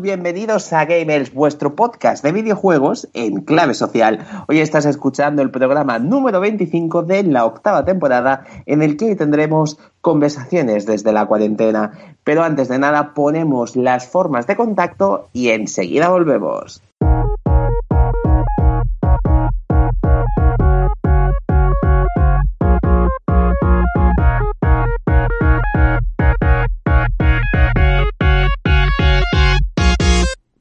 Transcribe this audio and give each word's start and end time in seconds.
Bienvenidos 0.00 0.72
a 0.72 0.86
Gamers, 0.86 1.34
vuestro 1.34 1.76
podcast 1.76 2.24
de 2.24 2.32
videojuegos 2.32 3.08
en 3.12 3.42
clave 3.42 3.74
social. 3.74 4.26
Hoy 4.48 4.60
estás 4.60 4.86
escuchando 4.86 5.42
el 5.42 5.50
programa 5.50 5.98
número 5.98 6.40
25 6.40 7.02
de 7.02 7.22
la 7.24 7.44
octava 7.44 7.84
temporada 7.84 8.44
en 8.66 8.82
el 8.82 8.96
que 8.96 9.14
tendremos 9.16 9.78
conversaciones 10.00 10.86
desde 10.86 11.12
la 11.12 11.26
cuarentena. 11.26 11.92
Pero 12.24 12.42
antes 12.42 12.68
de 12.68 12.78
nada 12.78 13.12
ponemos 13.14 13.76
las 13.76 14.08
formas 14.08 14.46
de 14.46 14.56
contacto 14.56 15.28
y 15.32 15.50
enseguida 15.50 16.08
volvemos. 16.08 16.82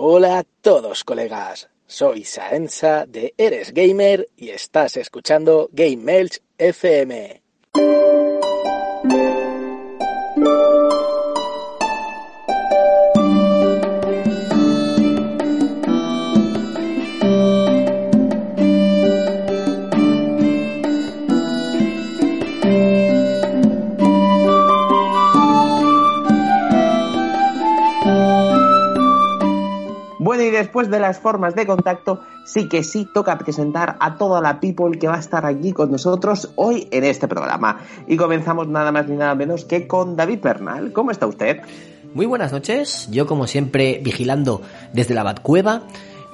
Hola 0.00 0.38
a 0.38 0.44
todos 0.44 1.02
colegas, 1.02 1.68
soy 1.88 2.22
Saensa 2.22 3.04
de 3.04 3.34
Eres 3.36 3.74
Gamer 3.74 4.28
y 4.36 4.50
estás 4.50 4.96
escuchando 4.96 5.68
Game 5.72 6.16
Elch 6.16 6.40
FM. 6.56 7.42
Y 30.40 30.50
después 30.50 30.90
de 30.90 31.00
las 31.00 31.18
formas 31.18 31.54
de 31.54 31.66
contacto, 31.66 32.20
sí 32.44 32.68
que 32.68 32.82
sí 32.82 33.08
toca 33.12 33.38
presentar 33.38 33.96
a 34.00 34.16
toda 34.16 34.40
la 34.40 34.60
people 34.60 34.98
que 34.98 35.08
va 35.08 35.16
a 35.16 35.20
estar 35.20 35.44
aquí 35.44 35.72
con 35.72 35.90
nosotros 35.90 36.52
hoy 36.56 36.88
en 36.90 37.04
este 37.04 37.28
programa. 37.28 37.80
Y 38.06 38.16
comenzamos 38.16 38.68
nada 38.68 38.92
más 38.92 39.08
ni 39.08 39.16
nada 39.16 39.34
menos 39.34 39.64
que 39.64 39.86
con 39.86 40.16
David 40.16 40.40
Bernal. 40.42 40.92
¿Cómo 40.92 41.10
está 41.10 41.26
usted? 41.26 41.60
Muy 42.14 42.26
buenas 42.26 42.52
noches, 42.52 43.08
yo 43.10 43.26
como 43.26 43.46
siempre 43.46 44.00
vigilando 44.02 44.62
desde 44.92 45.14
la 45.14 45.22
Batcueva 45.22 45.82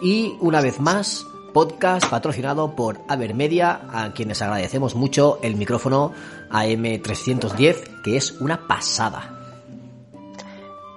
y 0.01 0.37
una 0.41 0.61
vez 0.61 0.79
más 0.79 1.27
podcast 1.53 2.09
patrocinado 2.09 2.75
por 2.77 3.01
Avermedia 3.09 3.81
a 3.93 4.13
quienes 4.13 4.41
agradecemos 4.43 4.95
mucho 4.95 5.39
el 5.43 5.57
micrófono 5.57 6.13
AM310 6.51 8.03
que 8.03 8.17
es 8.17 8.33
una 8.41 8.67
pasada. 8.67 9.44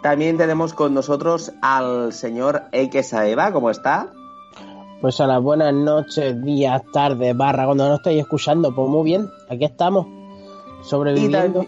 También 0.07 0.37
tenemos 0.37 0.73
con 0.73 0.93
nosotros 0.93 1.51
al 1.61 2.13
señor 2.13 2.61
Eike 2.71 3.03
Saeva. 3.03 3.51
¿Cómo 3.51 3.69
está? 3.69 4.07
Pues 5.01 5.19
a 5.19 5.27
las 5.27 5.41
buenas 5.41 5.73
noches, 5.73 6.41
días, 6.45 6.81
tardes, 6.93 7.35
barra, 7.35 7.65
cuando 7.65 7.89
no 7.89 7.95
estáis 7.95 8.21
escuchando, 8.21 8.73
pues 8.73 8.87
muy 8.87 9.03
bien, 9.03 9.29
aquí 9.49 9.65
estamos, 9.65 10.07
Y 10.07 10.85
sobreviviendo. 10.85 11.65
también, 11.65 11.67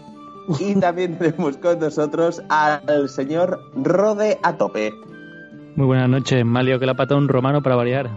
y 0.58 0.80
también 0.80 1.18
tenemos 1.18 1.58
con 1.58 1.80
nosotros 1.80 2.42
al 2.48 3.10
señor 3.10 3.60
Rode 3.74 4.38
a 4.42 4.56
tope. 4.56 4.94
Muy 5.76 5.84
buenas 5.84 6.08
noches, 6.08 6.42
Malio 6.42 6.80
que 6.80 6.86
la 6.86 6.94
pata 6.94 7.16
un 7.16 7.28
romano 7.28 7.62
para 7.62 7.76
variar. 7.76 8.08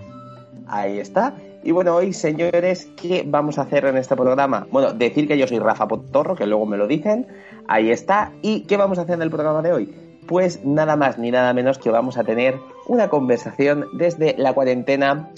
Ahí 0.67 0.99
está. 0.99 1.35
Y 1.65 1.71
bueno, 1.71 1.95
hoy, 1.95 2.13
señores, 2.13 2.89
¿qué 2.95 3.25
vamos 3.27 3.57
a 3.57 3.63
hacer 3.63 3.83
en 3.83 3.97
este 3.97 4.15
programa? 4.15 4.67
Bueno, 4.71 4.93
decir 4.93 5.27
que 5.27 5.37
yo 5.37 5.47
soy 5.47 5.59
Rafa 5.59 5.85
Potorro, 5.85 6.35
que 6.35 6.47
luego 6.47 6.65
me 6.65 6.77
lo 6.77 6.87
dicen. 6.87 7.27
Ahí 7.67 7.91
está. 7.91 8.31
¿Y 8.41 8.61
qué 8.61 8.77
vamos 8.77 8.99
a 8.99 9.01
hacer 9.01 9.15
en 9.15 9.21
el 9.21 9.29
programa 9.29 9.61
de 9.61 9.73
hoy? 9.73 10.02
Pues 10.27 10.63
nada 10.63 10.95
más 10.95 11.17
ni 11.17 11.31
nada 11.31 11.53
menos 11.53 11.77
que 11.77 11.89
vamos 11.89 12.17
a 12.17 12.23
tener 12.23 12.59
una 12.87 13.09
conversación 13.09 13.87
desde 13.93 14.35
la 14.37 14.53
cuarentena, 14.53 15.29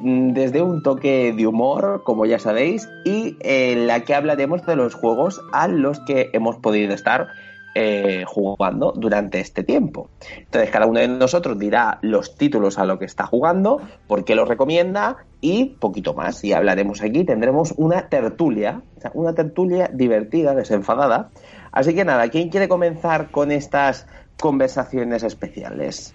mm, 0.00 0.32
desde 0.32 0.62
un 0.62 0.82
toque 0.82 1.32
de 1.32 1.46
humor, 1.46 2.02
como 2.04 2.26
ya 2.26 2.38
sabéis, 2.38 2.88
y 3.04 3.36
en 3.40 3.86
la 3.86 4.00
que 4.00 4.14
hablaremos 4.14 4.64
de 4.66 4.76
los 4.76 4.94
juegos 4.94 5.40
a 5.52 5.68
los 5.68 6.00
que 6.00 6.30
hemos 6.32 6.56
podido 6.56 6.94
estar 6.94 7.28
eh, 7.76 8.22
jugando 8.24 8.92
durante 8.94 9.40
este 9.40 9.64
tiempo. 9.64 10.08
Entonces 10.38 10.70
cada 10.70 10.86
uno 10.86 11.00
de 11.00 11.08
nosotros 11.08 11.58
dirá 11.58 11.98
los 12.02 12.36
títulos 12.36 12.78
a 12.78 12.84
lo 12.84 13.00
que 13.00 13.04
está 13.04 13.26
jugando, 13.26 13.80
por 14.06 14.24
qué 14.24 14.36
los 14.36 14.46
recomienda 14.46 15.16
y 15.40 15.70
poquito 15.80 16.14
más. 16.14 16.44
Y 16.44 16.52
hablaremos 16.52 17.02
aquí, 17.02 17.24
tendremos 17.24 17.74
una 17.76 18.08
tertulia, 18.08 18.82
una 19.12 19.34
tertulia 19.34 19.90
divertida, 19.92 20.54
desenfadada. 20.54 21.30
Así 21.72 21.96
que 21.96 22.04
nada, 22.04 22.28
¿quién 22.28 22.48
quiere 22.48 22.68
comenzar 22.68 23.32
con 23.32 23.50
estas 23.50 24.06
conversaciones 24.44 25.22
especiales? 25.22 26.14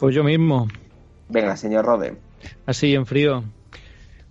Pues 0.00 0.12
yo 0.12 0.24
mismo, 0.24 0.66
Venga, 1.28 1.56
señor 1.56 1.84
Rode. 1.84 2.16
así 2.66 2.96
en 2.96 3.06
frío. 3.06 3.44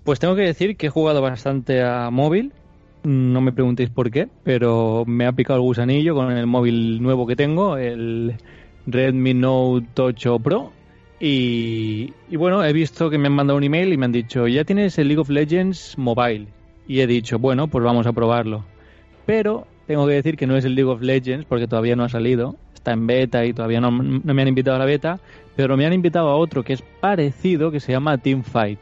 Pues 0.04 0.20
tengo 0.20 0.36
que 0.36 0.42
decir 0.42 0.76
que 0.76 0.88
he 0.88 0.90
jugado 0.90 1.22
bastante 1.22 1.82
a 1.84 2.10
móvil. 2.10 2.52
No 3.04 3.40
me 3.40 3.54
preguntéis 3.54 3.90
por 3.90 4.12
qué, 4.12 4.28
pero 4.44 5.06
me 5.08 5.26
ha 5.26 5.32
picado 5.32 5.56
el 5.60 5.64
gusanillo 5.64 6.14
con 6.16 6.34
el 6.34 6.48
móvil 6.48 7.02
nuevo 7.02 7.26
que 7.26 7.38
tengo, 7.38 7.78
el 7.78 8.36
Redmi 8.88 9.34
Note 9.36 10.02
8 10.02 10.40
Pro. 10.40 10.74
Y, 11.18 12.14
y 12.30 12.36
bueno, 12.36 12.62
he 12.66 12.74
visto 12.74 13.10
que 13.10 13.18
me 13.18 13.28
han 13.28 13.34
mandado 13.34 13.56
un 13.58 13.64
email 13.64 13.94
y 13.94 13.98
me 13.98 14.06
han 14.06 14.12
dicho, 14.12 14.48
ya 14.50 14.66
tienes 14.66 14.98
el 15.00 15.08
League 15.08 15.22
of 15.22 15.30
Legends 15.30 15.98
Mobile. 15.98 16.48
Y 16.88 17.00
he 17.00 17.08
dicho, 17.08 17.40
bueno, 17.40 17.68
pues 17.70 17.86
vamos 17.86 18.06
a 18.06 18.12
probarlo. 18.12 18.66
Pero 19.26 19.66
tengo 19.88 20.06
que 20.08 20.14
decir 20.14 20.36
que 20.36 20.46
no 20.46 20.58
es 20.58 20.66
el 20.66 20.76
League 20.76 20.92
of 20.92 21.02
Legends 21.02 21.46
porque 21.46 21.68
todavía 21.68 21.96
no 21.96 22.04
ha 22.04 22.10
salido. 22.10 22.58
Está 22.82 22.94
en 22.94 23.06
beta 23.06 23.46
y 23.46 23.54
todavía 23.54 23.80
no, 23.80 23.92
no 23.92 24.34
me 24.34 24.42
han 24.42 24.48
invitado 24.48 24.78
a 24.78 24.80
la 24.80 24.86
beta. 24.86 25.20
Pero 25.56 25.78
me 25.78 25.86
han 25.86 25.94
invitado 25.94 26.30
a 26.30 26.36
otro 26.36 26.64
que 26.64 26.74
es 26.74 26.82
parecido, 27.00 27.70
que 27.70 27.80
se 27.80 27.92
llama 27.92 28.18
Teamfight. 28.18 28.80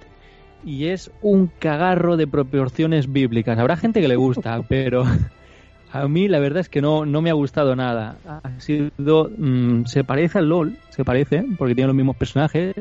Y 0.64 0.86
es 0.86 1.12
un 1.22 1.52
cagarro 1.60 2.16
de 2.16 2.26
proporciones 2.26 3.12
bíblicas. 3.12 3.60
Habrá 3.60 3.76
gente 3.76 4.00
que 4.00 4.08
le 4.08 4.16
gusta, 4.16 4.62
pero 4.70 5.04
a 5.92 6.08
mí 6.08 6.30
la 6.30 6.40
verdad 6.40 6.62
es 6.62 6.70
que 6.70 6.82
no, 6.82 7.06
no 7.06 7.22
me 7.22 7.30
ha 7.30 7.34
gustado 7.34 7.76
nada. 7.76 8.16
Ha 8.26 8.60
sido, 8.62 9.30
mm, 9.38 9.84
se 9.84 10.06
parece 10.06 10.40
al 10.40 10.48
LOL, 10.48 10.78
se 10.92 11.04
parece, 11.04 11.44
porque 11.58 11.76
tiene 11.76 11.88
los 11.88 11.96
mismos 11.96 12.16
personajes, 12.16 12.74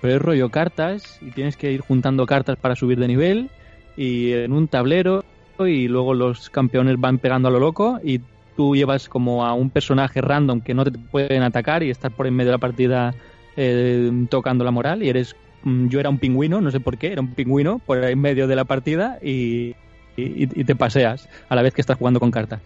pero 0.00 0.14
es 0.14 0.22
rollo 0.22 0.50
cartas 0.50 1.18
y 1.20 1.32
tienes 1.32 1.56
que 1.56 1.72
ir 1.72 1.80
juntando 1.80 2.26
cartas 2.26 2.56
para 2.58 2.76
subir 2.76 3.00
de 3.00 3.08
nivel 3.08 3.50
y 3.96 4.32
en 4.34 4.52
un 4.52 4.68
tablero 4.68 5.24
y 5.58 5.88
luego 5.88 6.14
los 6.14 6.48
campeones 6.48 6.98
van 6.98 7.18
pegando 7.18 7.48
a 7.48 7.50
lo 7.50 7.58
loco 7.58 7.98
y 8.02 8.20
tú 8.60 8.76
llevas 8.76 9.08
como 9.08 9.46
a 9.46 9.54
un 9.54 9.70
personaje 9.70 10.20
random 10.20 10.60
que 10.60 10.74
no 10.74 10.84
te 10.84 10.90
pueden 10.90 11.42
atacar 11.42 11.82
y 11.82 11.88
estás 11.88 12.12
por 12.12 12.26
en 12.26 12.34
medio 12.34 12.50
de 12.50 12.56
la 12.56 12.58
partida 12.58 13.14
eh, 13.56 14.12
tocando 14.28 14.64
la 14.64 14.70
moral 14.70 15.02
y 15.02 15.08
eres 15.08 15.34
mm, 15.62 15.88
yo 15.88 15.98
era 15.98 16.10
un 16.10 16.18
pingüino, 16.18 16.60
no 16.60 16.70
sé 16.70 16.78
por 16.78 16.98
qué, 16.98 17.10
era 17.10 17.22
un 17.22 17.32
pingüino 17.32 17.78
por 17.78 18.04
en 18.04 18.20
medio 18.20 18.46
de 18.46 18.56
la 18.56 18.66
partida 18.66 19.18
y 19.22 19.74
te 20.14 20.76
paseas 20.76 21.26
a 21.48 21.54
la 21.54 21.62
vez 21.62 21.72
que 21.72 21.80
estás 21.80 21.96
jugando 21.96 22.20
con 22.20 22.30
cartas. 22.30 22.60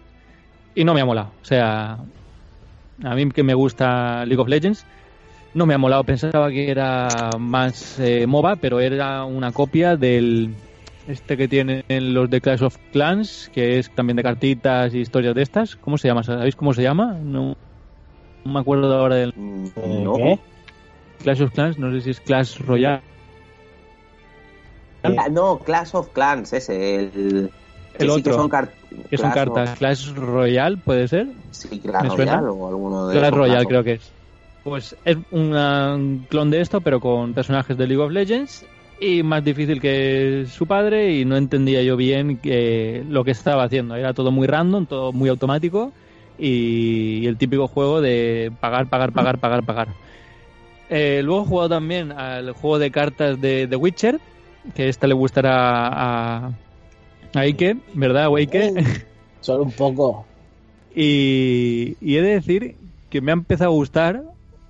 Y 0.75 0.83
no 0.83 0.95
me 0.95 1.01
ha 1.01 1.05
molado. 1.05 1.31
O 1.41 1.45
sea, 1.45 1.99
a 3.05 3.15
mí 3.15 3.31
que 3.31 3.45
me 3.45 3.55
gusta 3.55 4.27
League 4.27 4.43
of 4.43 4.49
Legends, 4.49 4.85
no 5.55 5.65
me 5.65 5.75
ha 5.75 5.79
molado. 5.79 6.03
Pensaba 6.03 6.51
que 6.51 6.73
era 6.73 7.31
más 7.39 8.01
eh, 8.01 8.27
MOBA, 8.27 8.57
pero 8.57 8.81
era 8.81 9.23
una 9.23 9.53
copia 9.53 9.97
del 9.97 10.57
este 11.09 11.37
que 11.37 11.49
tienen 11.49 11.83
los 11.89 12.31
de 12.31 12.41
Clash 12.41 12.63
of 12.63 12.77
Clans, 12.93 13.51
que 13.53 13.79
es 13.79 13.91
también 13.95 14.17
de 14.17 14.23
cartitas 14.23 14.95
y 14.95 14.99
historias 15.01 15.35
de 15.35 15.43
estas. 15.43 15.77
¿Cómo 15.77 15.99
se 15.99 16.09
llama? 16.09 16.23
¿Sabéis 16.23 16.57
cómo 16.57 16.73
se 16.73 16.83
llama? 16.83 17.19
No. 17.23 17.57
no 18.45 18.53
me 18.53 18.61
acuerdo 18.61 18.93
ahora 18.97 19.17
del 19.17 19.33
Mm, 19.37 19.67
¿Eh, 19.77 20.01
No. 20.05 20.15
¿Qué? 20.17 20.39
Clash 21.23 21.43
of 21.43 21.53
Clans, 21.53 21.79
no 21.79 21.91
sé 21.93 22.01
si 22.03 22.11
es 22.11 22.21
Clash 22.21 22.59
Royale. 22.59 23.01
Ah, 25.03 25.29
no, 25.31 25.59
Clash 25.59 25.91
of 25.95 26.09
Clans, 26.13 26.53
ese, 26.55 26.97
el... 27.05 27.51
que 27.97 28.05
El 28.05 28.11
sí 28.11 28.23
que 28.23 28.31
otro, 28.31 28.35
son, 28.35 28.49
car- 28.49 28.71
Que 29.11 29.19
son 29.19 29.31
Clash 29.33 29.49
of- 29.49 29.55
cartas. 29.55 29.79
Clash 29.79 30.13
Royale, 30.15 30.77
¿puede 30.79 31.09
ser? 31.09 31.29
Sí, 31.51 31.79
Clash. 31.81 32.09
Royale 32.17 32.47
o 32.49 32.69
alguno 32.69 33.09
de 33.09 33.19
Clash 33.19 33.33
Royale 33.35 33.67
creo 33.67 33.85
que 33.85 33.93
es. 33.95 34.11
Pues 34.65 34.97
es 35.05 35.19
un 35.31 36.27
clon 36.31 36.51
de 36.51 36.63
esto, 36.63 36.81
pero 36.81 36.99
con 37.01 37.35
personajes 37.35 37.77
de 37.77 37.87
League 37.87 38.03
of 38.03 38.11
Legends 38.13 38.65
y 39.01 39.23
más 39.23 39.45
difícil 39.45 39.81
que 39.81 40.47
su 40.49 40.67
padre 40.67 41.15
y 41.15 41.25
no 41.25 41.37
entendía 41.37 41.83
yo 41.83 41.97
bien 41.97 42.39
que 42.39 43.05
lo 43.09 43.25
que 43.25 43.33
estaba 43.33 43.65
haciendo. 43.65 43.97
Era 43.97 44.15
todo 44.15 44.31
muy 44.31 44.47
random, 44.47 44.87
todo 44.87 45.13
muy 45.13 45.29
automático 45.29 45.93
y 46.39 47.27
el 47.27 47.37
típico 47.37 47.69
juego 47.69 48.01
de 48.01 48.53
pagar, 48.61 48.89
pagar, 48.89 49.13
pagar, 49.13 49.39
pagar, 49.39 49.65
pagar. 49.65 49.89
Eh, 50.91 51.23
luego 51.25 51.43
he 51.43 51.47
jugado 51.47 51.69
también 51.71 52.13
al 52.13 52.53
juego 52.53 52.79
de 52.79 52.91
cartas 52.91 53.41
de 53.41 53.67
The 53.67 53.77
Witcher, 53.77 54.21
que 54.75 54.89
esta 54.89 55.07
le 55.07 55.15
gustará 55.15 55.89
a, 55.89 56.53
a 57.35 57.41
Ike, 57.41 57.79
¿verdad, 57.95 58.29
Ike? 58.35 59.05
Solo 59.41 59.65
un 59.65 59.73
poco. 59.73 60.27
Y, 60.97 61.97
y 62.01 62.19
he 62.19 62.23
de 62.23 62.35
decir 62.35 62.77
que 63.11 63.21
me 63.21 63.33
ha 63.33 63.35
empezado 63.35 63.73
a 63.73 63.75
gustar 63.75 64.23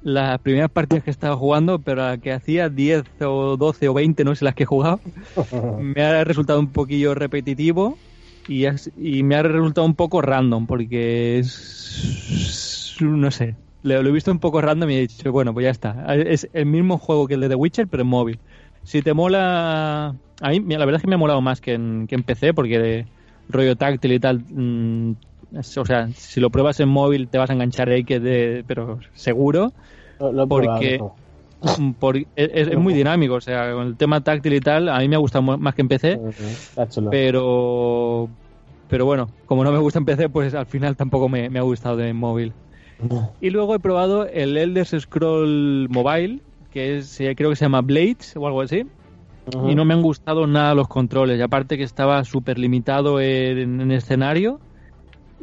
las 0.04 0.40
primeras 0.40 0.70
partidas 0.70 1.04
que 1.04 1.10
estaba 1.10 1.36
jugando, 1.36 1.82
pero 1.82 2.02
a 2.04 2.10
la 2.12 2.18
que 2.18 2.32
hacía 2.32 2.68
10 2.70 3.04
o 3.20 3.56
12 3.58 3.88
o 3.88 3.94
20, 3.94 4.24
no 4.24 4.34
sé 4.36 4.44
las 4.46 4.54
que 4.54 4.64
he 4.64 4.66
jugado, 4.66 5.02
me 5.76 6.02
ha 6.02 6.24
resultado 6.24 6.60
un 6.60 6.72
poquillo 6.72 7.14
repetitivo 7.14 8.00
y, 8.46 8.66
y 8.96 9.22
me 9.24 9.36
ha 9.36 9.42
resultado 9.42 9.86
un 9.86 9.96
poco 9.96 10.22
random, 10.22 10.66
porque 10.66 11.38
es. 11.40 12.96
No 13.00 13.30
sé. 13.30 13.56
Lo, 13.82 14.02
lo 14.02 14.08
he 14.10 14.12
visto 14.12 14.30
un 14.30 14.40
poco 14.40 14.60
random 14.60 14.90
y 14.90 14.94
he 14.96 15.00
dicho, 15.00 15.32
bueno, 15.32 15.52
pues 15.54 15.64
ya 15.64 15.70
está. 15.70 16.14
Es 16.16 16.48
el 16.52 16.66
mismo 16.66 16.98
juego 16.98 17.26
que 17.26 17.34
el 17.34 17.40
de 17.40 17.48
The 17.50 17.54
Witcher, 17.56 17.88
pero 17.88 18.02
en 18.02 18.08
móvil. 18.08 18.40
Si 18.82 19.02
te 19.02 19.14
mola. 19.14 20.16
A 20.40 20.48
mí, 20.50 20.60
la 20.60 20.84
verdad 20.84 20.96
es 20.96 21.02
que 21.02 21.08
me 21.08 21.14
ha 21.14 21.18
molado 21.18 21.40
más 21.40 21.60
que 21.60 21.74
en, 21.74 22.06
que 22.06 22.14
en 22.16 22.24
PC, 22.24 22.54
porque 22.54 22.78
de 22.78 23.08
rollo 23.48 23.76
táctil 23.76 24.12
y 24.12 24.20
tal. 24.20 24.44
mm, 24.48 25.12
es- 25.58 25.76
o 25.78 25.84
sea, 25.84 26.08
si 26.14 26.40
lo 26.40 26.50
pruebas 26.50 26.80
en 26.80 26.88
móvil 26.88 27.28
te 27.30 27.38
vas 27.38 27.50
a 27.50 27.52
enganchar 27.54 27.88
ahí, 27.88 28.04
que 28.04 28.20
de, 28.20 28.64
pero 28.66 28.98
seguro. 29.14 29.74
Lo, 30.20 30.32
lo 30.32 30.43
he 30.44 30.46
Porque- 30.46 30.96
probado. 30.99 31.14
Mm, 31.78 31.93
por- 31.93 32.16
es, 32.19 32.26
es 32.37 32.76
muy 32.76 32.93
dinámico, 32.93 33.34
o 33.34 33.40
sea, 33.40 33.72
con 33.72 33.87
el 33.87 33.96
tema 33.96 34.20
táctil 34.22 34.52
y 34.52 34.61
tal, 34.61 34.88
a 34.90 34.99
mí 34.99 35.08
me 35.08 35.16
ha 35.16 35.19
gustado 35.19 35.43
más 35.56 35.75
que 35.75 35.81
en 35.81 35.88
PC, 35.88 36.20
pero 37.11 38.28
pero 38.88 39.06
bueno, 39.06 39.28
como 39.46 39.64
no 39.64 39.72
me 39.72 39.78
gusta 39.78 39.99
en 39.99 40.05
PC, 40.05 40.28
pues 40.28 40.55
al 40.55 40.66
final 40.66 40.94
tampoco 40.96 41.28
me, 41.28 41.49
me 41.49 41.58
ha 41.58 41.62
gustado 41.62 41.96
de 41.96 42.12
móvil. 42.12 42.52
Y 43.40 43.50
luego 43.50 43.75
he 43.75 43.78
probado 43.81 44.26
el 44.26 44.56
Elder 44.56 44.87
Scroll 44.87 45.88
Mobile, 45.90 46.40
que 46.70 46.99
es 46.99 47.20
eh, 47.20 47.34
creo 47.37 47.50
que 47.50 47.56
se 47.56 47.64
llama 47.64 47.81
Blades 47.81 48.34
o 48.37 48.46
algo 48.46 48.61
así, 48.61 48.84
y 49.69 49.75
no 49.75 49.84
me 49.84 49.94
han 49.94 50.02
gustado 50.02 50.46
nada 50.46 50.75
los 50.75 50.88
controles, 50.88 51.38
y 51.38 51.43
aparte 51.43 51.76
que 51.76 51.82
estaba 51.82 52.22
súper 52.25 52.58
limitado 52.58 53.20
en, 53.20 53.81
en 53.81 53.90
escenario, 53.90 54.61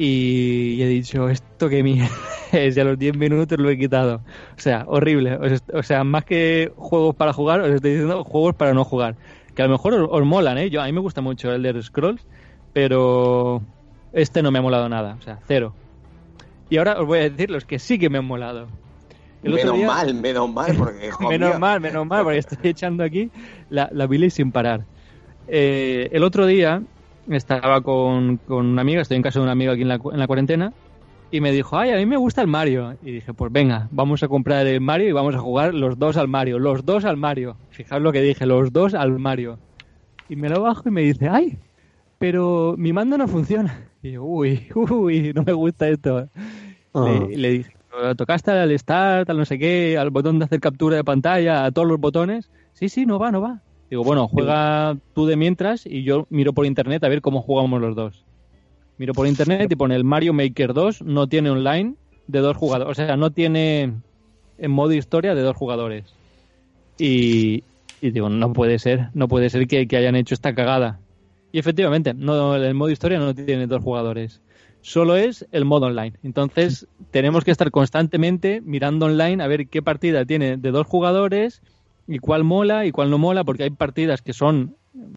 y, 0.04 0.74
y 0.76 0.84
he 0.84 0.88
dicho, 0.88 1.30
esto 1.30 1.70
que 1.70 1.84
mierda 1.84 2.10
es, 2.52 2.76
y 2.76 2.80
a 2.80 2.84
los 2.84 2.98
10 2.98 3.18
minutos 3.18 3.58
lo 3.60 3.70
he 3.70 3.78
quitado. 3.78 4.16
O 4.58 4.60
sea, 4.60 4.86
horrible. 4.88 5.38
O 5.74 5.84
sea, 5.84 6.04
más 6.04 6.26
que 6.26 6.72
juegos 6.76 7.16
para 7.16 7.34
jugar, 7.34 7.62
os 7.62 7.70
estoy 7.70 7.92
diciendo 7.92 8.24
juegos 8.24 8.56
para 8.56 8.74
no 8.74 8.84
jugar. 8.84 9.16
Que 9.56 9.62
a 9.62 9.66
lo 9.66 9.72
mejor 9.72 9.94
os, 9.94 10.08
os 10.12 10.26
molan, 10.26 10.58
¿eh? 10.58 10.70
Yo, 10.70 10.82
a 10.82 10.86
mí 10.86 10.92
me 10.92 11.02
gusta 11.02 11.22
mucho 11.22 11.52
el 11.54 11.62
de 11.64 11.82
Scrolls, 11.84 12.26
pero 12.74 13.62
este 14.14 14.42
no 14.42 14.52
me 14.52 14.60
ha 14.60 14.62
molado 14.62 14.88
nada, 14.90 15.18
o 15.20 15.22
sea, 15.22 15.40
cero. 15.48 15.74
Y 16.70 16.78
ahora 16.78 17.00
os 17.02 17.06
voy 17.06 17.20
a 17.20 17.30
decir 17.30 17.50
los 17.52 17.66
que 17.66 17.80
sí 17.80 18.00
que 18.00 18.10
me 18.10 18.18
han 18.18 18.26
molado. 18.26 18.68
El 19.44 19.54
Menos 19.54 19.76
día- 19.76 19.88
mal, 19.88 20.14
menos 20.14 20.54
mal, 20.54 20.76
porque 20.78 21.10
menos 21.30 21.60
mal, 21.60 21.82
menos 21.82 22.06
mal, 22.06 22.24
porque 22.24 22.38
estoy 22.40 22.58
echando 22.70 23.04
aquí 23.04 23.30
la, 23.70 23.90
la 23.92 24.08
bilis 24.08 24.36
sin 24.36 24.52
parar. 24.52 24.86
Eh, 25.48 26.10
el 26.14 26.24
otro 26.24 26.46
día 26.46 26.82
estaba 27.38 27.82
con, 27.82 28.38
con 28.38 28.66
una 28.66 28.82
amiga, 28.82 29.02
estoy 29.02 29.18
en 29.18 29.24
casa 29.24 29.40
de 29.40 29.44
una 29.44 29.52
amiga 29.52 29.74
aquí 29.74 29.82
en 29.82 29.88
la, 29.88 29.96
en 29.96 30.20
la 30.20 30.28
cuarentena, 30.28 30.74
y 31.32 31.40
me 31.40 31.52
dijo, 31.52 31.78
ay, 31.78 31.92
a 31.92 31.96
mí 31.96 32.06
me 32.06 32.18
gusta 32.18 32.42
el 32.42 32.48
Mario. 32.48 32.98
Y 33.04 33.12
dije, 33.12 33.34
pues 33.34 33.52
venga, 33.52 33.88
vamos 33.92 34.22
a 34.22 34.28
comprar 34.28 34.68
el 34.68 34.82
Mario 34.82 35.08
y 35.08 35.12
vamos 35.14 35.34
a 35.34 35.40
jugar 35.40 35.74
los 35.74 35.98
dos 35.98 36.18
al 36.18 36.28
Mario, 36.28 36.60
los 36.60 36.86
dos 36.86 37.06
al 37.06 37.16
Mario. 37.16 37.56
Fijaos 37.70 38.02
lo 38.02 38.12
que 38.12 38.22
dije, 38.22 38.46
los 38.46 38.74
dos 38.74 38.94
al 38.94 39.18
Mario. 39.18 39.58
Y 40.28 40.36
me 40.36 40.50
lo 40.50 40.62
bajo 40.62 40.90
y 40.90 40.92
me 40.92 41.02
dice, 41.02 41.30
ay, 41.30 41.58
pero 42.18 42.76
mi 42.78 42.92
mando 42.92 43.18
no 43.18 43.28
funciona. 43.28 43.88
Y 44.04 44.12
yo, 44.12 44.24
uy, 44.24 44.68
uy, 44.76 45.32
no 45.34 45.44
me 45.44 45.54
gusta 45.54 45.88
esto. 45.88 46.28
Ah. 46.94 47.06
Le, 47.06 47.38
le 47.38 47.50
dije, 47.52 47.74
¿tocaste 48.18 48.52
al 48.52 48.78
start, 48.78 49.30
al 49.30 49.38
no 49.38 49.46
sé 49.46 49.58
qué, 49.58 49.98
al 49.98 50.10
botón 50.10 50.38
de 50.40 50.46
hacer 50.46 50.60
captura 50.60 50.98
de 50.98 51.04
pantalla, 51.04 51.66
a 51.66 51.72
todos 51.72 51.88
los 51.88 52.00
botones? 52.00 52.50
Sí, 52.74 52.90
sí, 52.90 53.06
no 53.06 53.20
va, 53.20 53.32
no 53.32 53.42
va. 53.42 53.62
Digo, 53.92 54.06
bueno, 54.06 54.30
juega 54.30 54.96
tú 55.14 55.26
de 55.26 55.36
mientras 55.36 55.86
y 55.86 56.04
yo 56.04 56.26
miro 56.30 56.54
por 56.54 56.66
internet 56.66 57.04
a 57.04 57.10
ver 57.10 57.22
cómo 57.22 57.42
jugamos 57.42 57.82
los 57.82 57.94
dos. 57.94 58.24
Miro 58.98 59.14
por 59.14 59.28
internet 59.28 59.70
y 59.70 59.76
pone 59.76 59.98
el 59.98 60.06
Mario 60.06 60.32
Maker 60.32 60.74
2 60.74 61.02
no 61.02 61.28
tiene 61.28 61.50
online 61.50 61.96
de 62.26 62.40
dos 62.40 62.56
jugadores, 62.56 62.90
o 62.90 62.96
sea, 62.96 63.18
no 63.18 63.32
tiene 63.32 63.92
en 64.58 64.72
modo 64.72 64.94
historia 64.94 65.36
de 65.36 65.42
dos 65.42 65.58
jugadores. 65.58 66.06
Y, 66.98 67.66
y 68.00 68.12
digo, 68.12 68.30
no 68.30 68.54
puede 68.54 68.80
ser, 68.80 69.10
no 69.14 69.28
puede 69.28 69.50
ser 69.50 69.68
que, 69.68 69.86
que 69.90 69.98
hayan 69.98 70.16
hecho 70.16 70.36
esta 70.36 70.56
cagada. 70.56 71.02
Y 71.52 71.60
efectivamente, 71.60 72.14
no, 72.14 72.56
el 72.56 72.74
modo 72.74 72.92
historia 72.92 73.20
no 73.20 73.36
tiene 73.36 73.68
dos 73.68 73.84
jugadores. 73.84 74.40
Solo 74.80 75.18
es 75.18 75.46
el 75.52 75.66
modo 75.66 75.88
online. 75.88 76.14
Entonces, 76.24 76.88
tenemos 77.12 77.44
que 77.44 77.52
estar 77.52 77.70
constantemente 77.72 78.62
mirando 78.62 79.08
online 79.08 79.44
a 79.44 79.48
ver 79.48 79.68
qué 79.68 79.82
partida 79.82 80.24
tiene 80.24 80.56
de 80.56 80.72
dos 80.72 80.88
jugadores 80.88 81.62
y 82.08 82.20
cuál 82.20 82.44
mola 82.44 82.86
y 82.86 82.92
cuál 82.92 83.10
no 83.10 83.18
mola, 83.18 83.44
porque 83.44 83.64
hay 83.64 83.70
partidas 83.70 84.22
que 84.22 84.34
son 84.34 84.76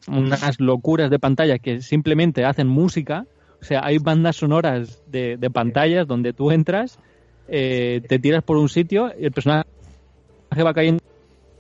unas 0.09 0.61
locuras 0.61 1.11
de 1.11 1.19
pantalla 1.19 1.59
que 1.59 1.81
simplemente 1.81 2.45
hacen 2.45 2.69
música. 2.69 3.27
O 3.61 3.65
sea, 3.65 3.81
hay 3.85 3.99
bandas 3.99 4.37
sonoras 4.37 5.03
de, 5.07 5.37
de 5.37 5.51
pantallas 5.51 6.07
donde 6.07 6.33
tú 6.33 6.51
entras, 6.51 6.99
eh, 7.49 8.03
te 8.09 8.19
tiras 8.19 8.43
por 8.43 8.57
un 8.57 8.69
sitio 8.69 9.11
y 9.19 9.25
el 9.25 9.33
personaje 9.33 9.67
va 10.65 10.75
cayendo 10.75 11.03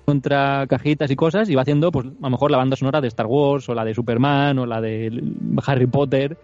contra 0.05 0.67
cajitas 0.67 1.11
y 1.11 1.17
cosas 1.17 1.49
y 1.49 1.55
va 1.55 1.62
haciendo, 1.62 1.91
pues, 1.91 2.06
a 2.06 2.11
lo 2.20 2.31
mejor 2.31 2.50
la 2.50 2.59
banda 2.59 2.77
sonora 2.77 3.00
de 3.00 3.09
Star 3.09 3.27
Wars 3.27 3.69
o 3.69 3.75
la 3.75 3.85
de 3.85 3.94
Superman 3.94 4.59
o 4.59 4.67
la 4.67 4.81
de 4.81 5.23
Harry 5.67 5.87
Potter 5.87 6.37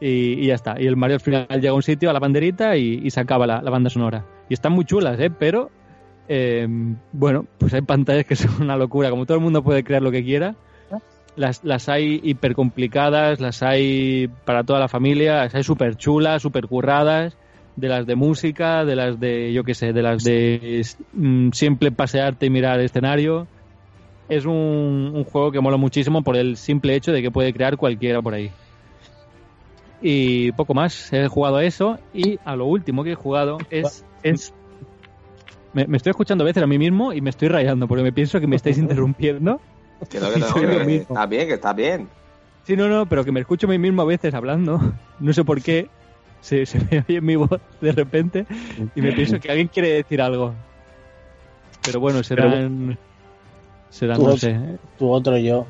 y, 0.00 0.46
ya 0.46 0.54
está. 0.54 0.80
Y 0.80 0.86
el 0.86 0.96
Mario 0.96 1.16
al 1.16 1.20
final 1.20 1.46
llega 1.48 1.70
a 1.70 1.74
un 1.74 1.82
sitio 1.82 2.10
a 2.10 2.12
la 2.12 2.18
banderita 2.18 2.76
y, 2.76 3.00
y 3.02 3.10
se 3.10 3.20
acaba 3.20 3.46
la, 3.46 3.62
la 3.62 3.70
banda 3.70 3.90
sonora. 3.90 4.26
Y 4.48 4.54
están 4.54 4.72
muy 4.72 4.84
chulas, 4.84 5.18
¿eh? 5.20 5.30
Pero, 5.30 5.70
eh, 6.32 6.64
bueno, 7.12 7.44
pues 7.58 7.74
hay 7.74 7.82
pantallas 7.82 8.24
que 8.24 8.36
son 8.36 8.62
una 8.62 8.76
locura. 8.76 9.10
Como 9.10 9.26
todo 9.26 9.36
el 9.36 9.42
mundo 9.42 9.64
puede 9.64 9.82
crear 9.82 10.00
lo 10.00 10.12
que 10.12 10.22
quiera, 10.22 10.54
las, 11.34 11.64
las 11.64 11.88
hay 11.88 12.20
hiper 12.22 12.54
complicadas, 12.54 13.40
las 13.40 13.64
hay 13.64 14.28
para 14.44 14.62
toda 14.62 14.78
la 14.78 14.86
familia, 14.86 15.42
las 15.42 15.54
hay 15.56 15.64
súper 15.64 15.96
chulas, 15.96 16.40
súper 16.40 16.68
curradas, 16.68 17.36
de 17.74 17.88
las 17.88 18.06
de 18.06 18.14
música, 18.14 18.84
de 18.84 18.94
las 18.94 19.18
de, 19.18 19.52
yo 19.52 19.64
qué 19.64 19.74
sé, 19.74 19.92
de 19.92 20.02
las 20.02 20.22
de 20.22 20.86
mm, 21.14 21.50
siempre 21.50 21.90
pasearte 21.90 22.46
y 22.46 22.50
mirar 22.50 22.78
el 22.78 22.84
escenario. 22.84 23.48
Es 24.28 24.44
un, 24.44 25.10
un 25.12 25.24
juego 25.24 25.50
que 25.50 25.58
mola 25.58 25.78
muchísimo 25.78 26.22
por 26.22 26.36
el 26.36 26.56
simple 26.56 26.94
hecho 26.94 27.10
de 27.10 27.22
que 27.22 27.32
puede 27.32 27.52
crear 27.52 27.76
cualquiera 27.76 28.22
por 28.22 28.34
ahí. 28.34 28.52
Y 30.00 30.52
poco 30.52 30.74
más, 30.74 31.12
he 31.12 31.26
jugado 31.26 31.56
a 31.56 31.64
eso 31.64 31.98
y 32.14 32.38
a 32.44 32.54
lo 32.54 32.66
último 32.66 33.02
que 33.02 33.12
he 33.12 33.16
jugado 33.16 33.58
es... 33.68 34.04
es 34.22 34.54
me, 35.72 35.86
me 35.86 35.96
estoy 35.96 36.10
escuchando 36.10 36.44
a 36.44 36.46
veces 36.46 36.62
a 36.62 36.66
mí 36.66 36.78
mismo 36.78 37.12
y 37.12 37.20
me 37.20 37.30
estoy 37.30 37.48
rayando 37.48 37.86
porque 37.88 38.02
me 38.02 38.12
pienso 38.12 38.40
que 38.40 38.46
me 38.46 38.56
estáis 38.56 38.78
interrumpiendo. 38.84 39.60
Que 40.08 40.18
no, 40.20 40.30
que 40.32 40.38
no, 40.40 40.54
que 40.54 40.96
está 40.96 41.26
bien, 41.26 41.48
que 41.48 41.54
está 41.54 41.72
bien. 41.72 42.08
Sí, 42.64 42.76
no, 42.76 42.88
no, 42.88 43.06
pero 43.06 43.24
que 43.24 43.32
me 43.32 43.40
escucho 43.40 43.66
a 43.66 43.70
mí 43.70 43.78
mismo 43.78 44.02
a 44.02 44.04
veces 44.06 44.34
hablando. 44.34 44.80
No 45.20 45.32
sé 45.34 45.44
por 45.44 45.60
qué. 45.60 45.88
Se, 46.40 46.64
se 46.64 46.78
me 46.90 47.04
oye 47.06 47.20
mi 47.20 47.36
voz 47.36 47.60
de 47.82 47.92
repente 47.92 48.46
y 48.94 49.02
me 49.02 49.12
pienso 49.12 49.38
que 49.38 49.50
alguien 49.50 49.68
quiere 49.68 49.90
decir 49.90 50.22
algo. 50.22 50.54
Pero 51.84 52.00
bueno, 52.00 52.22
serán. 52.22 52.96
Serán, 53.90 54.16
Tú, 54.16 54.26
no 54.28 54.36
sé. 54.38 54.58
tu 54.98 55.10
otro 55.10 55.36
yo. 55.36 55.66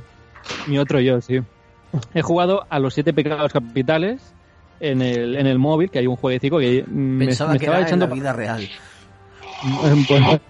Mi 0.68 0.78
otro 0.78 1.00
yo, 1.00 1.20
sí. 1.20 1.40
He 2.14 2.22
jugado 2.22 2.64
a 2.70 2.78
los 2.78 2.94
siete 2.94 3.12
pecados 3.12 3.52
capitales 3.52 4.34
en 4.78 5.02
el, 5.02 5.34
en 5.34 5.48
el 5.48 5.58
móvil, 5.58 5.90
que 5.90 5.98
hay 5.98 6.06
un 6.06 6.14
jueguecito 6.16 6.58
que 6.58 6.84
me, 6.86 7.26
Pensaba 7.26 7.52
me 7.54 7.58
que 7.58 7.64
estaba 7.64 7.78
era 7.78 7.88
echando. 7.88 8.04
en 8.04 8.10
la 8.10 8.14
vida 8.14 8.32
real. 8.32 8.68
Pues- 10.08 10.40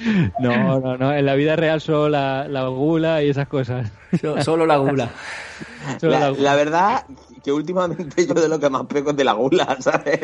no, 0.40 0.80
no, 0.80 0.96
no. 0.96 1.12
En 1.14 1.26
la 1.26 1.34
vida 1.34 1.56
real 1.56 1.80
solo 1.80 2.08
la, 2.08 2.48
la 2.48 2.66
gula 2.68 3.22
y 3.22 3.28
esas 3.30 3.48
cosas. 3.48 3.90
So- 4.20 4.40
Solo 4.42 4.66
la 4.66 4.76
gula. 4.78 5.10
Solo 6.00 6.12
La, 6.12 6.20
la- 6.30 6.30
la 6.30 6.54
verdad 6.56 7.04
que 7.44 7.52
últimamente 7.52 8.26
yo 8.26 8.34
de 8.34 8.48
lo 8.48 8.58
que 8.58 8.70
más 8.70 8.86
peco 8.86 9.10
es 9.10 9.16
de 9.16 9.24
la 9.24 9.32
gula, 9.32 9.76
¿sabes? 9.80 10.20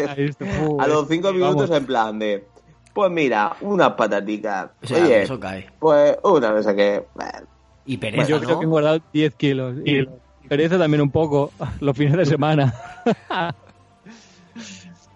A 0.78 0.86
los 0.86 1.08
cinco 1.08 1.28
vamos. 1.28 1.34
minutos 1.56 1.70
en 1.76 1.86
plan 1.86 2.18
de, 2.18 2.46
pues 2.94 3.10
mira, 3.10 3.54
unas 3.60 3.92
pataticas. 3.92 4.70
O 4.82 4.86
sea, 4.86 5.02
Oye, 5.04 5.22
eso 5.22 5.38
cae. 5.40 5.66
pues 5.78 6.16
una 6.22 6.62
sé 6.62 6.74
qué. 6.74 7.04
Bueno, 7.14 7.46
Y 7.84 7.96
pereza, 7.98 8.26
Yo 8.28 8.38
creo 8.40 8.50
¿no? 8.54 8.58
que 8.60 8.64
he 8.64 8.68
guardado 8.68 9.00
10 9.12 9.34
kilos. 9.34 9.76
Y 9.84 10.06
pereza 10.48 10.78
también 10.78 11.00
un 11.02 11.10
poco 11.10 11.52
los 11.80 11.96
fines 11.96 12.16
de 12.16 12.26
semana. 12.26 12.74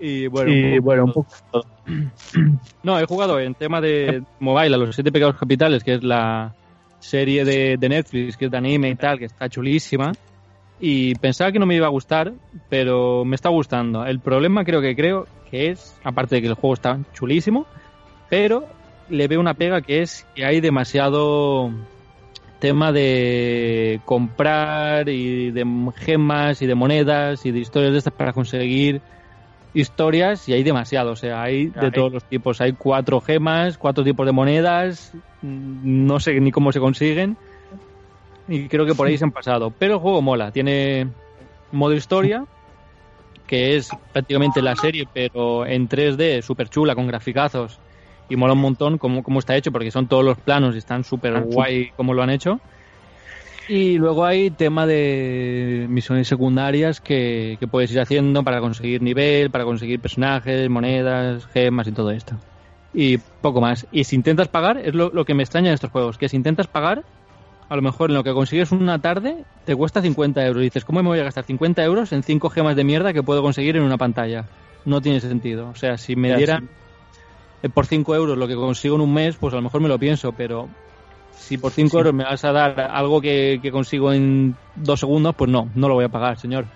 Y 0.00 0.26
bueno, 0.28 0.50
y, 0.50 0.78
un, 0.78 0.84
bueno 0.84 1.04
un 1.04 1.12
poco. 1.12 1.28
No, 2.82 2.98
he 2.98 3.04
jugado 3.04 3.40
en 3.40 3.54
tema 3.54 3.80
de 3.80 4.22
mobile 4.38 4.74
a 4.74 4.78
los 4.78 4.94
siete 4.94 5.12
pecados 5.12 5.36
capitales, 5.36 5.84
que 5.84 5.94
es 5.94 6.04
la 6.04 6.54
serie 6.98 7.44
de, 7.44 7.76
de 7.76 7.88
Netflix, 7.88 8.36
que 8.36 8.46
es 8.46 8.50
de 8.50 8.56
anime 8.56 8.90
y 8.90 8.94
tal, 8.94 9.18
que 9.18 9.24
está 9.26 9.48
chulísima. 9.48 10.12
Y 10.80 11.14
pensaba 11.16 11.52
que 11.52 11.58
no 11.58 11.66
me 11.66 11.74
iba 11.74 11.86
a 11.86 11.90
gustar, 11.90 12.32
pero 12.68 13.24
me 13.24 13.34
está 13.34 13.50
gustando. 13.50 14.06
El 14.06 14.20
problema 14.20 14.64
creo 14.64 14.80
que 14.80 14.96
creo 14.96 15.26
que 15.50 15.70
es, 15.70 15.98
aparte 16.04 16.36
de 16.36 16.42
que 16.42 16.48
el 16.48 16.54
juego 16.54 16.74
está 16.74 16.98
chulísimo, 17.12 17.66
pero 18.30 18.66
le 19.10 19.28
veo 19.28 19.40
una 19.40 19.54
pega 19.54 19.82
que 19.82 20.00
es 20.00 20.26
que 20.34 20.44
hay 20.44 20.60
demasiado 20.60 21.70
tema 22.60 22.92
de 22.92 24.00
comprar 24.04 25.08
y 25.08 25.50
de 25.50 25.66
gemas 25.96 26.62
y 26.62 26.66
de 26.66 26.74
monedas 26.74 27.44
y 27.44 27.50
de 27.50 27.58
historias 27.58 27.92
de 27.92 27.98
estas 27.98 28.12
para 28.12 28.32
conseguir 28.32 29.00
historias 29.74 30.48
y 30.48 30.52
hay 30.52 30.62
demasiado, 30.62 31.12
o 31.12 31.16
sea, 31.16 31.42
hay 31.42 31.66
de 31.66 31.90
todos 31.90 32.12
los 32.12 32.24
tipos, 32.24 32.60
hay 32.60 32.72
cuatro 32.72 33.20
gemas, 33.20 33.78
cuatro 33.78 34.02
tipos 34.04 34.26
de 34.26 34.32
monedas, 34.32 35.12
no 35.42 36.20
sé 36.20 36.40
ni 36.40 36.50
cómo 36.50 36.72
se 36.72 36.80
consiguen 36.80 37.36
y 38.48 38.68
creo 38.68 38.84
que 38.84 38.94
por 38.94 39.06
ahí 39.06 39.16
se 39.16 39.24
han 39.24 39.32
pasado, 39.32 39.72
pero 39.76 39.94
el 39.94 40.00
juego 40.00 40.22
mola, 40.22 40.50
tiene 40.50 41.08
modo 41.72 41.94
historia 41.94 42.44
que 43.46 43.76
es 43.76 43.90
prácticamente 44.12 44.62
la 44.62 44.76
serie 44.76 45.08
pero 45.12 45.66
en 45.66 45.88
3D, 45.88 46.42
súper 46.42 46.68
chula, 46.68 46.94
con 46.94 47.06
graficazos 47.06 47.78
y 48.28 48.36
mola 48.36 48.52
un 48.52 48.60
montón 48.60 48.96
cómo, 48.96 49.22
cómo 49.22 49.40
está 49.40 49.56
hecho, 49.56 49.72
porque 49.72 49.90
son 49.90 50.06
todos 50.06 50.24
los 50.24 50.38
planos 50.38 50.74
y 50.74 50.78
están 50.78 51.04
súper 51.04 51.34
ah, 51.36 51.40
guay 51.40 51.90
como 51.96 52.14
lo 52.14 52.22
han 52.22 52.30
hecho. 52.30 52.60
Y 53.68 53.98
luego 53.98 54.24
hay 54.24 54.50
tema 54.50 54.86
de 54.86 55.86
misiones 55.88 56.26
secundarias 56.26 57.00
que, 57.00 57.56
que, 57.60 57.68
puedes 57.68 57.92
ir 57.92 58.00
haciendo 58.00 58.42
para 58.42 58.60
conseguir 58.60 59.02
nivel, 59.02 59.50
para 59.50 59.64
conseguir 59.64 60.00
personajes, 60.00 60.68
monedas, 60.68 61.46
gemas 61.46 61.86
y 61.86 61.92
todo 61.92 62.10
esto. 62.10 62.36
Y 62.92 63.18
poco 63.18 63.60
más. 63.60 63.86
Y 63.92 64.04
si 64.04 64.16
intentas 64.16 64.48
pagar, 64.48 64.78
es 64.78 64.94
lo, 64.94 65.10
lo 65.10 65.24
que 65.24 65.34
me 65.34 65.42
extraña 65.42 65.68
de 65.68 65.74
estos 65.74 65.90
juegos, 65.90 66.18
que 66.18 66.28
si 66.28 66.36
intentas 66.36 66.66
pagar, 66.66 67.04
a 67.68 67.76
lo 67.76 67.82
mejor 67.82 68.10
en 68.10 68.16
lo 68.16 68.24
que 68.24 68.32
consigues 68.32 68.72
una 68.72 68.98
tarde 68.98 69.44
te 69.64 69.76
cuesta 69.76 70.02
50 70.02 70.44
euros. 70.44 70.60
Y 70.60 70.64
dices, 70.64 70.84
¿cómo 70.84 71.02
me 71.02 71.08
voy 71.08 71.20
a 71.20 71.24
gastar 71.24 71.44
50 71.44 71.84
euros 71.84 72.12
en 72.12 72.24
5 72.24 72.50
gemas 72.50 72.74
de 72.74 72.82
mierda 72.82 73.12
que 73.12 73.22
puedo 73.22 73.42
conseguir 73.42 73.76
en 73.76 73.84
una 73.84 73.96
pantalla? 73.96 74.46
No 74.84 75.00
tiene 75.00 75.20
sentido. 75.20 75.68
O 75.68 75.76
sea, 75.76 75.96
si 75.96 76.16
me 76.16 76.34
dieran 76.36 76.68
por 77.72 77.86
5 77.86 78.14
euros 78.16 78.36
lo 78.36 78.48
que 78.48 78.56
consigo 78.56 78.96
en 78.96 79.02
un 79.02 79.14
mes, 79.14 79.36
pues 79.36 79.52
a 79.54 79.56
lo 79.58 79.62
mejor 79.62 79.80
me 79.80 79.88
lo 79.88 79.98
pienso, 79.98 80.32
pero 80.32 80.68
si 81.40 81.58
por 81.58 81.72
5 81.72 81.96
euros 81.98 82.14
me 82.14 82.24
vas 82.24 82.44
a 82.44 82.52
dar 82.52 82.80
algo 82.80 83.20
que, 83.20 83.60
consigo 83.72 84.12
en 84.12 84.56
dos 84.76 85.00
segundos, 85.00 85.34
pues 85.34 85.50
no, 85.50 85.68
no 85.74 85.88
lo 85.88 85.94
voy 85.94 86.04
a 86.04 86.08
pagar, 86.08 86.38
señor. 86.38 86.66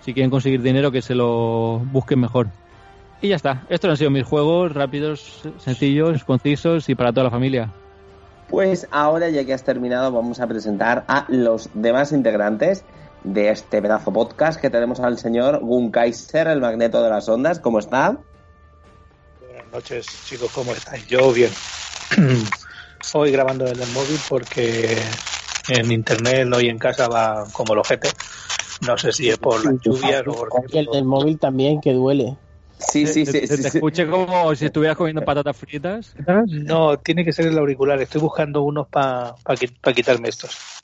Si 0.00 0.12
quieren 0.12 0.30
conseguir 0.30 0.62
dinero, 0.62 0.90
que 0.90 1.02
se 1.02 1.14
lo 1.14 1.78
busquen 1.78 2.20
mejor. 2.20 2.48
Y 3.20 3.28
ya 3.28 3.36
está. 3.36 3.62
Estos 3.68 3.90
han 3.90 3.96
sido 3.96 4.10
mis 4.10 4.26
juegos 4.26 4.72
rápidos, 4.72 5.42
sencillos, 5.58 6.24
concisos 6.24 6.88
y 6.88 6.94
para 6.94 7.12
toda 7.12 7.24
la 7.24 7.30
familia. 7.30 7.72
Pues 8.48 8.88
ahora, 8.90 9.28
ya 9.30 9.44
que 9.44 9.54
has 9.54 9.64
terminado, 9.64 10.10
vamos 10.10 10.40
a 10.40 10.46
presentar 10.46 11.04
a 11.06 11.26
los 11.28 11.70
demás 11.74 12.12
integrantes 12.12 12.84
de 13.22 13.50
este 13.50 13.80
pedazo 13.80 14.12
podcast 14.12 14.60
que 14.60 14.68
tenemos 14.68 15.00
al 15.00 15.18
señor 15.18 15.60
Gun 15.60 15.90
Kaiser, 15.90 16.48
el 16.48 16.60
magneto 16.60 17.02
de 17.02 17.10
las 17.10 17.28
ondas. 17.28 17.60
¿Cómo 17.60 17.78
está? 17.78 18.18
noches, 19.72 20.06
chicos, 20.24 20.50
¿cómo 20.52 20.72
estáis? 20.72 21.06
Yo 21.08 21.32
bien. 21.32 21.50
Hoy 23.12 23.30
grabando 23.30 23.66
en 23.66 23.80
el 23.80 23.88
móvil 23.92 24.18
porque 24.28 24.96
en 25.68 25.92
internet 25.92 26.48
hoy 26.54 26.68
en 26.68 26.78
casa 26.78 27.08
va 27.08 27.46
como 27.52 27.74
el 27.74 27.80
ojete. 27.80 28.08
No 28.86 28.98
sé 28.98 29.12
si 29.12 29.28
es 29.28 29.38
por 29.38 29.64
las 29.64 29.80
lluvias 29.80 30.22
o 30.26 30.32
por... 30.32 30.50
El 30.72 30.86
del 30.86 31.04
móvil 31.04 31.38
también 31.38 31.80
que 31.80 31.92
duele. 31.92 32.36
Sí, 32.78 33.06
sí, 33.06 33.24
sí. 33.24 33.32
¿Te, 33.46 33.54
escuche 33.54 34.06
como 34.06 34.54
si 34.54 34.66
estuvieras 34.66 34.96
comiendo 34.96 35.22
patatas 35.22 35.56
fritas? 35.56 36.14
No, 36.46 36.98
tiene 36.98 37.24
que 37.24 37.32
ser 37.32 37.46
el 37.46 37.58
auricular. 37.58 38.00
Estoy 38.00 38.20
buscando 38.20 38.62
unos 38.62 38.88
para 38.88 39.34
quitarme 39.94 40.28
estos. 40.28 40.82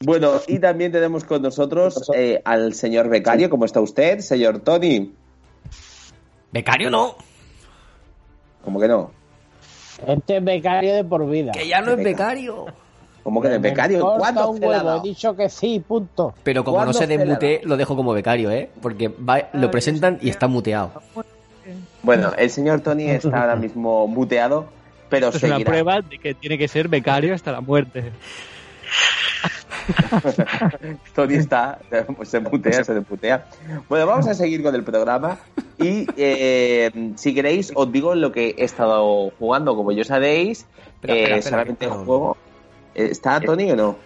Bueno, 0.00 0.42
y 0.46 0.58
también 0.58 0.92
tenemos 0.92 1.24
con 1.24 1.40
nosotros 1.40 2.10
eh, 2.14 2.42
al 2.44 2.74
señor 2.74 3.08
becario. 3.08 3.48
¿Cómo 3.48 3.64
está 3.64 3.80
usted, 3.80 4.20
señor 4.20 4.60
Tony? 4.60 5.12
Becario 6.52 6.90
no. 6.90 7.16
¿Cómo 8.62 8.78
que 8.78 8.88
no? 8.88 9.10
Este 10.06 10.38
es 10.38 10.44
becario 10.44 10.94
de 10.94 11.04
por 11.04 11.28
vida. 11.28 11.52
Que 11.52 11.68
ya 11.68 11.80
no 11.80 11.92
es 11.92 12.02
becario. 12.02 12.66
¿Cómo 13.22 13.42
que 13.42 13.48
no 13.48 13.54
es 13.54 13.60
becario? 13.60 14.16
¿Cuándo 14.18 14.50
un 14.50 14.62
huevo? 14.62 14.96
He 14.96 15.00
dicho 15.08 15.34
que 15.34 15.48
sí, 15.48 15.82
punto. 15.86 16.34
Pero 16.44 16.62
como 16.62 16.84
no 16.84 16.92
se 16.92 17.06
desmute, 17.06 17.60
lo 17.64 17.76
dejo 17.76 17.96
como 17.96 18.12
becario, 18.12 18.50
¿eh? 18.50 18.70
Porque 18.80 19.10
lo 19.52 19.70
presentan 19.70 20.18
y 20.22 20.30
está 20.30 20.46
muteado. 20.46 20.92
Bueno, 22.02 22.32
el 22.38 22.50
señor 22.50 22.82
Tony 22.82 23.10
está 23.10 23.40
ahora 23.40 23.56
mismo 23.56 24.06
muteado, 24.06 24.66
pero 25.08 25.28
Esto 25.28 25.38
es 25.44 25.52
una 25.52 25.58
prueba 25.58 26.02
de 26.02 26.18
que 26.18 26.34
tiene 26.34 26.56
que 26.56 26.68
ser 26.68 26.86
becario 26.88 27.34
hasta 27.34 27.50
la 27.50 27.60
muerte. 27.60 28.12
Tony 31.14 31.34
está, 31.34 31.78
se 32.22 32.40
putea, 32.40 32.84
se 32.84 33.00
putea. 33.02 33.46
Bueno, 33.88 34.06
vamos 34.06 34.26
a 34.26 34.34
seguir 34.34 34.62
con 34.62 34.74
el 34.74 34.84
programa 34.84 35.38
y 35.78 36.06
eh, 36.16 37.12
si 37.16 37.34
queréis 37.34 37.72
os 37.74 37.90
digo 37.92 38.14
lo 38.14 38.32
que 38.32 38.54
he 38.58 38.64
estado 38.64 39.30
jugando. 39.38 39.76
Como 39.76 39.92
ya 39.92 40.04
sabéis, 40.04 40.66
eh, 41.02 41.40
solamente 41.42 41.86
juego... 41.86 42.36
¿Está 42.94 43.40
Tony 43.40 43.70
o 43.72 43.76
no? 43.76 43.96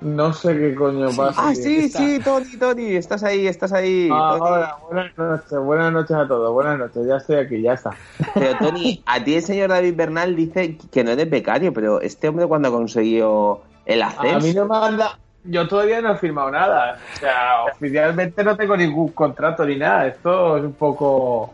No 0.00 0.32
sé 0.34 0.54
qué 0.58 0.74
coño 0.74 1.08
pasa. 1.16 1.48
Ah, 1.48 1.54
sí, 1.54 1.88
sí, 1.88 2.20
Tony, 2.22 2.56
Tony, 2.58 2.96
estás 2.96 3.22
ahí, 3.22 3.46
estás 3.46 3.72
ahí. 3.72 4.08
Ah, 4.12 4.36
hola, 4.38 4.76
buenas 4.90 5.16
noches, 5.16 5.58
buenas 5.60 5.92
noches 5.92 6.16
a 6.16 6.28
todos, 6.28 6.52
buenas 6.52 6.78
noches, 6.78 7.06
ya 7.06 7.16
estoy 7.16 7.36
aquí, 7.36 7.62
ya 7.62 7.72
está. 7.74 7.90
Pero 8.34 8.58
Tony, 8.58 9.02
a 9.06 9.22
ti 9.22 9.36
el 9.36 9.42
señor 9.42 9.70
David 9.70 9.94
Bernal 9.96 10.36
dice 10.36 10.76
que 10.92 11.04
no 11.04 11.12
eres 11.12 11.30
becario, 11.30 11.72
pero 11.72 12.00
este 12.00 12.28
hombre 12.28 12.46
cuando 12.46 12.68
ha 12.68 12.72
conseguido 12.72 13.62
el 13.86 14.02
ascenso. 14.02 14.36
A 14.36 14.40
mí 14.40 14.52
no 14.52 14.62
me 14.62 14.68
manda. 14.68 15.18
Yo 15.44 15.68
todavía 15.68 16.00
no 16.00 16.12
he 16.12 16.16
firmado 16.16 16.50
nada. 16.50 16.98
O 17.14 17.18
sea, 17.18 17.64
oficialmente 17.72 18.42
no 18.42 18.56
tengo 18.56 18.76
ningún 18.76 19.08
contrato 19.08 19.64
ni 19.66 19.76
nada. 19.76 20.06
Esto 20.06 20.56
es 20.56 20.64
un 20.64 20.72
poco. 20.72 21.52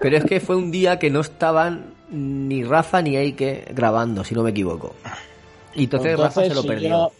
Pero 0.00 0.16
es 0.16 0.24
que 0.24 0.40
fue 0.40 0.56
un 0.56 0.70
día 0.70 0.98
que 0.98 1.10
no 1.10 1.20
estaban 1.20 1.94
ni 2.10 2.64
Rafa 2.64 3.02
ni 3.02 3.16
Eike 3.16 3.66
grabando, 3.72 4.24
si 4.24 4.34
no 4.34 4.42
me 4.42 4.50
equivoco. 4.50 4.94
Y 5.74 5.84
entonces, 5.84 6.18
Rafa 6.18 6.42
se 6.42 6.54
lo 6.54 6.62
perdió. 6.62 7.10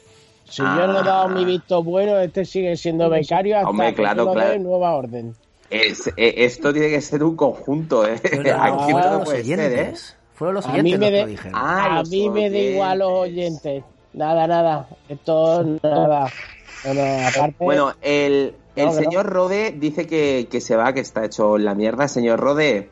si 0.44 0.62
yo 0.62 0.86
no 0.86 1.00
he 1.00 1.04
dado 1.04 1.28
mi 1.28 1.44
visto 1.44 1.82
bueno, 1.82 2.18
este 2.18 2.44
sigue 2.44 2.76
siendo 2.76 3.08
becario 3.08 3.56
hasta 3.56 3.70
Hombre, 3.70 3.94
claro, 3.94 4.32
claro. 4.32 4.58
nueva 4.58 4.94
orden. 4.94 5.34
Es, 5.68 6.08
eh, 6.16 6.34
esto 6.38 6.72
tiene 6.72 6.90
que 6.90 7.00
ser 7.00 7.22
un 7.22 7.36
conjunto, 7.36 8.06
¿eh? 8.06 8.20
Aquí 8.58 8.92
no 8.92 9.22
puede 9.24 9.44
ser, 9.44 9.60
¿eh? 9.60 9.94
Fueron 10.40 10.54
los 10.54 10.66
oyentes 10.66 10.94
a 10.94 10.96
mí 10.96 10.98
me, 10.98 11.10
de, 11.10 11.38
ah, 11.52 11.98
a 11.98 12.02
mí 12.02 12.30
me 12.30 12.48
da 12.48 12.56
igual 12.56 12.98
los 13.00 13.12
oyentes. 13.12 13.84
Nada, 14.14 14.46
nada. 14.46 14.88
Esto 15.06 15.78
nada. 15.82 16.32
Bueno, 16.82 17.28
aparte, 17.28 17.56
bueno 17.58 17.92
el, 18.00 18.54
el 18.74 18.92
señor 18.92 19.26
Rode 19.26 19.72
dice 19.72 20.06
que, 20.06 20.48
que, 20.50 20.62
se 20.62 20.76
va, 20.76 20.94
que 20.94 21.00
está 21.00 21.26
hecho 21.26 21.58
la 21.58 21.74
mierda. 21.74 22.08
Señor 22.08 22.40
Rode. 22.40 22.88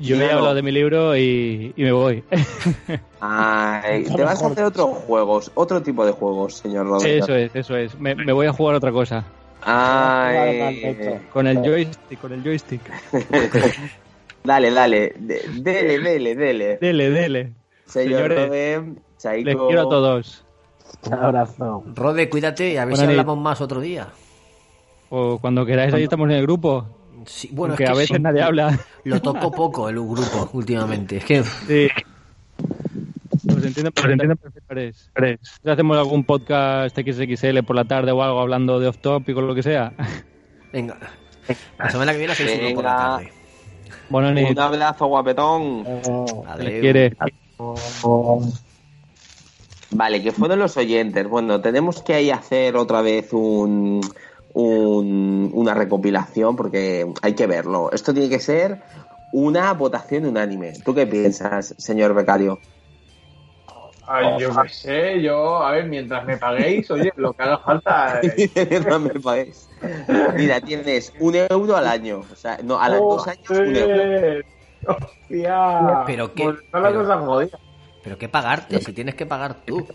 Yo 0.00 0.16
he 0.16 0.30
hablado 0.30 0.54
de 0.54 0.60
mi 0.60 0.70
libro 0.70 1.16
y, 1.16 1.72
y 1.74 1.82
me 1.82 1.92
voy. 1.92 2.24
Ay, 3.20 4.04
te 4.04 4.22
vas 4.22 4.42
a 4.42 4.48
hacer 4.48 4.64
otros 4.64 4.90
juegos, 5.06 5.50
otro 5.54 5.80
tipo 5.80 6.04
de 6.04 6.12
juegos, 6.12 6.58
señor 6.58 6.88
Rode. 6.88 7.20
Eso 7.20 7.34
es, 7.34 7.56
eso 7.56 7.74
es. 7.74 7.98
Me, 7.98 8.14
me 8.14 8.34
voy 8.34 8.48
a 8.48 8.52
jugar 8.52 8.74
otra 8.74 8.92
cosa. 8.92 9.24
Ay. 9.62 11.22
Con 11.32 11.46
el 11.46 11.56
joystick, 11.62 12.20
con 12.20 12.34
el 12.34 12.42
joystick. 12.42 12.82
Dale, 14.44 14.70
dale, 14.70 15.14
dele, 15.18 15.98
dele, 16.00 16.34
dele. 16.34 16.78
Dele, 16.80 17.10
dele. 17.10 17.52
Señor 17.86 18.30
Rode, 18.30 18.94
Les 19.44 19.56
quiero 19.56 19.80
a 19.80 19.88
todos. 19.88 20.44
Un 21.06 21.14
abrazo. 21.14 21.84
Rode, 21.94 22.28
cuídate 22.28 22.72
y 22.72 22.76
a 22.76 22.84
ver 22.84 22.96
si 22.96 23.04
hablamos 23.04 23.38
más 23.38 23.60
otro 23.60 23.80
día. 23.80 24.08
O 25.10 25.38
cuando 25.38 25.66
queráis, 25.66 25.92
ahí 25.92 26.04
estamos 26.04 26.28
en 26.30 26.36
el 26.36 26.42
grupo. 26.42 26.86
Sí, 27.26 27.50
bueno, 27.52 27.76
que, 27.76 27.86
a 27.86 27.94
veces 27.94 28.20
nadie 28.20 28.42
habla. 28.42 28.78
Lo 29.04 29.20
toco 29.20 29.50
poco 29.50 29.88
el 29.88 29.96
grupo 29.96 30.50
últimamente. 30.54 31.18
Es 31.18 31.24
que. 31.24 31.44
Sí. 31.44 31.88
Pues 33.46 33.64
entiendo, 33.64 33.90
pues 33.92 34.06
entiendo 34.06 34.36
perfectamente. 34.36 35.38
Si 35.42 35.70
hacemos 35.70 35.98
algún 35.98 36.24
podcast 36.24 36.96
XXL 36.96 37.62
por 37.64 37.76
la 37.76 37.84
tarde 37.84 38.12
o 38.12 38.22
algo 38.22 38.40
hablando 38.40 38.80
de 38.80 38.88
off 38.88 38.98
topic 38.98 39.36
o 39.36 39.42
lo 39.42 39.54
que 39.54 39.62
sea. 39.62 39.92
Venga. 40.72 40.96
La 41.78 41.90
semana 41.90 42.12
que 42.12 42.18
viene 42.18 42.32
hacéis 42.32 42.60
uno 42.60 42.74
por 42.74 42.84
la 42.84 42.96
tarde. 42.96 43.41
Un 44.50 44.58
abrazo, 44.58 45.06
guapetón. 45.06 45.84
quiere. 46.80 47.16
Vale, 49.90 50.22
que 50.22 50.32
fueron 50.32 50.58
los 50.58 50.76
oyentes. 50.76 51.28
Bueno, 51.28 51.60
tenemos 51.60 52.02
que 52.02 52.14
ahí 52.14 52.30
hacer 52.30 52.76
otra 52.76 53.02
vez 53.02 53.32
un, 53.32 54.00
una 54.54 55.74
recopilación 55.74 56.56
porque 56.56 57.06
hay 57.20 57.34
que 57.34 57.46
verlo. 57.46 57.90
Esto 57.92 58.12
tiene 58.12 58.28
que 58.28 58.40
ser 58.40 58.82
una 59.32 59.72
votación 59.72 60.26
unánime. 60.26 60.72
¿Tú 60.84 60.94
qué 60.94 61.06
piensas, 61.06 61.74
señor 61.78 62.14
becario? 62.14 62.58
Ay, 64.06 64.40
yo 64.40 64.50
qué 64.62 64.68
sé, 64.68 65.22
yo, 65.22 65.62
a 65.62 65.72
ver, 65.72 65.86
mientras 65.86 66.24
me 66.24 66.36
paguéis, 66.36 66.90
oye, 66.90 67.12
lo 67.16 67.32
que 67.32 67.42
haga 67.42 67.58
falta. 67.58 68.20
eh, 68.22 68.82
no 68.88 68.98
me 68.98 69.10
paguéis. 69.20 69.68
Mira, 70.36 70.60
tienes 70.60 71.12
un 71.20 71.34
euro 71.36 71.76
al 71.76 71.86
año. 71.86 72.22
O 72.32 72.36
sea, 72.36 72.58
no, 72.62 72.80
a 72.80 72.88
los 72.88 72.98
dos 73.00 73.28
años 73.28 73.48
un 73.50 73.76
euro. 73.76 74.44
Hostia. 74.86 76.02
Pero 76.06 76.34
qué- 76.34 76.44
Pues 76.44 76.56
pero- 76.70 76.94
cosa 77.00 77.18
jodida. 77.18 77.58
Pero 78.02 78.18
qué 78.18 78.28
pagarte, 78.28 78.80
si 78.80 78.92
tienes 78.92 79.14
que 79.14 79.26
pagar 79.26 79.54
tú. 79.64 79.86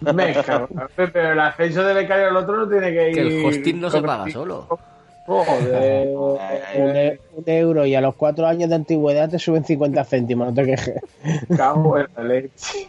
Me 0.00 0.32
cago. 0.32 0.68
Pero 0.94 1.32
el 1.32 1.40
ascenso 1.40 1.82
de 1.82 1.92
becario 1.94 2.28
al 2.28 2.36
otro 2.36 2.56
no 2.56 2.68
tiene 2.68 2.92
que 2.92 3.08
ir. 3.10 3.14
Que 3.14 3.20
el 3.22 3.44
hosting 3.46 3.80
no 3.80 3.90
se 3.90 4.00
paga 4.00 4.30
solo. 4.30 4.68
Joder. 5.26 6.08
Un, 6.76 6.96
e- 6.96 7.20
un 7.34 7.44
euro 7.46 7.84
y 7.84 7.94
a 7.94 8.00
los 8.00 8.14
cuatro 8.14 8.46
años 8.46 8.68
de 8.68 8.76
antigüedad 8.76 9.28
te 9.28 9.38
suben 9.38 9.64
50 9.64 10.04
céntimos, 10.04 10.48
no 10.48 10.54
te 10.54 10.64
quejes. 10.64 11.00
Cago 11.56 11.98
en 11.98 12.06
la 12.16 12.22
leche. 12.22 12.88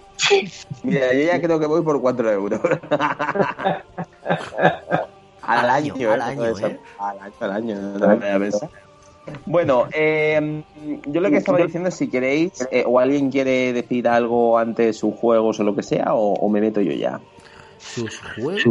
Mira, 0.84 1.13
yo 1.13 1.22
ya 1.22 1.41
creo 1.41 1.60
que 1.60 1.65
voy 1.65 1.82
por 1.82 2.00
4 2.01 2.32
euros. 2.32 2.60
al 5.41 5.70
año, 5.70 5.94
año, 5.96 6.12
al 6.12 6.20
¿eh? 6.20 6.24
año, 6.24 6.46
¿eh? 6.67 6.79
Al 7.00 7.20
año, 7.20 7.34
al 7.39 7.51
año. 7.51 7.75
no 7.75 7.94
te 7.94 8.00
lo 8.00 8.17
voy 8.17 8.27
a 8.29 8.39
pensar. 8.39 8.70
Bueno, 9.46 9.88
eh, 9.94 10.63
yo 11.06 11.20
lo 11.22 11.29
que 11.29 11.38
estaba 11.38 11.58
diciendo 11.58 11.89
es 11.89 11.96
si 11.96 12.08
queréis, 12.08 12.65
eh, 12.72 12.84
o 12.88 13.00
alguien 13.00 13.29
quiere 13.29 13.74
decir 13.74 14.08
algo 14.08 14.58
antes 14.58 14.98
sus 14.98 15.15
juegos 15.15 15.60
o 15.60 15.63
lo 15.63 15.75
que 15.75 15.84
sea, 15.84 16.13
o, 16.13 16.34
o 16.34 16.50
me 16.50 16.62
meto 16.62 16.79
yo 16.82 16.94
ya. 16.94 17.20
Sus 17.77 18.22
juegos. 18.36 18.63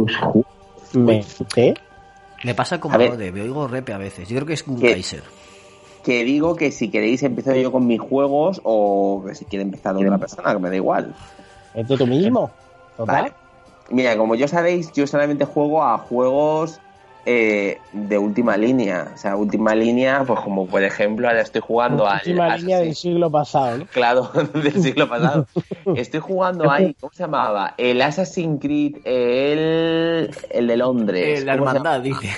Me, 0.93 1.23
¿eh? 1.57 1.73
Me 2.43 2.53
pasa 2.55 2.79
como 2.79 2.95
A 2.95 2.97
ver. 2.97 3.11
Rode, 3.11 3.31
me 3.31 3.41
oigo 3.41 3.67
repe 3.67 3.93
a 3.93 3.97
veces. 3.97 4.27
Yo 4.27 4.35
creo 4.35 4.47
que 4.47 4.53
es 4.53 4.67
un. 4.67 4.79
Kaiser. 4.79 5.23
Que 6.03 6.23
digo 6.23 6.55
que 6.55 6.71
si 6.71 6.89
queréis 6.89 7.23
empiezo 7.23 7.53
yo 7.55 7.71
con 7.71 7.85
mis 7.85 7.99
juegos, 7.99 8.61
o 8.63 9.23
que 9.27 9.35
si 9.35 9.45
quiere 9.45 9.63
empezar 9.63 9.95
otra 9.95 10.17
persona, 10.17 10.53
que 10.53 10.59
me 10.59 10.69
da 10.69 10.75
igual. 10.75 11.15
¿Esto 11.73 11.97
tú 11.97 12.07
mismo? 12.07 12.51
Total. 12.95 13.23
Vale. 13.23 13.33
Mira, 13.89 14.17
como 14.17 14.35
ya 14.35 14.47
sabéis, 14.47 14.91
yo 14.93 15.07
solamente 15.07 15.45
juego 15.45 15.83
a 15.83 15.97
juegos 15.97 16.79
eh, 17.29 17.77
de 17.91 18.17
última 18.17 18.55
línea. 18.55 19.11
O 19.13 19.17
sea, 19.17 19.35
última 19.35 19.75
línea, 19.75 20.23
pues 20.25 20.39
como 20.39 20.65
por 20.65 20.81
ejemplo, 20.81 21.27
ahora 21.27 21.41
estoy 21.41 21.59
jugando 21.61 22.07
al. 22.07 22.19
Última 22.19 22.53
al- 22.53 22.61
línea 22.61 22.79
del 22.79 22.95
siglo 22.95 23.29
pasado, 23.29 23.79
¿no? 23.79 23.85
Claro, 23.87 24.31
del 24.53 24.81
siglo 24.81 25.09
pasado. 25.09 25.45
Estoy 25.95 26.21
jugando 26.21 26.71
ahí, 26.71 26.95
¿cómo 26.99 27.11
se 27.13 27.23
llamaba? 27.23 27.73
El 27.77 28.01
Assassin's 28.01 28.61
Creed, 28.61 28.95
el, 29.05 30.31
el 30.49 30.67
de 30.67 30.77
Londres. 30.77 31.43
La 31.43 31.57
¿Cómo 31.57 31.69
se 31.71 31.77
hermandad, 31.77 32.01
dice. 32.01 32.29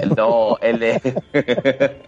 El- 0.00 0.14
no, 0.16 0.56
el 0.62 0.78
de. 0.78 1.00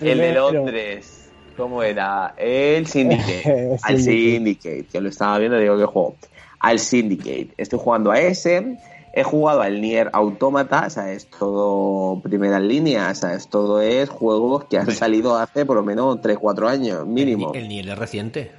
el 0.00 0.18
de. 0.18 0.32
Londres. 0.34 1.18
¿Cómo 1.56 1.82
era? 1.82 2.34
El 2.36 2.86
Syndicate. 2.86 3.76
Al 3.82 4.00
Syndicate. 4.00 4.86
Que 4.90 5.00
lo 5.00 5.08
estaba 5.10 5.38
viendo 5.38 5.58
digo 5.58 5.78
que 5.78 5.84
juego. 5.84 6.16
Al 6.60 6.78
Syndicate. 6.78 7.48
Estoy 7.58 7.78
jugando 7.78 8.10
a 8.10 8.18
ese. 8.18 8.78
He 9.14 9.24
jugado 9.24 9.60
al 9.60 9.80
Nier 9.80 10.08
Automata, 10.12 10.84
o 10.86 10.90
sea, 10.90 11.12
es 11.12 11.26
todo 11.26 12.20
primera 12.22 12.58
línea, 12.58 13.10
o 13.10 13.14
sea, 13.14 13.34
es 13.34 13.48
todo 13.48 13.82
es 13.82 14.08
juegos 14.08 14.64
que 14.64 14.78
han 14.78 14.90
salido 14.90 15.36
hace 15.36 15.66
por 15.66 15.76
lo 15.76 15.82
menos 15.82 16.16
3-4 16.18 16.68
años, 16.68 17.06
mínimo. 17.06 17.52
El 17.54 17.68
Nier 17.68 17.90
es 17.90 17.98
reciente. 17.98 18.52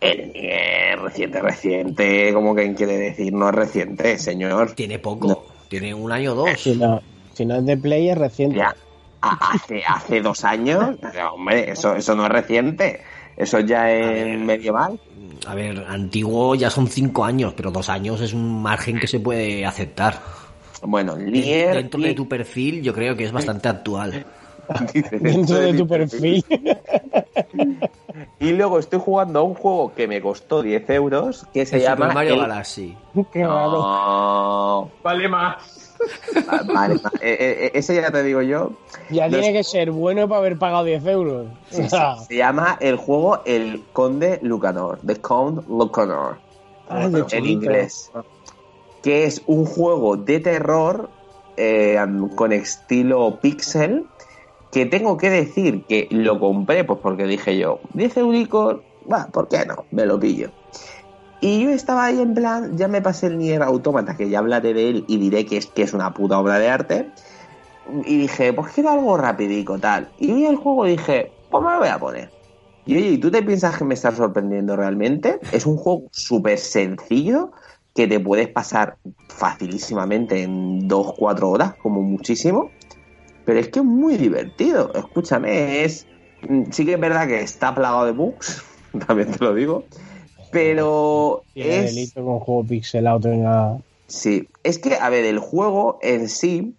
El 0.00 0.32
Nier, 0.32 0.98
reciente, 0.98 1.40
reciente, 1.40 2.32
como 2.32 2.54
que 2.54 2.74
quiere 2.74 2.96
decir, 2.96 3.32
no 3.32 3.50
es 3.50 3.54
reciente, 3.54 4.18
señor. 4.18 4.72
Tiene 4.72 4.98
poco. 4.98 5.44
Tiene 5.68 5.94
un 5.94 6.10
año 6.10 6.32
o 6.32 6.34
dos. 6.36 6.50
Si 6.58 6.74
no, 6.74 7.02
si 7.34 7.44
no 7.44 7.56
es 7.56 7.66
de 7.66 7.76
Play, 7.76 8.08
es 8.08 8.18
reciente. 8.18 8.56
Ya, 8.56 8.74
hace, 9.20 9.82
hace 9.86 10.20
dos 10.20 10.44
años, 10.44 10.96
hombre, 11.32 11.70
eso, 11.70 11.94
eso 11.94 12.14
no 12.14 12.26
es 12.26 12.32
reciente, 12.32 13.02
eso 13.36 13.60
ya 13.60 13.90
es 13.90 14.38
medieval. 14.38 14.98
A 15.46 15.54
ver, 15.54 15.84
antiguo 15.88 16.54
ya 16.54 16.70
son 16.70 16.86
cinco 16.86 17.24
años, 17.24 17.52
pero 17.56 17.70
dos 17.70 17.88
años 17.88 18.20
es 18.20 18.32
un 18.32 18.62
margen 18.62 18.98
que 19.00 19.06
se 19.06 19.18
puede 19.20 19.64
aceptar. 19.66 20.20
Bueno, 20.82 21.16
Nier... 21.16 21.74
Dentro 21.76 22.00
de 22.00 22.14
tu 22.14 22.28
perfil, 22.28 22.82
yo 22.82 22.92
creo 22.92 23.16
que 23.16 23.24
es 23.24 23.32
bastante 23.32 23.68
actual. 23.68 24.24
Dentro 25.12 25.56
de 25.58 25.74
tu 25.74 25.86
perfil. 25.86 26.44
Y 28.40 28.52
luego 28.52 28.78
estoy 28.78 29.00
jugando 29.00 29.40
a 29.40 29.42
un 29.42 29.54
juego 29.54 29.92
que 29.94 30.06
me 30.08 30.20
costó 30.20 30.62
10 30.62 30.90
euros, 30.90 31.46
que 31.52 31.64
se 31.66 31.76
El 31.76 31.82
llama... 31.82 31.96
Super 32.06 32.14
Mario 32.14 32.34
el- 32.34 32.40
Galaxy. 32.40 32.96
Qué. 33.32 33.42
No, 33.42 34.90
Vale 35.02 35.28
más. 35.28 35.81
Vale, 36.66 36.94
eh, 37.20 37.36
eh, 37.40 37.70
ese 37.74 37.94
ya 37.94 38.10
te 38.10 38.22
digo 38.22 38.42
yo. 38.42 38.72
Ya 39.10 39.28
Los- 39.28 39.40
tiene 39.40 39.58
que 39.58 39.64
ser 39.64 39.90
bueno 39.90 40.28
para 40.28 40.38
haber 40.40 40.58
pagado 40.58 40.84
10 40.84 41.04
euros. 41.06 41.46
Sí, 41.70 41.82
sí, 41.88 41.96
se 42.28 42.36
llama 42.36 42.78
el 42.80 42.96
juego 42.96 43.42
El 43.44 43.82
Conde 43.92 44.38
Lucanor, 44.42 44.98
The 45.06 45.16
Count 45.16 45.66
Lucanor, 45.68 46.38
Ah, 46.88 47.08
en 47.30 47.46
inglés, 47.46 48.10
que 49.02 49.24
es 49.24 49.42
un 49.46 49.64
juego 49.64 50.16
de 50.16 50.40
terror 50.40 51.08
eh, 51.56 51.96
con 52.36 52.52
estilo 52.52 53.38
pixel, 53.40 54.04
que 54.70 54.86
tengo 54.86 55.16
que 55.16 55.30
decir 55.30 55.84
que 55.88 56.08
lo 56.10 56.38
compré 56.38 56.84
pues 56.84 56.98
porque 57.02 57.24
dije 57.24 57.56
yo, 57.56 57.80
10 57.94 58.16
euricos, 58.18 58.80
va, 59.10 59.26
¿por 59.26 59.48
qué 59.48 59.64
no? 59.64 59.84
Me 59.90 60.04
lo 60.06 60.18
pillo. 60.20 60.50
Y 61.42 61.64
yo 61.64 61.70
estaba 61.70 62.04
ahí 62.04 62.20
en 62.20 62.34
plan, 62.34 62.78
ya 62.78 62.86
me 62.86 63.02
pasé 63.02 63.26
el 63.26 63.36
Nier 63.36 63.62
Automata, 63.62 64.16
que 64.16 64.28
ya 64.30 64.38
hablaré 64.38 64.74
de 64.74 64.88
él 64.88 65.04
y 65.08 65.18
diré 65.18 65.44
que 65.44 65.56
es, 65.56 65.66
que 65.66 65.82
es 65.82 65.92
una 65.92 66.14
puta 66.14 66.38
obra 66.38 66.60
de 66.60 66.68
arte. 66.68 67.08
Y 68.06 68.16
dije, 68.16 68.52
pues 68.52 68.72
quiero 68.72 68.90
algo 68.90 69.16
rapidico, 69.16 69.76
tal. 69.76 70.08
Y 70.20 70.32
vi 70.32 70.46
el 70.46 70.54
juego 70.54 70.84
dije, 70.84 71.32
pues 71.50 71.64
me 71.64 71.72
lo 71.72 71.78
voy 71.80 71.88
a 71.88 71.98
poner. 71.98 72.30
Y 72.86 72.96
oye, 72.96 73.08
¿y 73.08 73.18
tú 73.18 73.32
te 73.32 73.42
piensas 73.42 73.76
que 73.76 73.84
me 73.84 73.94
está 73.94 74.14
sorprendiendo 74.14 74.76
realmente? 74.76 75.40
Es 75.50 75.66
un 75.66 75.76
juego 75.76 76.04
súper 76.12 76.58
sencillo 76.58 77.50
que 77.92 78.06
te 78.06 78.20
puedes 78.20 78.46
pasar 78.48 78.98
facilísimamente 79.28 80.44
en 80.44 80.88
2-4 80.88 81.50
horas, 81.50 81.74
como 81.74 82.02
muchísimo. 82.02 82.70
Pero 83.44 83.58
es 83.58 83.68
que 83.68 83.80
es 83.80 83.84
muy 83.84 84.16
divertido. 84.16 84.92
Escúchame, 84.94 85.82
es. 85.82 86.06
mm, 86.48 86.70
Sí 86.70 86.84
que 86.86 86.94
es 86.94 87.00
verdad 87.00 87.26
que 87.26 87.40
está 87.40 87.74
plagado 87.74 88.06
de 88.06 88.12
bugs, 88.12 88.62
también 89.08 89.32
te 89.32 89.44
lo 89.44 89.52
digo. 89.54 89.84
Pero 90.52 91.44
es. 91.54 91.94
delito 91.94 92.24
con 92.24 92.38
juego 92.40 92.64
pixelado 92.64 93.20
tenga... 93.20 93.78
Sí, 94.06 94.48
es 94.62 94.78
que, 94.78 94.94
a 94.94 95.08
ver, 95.08 95.24
el 95.24 95.38
juego 95.38 95.98
en 96.02 96.28
sí 96.28 96.74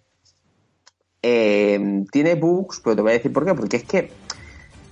eh, 1.22 2.04
tiene 2.12 2.36
bugs, 2.36 2.80
pero 2.82 2.96
te 2.96 3.02
voy 3.02 3.10
a 3.10 3.14
decir 3.14 3.32
por 3.32 3.44
qué. 3.44 3.54
Porque 3.54 3.78
es 3.78 3.84
que 3.84 4.10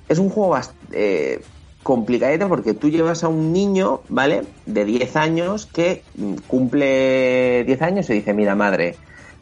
es 0.08 0.18
un 0.18 0.28
juego 0.28 0.50
bastante 0.50 1.40
complicadito 1.82 2.48
porque 2.48 2.74
tú 2.74 2.90
llevas 2.90 3.24
a 3.24 3.28
un 3.28 3.52
niño, 3.52 4.00
¿vale? 4.08 4.42
De 4.66 4.84
10 4.84 5.16
años 5.16 5.66
que 5.66 6.02
mm, 6.16 6.34
cumple 6.46 7.64
10 7.64 7.82
años 7.82 8.10
y 8.10 8.14
dice, 8.14 8.34
mira, 8.34 8.54
madre, 8.54 8.96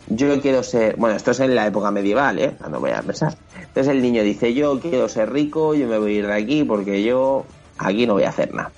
yo 0.08 0.40
quiero 0.40 0.62
ser... 0.62 0.96
Bueno, 0.96 1.16
esto 1.16 1.30
es 1.30 1.40
en 1.40 1.54
la 1.54 1.66
época 1.66 1.90
medieval, 1.90 2.38
¿eh? 2.38 2.54
No 2.70 2.80
voy 2.80 2.90
a 2.90 3.02
pensar. 3.02 3.36
Entonces 3.58 3.88
el 3.88 4.02
niño 4.02 4.22
dice, 4.22 4.54
yo 4.54 4.80
quiero 4.80 5.08
ser 5.08 5.32
rico, 5.32 5.74
yo 5.74 5.86
me 5.86 5.98
voy 5.98 6.16
a 6.16 6.18
ir 6.18 6.26
de 6.26 6.34
aquí 6.34 6.64
porque 6.64 7.02
yo 7.02 7.44
aquí 7.78 8.06
no 8.06 8.14
voy 8.14 8.24
a 8.24 8.30
hacer 8.30 8.54
nada. 8.54 8.72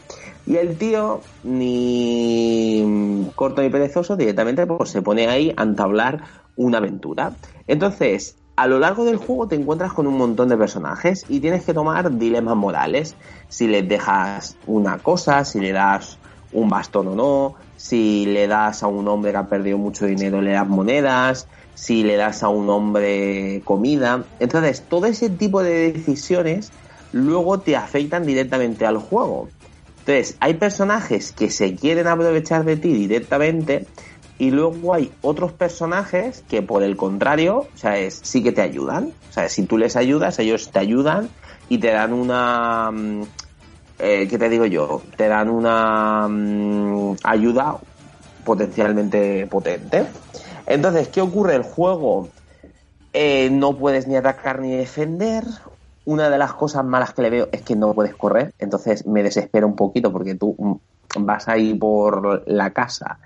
Y 0.47 0.57
el 0.57 0.77
tío, 0.77 1.21
ni 1.45 3.31
corto 3.37 3.63
ni 3.63 3.71
perezoso, 3.71 4.17
directamente 4.17 4.67
pues, 4.67 4.91
se 4.91 5.03
pone 5.03 5.29
ahí 5.29 5.55
a 5.57 5.63
entablar 5.63 6.25
una 6.57 6.79
aventura. 6.79 7.33
Entonces, 7.67 8.37
a 8.57 8.67
lo 8.67 8.79
largo 8.79 9.05
del 9.05 9.17
juego 9.17 9.49
te 9.49 9.55
encuentras 9.55 9.93
con 9.93 10.07
un 10.07 10.17
montón 10.19 10.49
de 10.49 10.57
personajes 10.57 11.25
y 11.29 11.41
tienes 11.41 11.65
que 11.65 11.73
tomar 11.73 12.19
dilemas 12.19 12.57
morales. 12.57 13.17
Si 13.49 13.67
les 13.67 13.89
dejas 13.89 14.57
una 14.67 14.99
cosa, 14.99 15.45
si 15.45 15.61
le 15.61 15.73
das 15.73 16.19
un 16.53 16.69
bastón 16.69 17.09
o 17.09 17.15
no, 17.15 17.55
si 17.77 18.27
le 18.27 18.47
das 18.47 18.83
a 18.83 18.89
un 18.89 19.09
hombre 19.09 19.31
que 19.31 19.39
ha 19.39 19.47
perdido 19.47 19.79
mucho 19.79 20.07
dinero, 20.07 20.43
le 20.43 20.53
das 20.53 20.69
monedas, 20.69 21.49
si 21.75 22.03
le 22.03 22.17
das 22.17 22.43
a 22.43 22.49
un 22.49 22.69
hombre 22.69 23.63
comida. 23.65 24.25
Entonces, 24.39 24.83
todo 24.89 25.07
ese 25.07 25.31
tipo 25.31 25.63
de 25.63 25.93
decisiones 25.93 26.73
luego 27.13 27.61
te 27.61 27.77
afectan 27.77 28.27
directamente 28.27 28.87
al 28.87 28.99
juego. 28.99 29.49
Entonces, 30.05 30.37
hay 30.41 30.55
personajes 30.55 31.31
que 31.31 31.49
se 31.49 31.77
quieren 31.77 32.09
aprovechar 32.09 32.65
de 32.65 32.77
ti 32.77 32.93
directamente 32.93 33.87
y 34.37 34.51
luego 34.51 34.95
hay 34.95 35.13
otros 35.21 35.53
personajes 35.53 36.43
que 36.49 36.61
por 36.61 36.83
el 36.83 36.97
contrario, 36.97 37.69
o 37.73 37.77
sea, 37.77 37.97
es, 37.99 38.19
sí 38.25 38.43
que 38.43 38.51
te 38.51 38.63
ayudan. 38.63 39.13
O 39.31 39.33
sea, 39.33 39.49
si 39.49 39.63
tú 39.63 39.79
les 39.79 39.95
ayudas, 39.95 40.41
ellos 40.41 40.73
te 40.73 40.81
ayudan 40.81 41.29
y 41.69 41.79
te 41.79 41.93
dan 41.93 42.13
una... 42.13 42.91
mm, 42.91 43.23
eh, 44.01 44.27
¿Qué 44.29 44.39
te 44.39 44.49
digo 44.49 44.67
yo? 44.67 45.03
Te 45.17 45.29
dan 45.29 45.49
una 45.49 46.27
mm, 46.29 47.19
ayuda 47.23 47.77
potencialmente 48.45 49.47
potente. 49.47 50.07
Entonces, 50.67 51.07
¿qué 51.07 51.21
ocurre? 51.21 51.55
El 51.55 51.63
juego 51.63 52.29
eh, 53.13 53.51
no 53.53 53.77
puedes 53.77 54.09
ni 54.09 54.17
atacar 54.17 54.59
ni 54.59 54.75
defender. 54.75 55.45
Una 56.05 56.31
de 56.31 56.39
las 56.39 56.55
cosas 56.55 56.85
malas 56.85 57.15
que 57.15 57.23
le 57.23 57.31
veo 57.31 57.49
es 57.53 57.63
que 57.63 57.77
no 57.77 57.95
puedes 57.95 58.15
correr, 58.15 58.53
entonces 58.59 59.07
me 59.07 59.23
desespera 59.23 59.67
un 59.67 59.77
poquito 59.77 60.13
porque 60.13 60.35
tú 60.35 60.57
mm, 60.59 61.25
vas 61.25 61.49
ahí 61.49 61.75
por 61.75 62.43
la 62.47 62.71
casa 62.71 63.19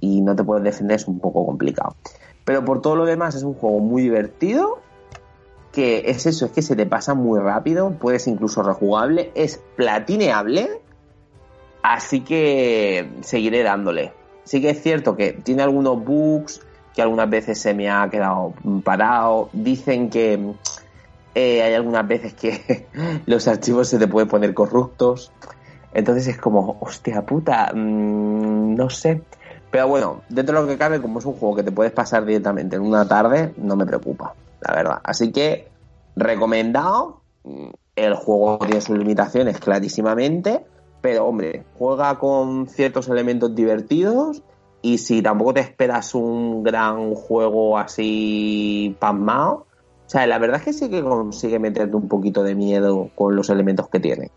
y 0.00 0.20
no 0.20 0.36
te 0.36 0.44
puedes 0.44 0.64
defender, 0.64 0.96
es 0.96 1.08
un 1.08 1.20
poco 1.20 1.46
complicado. 1.46 1.96
Pero 2.44 2.64
por 2.64 2.80
todo 2.80 2.96
lo 2.96 3.04
demás 3.04 3.34
es 3.34 3.42
un 3.42 3.54
juego 3.54 3.78
muy 3.80 4.02
divertido, 4.02 4.80
que 5.72 6.04
es 6.06 6.26
eso, 6.26 6.46
es 6.46 6.52
que 6.52 6.62
se 6.62 6.76
te 6.76 6.86
pasa 6.86 7.14
muy 7.14 7.40
rápido, 7.40 7.90
puedes 7.92 8.26
incluso 8.26 8.62
rejugable, 8.62 9.32
es 9.34 9.62
platineable, 9.76 10.80
Así 11.82 12.20
que 12.20 13.08
seguiré 13.20 13.62
dándole. 13.62 14.12
Sí 14.44 14.60
que 14.60 14.70
es 14.70 14.82
cierto 14.82 15.16
que 15.16 15.32
tiene 15.32 15.62
algunos 15.62 16.04
bugs 16.04 16.60
que 16.94 17.02
algunas 17.02 17.30
veces 17.30 17.60
se 17.60 17.74
me 17.74 17.88
ha 17.90 18.08
quedado 18.10 18.54
parado. 18.84 19.48
Dicen 19.52 20.10
que 20.10 20.54
eh, 21.40 21.62
hay 21.62 21.72
algunas 21.74 22.04
veces 22.08 22.34
que 22.34 22.88
los 23.26 23.46
archivos 23.46 23.86
se 23.86 23.96
te 23.96 24.08
pueden 24.08 24.28
poner 24.28 24.54
corruptos. 24.54 25.30
Entonces 25.94 26.26
es 26.26 26.36
como, 26.36 26.78
hostia 26.80 27.24
puta, 27.24 27.70
mmm, 27.72 28.74
no 28.74 28.90
sé. 28.90 29.22
Pero 29.70 29.86
bueno, 29.86 30.22
dentro 30.28 30.56
de 30.56 30.62
lo 30.62 30.68
que 30.68 30.76
cabe, 30.76 31.00
como 31.00 31.20
es 31.20 31.24
un 31.26 31.34
juego 31.34 31.54
que 31.54 31.62
te 31.62 31.70
puedes 31.70 31.92
pasar 31.92 32.24
directamente 32.24 32.74
en 32.74 32.82
una 32.82 33.06
tarde, 33.06 33.54
no 33.56 33.76
me 33.76 33.86
preocupa, 33.86 34.34
la 34.62 34.74
verdad. 34.74 35.00
Así 35.04 35.30
que, 35.30 35.68
recomendado. 36.16 37.22
El 37.94 38.14
juego 38.14 38.58
tiene 38.58 38.80
sus 38.80 38.98
limitaciones 38.98 39.60
clarísimamente, 39.60 40.64
pero 41.00 41.26
hombre, 41.26 41.64
juega 41.78 42.18
con 42.18 42.66
ciertos 42.66 43.08
elementos 43.08 43.54
divertidos 43.54 44.42
y 44.82 44.98
si 44.98 45.22
tampoco 45.22 45.54
te 45.54 45.60
esperas 45.60 46.14
un 46.14 46.62
gran 46.64 47.14
juego 47.14 47.78
así 47.78 48.96
pasmado, 49.00 49.67
o 50.08 50.10
sea, 50.10 50.26
la 50.26 50.38
verdad 50.38 50.56
es 50.56 50.64
que 50.64 50.72
sí 50.72 50.88
que 50.88 51.02
consigue 51.02 51.58
meterte 51.58 51.94
un 51.94 52.08
poquito 52.08 52.42
de 52.42 52.54
miedo 52.54 53.10
con 53.14 53.36
los 53.36 53.50
elementos 53.50 53.90
que 53.90 54.00
tiene. 54.00 54.30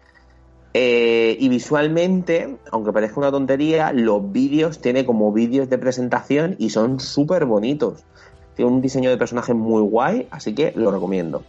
Eh, 0.73 1.37
y 1.39 1.47
visualmente, 1.47 2.57
aunque 2.71 2.91
parezca 2.91 3.21
una 3.21 3.31
tontería, 3.31 3.93
los 3.93 4.33
vídeos 4.33 4.79
tiene 4.79 5.05
como 5.05 5.31
vídeos 5.31 5.69
de 5.69 5.77
presentación 5.77 6.57
y 6.59 6.71
son 6.71 6.99
súper 6.99 7.45
bonitos. 7.45 8.03
Tiene 8.57 8.69
un 8.69 8.81
diseño 8.81 9.09
de 9.09 9.15
personaje 9.15 9.53
muy 9.53 9.81
guay, 9.81 10.27
así 10.29 10.53
que 10.53 10.73
lo 10.75 10.91
recomiendo. 10.91 11.43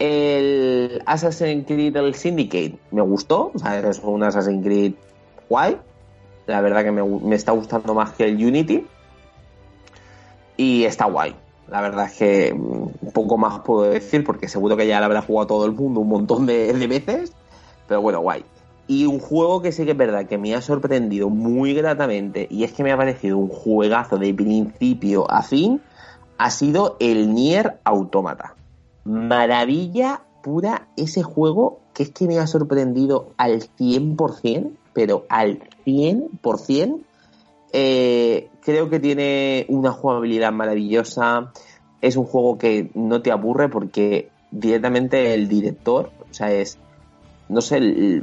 El 0.00 1.04
Assassin's 1.06 1.64
Creed 1.64 1.96
el 1.96 2.16
Syndicate 2.16 2.80
me 2.90 3.02
gustó, 3.02 3.52
o 3.54 3.58
sea, 3.60 3.78
es 3.78 4.00
un 4.00 4.24
Assassin's 4.24 4.64
Creed 4.64 4.94
guay. 5.48 5.78
La 6.48 6.60
verdad 6.60 6.82
que 6.82 6.90
me, 6.90 7.04
me 7.04 7.36
está 7.36 7.52
gustando 7.52 7.94
más 7.94 8.10
que 8.10 8.24
el 8.24 8.44
Unity. 8.44 8.84
Y 10.56 10.82
está 10.82 11.04
guay. 11.04 11.36
La 11.72 11.80
verdad 11.80 12.04
es 12.04 12.18
que 12.18 12.52
un 12.52 13.12
poco 13.14 13.38
más 13.38 13.60
puedo 13.60 13.84
decir, 13.84 14.24
porque 14.24 14.46
seguro 14.46 14.76
que 14.76 14.86
ya 14.86 14.98
lo 14.98 15.06
habrá 15.06 15.22
jugado 15.22 15.46
todo 15.46 15.64
el 15.64 15.72
mundo 15.72 16.00
un 16.00 16.08
montón 16.08 16.44
de, 16.44 16.70
de 16.70 16.86
veces. 16.86 17.32
Pero 17.88 18.02
bueno, 18.02 18.20
guay. 18.20 18.44
Y 18.88 19.06
un 19.06 19.18
juego 19.18 19.62
que 19.62 19.72
sí 19.72 19.86
que 19.86 19.92
es 19.92 19.96
verdad 19.96 20.26
que 20.26 20.36
me 20.36 20.54
ha 20.54 20.60
sorprendido 20.60 21.30
muy 21.30 21.72
gratamente, 21.72 22.46
y 22.50 22.64
es 22.64 22.72
que 22.72 22.82
me 22.82 22.92
ha 22.92 22.96
parecido 22.98 23.38
un 23.38 23.48
juegazo 23.48 24.18
de 24.18 24.34
principio 24.34 25.24
a 25.30 25.42
fin, 25.42 25.80
ha 26.36 26.50
sido 26.50 26.98
el 27.00 27.32
Nier 27.32 27.80
Automata. 27.84 28.54
Maravilla 29.04 30.20
pura 30.42 30.88
ese 30.98 31.22
juego 31.22 31.80
que 31.94 32.02
es 32.02 32.10
que 32.10 32.26
me 32.26 32.38
ha 32.38 32.46
sorprendido 32.46 33.30
al 33.38 33.62
100%, 33.62 34.72
pero 34.92 35.24
al 35.30 35.60
100%. 35.86 37.00
Eh, 37.72 38.50
creo 38.62 38.90
que 38.90 39.00
tiene 39.00 39.66
una 39.68 39.92
jugabilidad 39.92 40.52
maravillosa. 40.52 41.52
Es 42.00 42.16
un 42.16 42.24
juego 42.24 42.58
que 42.58 42.90
no 42.94 43.22
te 43.22 43.30
aburre 43.30 43.68
porque 43.68 44.28
directamente 44.50 45.34
el 45.34 45.48
director, 45.48 46.10
o 46.30 46.34
sea, 46.34 46.52
es 46.52 46.78
no 47.52 47.60
sé, 47.60 47.80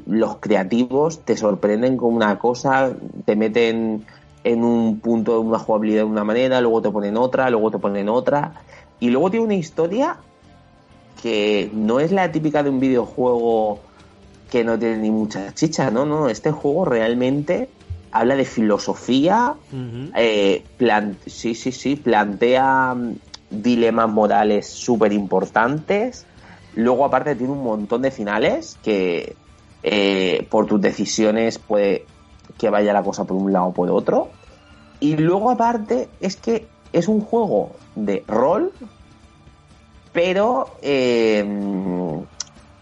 los 0.07 0.37
creativos 0.37 1.19
te 1.19 1.37
sorprenden 1.37 1.97
con 1.97 2.15
una 2.15 2.39
cosa, 2.39 2.91
te 3.25 3.35
meten 3.35 4.05
en 4.43 4.63
un 4.63 4.99
punto 4.99 5.33
de 5.33 5.39
una 5.39 5.59
jugabilidad 5.59 5.99
de 5.99 6.05
una 6.05 6.23
manera, 6.23 6.61
luego 6.61 6.81
te 6.81 6.89
ponen 6.89 7.15
otra, 7.15 7.49
luego 7.51 7.69
te 7.69 7.77
ponen 7.77 8.09
otra, 8.09 8.53
y 8.99 9.09
luego 9.09 9.29
tiene 9.29 9.45
una 9.45 9.55
historia 9.55 10.17
que 11.21 11.69
no 11.73 11.99
es 11.99 12.11
la 12.11 12.31
típica 12.31 12.63
de 12.63 12.71
un 12.71 12.79
videojuego 12.79 13.79
que 14.49 14.63
no 14.63 14.79
tiene 14.79 14.97
ni 14.97 15.11
mucha 15.11 15.53
chicha, 15.53 15.91
no, 15.91 16.05
no, 16.07 16.27
este 16.27 16.51
juego 16.51 16.85
realmente 16.85 17.69
habla 18.11 18.35
de 18.35 18.45
filosofía, 18.45 19.55
uh 19.71 19.75
-huh. 19.75 20.11
eh, 20.15 20.63
sí, 21.27 21.55
sí, 21.55 21.71
sí, 21.71 21.95
plantea 21.95 22.95
dilemas 23.49 24.09
morales 24.09 24.67
súper 24.67 25.13
importantes, 25.13 26.25
Luego, 26.75 27.05
aparte, 27.05 27.35
tiene 27.35 27.53
un 27.53 27.63
montón 27.63 28.01
de 28.01 28.11
finales 28.11 28.77
que 28.83 29.35
eh, 29.83 30.47
por 30.49 30.65
tus 30.65 30.79
decisiones 30.79 31.57
puede 31.59 32.05
que 32.57 32.69
vaya 32.69 32.93
la 32.93 33.03
cosa 33.03 33.25
por 33.25 33.37
un 33.37 33.51
lado 33.51 33.67
o 33.67 33.73
por 33.73 33.89
otro. 33.89 34.29
Y 34.99 35.17
luego, 35.17 35.49
aparte, 35.49 36.09
es 36.19 36.35
que 36.35 36.67
es 36.93 37.07
un 37.07 37.21
juego 37.21 37.71
de 37.95 38.23
rol, 38.27 38.71
pero 40.13 40.67
eh, 40.81 41.45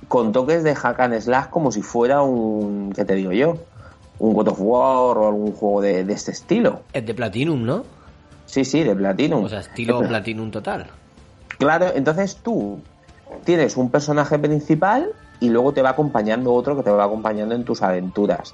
con 0.08 0.32
toques 0.32 0.64
de 0.64 0.76
hack 0.76 1.00
and 1.00 1.20
slash 1.20 1.48
como 1.50 1.72
si 1.72 1.82
fuera 1.82 2.22
un, 2.22 2.92
¿qué 2.96 3.06
te 3.06 3.16
digo 3.16 3.32
yo? 3.32 3.58
Un 4.20 4.34
God 4.34 4.48
of 4.50 4.60
War 4.60 5.18
o 5.18 5.28
algún 5.28 5.52
juego 5.54 5.82
de, 5.82 6.04
de 6.04 6.14
este 6.14 6.32
estilo. 6.32 6.82
Es 6.94 7.06
de 7.06 7.14
Platinum, 7.14 7.64
¿no? 7.64 7.84
Sí, 8.46 8.66
sí, 8.66 8.84
de 8.84 8.96
Platinum. 8.96 9.44
O 9.44 9.50
sea, 9.50 9.60
estilo 9.60 10.00
Platinum 10.00 10.52
total. 10.52 10.88
Claro, 11.60 11.92
entonces 11.94 12.38
tú 12.38 12.80
tienes 13.44 13.78
un 13.78 13.90
personaje 13.90 14.40
principal 14.40 15.10
y 15.40 15.50
luego 15.50 15.74
te 15.74 15.82
va 15.82 15.92
acompañando 15.92 16.54
otro 16.54 16.76
que 16.76 16.84
te 16.84 16.92
va 16.92 17.04
acompañando 17.04 17.56
en 17.56 17.64
tus 17.64 17.82
aventuras. 17.82 18.54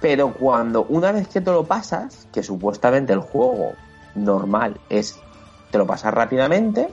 Pero 0.00 0.32
cuando 0.34 0.84
una 0.88 1.12
vez 1.12 1.28
que 1.28 1.40
te 1.40 1.50
lo 1.50 1.64
pasas, 1.64 2.28
que 2.32 2.42
supuestamente 2.42 3.12
el 3.12 3.20
juego 3.20 3.72
normal 4.14 4.78
es 4.88 5.18
te 5.70 5.78
lo 5.78 5.86
pasas 5.86 6.14
rápidamente, 6.14 6.88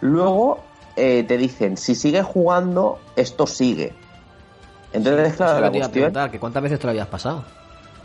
luego 0.00 0.60
eh, 0.96 1.24
te 1.24 1.36
dicen 1.36 1.76
si 1.76 1.94
sigues 1.94 2.24
jugando 2.24 2.98
esto 3.16 3.46
sigue. 3.46 3.92
Entonces 4.96 5.30
sí, 5.32 5.36
claro, 5.36 5.60
la 5.60 5.70
cuestión, 5.70 6.30
que 6.30 6.38
cuántas 6.40 6.62
veces 6.62 6.78
te 6.78 6.86
lo 6.86 6.90
habías 6.90 7.06
pasado. 7.08 7.44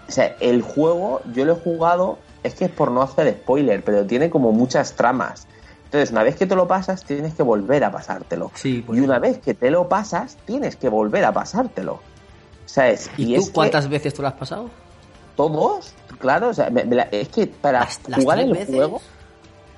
O 0.07 0.11
sea, 0.11 0.35
el 0.39 0.61
juego 0.61 1.21
yo 1.33 1.45
lo 1.45 1.53
he 1.53 1.55
jugado 1.55 2.17
es 2.43 2.55
que 2.55 2.65
es 2.65 2.71
por 2.71 2.91
no 2.91 3.01
hacer 3.01 3.31
spoiler, 3.33 3.83
pero 3.83 4.05
tiene 4.05 4.29
como 4.29 4.51
muchas 4.51 4.93
tramas. 4.93 5.47
Entonces, 5.85 6.11
una 6.11 6.23
vez 6.23 6.35
que 6.35 6.45
te 6.45 6.55
lo 6.55 6.67
pasas, 6.67 7.03
tienes 7.03 7.33
que 7.33 7.43
volver 7.43 7.83
a 7.83 7.91
pasártelo. 7.91 8.51
Sí, 8.55 8.83
pues 8.85 8.99
y 8.99 9.01
una 9.01 9.19
vez 9.19 9.39
que 9.39 9.53
te 9.53 9.69
lo 9.71 9.89
pasas, 9.89 10.37
tienes 10.45 10.75
que 10.75 10.89
volver 10.89 11.25
a 11.25 11.33
pasártelo. 11.33 11.99
¿Sabes? 12.65 13.09
¿Y, 13.17 13.33
y 13.33 13.35
tú 13.35 13.41
es 13.41 13.49
cuántas 13.51 13.85
que 13.85 13.91
veces 13.91 14.13
te 14.13 14.21
lo 14.21 14.29
has 14.29 14.35
pasado? 14.35 14.69
Todos, 15.35 15.93
claro. 16.19 16.49
O 16.49 16.53
sea, 16.53 16.69
me, 16.69 16.85
me 16.85 16.95
la, 16.95 17.03
es 17.03 17.27
que 17.29 17.47
para 17.47 17.81
¿Las, 17.81 17.99
jugar 18.15 18.37
las 18.37 18.47
el 18.47 18.53
veces? 18.53 18.75
juego, 18.75 19.01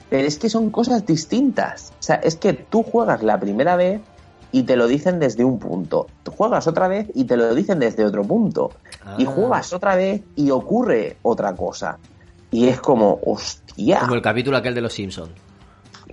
pero 0.09 0.27
es 0.27 0.37
que 0.37 0.49
son 0.49 0.69
cosas 0.69 1.05
distintas. 1.05 1.91
O 1.99 2.03
sea, 2.03 2.15
es 2.17 2.35
que 2.35 2.53
tú 2.53 2.83
juegas 2.83 3.23
la 3.23 3.39
primera 3.39 3.75
vez 3.75 4.01
y 4.53 4.63
te 4.63 4.77
lo 4.77 4.87
dicen 4.87 5.19
desde 5.19 5.43
un 5.43 5.57
punto. 5.57 6.07
Juegas 6.37 6.67
otra 6.67 6.87
vez 6.87 7.07
y 7.15 7.25
te 7.25 7.35
lo 7.35 7.53
dicen 7.55 7.79
desde 7.79 8.05
otro 8.05 8.23
punto. 8.23 8.71
Ah. 9.03 9.15
Y 9.17 9.25
juegas 9.25 9.73
otra 9.73 9.95
vez 9.95 10.21
y 10.35 10.51
ocurre 10.51 11.17
otra 11.23 11.55
cosa. 11.55 11.97
Y 12.51 12.67
es 12.67 12.79
como, 12.79 13.19
hostia. 13.25 14.01
Como 14.01 14.13
el 14.13 14.21
capítulo 14.21 14.55
aquel 14.55 14.75
de 14.75 14.81
los 14.81 14.93
Simpsons. 14.93 15.31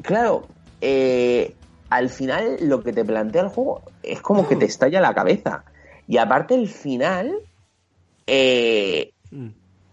Claro, 0.02 0.46
eh, 0.80 1.54
al 1.90 2.08
final 2.08 2.56
lo 2.62 2.82
que 2.82 2.94
te 2.94 3.04
plantea 3.04 3.42
el 3.42 3.48
juego 3.48 3.82
es 4.02 4.22
como 4.22 4.48
que 4.48 4.56
te 4.56 4.64
estalla 4.64 5.02
la 5.02 5.14
cabeza. 5.14 5.64
Y 6.08 6.16
aparte 6.16 6.54
el 6.54 6.68
final, 6.68 7.40
eh, 8.26 9.12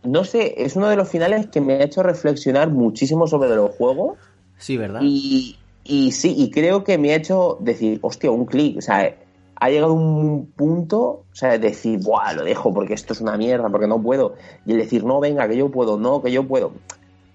no 0.04 0.24
sé, 0.24 0.64
es 0.64 0.78
uno 0.78 0.88
de 0.88 0.96
los 0.96 1.10
finales 1.10 1.48
que 1.48 1.60
me 1.60 1.74
ha 1.74 1.84
hecho 1.84 2.02
reflexionar 2.02 2.70
muchísimo 2.70 3.28
sobre 3.28 3.54
los 3.54 3.72
juegos. 3.76 4.18
Sí, 4.58 4.78
¿verdad? 4.78 5.02
Y, 5.04 5.60
y 5.88 6.12
sí, 6.12 6.34
y 6.38 6.52
creo 6.52 6.84
que 6.84 6.98
me 6.98 7.12
ha 7.14 7.16
hecho 7.16 7.58
decir, 7.60 8.00
hostia, 8.02 8.32
un 8.32 8.46
clic. 8.46 8.78
O 8.78 8.82
sea, 8.82 9.16
ha 9.56 9.70
llegado 9.70 9.94
un 9.94 10.52
punto, 10.52 11.00
o 11.00 11.26
sea, 11.36 11.52
de 11.52 11.60
decir, 11.60 12.00
buah, 12.00 12.34
lo 12.34 12.44
dejo 12.44 12.74
porque 12.74 12.94
esto 12.94 13.14
es 13.14 13.22
una 13.22 13.38
mierda, 13.38 13.70
porque 13.70 13.88
no 13.88 14.02
puedo. 14.02 14.36
Y 14.66 14.74
el 14.74 14.80
decir, 14.80 15.04
no, 15.04 15.20
venga, 15.20 15.48
que 15.48 15.58
yo 15.58 15.70
puedo, 15.70 15.98
no, 15.98 16.22
que 16.22 16.32
yo 16.32 16.48
puedo. 16.48 16.74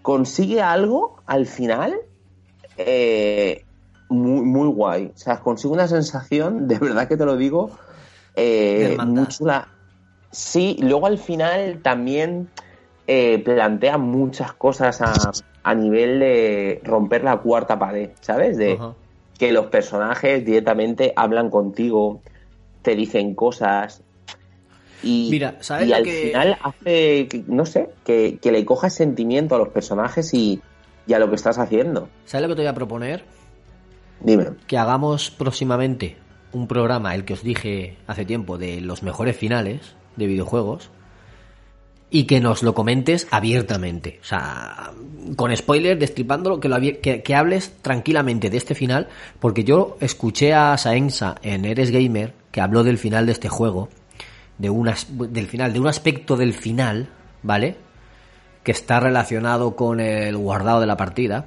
Consigue 0.03 0.61
algo 0.61 1.17
al 1.27 1.47
final 1.47 1.97
eh, 2.77 3.65
muy, 4.09 4.45
muy 4.45 4.69
guay. 4.69 5.13
O 5.15 5.19
sea, 5.19 5.41
consigo 5.41 5.75
una 5.75 5.89
sensación, 5.89 6.69
de 6.69 6.79
verdad 6.79 7.09
que 7.09 7.17
te 7.17 7.25
lo 7.25 7.37
digo, 7.37 7.71
eh, 8.37 8.97
muy 9.05 9.27
chula. 9.29 9.69
Sí, 10.31 10.77
luego 10.81 11.07
al 11.07 11.19
final 11.19 11.81
también 11.83 12.49
eh, 13.07 13.39
plantea 13.45 13.99
muchas 13.99 14.53
cosas 14.53 15.01
a, 15.03 15.13
a, 15.63 15.75
nivel 15.75 16.21
de 16.21 16.81
romper 16.85 17.25
la 17.25 17.39
cuarta 17.39 17.79
pared, 17.79 18.11
¿sabes? 18.21 18.57
De 18.57 18.75
uh 18.75 18.79
-huh. 18.79 18.95
que 19.39 19.53
los 19.53 19.67
personajes 19.67 20.45
directamente 20.45 21.13
hablan 21.17 21.51
contigo, 21.51 22.21
te 22.83 22.95
dicen 22.95 23.35
cosas. 23.35 24.03
Y, 25.03 25.29
Mira, 25.31 25.57
¿sabes 25.61 25.89
y 25.89 25.93
al 25.93 26.05
que... 26.05 26.13
final 26.13 26.59
hace, 26.63 27.29
no 27.49 27.67
sé, 27.67 27.91
que, 28.05 28.39
que 28.41 28.53
le 28.53 28.65
cojas 28.65 28.95
sentimiento 28.95 29.57
a 29.57 29.59
los 29.59 29.69
personajes 29.69 30.33
y, 30.33 30.61
y 31.07 31.13
a 31.13 31.19
lo 31.19 31.29
que 31.29 31.37
estás 31.37 31.59
haciendo. 31.59 32.09
¿Sabes 32.25 32.43
lo 32.43 32.49
que 32.49 32.57
te 32.57 32.63
voy 32.63 32.69
a 32.69 32.75
proponer? 32.75 33.25
Dime. 34.21 34.51
Que 34.67 34.79
hagamos 34.79 35.31
próximamente 35.31 36.17
un 36.53 36.69
programa, 36.69 37.15
el 37.15 37.25
que 37.25 37.33
os 37.35 37.43
dije 37.43 37.97
hace 38.07 38.25
tiempo, 38.25 38.59
de 38.59 38.81
los 38.81 39.03
mejores 39.03 39.37
finales 39.37 39.97
de 40.17 40.27
videojuegos 40.27 40.91
y 42.15 42.25
que 42.25 42.41
nos 42.41 42.63
lo 42.63 42.75
comentes 42.75 43.27
abiertamente. 43.31 44.19
O 44.21 44.25
sea, 44.25 44.93
con 45.35 45.57
spoilers, 45.57 45.99
destripándolo, 45.99 46.61
que, 46.61 46.69
lo 46.69 46.79
que, 46.79 47.23
que, 47.25 47.35
hables 47.35 47.73
tranquilamente 47.81 48.51
de 48.51 48.59
este 48.59 48.75
final, 48.75 49.09
porque 49.41 49.65
yo 49.65 49.97
escuché 49.99 50.53
a 50.53 50.77
Saensa 50.77 51.37
en 51.43 51.65
Eres 51.65 51.91
Gamer, 51.91 52.35
que 52.53 52.61
habló 52.61 52.85
del 52.85 52.99
final 52.99 53.25
de 53.25 53.33
este 53.33 53.49
juego, 53.49 53.89
de 54.59 54.69
unas, 54.69 55.07
del 55.11 55.47
final, 55.47 55.73
de 55.73 55.81
un 55.81 55.87
aspecto 55.87 56.37
del 56.37 56.53
final, 56.53 57.09
¿vale? 57.43 57.77
Que 58.63 58.73
está 58.73 59.01
relacionado 59.01 59.75
con 59.75 59.99
el 59.99 60.37
guardado 60.37 60.81
de 60.81 60.87
la 60.87 60.99
partida. 60.99 61.47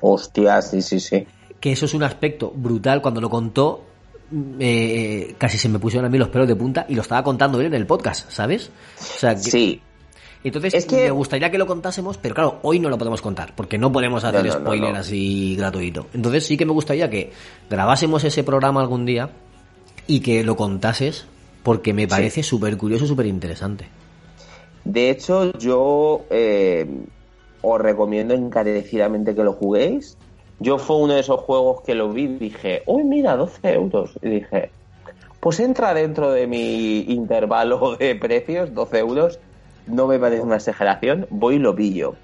Hostia, 0.00 0.62
sí, 0.62 0.80
sí, 0.80 0.98
sí. 0.98 1.26
Que 1.60 1.72
eso 1.72 1.84
es 1.84 1.92
un 1.92 2.04
aspecto 2.04 2.50
brutal. 2.56 3.02
Cuando 3.02 3.20
lo 3.20 3.28
contó, 3.28 3.84
eh, 4.60 5.34
casi 5.38 5.58
se 5.58 5.68
me 5.68 5.78
pusieron 5.78 6.06
a 6.06 6.08
mí 6.08 6.18
los 6.18 6.28
pelos 6.28 6.48
de 6.48 6.56
punta 6.56 6.86
y 6.88 6.94
lo 6.94 7.02
estaba 7.02 7.22
contando 7.22 7.60
él 7.60 7.66
en 7.66 7.74
el 7.74 7.86
podcast, 7.86 8.30
¿sabes? 8.30 8.70
O 8.98 9.18
sea, 9.18 9.34
que- 9.34 9.40
Sí. 9.50 9.80
Entonces, 10.42 10.74
Es 10.74 10.84
que- 10.84 11.04
me 11.04 11.10
gustaría 11.10 11.50
que 11.50 11.56
lo 11.56 11.66
contásemos, 11.66 12.18
pero 12.18 12.34
claro, 12.34 12.58
hoy 12.62 12.78
no 12.78 12.90
lo 12.90 12.98
podemos 12.98 13.22
contar, 13.22 13.54
porque 13.56 13.78
no 13.78 13.90
podemos 13.90 14.24
hacer 14.24 14.44
No, 14.44 14.52
no, 14.52 14.60
spoiler 14.60 14.92
no. 14.92 14.98
así 14.98 15.56
gratuito. 15.56 16.06
Entonces, 16.12 16.44
sí 16.44 16.58
que 16.58 16.66
me 16.66 16.72
gustaría 16.72 17.08
que 17.08 17.32
grabásemos 17.70 18.24
ese 18.24 18.44
programa 18.44 18.82
algún 18.82 19.06
día 19.06 19.30
y 20.06 20.20
que 20.20 20.44
lo 20.44 20.54
contases, 20.54 21.24
porque 21.62 21.94
me 21.94 22.06
parece 22.06 22.42
súper 22.42 22.76
curioso, 22.76 23.06
súper 23.06 23.24
interesante. 23.24 23.86
De 24.84 25.08
hecho, 25.08 25.50
yo 25.56 26.26
eh, 26.28 26.86
os 27.62 27.80
recomiendo 27.80 28.34
encarecidamente 28.34 29.34
que 29.34 29.42
lo 29.44 29.54
juguéis. 29.54 30.18
Yo 30.60 30.78
fue 30.78 30.96
uno 30.96 31.14
de 31.14 31.20
esos 31.20 31.40
juegos 31.40 31.82
que 31.82 31.94
lo 31.94 32.10
vi 32.10 32.24
y 32.24 32.38
dije, 32.38 32.82
uy, 32.86 33.04
mira, 33.04 33.36
12 33.36 33.72
euros. 33.72 34.18
Y 34.22 34.28
dije, 34.28 34.70
pues 35.40 35.60
entra 35.60 35.92
dentro 35.94 36.30
de 36.30 36.46
mi 36.46 37.00
intervalo 37.00 37.96
de 37.96 38.14
precios, 38.14 38.72
12 38.72 38.98
euros. 38.98 39.40
No 39.86 40.06
me 40.06 40.18
parece 40.18 40.42
una 40.42 40.56
exageración, 40.56 41.26
voy 41.30 41.56
y 41.56 41.58
lo 41.58 41.74
pillo. 41.74 42.14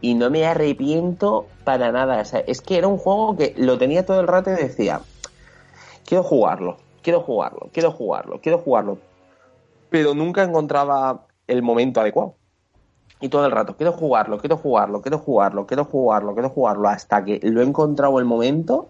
Y 0.00 0.14
no 0.14 0.30
me 0.30 0.46
arrepiento 0.46 1.46
para 1.64 1.92
nada. 1.92 2.22
Es 2.22 2.60
que 2.60 2.78
era 2.78 2.88
un 2.88 2.98
juego 2.98 3.36
que 3.36 3.54
lo 3.56 3.78
tenía 3.78 4.04
todo 4.04 4.20
el 4.20 4.26
rato 4.26 4.50
y 4.50 4.54
decía, 4.54 5.00
quiero 6.04 6.22
jugarlo, 6.22 6.78
quiero 7.02 7.20
jugarlo, 7.20 7.68
quiero 7.72 7.92
jugarlo, 7.92 8.40
quiero 8.40 8.58
jugarlo. 8.58 8.98
Pero 9.90 10.14
nunca 10.14 10.42
encontraba 10.42 11.26
el 11.46 11.62
momento 11.62 12.00
adecuado. 12.00 12.34
Y 13.20 13.28
todo 13.30 13.46
el 13.46 13.52
rato, 13.52 13.76
quiero 13.76 13.92
jugarlo, 13.92 14.38
quiero 14.38 14.56
jugarlo, 14.58 15.00
quiero 15.00 15.18
jugarlo, 15.18 15.66
quiero 15.66 15.84
jugarlo, 15.84 16.34
quiero 16.34 16.50
jugarlo, 16.50 16.88
hasta 16.88 17.24
que 17.24 17.40
lo 17.42 17.62
he 17.62 17.64
encontrado 17.64 18.18
el 18.18 18.26
momento. 18.26 18.88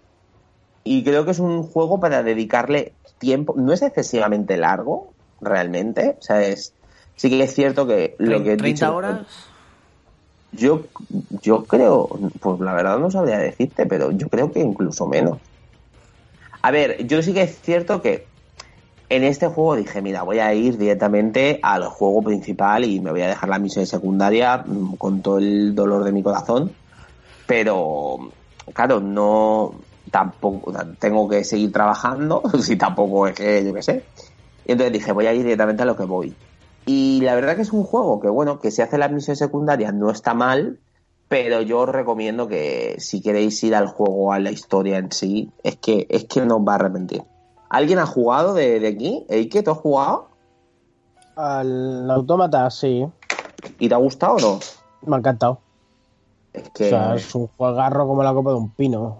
Y 0.83 1.03
creo 1.03 1.23
que 1.25 1.31
es 1.31 1.39
un 1.39 1.63
juego 1.63 1.99
para 1.99 2.23
dedicarle 2.23 2.93
tiempo. 3.19 3.53
No 3.57 3.71
es 3.73 3.81
excesivamente 3.81 4.57
largo, 4.57 5.11
realmente. 5.41 6.15
O 6.19 6.21
sea, 6.21 6.41
es. 6.41 6.73
Sí 7.15 7.29
que 7.29 7.41
es 7.41 7.53
cierto 7.53 7.87
que 7.87 8.15
lo 8.19 8.43
que 8.43 8.53
he 8.53 8.57
30 8.57 8.85
dicho- 8.85 8.95
horas. 8.95 9.21
Yo, 10.53 10.81
yo 11.41 11.65
creo, 11.65 12.07
pues 12.39 12.59
la 12.61 12.73
verdad 12.73 12.99
no 12.99 13.11
sabría 13.11 13.37
decirte, 13.37 13.85
pero 13.85 14.11
yo 14.11 14.29
creo 14.29 14.51
que 14.51 14.59
incluso 14.61 15.05
menos. 15.05 15.39
A 16.61 16.71
ver, 16.71 17.05
yo 17.05 17.21
sí 17.21 17.33
que 17.33 17.43
es 17.43 17.59
cierto 17.61 18.01
que 18.01 18.27
en 19.09 19.23
este 19.23 19.47
juego 19.47 19.75
dije, 19.75 20.01
mira, 20.01 20.23
voy 20.23 20.39
a 20.39 20.53
ir 20.53 20.77
directamente 20.77 21.59
al 21.63 21.85
juego 21.85 22.21
principal 22.21 22.83
y 22.83 22.99
me 22.99 23.11
voy 23.11 23.21
a 23.21 23.27
dejar 23.27 23.49
la 23.49 23.59
misión 23.59 23.85
secundaria 23.85 24.63
mm, 24.65 24.95
con 24.95 25.21
todo 25.21 25.37
el 25.37 25.73
dolor 25.75 26.03
de 26.03 26.11
mi 26.11 26.21
corazón. 26.21 26.71
Pero, 27.45 28.29
claro, 28.73 28.99
no, 28.99 29.75
tampoco, 30.11 30.73
tengo 30.99 31.29
que 31.29 31.43
seguir 31.43 31.71
trabajando, 31.71 32.43
si 32.61 32.75
tampoco 32.75 33.27
es 33.27 33.35
que, 33.35 33.65
yo 33.65 33.73
qué 33.73 33.81
sé. 33.81 34.03
Y 34.65 34.73
entonces 34.73 34.93
dije, 34.93 35.13
voy 35.13 35.27
a 35.27 35.33
ir 35.33 35.43
directamente 35.43 35.83
a 35.83 35.85
lo 35.85 35.95
que 35.95 36.03
voy. 36.03 36.35
Y 36.85 37.21
la 37.21 37.35
verdad 37.35 37.55
que 37.55 37.61
es 37.61 37.71
un 37.71 37.83
juego 37.83 38.19
que, 38.19 38.29
bueno, 38.29 38.59
que 38.59 38.71
si 38.71 38.81
hace 38.81 38.97
la 38.97 39.07
misión 39.07 39.37
secundaria 39.37 39.91
no 39.91 40.09
está 40.09 40.33
mal, 40.33 40.79
pero 41.29 41.61
yo 41.61 41.79
os 41.79 41.89
recomiendo 41.89 42.47
que 42.47 42.95
si 42.99 43.21
queréis 43.21 43.61
ir 43.63 43.75
al 43.75 43.87
juego, 43.87 44.33
a 44.33 44.39
la 44.39 44.51
historia 44.51 44.97
en 44.97 45.11
sí, 45.11 45.51
es 45.63 45.77
que, 45.77 46.07
es 46.09 46.25
que 46.25 46.41
no 46.45 46.57
os 46.57 46.67
va 46.67 46.73
a 46.73 46.75
arrepentir. 46.75 47.23
¿Alguien 47.69 47.99
ha 47.99 48.05
jugado 48.05 48.53
de, 48.53 48.79
de 48.79 48.87
aquí? 48.87 49.25
Eike, 49.29 49.63
¿tú 49.63 49.71
has 49.71 49.77
jugado? 49.77 50.29
Al 51.35 52.09
autómata, 52.09 52.69
sí. 52.71 53.05
¿Y 53.79 53.89
te 53.89 53.93
ha 53.93 53.97
gustado 53.97 54.35
o 54.35 54.39
no? 54.39 54.59
Me 55.05 55.15
ha 55.15 55.19
encantado. 55.19 55.59
Es 56.53 56.67
O 56.67 56.73
que... 56.73 56.89
sea, 56.89 57.15
es 57.15 57.35
un 57.35 57.47
juegarro 57.47 58.07
como 58.07 58.23
la 58.23 58.33
copa 58.33 58.51
de 58.51 58.55
un 58.57 58.69
pino. 58.69 59.17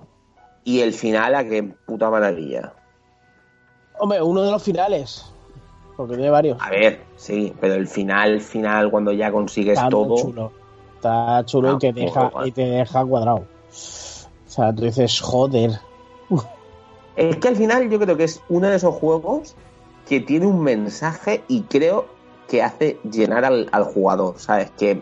Y 0.63 0.79
el 0.81 0.93
final, 0.93 1.35
a 1.35 1.43
qué 1.45 1.63
puta 1.63 2.09
maravilla. 2.09 2.73
Hombre, 3.99 4.21
uno 4.21 4.41
de 4.43 4.51
los 4.51 4.63
finales. 4.63 5.25
Porque 5.95 6.15
tiene 6.15 6.29
varios. 6.29 6.57
A 6.61 6.69
ver, 6.69 7.01
sí, 7.15 7.53
pero 7.59 7.73
el 7.75 7.87
final, 7.87 8.39
final, 8.41 8.91
cuando 8.91 9.11
ya 9.11 9.31
consigues 9.31 9.77
Está 9.77 9.89
todo... 9.89 10.15
chulo. 10.17 10.51
Está 10.95 11.43
chulo 11.45 11.69
Ah, 11.69 11.73
y 11.75 11.79
te 11.79 11.93
pues 11.93 12.05
deja 12.05 12.31
y 12.45 12.51
te 12.51 12.65
deja 12.65 13.05
cuadrado. 13.05 13.37
O 13.37 14.49
sea, 14.49 14.73
tú 14.73 14.83
dices, 14.83 15.19
joder. 15.21 15.79
Es 17.17 17.35
que 17.37 17.47
al 17.47 17.55
final 17.55 17.89
yo 17.89 17.99
creo 17.99 18.15
que 18.15 18.23
es 18.25 18.41
uno 18.47 18.69
de 18.69 18.75
esos 18.75 18.93
juegos 18.95 19.55
que 20.07 20.19
tiene 20.19 20.45
un 20.45 20.61
mensaje 20.61 21.43
y 21.47 21.63
creo 21.63 22.05
que 22.47 22.63
hace 22.63 22.97
llenar 23.03 23.43
al, 23.43 23.67
al 23.71 23.83
jugador, 23.83 24.35
¿sabes? 24.37 24.71
Que, 24.77 24.99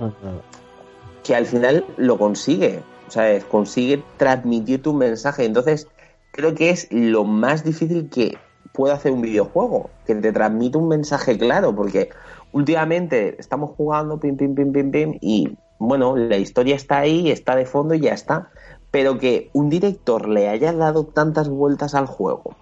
que 1.23 1.35
al 1.35 1.45
final 1.45 1.85
lo 1.97 2.17
consigue, 2.17 2.81
¿sabes? 3.09 3.43
Consigue 3.45 4.03
transmitir 4.17 4.81
tu 4.81 4.93
mensaje. 4.93 5.45
Entonces, 5.45 5.87
creo 6.31 6.55
que 6.55 6.69
es 6.71 6.87
lo 6.89 7.23
más 7.23 7.63
difícil 7.63 8.09
que 8.09 8.37
puede 8.73 8.93
hacer 8.93 9.11
un 9.11 9.21
videojuego, 9.21 9.89
que 10.05 10.15
te 10.15 10.31
transmite 10.31 10.77
un 10.77 10.87
mensaje 10.87 11.37
claro, 11.37 11.75
porque 11.75 12.09
últimamente 12.51 13.35
estamos 13.39 13.71
jugando 13.71 14.19
pim, 14.19 14.35
pim, 14.37 14.55
pim, 14.55 14.71
pim, 14.71 14.91
pim, 14.91 15.17
y 15.21 15.57
bueno, 15.77 16.15
la 16.15 16.37
historia 16.37 16.75
está 16.75 16.99
ahí, 16.99 17.29
está 17.29 17.55
de 17.55 17.65
fondo 17.65 17.93
y 17.93 17.99
ya 17.99 18.13
está. 18.13 18.49
Pero 18.95 19.17
que 19.17 19.49
un 19.51 19.69
director 19.69 20.29
le 20.29 20.47
haya 20.47 20.71
dado 20.71 21.03
tantas 21.03 21.49
vueltas 21.49 21.95
al 21.95 22.05
juego, 22.05 22.55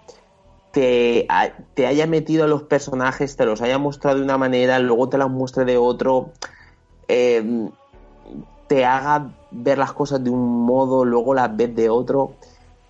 te, 0.72 1.28
te 1.74 1.86
haya 1.86 2.08
metido 2.08 2.42
a 2.42 2.48
los 2.48 2.64
personajes, 2.64 3.36
te 3.36 3.46
los 3.46 3.62
haya 3.62 3.78
mostrado 3.78 4.18
de 4.18 4.24
una 4.24 4.36
manera, 4.36 4.80
luego 4.80 5.08
te 5.08 5.16
las 5.16 5.30
muestre 5.30 5.64
de 5.64 5.76
otro, 5.76 6.30
eh, 7.06 7.68
te 8.66 8.84
haga 8.84 9.30
ver 9.52 9.78
las 9.78 9.92
cosas 9.92 10.24
de 10.24 10.30
un 10.30 10.64
modo, 10.66 11.04
luego 11.04 11.34
las 11.34 11.56
ves 11.56 11.72
de 11.76 11.88
otro. 11.88 12.32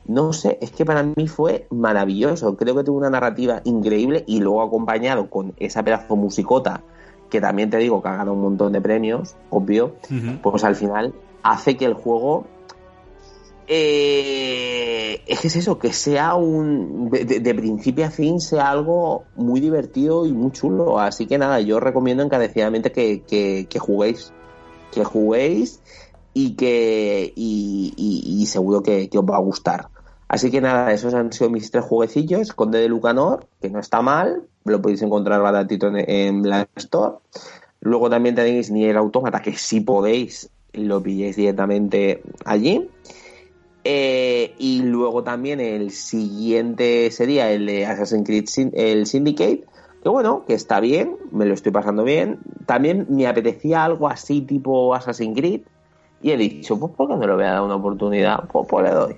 No 0.06 0.32
sé, 0.32 0.56
es 0.62 0.70
que 0.70 0.86
para 0.86 1.02
mí 1.02 1.28
fue 1.28 1.66
maravilloso. 1.68 2.56
Creo 2.56 2.74
que 2.74 2.84
tuvo 2.84 2.96
una 2.96 3.10
narrativa 3.10 3.60
increíble 3.64 4.24
y 4.26 4.40
luego 4.40 4.62
acompañado 4.62 5.28
con 5.28 5.52
esa 5.58 5.82
pedazo 5.82 6.16
musicota, 6.16 6.80
que 7.28 7.42
también 7.42 7.68
te 7.68 7.76
digo 7.76 8.00
que 8.00 8.08
ha 8.08 8.12
ganado 8.12 8.32
un 8.32 8.40
montón 8.40 8.72
de 8.72 8.80
premios, 8.80 9.36
obvio, 9.50 9.96
pues 10.42 10.64
al 10.64 10.76
final 10.76 11.12
hace 11.42 11.76
que 11.76 11.84
el 11.84 11.92
juego 11.92 12.46
eh, 13.66 15.22
es 15.26 15.40
que 15.40 15.48
es 15.48 15.56
eso, 15.56 15.78
que 15.78 15.92
sea 15.92 16.34
un 16.34 17.10
de, 17.10 17.54
principio 17.54 18.04
a 18.04 18.10
fin 18.10 18.40
sea 18.40 18.70
algo 18.70 19.24
muy 19.36 19.60
divertido 19.60 20.26
y 20.26 20.32
muy 20.32 20.52
chulo. 20.52 20.98
Así 20.98 21.26
que 21.26 21.38
nada, 21.38 21.60
yo 21.60 21.80
recomiendo 21.80 22.22
encarecidamente 22.22 22.92
que, 22.92 23.22
que, 23.22 23.78
juguéis, 23.78 24.32
que 24.92 25.04
juguéis 25.04 25.80
y 26.34 26.56
que 26.56 27.32
y, 27.34 28.44
seguro 28.46 28.82
que, 28.82 29.08
os 29.14 29.24
va 29.24 29.36
a 29.36 29.40
gustar. 29.40 29.88
Así 30.28 30.50
que 30.50 30.60
nada, 30.60 30.92
esos 30.92 31.14
han 31.14 31.32
sido 31.32 31.50
mis 31.50 31.70
tres 31.70 31.84
jueguecillos. 31.84 32.52
Conde 32.52 32.80
de 32.80 32.88
Lucanor, 32.88 33.46
que 33.60 33.70
no 33.70 33.78
está 33.78 34.02
mal, 34.02 34.42
lo 34.64 34.82
podéis 34.82 35.02
encontrar 35.02 35.40
baratito 35.40 35.88
en, 35.88 36.10
en 36.10 36.48
la 36.48 36.68
Store. 36.76 37.16
Luego 37.80 38.10
también 38.10 38.34
tenéis 38.34 38.70
Nier 38.70 38.96
Automata, 38.96 39.40
que 39.40 39.56
si 39.56 39.80
podéis 39.80 40.50
lo 40.72 41.02
pilléis 41.02 41.36
directamente 41.36 42.22
allí. 42.44 42.88
Eh, 43.86 44.54
y 44.58 44.80
luego 44.82 45.22
también 45.22 45.60
el 45.60 45.90
siguiente 45.90 47.10
sería 47.10 47.50
el 47.52 47.66
de 47.66 47.84
Assassin's 47.84 48.24
Creed 48.26 48.46
el 48.72 49.06
Syndicate, 49.06 49.66
que 50.02 50.08
bueno, 50.08 50.44
que 50.46 50.54
está 50.54 50.80
bien, 50.80 51.16
me 51.30 51.44
lo 51.44 51.52
estoy 51.52 51.70
pasando 51.70 52.02
bien. 52.02 52.38
También 52.64 53.06
me 53.10 53.26
apetecía 53.26 53.84
algo 53.84 54.08
así 54.08 54.40
tipo 54.40 54.94
Assassin's 54.94 55.36
Creed 55.36 55.60
y 56.22 56.30
he 56.30 56.36
dicho, 56.38 56.78
pues 56.80 56.92
¿por 56.92 57.08
qué 57.08 57.16
no 57.16 57.26
le 57.26 57.34
voy 57.34 57.44
a 57.44 57.52
dar 57.52 57.62
una 57.62 57.76
oportunidad? 57.76 58.48
Pues, 58.50 58.66
pues 58.68 58.84
le 58.84 58.90
doy. 58.90 59.16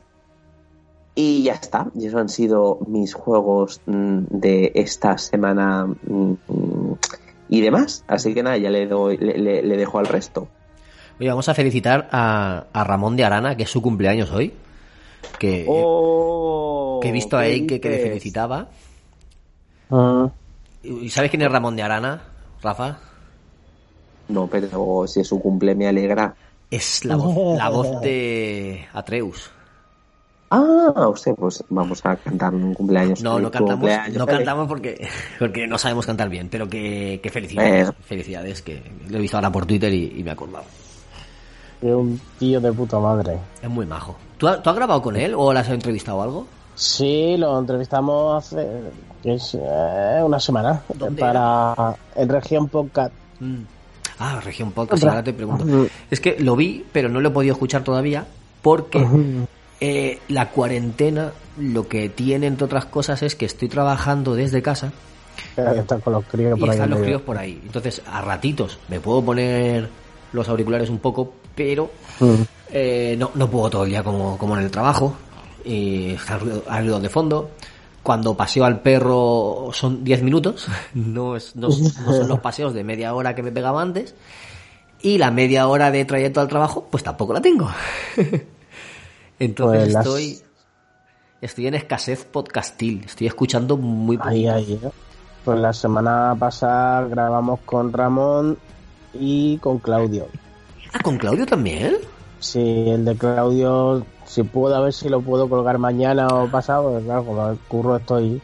Y 1.14 1.44
ya 1.44 1.54
está, 1.54 1.90
y 1.94 2.06
eso 2.06 2.18
han 2.18 2.28
sido 2.28 2.80
mis 2.88 3.14
juegos 3.14 3.80
mm, 3.86 4.24
de 4.28 4.72
esta 4.74 5.16
semana 5.16 5.86
mm, 5.86 6.32
mm, 6.48 6.94
y 7.48 7.60
demás. 7.60 8.04
Así 8.08 8.34
que 8.34 8.42
nada, 8.42 8.58
ya 8.58 8.70
le, 8.70 8.86
doy, 8.86 9.16
le 9.16 9.76
dejo 9.76 9.98
al 9.98 10.06
resto. 10.06 10.48
Oye, 11.18 11.28
vamos 11.28 11.48
a 11.48 11.54
felicitar 11.54 12.08
a, 12.12 12.64
a 12.72 12.84
Ramón 12.84 13.16
de 13.16 13.24
Arana, 13.24 13.56
que 13.56 13.62
es 13.62 13.70
su 13.70 13.80
cumpleaños 13.82 14.30
hoy. 14.30 14.52
Que, 15.38 15.64
Oh, 15.68 16.98
que 17.02 17.08
he 17.08 17.12
visto 17.12 17.36
a 17.38 17.42
¿qué 17.42 17.48
Eike 17.52 17.80
que 17.80 17.88
le 17.90 17.98
felicitaba. 17.98 18.68
Ah, 19.90 20.28
¿Y 20.82 21.08
sabes 21.10 21.30
quién 21.30 21.42
es 21.42 21.50
Ramón 21.50 21.76
de 21.76 21.82
Arana, 21.82 22.22
Rafa? 22.62 22.98
No, 24.28 24.46
pero 24.46 25.04
si 25.06 25.20
es 25.20 25.28
su 25.28 25.40
cumple 25.40 25.74
me 25.74 25.86
alegra. 25.88 26.34
Es 26.70 27.04
la 27.04 27.16
voz, 27.16 27.56
la 27.58 27.68
voz 27.68 28.00
de 28.00 28.86
Atreus. 28.92 29.50
Ah, 30.50 31.08
usted, 31.08 31.32
pues 31.34 31.62
vamos 31.70 32.04
a 32.04 32.16
cantar 32.16 32.54
un 32.54 32.72
cumpleaños. 32.74 33.22
No, 33.22 33.38
no 33.40 33.50
cantamos, 33.50 33.74
cumpleaños 33.80 34.16
no 34.16 34.26
cantamos 34.26 34.68
porque, 34.68 35.08
porque 35.38 35.66
no 35.66 35.76
sabemos 35.78 36.06
cantar 36.06 36.28
bien, 36.28 36.48
pero 36.48 36.68
que, 36.68 37.20
que 37.22 37.30
felicidades, 37.30 37.88
Eh. 37.88 37.92
felicidades, 38.04 38.62
que 38.62 38.82
lo 39.08 39.18
he 39.18 39.20
visto 39.20 39.36
ahora 39.36 39.50
por 39.50 39.66
Twitter 39.66 39.92
y, 39.92 40.14
y 40.18 40.22
me 40.22 40.30
he 40.30 40.32
acordado. 40.32 40.64
Es 41.82 41.94
un 41.94 42.20
tío 42.38 42.60
de 42.60 42.72
puta 42.72 42.98
madre. 42.98 43.38
Es 43.62 43.68
muy 43.68 43.86
majo. 43.86 44.16
¿Tú, 44.38 44.46
tú 44.62 44.70
has 44.70 44.76
grabado 44.76 45.02
con 45.02 45.16
él 45.16 45.34
o 45.36 45.52
le 45.52 45.60
has 45.60 45.68
entrevistado 45.68 46.22
algo? 46.22 46.46
Sí, 46.74 47.36
lo 47.38 47.58
entrevistamos 47.58 48.44
hace 48.44 48.66
es, 49.24 49.54
eh, 49.54 50.20
una 50.22 50.38
semana 50.38 50.82
¿Dónde 50.94 51.20
para 51.20 51.96
el 52.14 52.28
Región 52.28 52.68
Podcast. 52.68 53.12
Mm. 53.40 53.62
Ah, 54.18 54.40
región 54.42 54.72
podcast, 54.72 55.04
ahora 55.04 55.22
te 55.22 55.34
pregunto. 55.34 55.64
Ujú. 55.64 55.88
Es 56.10 56.20
que 56.20 56.36
lo 56.38 56.56
vi, 56.56 56.84
pero 56.90 57.10
no 57.10 57.20
lo 57.20 57.28
he 57.28 57.32
podido 57.32 57.52
escuchar 57.52 57.84
todavía 57.84 58.24
porque 58.62 59.04
eh, 59.78 60.20
la 60.28 60.48
cuarentena 60.50 61.32
lo 61.58 61.86
que 61.86 62.08
tiene, 62.08 62.46
entre 62.46 62.64
otras 62.64 62.86
cosas, 62.86 63.22
es 63.22 63.34
que 63.34 63.44
estoy 63.44 63.68
trabajando 63.68 64.34
desde 64.34 64.62
casa 64.62 64.90
Que 65.54 65.62
están 65.80 66.00
con 66.00 66.14
los 66.14 66.24
críos 66.24 66.56
y 66.56 66.60
por 66.60 66.70
ahí. 66.70 66.74
están 66.74 66.88
en 66.88 66.94
los 66.94 67.04
críos 67.04 67.22
por 67.22 67.36
ahí. 67.36 67.60
Entonces, 67.62 68.00
a 68.10 68.22
ratitos 68.22 68.78
me 68.88 69.00
puedo 69.00 69.22
poner 69.22 69.90
los 70.32 70.48
auriculares 70.48 70.88
un 70.88 70.98
poco, 70.98 71.34
pero 71.56 71.90
Mm. 72.20 72.34
eh, 72.70 73.16
no, 73.18 73.30
no 73.34 73.50
puedo 73.50 73.68
todo 73.70 73.84
el 73.84 73.90
día 73.90 74.04
como, 74.04 74.38
como 74.38 74.56
en 74.56 74.62
el 74.64 74.70
trabajo. 74.70 75.14
Y 75.64 76.10
está 76.12 76.38
ruido, 76.38 77.00
de 77.00 77.08
fondo. 77.08 77.50
Cuando 78.04 78.36
paseo 78.36 78.64
al 78.64 78.78
perro 78.80 79.70
son 79.72 80.04
10 80.04 80.22
minutos, 80.22 80.68
no, 80.94 81.34
es, 81.34 81.56
no, 81.56 81.68
no 81.68 82.12
son 82.12 82.28
los 82.28 82.38
paseos 82.38 82.72
de 82.72 82.84
media 82.84 83.12
hora 83.14 83.34
que 83.34 83.42
me 83.42 83.50
pegaba 83.50 83.82
antes. 83.82 84.14
Y 85.02 85.18
la 85.18 85.30
media 85.32 85.66
hora 85.68 85.90
de 85.90 86.04
trayecto 86.04 86.40
al 86.40 86.48
trabajo, 86.48 86.86
pues 86.90 87.02
tampoco 87.02 87.32
la 87.32 87.40
tengo. 87.40 87.68
Entonces 89.38 89.82
Pues 89.82 89.92
las- 89.92 90.06
estoy, 90.06 90.38
estoy 91.40 91.66
en 91.66 91.74
escasez 91.74 92.24
podcastil. 92.24 93.02
Estoy 93.04 93.26
escuchando 93.26 93.76
muy 93.76 94.16
poco. 94.16 94.28
Ahí, 94.30 94.46
ahí. 94.48 94.80
¿eh? 94.82 94.90
Pues 95.44 95.58
la 95.58 95.72
semana 95.72 96.34
pasada 96.38 97.06
grabamos 97.08 97.60
con 97.66 97.92
Ramón 97.92 98.56
y 99.14 99.58
con 99.58 99.78
Claudio. 99.78 100.26
Ah, 100.96 101.02
con 101.02 101.18
Claudio 101.18 101.44
también. 101.44 101.96
Sí, 102.40 102.88
el 102.88 103.04
de 103.04 103.14
Claudio, 103.16 104.06
si 104.24 104.42
puedo, 104.44 104.74
a 104.74 104.80
ver 104.80 104.94
si 104.94 105.10
lo 105.10 105.20
puedo 105.20 105.46
colgar 105.48 105.76
mañana 105.78 106.26
o 106.28 106.48
pasado, 106.48 106.90
porque 106.90 107.04
claro, 107.04 107.24
como 107.24 107.48
el 107.50 107.58
curro 107.68 107.96
estoy 107.96 108.40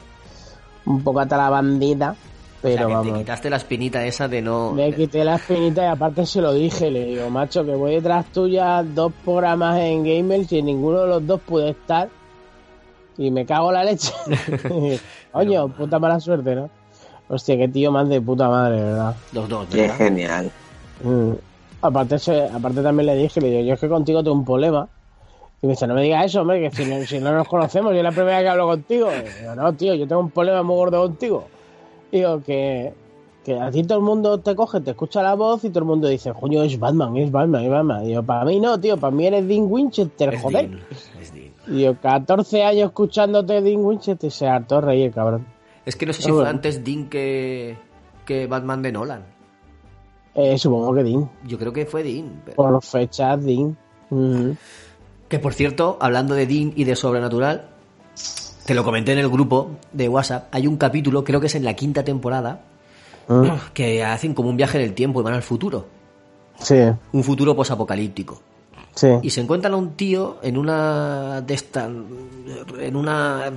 un 0.85 1.03
poco 1.03 1.21
hasta 1.21 1.39
la 1.39 1.49
bandita, 1.49 2.15
pero 2.61 2.75
o 2.75 2.77
sea, 2.77 2.87
que 2.87 3.03
te 3.03 3.11
vamos. 3.11 3.19
quitaste 3.21 3.49
la 3.51 3.57
espinita 3.57 4.05
esa 4.05 4.29
de 4.29 4.43
no. 4.43 4.73
Me 4.73 4.93
quité 4.95 5.25
la 5.25 5.37
espinita 5.37 5.83
y 5.83 5.87
aparte 5.87 6.27
se 6.27 6.43
lo 6.43 6.53
dije, 6.53 6.91
le 6.91 7.07
digo, 7.07 7.31
macho, 7.31 7.65
que 7.65 7.75
voy 7.75 7.95
detrás 7.95 8.27
tuya 8.33 8.83
dos 8.83 9.13
programas 9.25 9.79
en 9.79 10.05
Gamers 10.05 10.53
y 10.53 10.59
en 10.59 10.67
ninguno 10.67 11.01
de 11.01 11.07
los 11.07 11.27
dos 11.27 11.41
pude 11.41 11.71
estar 11.71 12.11
y 13.17 13.31
me 13.31 13.47
cago 13.47 13.69
en 13.69 13.75
la 13.75 13.85
leche. 13.85 14.13
Coño, 15.33 15.69
puta 15.69 15.99
mala 15.99 16.21
suerte, 16.21 16.55
¿no? 16.55 16.69
Hostia, 17.29 17.57
qué 17.57 17.69
tío 17.69 17.91
más 17.91 18.09
de 18.11 18.21
puta 18.21 18.49
madre, 18.49 18.83
¿verdad? 18.83 19.17
Los 19.33 19.49
dos, 19.49 19.67
Qué 19.71 19.83
¿verdad? 19.83 19.97
genial. 19.97 20.51
Mm. 21.03 21.33
Aparte, 21.83 22.19
se- 22.19 22.45
aparte 22.49 22.83
también 22.83 23.07
le 23.07 23.17
dije, 23.17 23.41
le 23.41 23.51
digo, 23.51 23.63
yo 23.63 23.75
es 23.75 23.81
que 23.81 23.89
contigo 23.89 24.23
tengo 24.23 24.37
un 24.37 24.45
problema. 24.45 24.89
Y 25.61 25.67
me 25.67 25.73
dice, 25.75 25.87
no 25.87 25.95
me 25.95 26.03
digas 26.03 26.27
eso, 26.27 26.41
hombre, 26.41 26.61
que 26.61 26.75
si 26.75 26.85
no, 26.85 27.05
si 27.05 27.21
no 27.21 27.33
nos 27.33 27.47
conocemos, 27.47 27.93
yo 27.93 27.99
es 27.99 28.03
la 28.05 28.11
primera 28.11 28.37
vez 28.39 28.45
que 28.45 28.49
hablo 28.49 28.67
contigo. 28.67 29.09
Y 29.13 29.41
digo, 29.43 29.55
no, 29.55 29.73
tío, 29.75 29.95
yo 29.95 30.07
tengo 30.09 30.21
un 30.23 30.31
problema 30.31 30.63
muy 30.63 30.75
gordo 30.77 31.03
contigo. 31.03 31.45
Digo, 32.11 32.41
que, 32.43 32.93
que 33.45 33.61
a 33.61 33.71
ti 33.71 33.85
todo 33.85 33.99
el 33.99 34.05
mundo 34.05 34.39
te 34.39 34.57
coge, 34.57 34.81
te 34.81 34.91
escucha 34.91 35.23
la 35.23 35.35
voz 35.35 35.65
y 35.65 35.69
todo 35.71 35.81
el 35.81 35.85
mundo 35.87 36.09
dice, 36.09 36.33
coño, 36.33 36.63
es 36.65 36.79
Batman, 36.79 37.17
es 37.17 37.31
Batman, 37.31 37.63
es 37.65 37.71
Batman. 37.71 38.05
Digo, 38.05 38.23
para 38.25 38.45
mí 38.45 38.59
no, 38.61 38.79
tío, 38.81 38.97
para 38.97 39.13
mí 39.15 39.27
eres 39.27 39.47
Dean 39.47 39.67
Winchester, 39.71 40.35
Es 40.35 40.43
joder. 40.43 40.69
Dean, 40.69 40.83
es 41.21 41.33
Dean. 41.33 41.53
Digo, 41.69 41.97
14 42.03 42.65
años 42.65 42.87
escuchándote 42.89 43.61
Dean 43.63 43.85
Winchester 43.85 44.29
y 44.29 44.31
se 44.33 44.49
hartó 44.49 44.81
reír, 44.81 45.13
cabrón. 45.13 45.47
Es 45.87 45.95
que 45.97 46.07
no 46.07 46.13
sé 46.13 46.23
si 46.23 46.29
fue 46.29 46.39
bueno. 46.39 46.51
antes 46.51 46.85
Dean 46.85 47.09
que, 47.09 47.77
que 48.27 48.47
Batman 48.49 48.83
de 48.83 48.91
Nolan. 48.93 49.23
Eh, 50.35 50.57
supongo 50.59 50.95
que 50.95 51.03
Dean. 51.03 51.29
Yo 51.47 51.59
creo 51.59 51.73
que 51.73 51.85
fue 51.87 52.03
Dean. 52.03 52.43
pero- 52.45 52.57
Por 52.57 52.83
fechas, 52.83 53.43
Dean. 53.45 53.77
Mm. 54.11 54.51
Que 55.29 55.39
por 55.39 55.55
cierto, 55.55 55.97
hablando 56.01 56.35
de 56.35 56.47
Dean 56.47 56.73
y 56.77 56.85
de 56.85 56.97
Sobrenatural, 56.97 57.67
te 58.67 58.75
lo 58.75 58.85
comenté 58.85 59.13
en 59.13 59.19
el 59.19 59.29
grupo 59.29 59.71
de 59.93 60.09
WhatsApp, 60.09 60.49
hay 60.53 60.67
un 60.67 60.77
capítulo, 60.77 61.25
creo 61.25 61.41
que 61.41 61.47
es 61.47 61.55
en 61.55 61.65
la 61.65 61.75
quinta 61.75 62.05
temporada, 62.05 62.63
Mm. 63.29 63.47
que 63.75 64.03
hacen 64.05 64.35
como 64.35 64.49
un 64.51 64.57
viaje 64.57 64.79
en 64.79 64.85
el 64.85 64.95
tiempo 64.95 65.21
y 65.21 65.25
van 65.25 65.35
al 65.35 65.43
futuro. 65.43 65.87
Sí, 66.59 66.77
Un 67.13 67.25
futuro 67.25 67.55
posapocalíptico. 67.57 68.41
sí. 68.95 69.09
Y 69.23 69.31
se 69.31 69.41
encuentran 69.41 69.73
a 69.75 69.77
un 69.77 69.93
tío 69.93 70.37
en 70.43 70.59
una 70.59 71.41
de 71.41 71.55
estas, 71.55 71.91
en 72.79 72.97
una, 72.97 73.53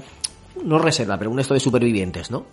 no 0.64 0.80
reserva, 0.80 1.18
pero 1.18 1.32
un 1.32 1.40
esto 1.40 1.54
de 1.54 1.60
supervivientes, 1.60 2.32
¿no? 2.32 2.44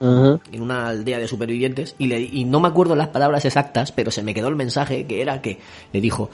En 0.00 0.62
una 0.62 0.86
aldea 0.88 1.18
de 1.18 1.26
supervivientes 1.26 1.96
y, 1.98 2.06
le, 2.06 2.20
y 2.20 2.44
no 2.44 2.60
me 2.60 2.68
acuerdo 2.68 2.94
las 2.94 3.08
palabras 3.08 3.44
exactas, 3.44 3.90
pero 3.90 4.12
se 4.12 4.22
me 4.22 4.32
quedó 4.32 4.46
el 4.48 4.54
mensaje 4.54 5.06
que 5.06 5.20
era 5.20 5.42
que 5.42 5.58
le 5.92 6.00
dijo, 6.00 6.30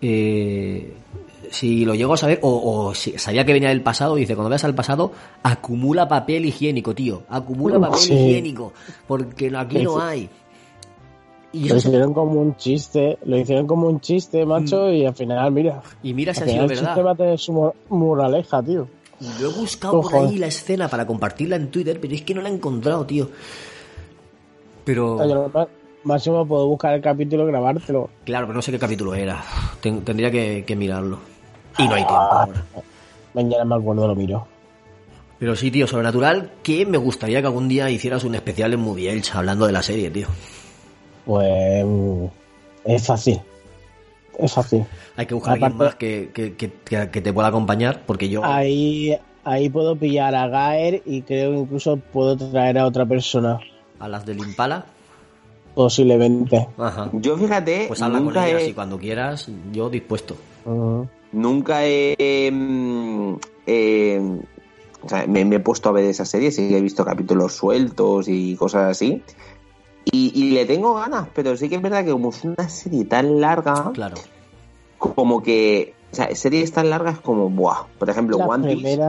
eh, 0.00 0.94
si 1.50 1.84
lo 1.84 1.94
llego 1.94 2.14
a 2.14 2.16
saber, 2.16 2.38
o, 2.42 2.86
o 2.88 2.94
si 2.94 3.18
sabía 3.18 3.44
que 3.44 3.52
venía 3.52 3.68
del 3.68 3.82
pasado, 3.82 4.14
dice, 4.14 4.34
cuando 4.34 4.48
veas 4.48 4.64
al 4.64 4.74
pasado, 4.74 5.12
acumula 5.42 6.08
papel 6.08 6.46
higiénico, 6.46 6.94
tío, 6.94 7.24
acumula 7.28 7.78
papel 7.78 7.98
Sí. 8.00 8.14
higiénico, 8.14 8.72
porque 9.06 9.52
aquí 9.54 9.82
no 9.82 10.00
hay. 10.00 10.28
Y, 11.52 11.68
Lo 11.68 11.78
se- 11.78 11.88
hicieron 11.88 12.14
como 12.14 12.40
un 12.40 12.56
chiste, 12.56 13.18
lo 13.26 13.36
hicieron 13.38 13.66
como 13.66 13.86
un 13.86 14.00
chiste, 14.00 14.44
macho, 14.46 14.90
y 14.90 15.04
al 15.04 15.14
final, 15.14 15.52
mira. 15.52 15.82
y 16.02 16.12
mira 16.14 16.32
si 16.34 16.40
ha 16.40 16.44
sido 16.46 16.52
final 16.66 16.70
el 16.70 16.78
chiste 16.78 16.86
va 16.86 16.94
verdad. 16.96 17.12
a 17.12 17.16
tener 17.16 17.38
su 17.38 17.52
mo- 17.52 17.74
moraleja, 17.90 18.62
tío. 18.62 18.88
Lo 19.40 19.50
he 19.50 19.52
buscado 19.52 20.00
por 20.00 20.14
ahí 20.16 20.38
la 20.38 20.46
escena 20.46 20.88
para 20.88 21.06
compartirla 21.06 21.56
en 21.56 21.70
Twitter, 21.70 21.98
pero 22.00 22.14
es 22.14 22.22
que 22.22 22.34
no 22.34 22.42
la 22.42 22.48
he 22.48 22.52
encontrado, 22.52 23.04
tío. 23.06 23.28
Pero... 24.84 25.16
Oye, 25.16 25.66
máximo 26.04 26.46
puedo 26.46 26.66
buscar 26.68 26.94
el 26.94 27.00
capítulo 27.00 27.44
y 27.44 27.46
grabártelo. 27.46 28.10
Claro, 28.24 28.46
pero 28.46 28.56
no 28.56 28.62
sé 28.62 28.70
qué 28.72 28.78
capítulo 28.78 29.14
era. 29.14 29.42
Ten- 29.80 30.02
tendría 30.02 30.30
que, 30.30 30.64
que 30.66 30.76
mirarlo. 30.76 31.18
Y 31.78 31.84
no 31.88 31.94
hay 31.94 32.02
tiempo 32.02 32.14
ahora. 32.14 32.64
Mañana 33.32 33.64
me 33.64 33.74
acuerdo, 33.76 34.06
lo 34.06 34.14
miro. 34.14 34.46
Pero 35.38 35.56
sí, 35.56 35.70
tío, 35.70 35.86
Sobrenatural, 35.86 36.52
que 36.62 36.86
me 36.86 36.98
gustaría 36.98 37.40
que 37.40 37.46
algún 37.46 37.68
día 37.68 37.90
hicieras 37.90 38.22
un 38.24 38.34
especial 38.34 38.72
en 38.72 38.80
Movie 38.80 39.10
Elch 39.10 39.34
hablando 39.34 39.66
de 39.66 39.72
la 39.72 39.82
serie, 39.82 40.10
tío. 40.10 40.28
Pues 41.24 41.84
mm, 41.84 42.24
es 42.84 43.06
fácil. 43.06 43.40
Es 44.38 44.52
fácil. 44.52 44.84
Hay 45.16 45.26
que 45.26 45.34
buscar 45.34 45.52
a 45.52 45.54
alguien 45.54 45.76
más 45.76 45.94
que, 45.94 46.30
que, 46.34 46.54
que- 46.56 46.68
te 47.20 47.32
pueda 47.32 47.48
acompañar, 47.48 48.02
porque 48.06 48.28
yo... 48.28 48.44
Ahí, 48.44 49.16
ahí 49.44 49.68
puedo 49.68 49.96
pillar 49.96 50.34
a 50.34 50.48
Gaer 50.48 51.02
y 51.06 51.22
creo 51.22 51.52
que 51.52 51.58
incluso 51.58 51.96
puedo 51.96 52.36
traer 52.36 52.78
a 52.78 52.86
otra 52.86 53.06
persona, 53.06 53.60
A 53.98 54.08
las 54.08 54.26
del 54.26 54.40
Impala, 54.40 54.86
posiblemente. 55.74 56.68
ajá. 56.78 57.10
Yo 57.12 57.36
fíjate, 57.36 57.86
Pues 57.88 58.02
habla 58.02 58.18
con 58.18 58.26
nunca, 58.26 58.48
ellas 58.48 58.62
he, 58.62 58.70
y 58.70 58.72
cuando 58.74 58.98
quieras, 58.98 59.48
yo 59.72 59.90
dispuesto. 59.90 60.36
Ujú. 60.64 61.08
nunca 61.32 61.84
he, 61.84 62.14
eh, 63.66 64.38
o 65.02 65.08
sea, 65.08 65.26
me, 65.26 65.44
me 65.44 65.56
he 65.56 65.60
puesto 65.60 65.88
a 65.88 65.92
ver 65.92 66.04
esa 66.04 66.24
serie, 66.24 66.50
sí 66.50 66.68
que 66.68 66.78
he 66.78 66.80
visto 66.80 67.04
capítulos 67.04 67.52
sueltos 67.54 68.26
y 68.28 68.56
cosas 68.56 68.90
así. 68.90 69.22
Y, 70.12 70.32
y 70.34 70.50
le 70.50 70.66
tengo 70.66 70.94
ganas, 70.94 71.28
pero 71.34 71.56
sí 71.56 71.68
que 71.68 71.76
es 71.76 71.82
verdad 71.82 72.04
que 72.04 72.10
como 72.12 72.28
es 72.30 72.44
una 72.44 72.68
serie 72.68 73.04
tan 73.06 73.40
larga, 73.40 73.90
Claro. 73.94 74.16
como 74.98 75.42
que, 75.42 75.94
o 76.12 76.14
sea, 76.16 76.34
series 76.34 76.72
tan 76.72 76.90
largas 76.90 77.18
como, 77.20 77.48
buah, 77.48 77.86
por 77.98 78.10
ejemplo, 78.10 78.38
La 78.38 78.46
One 78.46 78.74
Piece, 78.76 79.00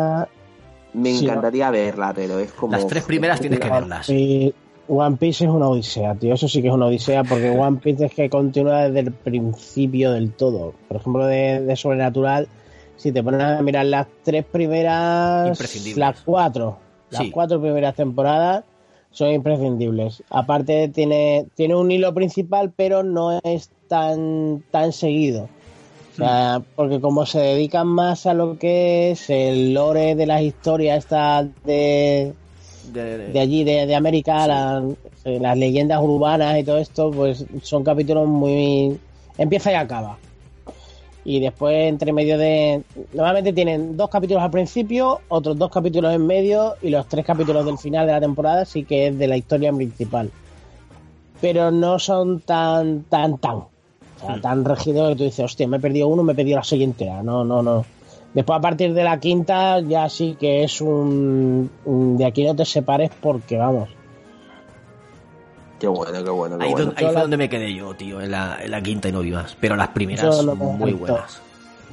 me 0.93 1.11
sí, 1.13 1.25
encantaría 1.25 1.69
verla, 1.71 2.13
pero 2.15 2.39
es 2.39 2.51
como... 2.53 2.71
Las 2.71 2.87
tres 2.87 3.03
primeras 3.03 3.41
tienes 3.41 3.59
que 3.59 3.69
verlas. 3.69 4.09
Y 4.09 4.53
One 4.87 5.17
Piece 5.17 5.43
es 5.43 5.49
una 5.51 5.67
odisea, 5.67 6.15
tío. 6.15 6.33
Eso 6.35 6.47
sí 6.47 6.61
que 6.61 6.69
es 6.69 6.73
una 6.73 6.85
odisea 6.85 7.23
porque 7.25 7.49
One 7.59 7.79
Piece 7.83 8.05
es 8.05 8.13
que 8.13 8.29
continúa 8.29 8.83
desde 8.83 9.01
el 9.01 9.11
principio 9.11 10.13
del 10.13 10.31
todo. 10.31 10.73
Por 10.87 10.97
ejemplo, 10.97 11.25
de, 11.25 11.59
de 11.61 11.75
Sobrenatural, 11.75 12.47
si 12.95 13.11
te 13.11 13.21
pones 13.21 13.41
a 13.41 13.61
mirar 13.61 13.85
las 13.87 14.07
tres 14.23 14.45
primeras, 14.45 15.49
Imprescindibles. 15.49 15.97
las 15.97 16.21
cuatro, 16.21 16.77
las 17.09 17.23
Sí. 17.23 17.31
cuatro 17.31 17.59
primeras 17.59 17.93
temporadas 17.95 18.63
son 19.15 19.31
imprescindibles. 19.31 20.21
Aparte 20.29 20.89
tiene, 20.89 21.45
tiene 21.55 21.75
un 21.75 21.89
hilo 21.89 22.13
principal, 22.13 22.71
pero 22.75 23.01
no 23.01 23.39
es 23.43 23.69
tan, 23.87 24.61
tan 24.71 24.91
seguido. 24.91 25.47
O 26.13 26.15
sea, 26.17 26.61
porque 26.75 27.01
como 27.01 27.25
se 27.25 27.39
dedican 27.39 27.87
más 27.87 28.25
a 28.25 28.33
lo 28.33 28.57
que 28.57 29.11
es 29.11 29.29
el 29.29 29.73
lore 29.73 30.15
de 30.15 30.25
las 30.25 30.41
historias 30.41 30.99
estas 30.99 31.47
de, 31.65 32.33
De- 33.27 33.33
de 33.33 33.39
allí, 33.39 33.63
de, 33.63 33.85
de 33.85 33.95
América, 33.95 34.47
la- 34.47 34.83
eh, 35.25 35.39
las 35.39 35.57
leyendas 35.57 35.99
urbanas 36.01 36.57
y 36.59 36.63
todo 36.63 36.77
esto, 36.77 37.11
pues 37.11 37.45
son 37.63 37.83
capítulos 37.83 38.27
muy... 38.27 38.97
empieza 39.37 39.71
y 39.71 39.75
acaba. 39.75 40.17
Y 41.25 41.39
después, 41.39 41.89
entre 41.89 42.13
medio 42.13 42.37
de... 42.37 42.83
Normalmente 43.13 43.51
tienen 43.51 43.97
dos 43.97 44.09
capítulos 44.09 44.43
al 44.43 44.51
principio, 44.51 45.21
otros 45.27 45.57
dos 45.57 45.71
capítulos 45.71 46.13
en 46.13 46.25
medio 46.25 46.75
y 46.83 46.91
los 46.91 47.07
tres 47.07 47.25
capítulos 47.25 47.65
del 47.65 47.79
final 47.79 48.05
de 48.05 48.13
la 48.13 48.21
temporada 48.21 48.63
sí 48.63 48.83
que 48.83 49.07
es 49.07 49.17
de 49.17 49.27
la 49.27 49.35
historia 49.35 49.73
principal. 49.73 50.29
Pero 51.41 51.71
no 51.71 51.97
son 51.97 52.41
tan, 52.41 53.03
tan, 53.03 53.39
tan. 53.39 53.55
O 53.55 53.69
sea, 54.19 54.39
tan 54.39 54.63
regidos 54.63 55.09
que 55.09 55.15
tú 55.15 55.23
dices, 55.23 55.45
hostia, 55.45 55.67
me 55.67 55.77
he 55.77 55.79
perdido 55.79 56.07
uno, 56.07 56.21
me 56.21 56.33
he 56.33 56.35
perdido 56.35 56.61
la 56.61 56.77
entera. 56.77 57.23
No, 57.23 57.43
no, 57.43 57.63
no. 57.63 57.83
Después, 58.35 58.59
a 58.59 58.61
partir 58.61 58.93
de 58.93 59.03
la 59.03 59.19
quinta, 59.19 59.79
ya 59.79 60.07
sí 60.09 60.37
que 60.39 60.63
es 60.63 60.79
un 60.79 61.69
de 62.17 62.25
aquí 62.25 62.43
no 62.43 62.55
te 62.55 62.65
separes 62.65 63.09
porque, 63.19 63.57
vamos. 63.57 63.89
Qué 65.85 65.89
bueno, 65.89 66.23
qué 66.23 66.29
bueno, 66.31 66.57
qué 66.57 66.63
Ahí, 66.65 66.71
bueno. 66.71 66.85
don- 66.87 66.95
ahí 66.97 67.05
fue 67.05 67.21
donde 67.21 67.37
me 67.37 67.47
quedé 67.49 67.75
yo, 67.75 67.93
tío, 67.93 68.19
en 68.21 68.31
la, 68.31 68.57
en 68.59 68.71
la 68.71 68.81
quinta 68.81 69.07
y 69.07 69.11
no 69.11 69.19
vi 69.19 69.29
más. 69.31 69.55
Pero 69.59 69.75
las 69.75 69.89
primeras 69.89 70.35
son 70.35 70.57
muy 70.57 70.93
buenas. 70.93 71.39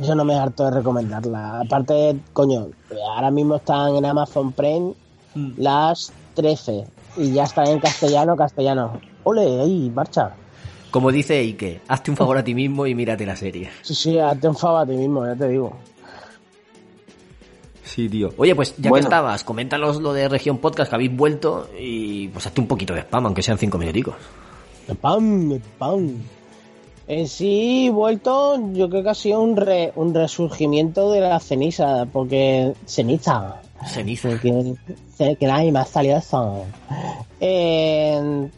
Eso 0.00 0.14
no 0.14 0.24
me 0.24 0.34
harto 0.38 0.64
de 0.64 0.70
recomendarla. 0.70 1.60
Aparte, 1.60 2.16
coño, 2.32 2.68
ahora 3.14 3.30
mismo 3.30 3.56
están 3.56 3.94
en 3.96 4.06
Amazon 4.06 4.52
Prime 4.52 4.94
Mm. 5.34 5.52
las 5.58 6.12
13 6.34 6.84
y 7.16 7.32
ya 7.32 7.44
están 7.44 7.66
en 7.66 7.80
castellano, 7.80 8.36
castellano. 8.36 8.98
Ole, 9.24 9.60
ahí, 9.62 9.90
marcha. 9.94 10.30
Como 10.90 11.10
dice 11.10 11.38
Ike, 11.40 11.80
hazte 11.88 12.10
un 12.10 12.16
favor 12.18 12.36
a 12.36 12.44
ti 12.44 12.54
mismo 12.54 12.86
y 12.86 12.94
mírate 12.94 13.24
la 13.24 13.34
serie. 13.36 13.70
Sí, 13.82 13.94
sí, 13.94 14.18
hazte 14.18 14.48
un 14.48 14.56
favor 14.56 14.82
a 14.82 14.86
ti 14.86 14.92
mismo, 14.94 15.24
ya 15.26 15.34
te 15.34 15.48
digo. 15.48 15.74
Sí, 17.84 18.08
tío. 18.08 18.30
Oye, 18.36 18.54
pues 18.54 18.74
ya 18.78 18.90
Bueno. 18.90 19.02
que 19.04 19.06
estabas, 19.08 19.42
coméntanos 19.44 20.00
lo 20.00 20.12
de 20.12 20.28
Región 20.28 20.58
Podcast 20.58 20.88
que 20.90 20.94
habéis 20.96 21.14
vuelto 21.16 21.68
y 21.78 22.28
pues 22.28 22.46
hazte 22.46 22.60
un 22.60 22.66
poquito 22.68 22.94
de 22.94 23.00
spam, 23.00 23.26
aunque 23.26 23.42
sean 23.42 23.58
cinco 23.58 23.76
minuticos. 23.78 24.14
Pam, 25.00 25.60
pam. 25.78 26.16
En 27.08 27.26
sí, 27.28 27.90
vuelto, 27.92 28.58
yo 28.72 28.88
creo 28.88 29.02
que 29.02 29.10
ha 29.10 29.14
sido 29.14 29.40
un, 29.40 29.56
re- 29.56 29.92
un 29.96 30.14
resurgimiento 30.14 31.10
de 31.10 31.20
la 31.20 31.40
ceniza, 31.40 32.06
porque 32.12 32.72
ceniza, 32.86 33.60
Ceniza. 33.86 34.28
porque 34.30 34.74
que 35.38 35.46
nadie 35.46 35.72
más 35.72 35.88
salió 35.88 36.16
eso. 36.16 36.64
Eh, 37.40 38.48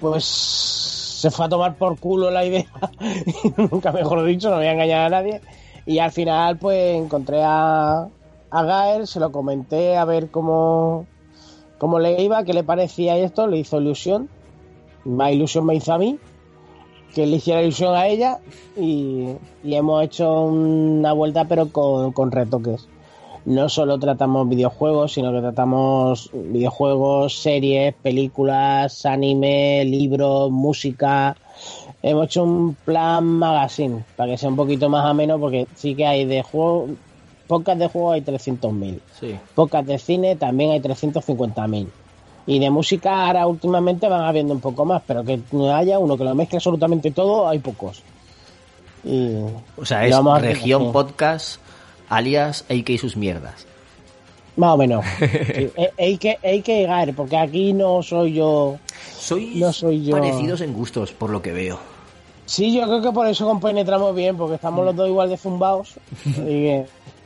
pues 0.00 0.24
se 0.24 1.30
fue 1.30 1.46
a 1.46 1.48
tomar 1.48 1.74
por 1.76 1.98
culo 1.98 2.30
la 2.30 2.44
idea, 2.44 2.66
nunca 3.56 3.92
mejor 3.92 4.24
dicho, 4.24 4.50
no 4.50 4.56
voy 4.56 4.66
a 4.66 4.72
engañar 4.72 5.06
a 5.06 5.08
nadie. 5.08 5.40
Y 5.86 5.98
al 5.98 6.12
final, 6.12 6.58
pues 6.58 6.96
encontré 6.96 7.42
a, 7.42 8.06
a 8.50 8.62
Gael, 8.62 9.06
se 9.06 9.20
lo 9.20 9.32
comenté 9.32 9.96
a 9.96 10.04
ver 10.04 10.30
cómo, 10.30 11.06
cómo 11.78 11.98
le 11.98 12.22
iba, 12.22 12.44
qué 12.44 12.52
le 12.52 12.64
parecía 12.64 13.16
esto, 13.16 13.46
le 13.46 13.58
hizo 13.58 13.80
ilusión. 13.80 14.28
Más 15.04 15.32
ilusión 15.32 15.64
me 15.66 15.74
hizo 15.74 15.92
a 15.92 15.98
mí, 15.98 16.18
que 17.14 17.26
le 17.26 17.36
hiciera 17.36 17.62
ilusión 17.62 17.94
a 17.94 18.06
ella, 18.06 18.38
y, 18.76 19.28
y 19.64 19.74
hemos 19.74 20.04
hecho 20.04 20.42
una 20.42 21.12
vuelta, 21.12 21.46
pero 21.46 21.68
con, 21.68 22.12
con 22.12 22.30
retoques 22.30 22.86
no 23.44 23.68
solo 23.68 23.98
tratamos 23.98 24.48
videojuegos, 24.48 25.14
sino 25.14 25.32
que 25.32 25.40
tratamos 25.40 26.30
videojuegos, 26.32 27.40
series, 27.40 27.94
películas, 27.94 29.06
anime, 29.06 29.84
libros, 29.84 30.50
música. 30.50 31.36
Hemos 32.02 32.26
hecho 32.26 32.44
un 32.44 32.74
plan 32.74 33.24
magazine 33.24 34.04
para 34.16 34.32
que 34.32 34.38
sea 34.38 34.48
un 34.48 34.56
poquito 34.56 34.88
más 34.88 35.06
ameno, 35.06 35.38
porque 35.38 35.66
sí 35.74 35.94
que 35.94 36.06
hay 36.06 36.24
de 36.24 36.42
juego, 36.42 36.88
pocas 37.50 37.76
de 37.78 37.88
juego 37.88 38.12
hay 38.12 38.20
300.000, 38.22 39.00
Sí. 39.18 39.36
pocas 39.54 39.84
de 39.84 39.98
cine 39.98 40.36
también 40.36 40.70
hay 40.70 40.80
350.000. 40.80 41.88
Y 42.46 42.58
de 42.60 42.70
música 42.70 43.26
ahora 43.26 43.46
últimamente 43.46 44.08
van 44.08 44.22
habiendo 44.22 44.54
un 44.54 44.60
poco 44.60 44.84
más, 44.84 45.02
pero 45.06 45.24
que 45.24 45.40
no 45.52 45.74
haya 45.74 45.98
uno 45.98 46.16
que 46.16 46.24
lo 46.24 46.34
mezcle 46.34 46.56
absolutamente 46.58 47.10
todo, 47.10 47.48
hay 47.48 47.58
pocos. 47.58 48.02
Y 49.04 49.34
O 49.76 49.84
sea, 49.84 50.06
y 50.06 50.10
es 50.10 50.16
vamos 50.16 50.40
Región. 50.40 50.92
Podcast, 50.92 51.60
alias 52.08 52.64
AK 52.70 52.90
y 52.90 52.98
sus 52.98 53.16
mierdas. 53.16 53.66
Más 54.56 54.74
o 54.74 54.76
menos. 54.76 55.04
Sí, 55.20 55.70
hay- 55.76 55.88
hay 55.98 56.18
que, 56.18 56.38
hay 56.42 56.62
que 56.62 56.78
llegar, 56.80 57.14
porque 57.14 57.36
aquí 57.36 57.72
no 57.72 58.02
soy 58.02 58.34
yo. 58.34 58.76
Soy 59.18 59.56
No 59.56 59.72
soy 59.72 60.04
yo. 60.04 60.12
parecidos 60.16 60.60
en 60.60 60.72
gustos, 60.72 61.12
por 61.12 61.30
lo 61.30 61.42
que 61.42 61.52
veo. 61.52 61.78
Sí, 62.46 62.74
yo 62.74 62.82
creo 62.84 63.00
que 63.00 63.12
por 63.12 63.26
eso 63.28 63.46
compenetramos 63.46 64.12
bien, 64.14 64.36
porque 64.36 64.56
estamos 64.56 64.84
los 64.84 64.96
dos 64.96 65.08
igual 65.08 65.28
de 65.28 65.36
zumbados. 65.36 65.94
y 66.48 66.82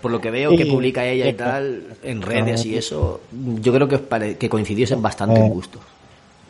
Por 0.00 0.10
lo 0.10 0.20
que 0.20 0.30
veo 0.30 0.50
que 0.56 0.66
publica 0.66 1.04
ella 1.06 1.28
y 1.28 1.32
tal 1.32 1.82
en 2.02 2.20
redes 2.20 2.64
y 2.66 2.76
eso, 2.76 3.20
yo 3.32 3.72
creo 3.72 3.88
que, 3.88 3.94
os 3.96 4.00
pare- 4.02 4.36
que 4.36 4.48
coincidiesen 4.50 5.00
bastante 5.00 5.40
Eh. 5.40 5.44
en 5.46 5.48
gustos. 5.52 5.80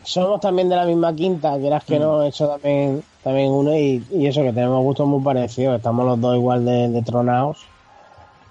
somos 0.03 0.39
también 0.41 0.69
de 0.69 0.75
la 0.75 0.85
misma 0.85 1.15
quinta, 1.15 1.57
quieras 1.57 1.83
que 1.83 1.97
no, 1.97 2.21
eso 2.21 2.47
también, 2.47 3.01
también 3.23 3.49
uno, 3.51 3.75
y, 3.75 4.03
y 4.11 4.27
eso 4.27 4.43
que 4.43 4.51
tenemos 4.53 4.83
gustos 4.83 5.07
muy 5.07 5.23
parecidos, 5.23 5.77
estamos 5.77 6.05
los 6.05 6.19
dos 6.21 6.35
igual 6.35 6.63
de, 6.65 6.89
de 6.89 7.01
tronados, 7.01 7.65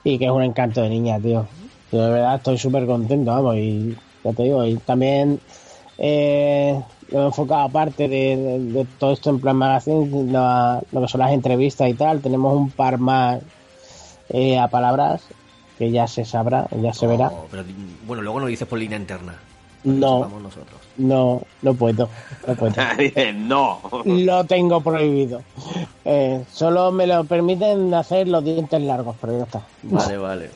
y 0.02 0.18
que 0.18 0.24
es 0.24 0.30
un 0.32 0.42
encanto 0.42 0.80
de 0.82 0.88
niña, 0.88 1.20
tío. 1.20 1.46
Yo 1.92 2.04
de 2.06 2.10
verdad 2.10 2.34
estoy 2.36 2.58
súper 2.58 2.86
contento, 2.86 3.30
vamos, 3.30 3.56
y 3.56 3.94
ya 4.24 4.32
te 4.32 4.42
digo, 4.42 4.64
y 4.64 4.74
también 4.78 5.38
eh, 5.98 6.80
lo 7.12 7.22
he 7.22 7.26
enfocado 7.26 7.60
aparte 7.60 8.08
de, 8.08 8.36
de- 8.36 8.58
de 8.58 8.86
todo 8.98 9.12
esto 9.12 9.30
en 9.30 9.38
plan 9.38 9.54
magazine, 9.56 10.32
la- 10.32 10.82
lo 10.90 11.02
que 11.02 11.08
son 11.08 11.20
las 11.20 11.30
entrevistas 11.32 11.88
y 11.88 11.94
tal, 11.94 12.20
tenemos 12.20 12.52
un 12.56 12.70
par 12.70 12.98
más 12.98 13.38
eh, 14.28 14.58
a 14.58 14.68
palabras, 14.68 15.22
que 15.78 15.90
ya 15.90 16.06
se 16.06 16.24
sabrá, 16.24 16.68
ya 16.80 16.92
se 16.92 17.06
verá. 17.06 17.30
Pero, 17.50 17.64
bueno, 18.06 18.22
luego 18.22 18.40
lo 18.40 18.46
dices 18.46 18.66
por 18.66 18.78
línea 18.78 18.98
interna. 18.98 19.34
No. 19.84 20.20
Vamos 20.20 20.42
nosotros. 20.42 20.80
No, 20.96 21.42
no 21.60 21.74
puedo, 21.74 22.08
no 22.46 22.54
puedo. 22.54 22.74
No. 23.34 23.80
Lo 24.04 24.44
tengo 24.44 24.80
prohibido. 24.80 25.42
Eh, 26.04 26.42
solo 26.50 26.90
me 26.90 27.06
lo 27.06 27.24
permiten 27.24 27.92
hacer 27.92 28.28
los 28.28 28.42
dientes 28.42 28.80
largos, 28.80 29.14
pero 29.20 29.36
ya 29.36 29.44
está. 29.44 29.62
Vale, 29.82 30.16
vale. 30.16 30.50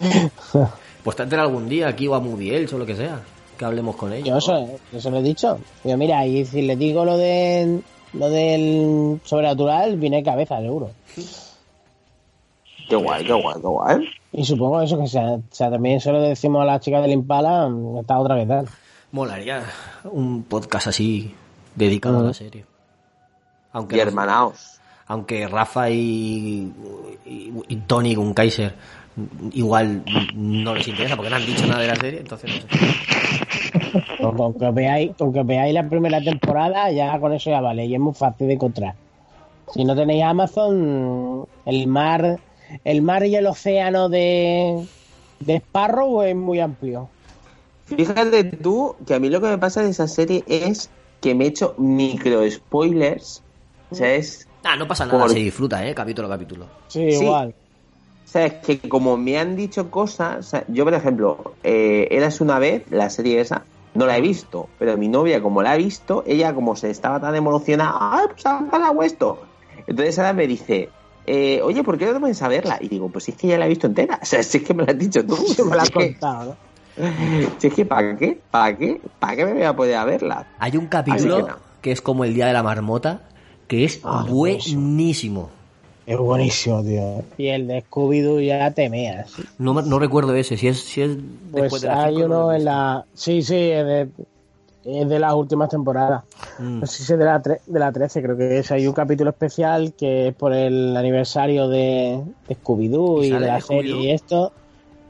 Pues 1.02 1.16
te 1.16 1.22
algún 1.34 1.68
día 1.68 1.88
aquí 1.88 2.06
o 2.06 2.14
a 2.14 2.20
Moody 2.20 2.50
Elch 2.50 2.72
o 2.74 2.78
lo 2.78 2.86
que 2.86 2.94
sea. 2.94 3.20
Que 3.58 3.64
hablemos 3.64 3.96
con 3.96 4.12
ellos. 4.12 4.28
Yo 4.28 4.36
eso, 4.36 4.78
eso 4.92 5.10
lo 5.10 5.18
he 5.18 5.22
dicho. 5.22 5.58
Yo, 5.82 5.96
mira, 5.96 6.24
y 6.26 6.44
si 6.44 6.62
le 6.62 6.76
digo 6.76 7.04
lo 7.04 7.16
de 7.16 7.80
lo 8.12 8.28
del 8.28 9.20
sobrenatural, 9.24 9.96
viene 9.96 10.18
de 10.18 10.22
cabeza, 10.22 10.60
seguro. 10.60 10.90
Qué 12.92 12.96
guay, 12.96 13.24
qué 13.24 13.32
guay, 13.32 13.54
qué 13.54 13.66
guay. 13.66 14.08
Y 14.32 14.44
supongo 14.44 14.82
eso 14.82 14.98
que 14.98 15.06
sea, 15.06 15.32
o 15.32 15.42
sea, 15.50 15.70
también 15.70 15.98
se 15.98 16.12
lo 16.12 16.20
decimos 16.20 16.60
a 16.60 16.66
las 16.66 16.80
chicas 16.82 17.00
del 17.00 17.12
Impala, 17.12 17.66
mm, 17.66 18.00
está 18.00 18.18
otra 18.18 18.34
vez 18.34 18.46
tal. 18.46 18.68
Molaría 19.12 19.62
un 20.04 20.42
podcast 20.42 20.88
así 20.88 21.34
dedicado 21.74 22.20
a 22.20 22.22
la 22.24 22.34
serie. 22.34 22.66
Aunque 23.72 23.96
Y 23.96 24.00
hermanaos. 24.00 24.78
aunque 25.06 25.48
Rafa 25.48 25.88
y, 25.88 26.70
y, 27.24 27.52
y 27.66 27.76
Tony 27.86 28.14
con 28.14 28.34
Kaiser 28.34 28.74
igual 29.52 30.02
no 30.34 30.74
les 30.74 30.86
interesa 30.86 31.16
porque 31.16 31.30
no 31.30 31.36
han 31.36 31.46
dicho 31.46 31.66
nada 31.66 31.80
de 31.80 31.88
la 31.88 31.96
serie, 31.96 32.20
entonces 32.20 32.50
no 32.50 32.78
sé. 32.78 34.16
Con, 34.20 34.36
con 34.36 34.54
que 34.54 34.70
veáis, 34.70 35.12
con 35.16 35.32
que 35.32 35.42
veáis 35.42 35.72
la 35.72 35.88
primera 35.88 36.20
temporada, 36.20 36.90
ya 36.90 37.18
con 37.18 37.32
eso 37.32 37.48
ya 37.48 37.62
vale, 37.62 37.86
y 37.86 37.94
es 37.94 38.00
muy 38.00 38.12
fácil 38.12 38.48
de 38.48 38.52
encontrar. 38.52 38.94
Si 39.72 39.82
no 39.82 39.94
tenéis 39.96 40.24
Amazon, 40.24 41.46
el 41.64 41.86
mar, 41.86 42.38
el 42.84 43.02
mar 43.02 43.24
y 43.24 43.36
el 43.36 43.46
océano 43.46 44.08
de, 44.08 44.86
de 45.40 45.56
Sparrow 45.56 46.22
es 46.22 46.34
muy 46.36 46.60
amplio. 46.60 47.08
Fíjate 47.86 48.44
tú 48.44 48.94
que 49.06 49.14
a 49.14 49.18
mí 49.20 49.28
lo 49.28 49.40
que 49.40 49.48
me 49.48 49.58
pasa 49.58 49.82
de 49.82 49.90
esa 49.90 50.08
serie 50.08 50.44
es 50.46 50.90
que 51.20 51.34
me 51.34 51.44
he 51.44 51.48
hecho 51.48 51.74
micro 51.78 52.48
spoilers. 52.50 53.42
O 53.90 53.94
sea, 53.94 54.14
es. 54.14 54.48
Ah, 54.64 54.76
no 54.76 54.86
pasa 54.88 55.04
nada, 55.04 55.18
Por- 55.18 55.30
se 55.30 55.38
disfruta, 55.38 55.86
¿eh? 55.86 55.94
Capítulo 55.94 56.28
a 56.28 56.30
capítulo. 56.30 56.66
Sí, 56.88 57.12
Sí. 57.12 57.24
igual. 57.24 57.54
O 58.24 58.28
sea, 58.32 58.46
es 58.46 58.54
que 58.54 58.78
como 58.88 59.16
me 59.18 59.38
han 59.38 59.56
dicho 59.56 59.90
cosas. 59.90 60.38
o 60.38 60.42
sea, 60.42 60.64
yo, 60.68 60.84
por 60.84 60.94
ejemplo, 60.94 61.54
eh, 61.62 62.08
Eras 62.10 62.40
una 62.40 62.58
vez, 62.58 62.84
la 62.90 63.10
serie 63.10 63.40
esa, 63.40 63.64
no 63.94 64.06
la 64.06 64.16
he 64.16 64.20
visto. 64.22 64.68
Pero 64.78 64.96
mi 64.96 65.08
novia, 65.08 65.42
como 65.42 65.60
la 65.62 65.72
ha 65.72 65.76
visto, 65.76 66.24
ella, 66.26 66.54
como 66.54 66.74
se 66.76 66.88
estaba 66.90 67.20
tan 67.20 67.34
emocionada, 67.34 67.94
¡ay, 68.00 68.26
pues 68.32 68.46
ha 68.46 68.60
pasado 68.70 69.02
esto! 69.02 69.42
Entonces 69.86 70.18
ahora 70.18 70.32
me 70.32 70.46
dice. 70.46 70.88
Eh, 71.26 71.60
Oye, 71.62 71.82
¿por 71.84 71.98
qué 71.98 72.06
no 72.06 72.12
te 72.14 72.20
pones 72.20 72.42
a 72.42 72.48
verla? 72.48 72.78
Y 72.80 72.88
digo, 72.88 73.08
pues 73.08 73.24
si 73.24 73.32
es 73.32 73.36
que 73.36 73.48
ya 73.48 73.58
la 73.58 73.66
he 73.66 73.68
visto 73.68 73.86
entera. 73.86 74.18
O 74.22 74.24
sea, 74.26 74.42
si 74.42 74.58
es 74.58 74.64
que 74.64 74.74
me 74.74 74.84
la 74.84 74.92
has 74.92 74.98
dicho 74.98 75.24
tú. 75.24 75.36
Me 75.68 75.76
lo 75.76 75.80
has 75.82 75.88
Si 75.88 75.98
es 75.98 76.06
que- 76.06 76.12
contado, 76.12 76.44
¿no? 76.50 76.72
si 77.58 77.66
es 77.68 77.74
que, 77.74 77.86
¿para 77.86 78.16
qué? 78.16 78.38
¿Para 78.50 78.76
qué? 78.76 79.00
¿Para 79.18 79.36
qué 79.36 79.44
me 79.46 79.54
voy 79.54 79.62
a 79.62 79.74
poder 79.74 80.04
verla? 80.06 80.46
Hay 80.58 80.76
un 80.76 80.86
capítulo 80.88 81.36
que 81.36 81.42
no. 81.50 81.56
que 81.80 81.92
es 81.92 82.02
como 82.02 82.24
el 82.24 82.34
Día 82.34 82.46
de 82.46 82.52
la 82.52 82.62
Marmota, 82.62 83.22
que 83.66 83.84
es 83.84 84.00
Ah, 84.04 84.26
buenísimo. 84.28 85.48
Es 86.04 86.18
buenísimo, 86.18 86.82
tío. 86.82 87.22
Y 87.38 87.46
el 87.46 87.66
de 87.68 87.82
Scooby-Doo 87.84 88.40
ya 88.44 88.70
te 88.72 88.90
meas. 88.90 89.32
No, 89.58 89.72
no 89.80 89.98
recuerdo 90.00 90.34
ese, 90.34 90.56
si 90.58 90.68
es, 90.68 90.80
si 90.80 91.00
es 91.00 91.16
después 91.16 91.70
Pues 91.70 91.82
de 91.82 91.88
las 91.88 92.04
hay 92.04 92.16
uno 92.16 92.52
en 92.52 92.64
la... 92.64 93.04
Sí, 93.14 93.40
sí, 93.42 93.54
es 93.54 93.86
de, 93.86 94.08
es 94.84 95.08
de 95.08 95.18
las 95.18 95.32
últimas 95.34 95.68
temporadas. 95.68 96.24
Mm. 96.58 96.80
No 96.80 96.86
sé 96.86 97.02
si 97.04 97.12
es 97.12 97.18
de 97.18 97.24
la, 97.24 97.42
tre- 97.42 97.60
de 97.66 97.78
la 97.78 97.92
13, 97.92 98.22
creo 98.22 98.36
que 98.36 98.58
es. 98.58 98.70
Hay 98.72 98.86
un 98.86 98.92
capítulo 98.94 99.30
especial 99.30 99.92
que 99.94 100.28
es 100.28 100.34
por 100.34 100.52
el 100.52 100.96
aniversario 100.96 101.68
de, 101.68 102.20
de 102.48 102.56
Scooby-Doo 102.56 103.22
¿Y 103.24 103.26
y, 103.26 103.30
de 103.30 103.40
la 103.40 103.60
serie 103.60 103.96
y 103.96 104.10
esto. 104.10 104.52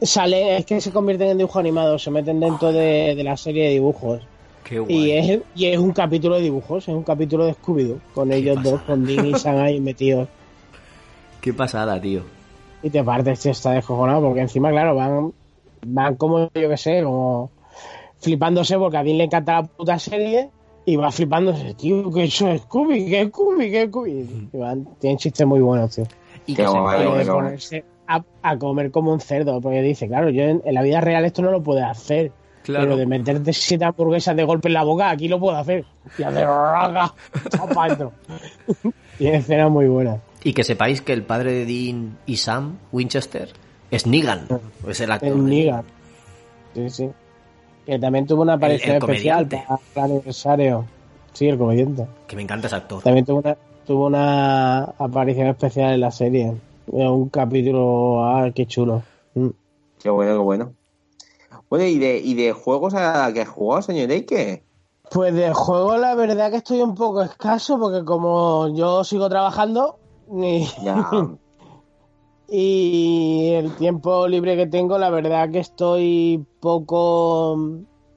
Sale, 0.00 0.56
es 0.58 0.66
que 0.66 0.80
se 0.80 0.90
convierten 0.90 1.28
en 1.28 1.38
dibujos 1.38 1.60
animados, 1.60 2.02
se 2.02 2.10
meten 2.10 2.40
dentro 2.40 2.72
de, 2.72 3.14
de 3.16 3.22
la 3.24 3.36
serie 3.36 3.64
de 3.66 3.70
dibujos. 3.74 4.20
Qué 4.64 4.78
guay. 4.80 4.94
Y 4.94 5.10
es, 5.12 5.40
y 5.54 5.66
es 5.66 5.78
un 5.78 5.92
capítulo 5.92 6.36
de 6.36 6.42
dibujos, 6.42 6.88
es 6.88 6.94
un 6.94 7.02
capítulo 7.04 7.44
de 7.46 7.54
Scooby-Doo, 7.54 7.98
con 8.14 8.32
ellos 8.32 8.62
dos, 8.62 8.80
con 8.82 9.04
Dean 9.06 9.26
y 9.26 9.34
Sam 9.34 9.58
ahí 9.58 9.80
metidos. 9.80 10.28
Qué 11.40 11.52
pasada, 11.52 12.00
tío. 12.00 12.22
Y 12.82 12.90
te 12.90 13.02
partes, 13.04 13.46
está 13.46 13.72
descojonado, 13.72 14.20
porque 14.22 14.40
encima, 14.40 14.70
claro, 14.70 14.94
van, 14.96 15.32
van 15.86 16.16
como, 16.16 16.50
yo 16.54 16.68
que 16.68 16.76
sé, 16.76 17.02
como 17.02 17.50
flipándose 18.22 18.78
porque 18.78 18.96
a 18.96 19.02
Dean 19.04 19.18
le 19.18 19.24
encanta 19.24 19.52
la 19.60 19.62
puta 19.64 19.98
serie 19.98 20.48
y 20.86 20.96
va 20.96 21.10
flipándose, 21.12 21.74
tío, 21.74 22.10
que 22.10 22.24
eso 22.24 22.48
es 22.48 22.62
Scooby, 22.62 23.06
que 23.06 23.20
es 23.22 23.28
Scooby, 23.28 23.70
que 23.70 23.82
es 23.82 23.88
Scooby. 23.88 24.48
Y 24.52 24.56
van, 24.56 24.88
tienen 24.98 25.18
chistes 25.18 25.46
muy 25.46 25.60
buenos, 25.60 25.94
tío. 25.94 26.04
Y 26.46 26.54
que 26.54 26.66
se 26.66 26.72
puede- 26.72 27.26
ponerse 27.26 27.84
a, 28.08 28.24
a 28.42 28.58
comer 28.58 28.90
como 28.90 29.12
un 29.12 29.20
cerdo, 29.20 29.60
porque 29.60 29.80
dice, 29.82 30.08
claro, 30.08 30.30
yo 30.30 30.42
en, 30.44 30.62
en 30.64 30.74
la 30.74 30.82
vida 30.82 31.00
real 31.00 31.24
esto 31.24 31.42
no 31.42 31.50
lo 31.50 31.62
puedo 31.62 31.84
hacer. 31.84 32.32
Claro. 32.64 32.84
Pero 32.84 32.96
de 32.96 33.06
meterte 33.06 33.52
siete 33.52 33.84
hamburguesas 33.84 34.36
de 34.36 34.44
golpe 34.44 34.68
en 34.68 34.74
la 34.74 34.84
boca, 34.84 35.10
aquí 35.10 35.26
lo 35.26 35.40
puedo 35.40 35.56
hacer. 35.56 35.84
Y 36.16 36.22
hacer 36.22 36.46
raga, 36.46 37.12
todo 37.50 37.68
pa' 37.74 37.88
dentro. 37.88 38.12
Tiene 39.18 39.36
escenas 39.38 39.68
muy 39.70 39.86
buenas. 39.88 40.20
Y 40.44 40.52
que 40.52 40.62
sepáis 40.62 41.00
que 41.00 41.12
el 41.12 41.22
padre 41.24 41.52
de 41.52 41.66
Dean 41.66 42.18
y 42.26 42.36
Sam 42.36 42.78
Winchester 42.92 43.48
es 43.90 44.06
Negan, 44.06 44.46
es 44.88 45.00
el 45.00 45.10
actor. 45.12 45.28
El 45.30 45.44
de- 45.44 45.50
Negan. 45.50 45.84
Sí, 46.74 46.90
sí. 46.90 47.10
Que 47.86 47.98
también 47.98 48.26
tuvo 48.26 48.42
una 48.42 48.54
aparición 48.54 48.96
el 48.96 49.02
especial 49.02 49.48
para 49.48 50.06
el 50.06 50.12
aniversario. 50.12 50.84
Sí, 51.32 51.48
el 51.48 51.58
comediante. 51.58 52.06
Que 52.26 52.36
me 52.36 52.42
encanta 52.42 52.66
ese 52.66 52.76
actor. 52.76 53.02
También 53.02 53.24
tuvo 53.24 53.38
una, 53.38 53.56
tuvo 53.86 54.06
una 54.06 54.82
aparición 54.98 55.48
especial 55.48 55.94
en 55.94 56.00
la 56.00 56.10
serie. 56.10 56.54
En 56.92 57.06
un 57.08 57.28
capítulo, 57.28 58.24
ah, 58.24 58.50
qué 58.54 58.66
chulo. 58.66 59.02
Mm. 59.34 59.48
Qué 60.00 60.10
bueno, 60.10 60.32
qué 60.32 60.38
bueno. 60.38 60.72
Bueno, 61.70 61.86
¿y 61.86 61.98
de, 61.98 62.18
y 62.18 62.34
de 62.34 62.52
juegos 62.52 62.94
a 62.94 63.32
que 63.32 63.40
has 63.40 63.48
jugado, 63.48 63.82
señor 63.82 64.10
Eike? 64.10 64.62
Pues 65.10 65.34
de 65.34 65.52
juego 65.52 65.96
la 65.96 66.14
verdad 66.14 66.50
que 66.50 66.58
estoy 66.58 66.80
un 66.80 66.94
poco 66.94 67.22
escaso 67.22 67.78
porque 67.78 68.04
como 68.04 68.74
yo 68.74 69.04
sigo 69.04 69.28
trabajando 69.28 69.98
y, 70.30 70.66
Ya. 70.82 71.08
y 72.54 73.52
el 73.54 73.74
tiempo 73.76 74.28
libre 74.28 74.56
que 74.56 74.66
tengo 74.66 74.98
la 74.98 75.08
verdad 75.08 75.50
que 75.50 75.60
estoy 75.60 76.44
poco 76.60 77.56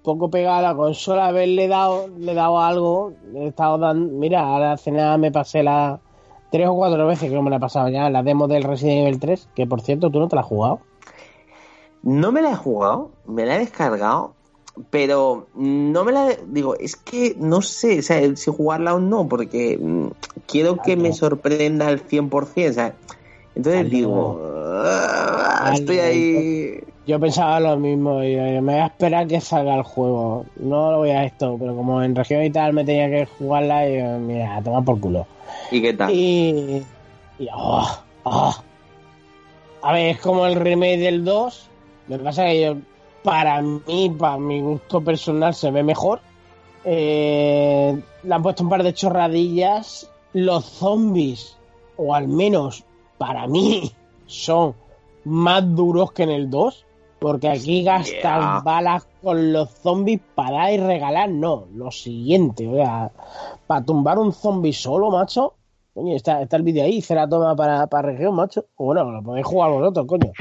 poco 0.03 0.29
pegado 0.29 0.57
a 0.57 0.61
la 0.61 0.75
consola 0.75 1.27
haberle 1.27 1.69
dado 1.69 2.09
le 2.19 2.33
he 2.33 2.35
dado 2.35 2.59
algo 2.59 3.13
he 3.33 3.47
estado 3.47 3.77
dando 3.77 4.11
mira 4.13 4.41
ahora 4.41 4.73
hace 4.73 4.91
nada 4.91 5.17
me 5.17 5.31
pasé 5.31 5.63
la 5.63 6.01
tres 6.51 6.67
o 6.67 6.75
cuatro 6.75 7.07
veces 7.07 7.29
que 7.29 7.35
no 7.35 7.43
me 7.43 7.49
la 7.49 7.55
he 7.55 7.61
pasado 7.61 7.87
ya 7.87 8.09
la 8.09 8.23
demo 8.23 8.49
del 8.49 8.63
Resident 8.63 9.07
Evil 9.07 9.19
3 9.21 9.49
que 9.55 9.67
por 9.67 9.79
cierto 9.79 10.09
tú 10.09 10.19
no 10.19 10.27
te 10.27 10.35
la 10.35 10.41
has 10.41 10.47
jugado 10.47 10.81
No 12.03 12.33
me 12.33 12.41
la 12.41 12.51
he 12.51 12.55
jugado, 12.55 13.11
me 13.25 13.47
la 13.47 13.55
he 13.55 13.59
descargado, 13.59 14.35
pero 14.91 15.47
no 15.55 16.03
me 16.03 16.11
la... 16.11 16.35
Digo, 16.45 16.75
es 16.75 16.95
que 16.95 17.35
no 17.39 17.63
sé 17.63 17.97
o 17.97 18.01
sea, 18.03 18.35
si 18.35 18.51
jugarla 18.51 18.93
o 18.93 18.99
no, 18.99 19.27
porque 19.27 19.79
mm, 19.81 20.09
quiero 20.45 20.77
que 20.77 20.97
me 20.97 21.13
sorprenda 21.13 21.87
al 21.87 22.05
100%. 22.05 22.69
O 22.69 22.73
sea, 22.73 22.95
entonces 23.55 23.89
digo, 23.89 24.39
ah, 24.83 25.71
estoy 25.73 25.99
ahí... 25.99 26.79
Yo 27.07 27.19
pensaba 27.19 27.59
lo 27.59 27.77
mismo, 27.77 28.23
y, 28.23 28.33
eh, 28.33 28.59
me 28.61 28.73
voy 28.73 28.81
a 28.81 28.87
esperar 28.87 29.27
que 29.27 29.39
salga 29.39 29.75
el 29.75 29.83
juego. 29.83 30.45
No 30.55 30.91
lo 30.91 30.97
voy 30.99 31.11
a 31.11 31.23
esto, 31.23 31.55
pero 31.59 31.75
como 31.75 32.01
en 32.01 32.15
región 32.15 32.43
y 32.43 32.49
tal 32.49 32.73
me 32.73 32.83
tenía 32.83 33.07
que 33.09 33.27
jugarla, 33.37 33.87
y 33.87 33.93
eh, 33.93 34.17
mira, 34.19 34.57
a 34.57 34.63
tomar 34.63 34.83
por 34.83 34.99
culo. 34.99 35.27
¿Y 35.69 35.81
qué 35.81 35.93
tal? 35.93 36.11
Y. 36.11 36.83
y 37.37 37.47
oh, 37.53 37.87
oh. 38.23 38.55
A 39.83 39.93
ver, 39.93 40.15
es 40.15 40.19
como 40.19 40.47
el 40.47 40.55
remake 40.55 40.97
del 40.97 41.23
2. 41.23 41.69
Lo 42.07 42.17
que 42.17 42.23
pasa 42.23 42.47
es 42.47 42.53
que 42.53 42.61
yo, 42.65 42.77
para 43.23 43.61
mí, 43.61 44.15
para 44.17 44.39
mi 44.39 44.61
gusto 44.61 44.99
personal, 44.99 45.53
se 45.53 45.69
ve 45.69 45.83
mejor. 45.83 46.21
Eh, 46.85 48.01
le 48.23 48.33
han 48.33 48.41
puesto 48.41 48.63
un 48.63 48.69
par 48.69 48.81
de 48.81 48.93
chorradillas. 48.95 50.09
Los 50.33 50.65
zombies, 50.65 51.55
o 51.97 52.15
al 52.15 52.27
menos 52.27 52.83
para 53.17 53.47
mí, 53.47 53.91
son 54.25 54.75
más 55.23 55.63
duros 55.75 56.11
que 56.11 56.23
en 56.23 56.29
el 56.31 56.49
2. 56.49 56.85
Porque 57.17 57.47
aquí 57.49 57.81
gastas 57.83 58.21
Yeah. 58.21 58.61
balas 58.63 59.07
con 59.23 59.51
los 59.53 59.69
zombies 59.69 60.19
para 60.35 60.57
dar 60.57 60.73
y 60.73 60.77
regalar. 60.77 61.29
No, 61.29 61.65
lo 61.73 61.89
siguiente. 61.89 62.67
O 62.67 62.75
sea, 62.75 63.09
para 63.65 63.83
tumbar 63.83 64.19
un 64.19 64.31
zombie 64.33 64.73
solo, 64.73 65.09
macho. 65.09 65.53
Coño, 65.93 66.13
está, 66.15 66.41
está 66.41 66.57
el 66.57 66.63
vídeo 66.63 66.83
ahí, 66.83 67.01
se 67.01 67.15
la 67.15 67.27
toma 67.27 67.55
para, 67.55 67.87
para 67.87 68.09
región, 68.09 68.35
macho. 68.35 68.65
O 68.75 68.85
bueno, 68.87 69.09
lo 69.11 69.23
podéis 69.23 69.45
jugar 69.47 69.71
vosotros, 69.71 70.05
coño. 70.05 70.31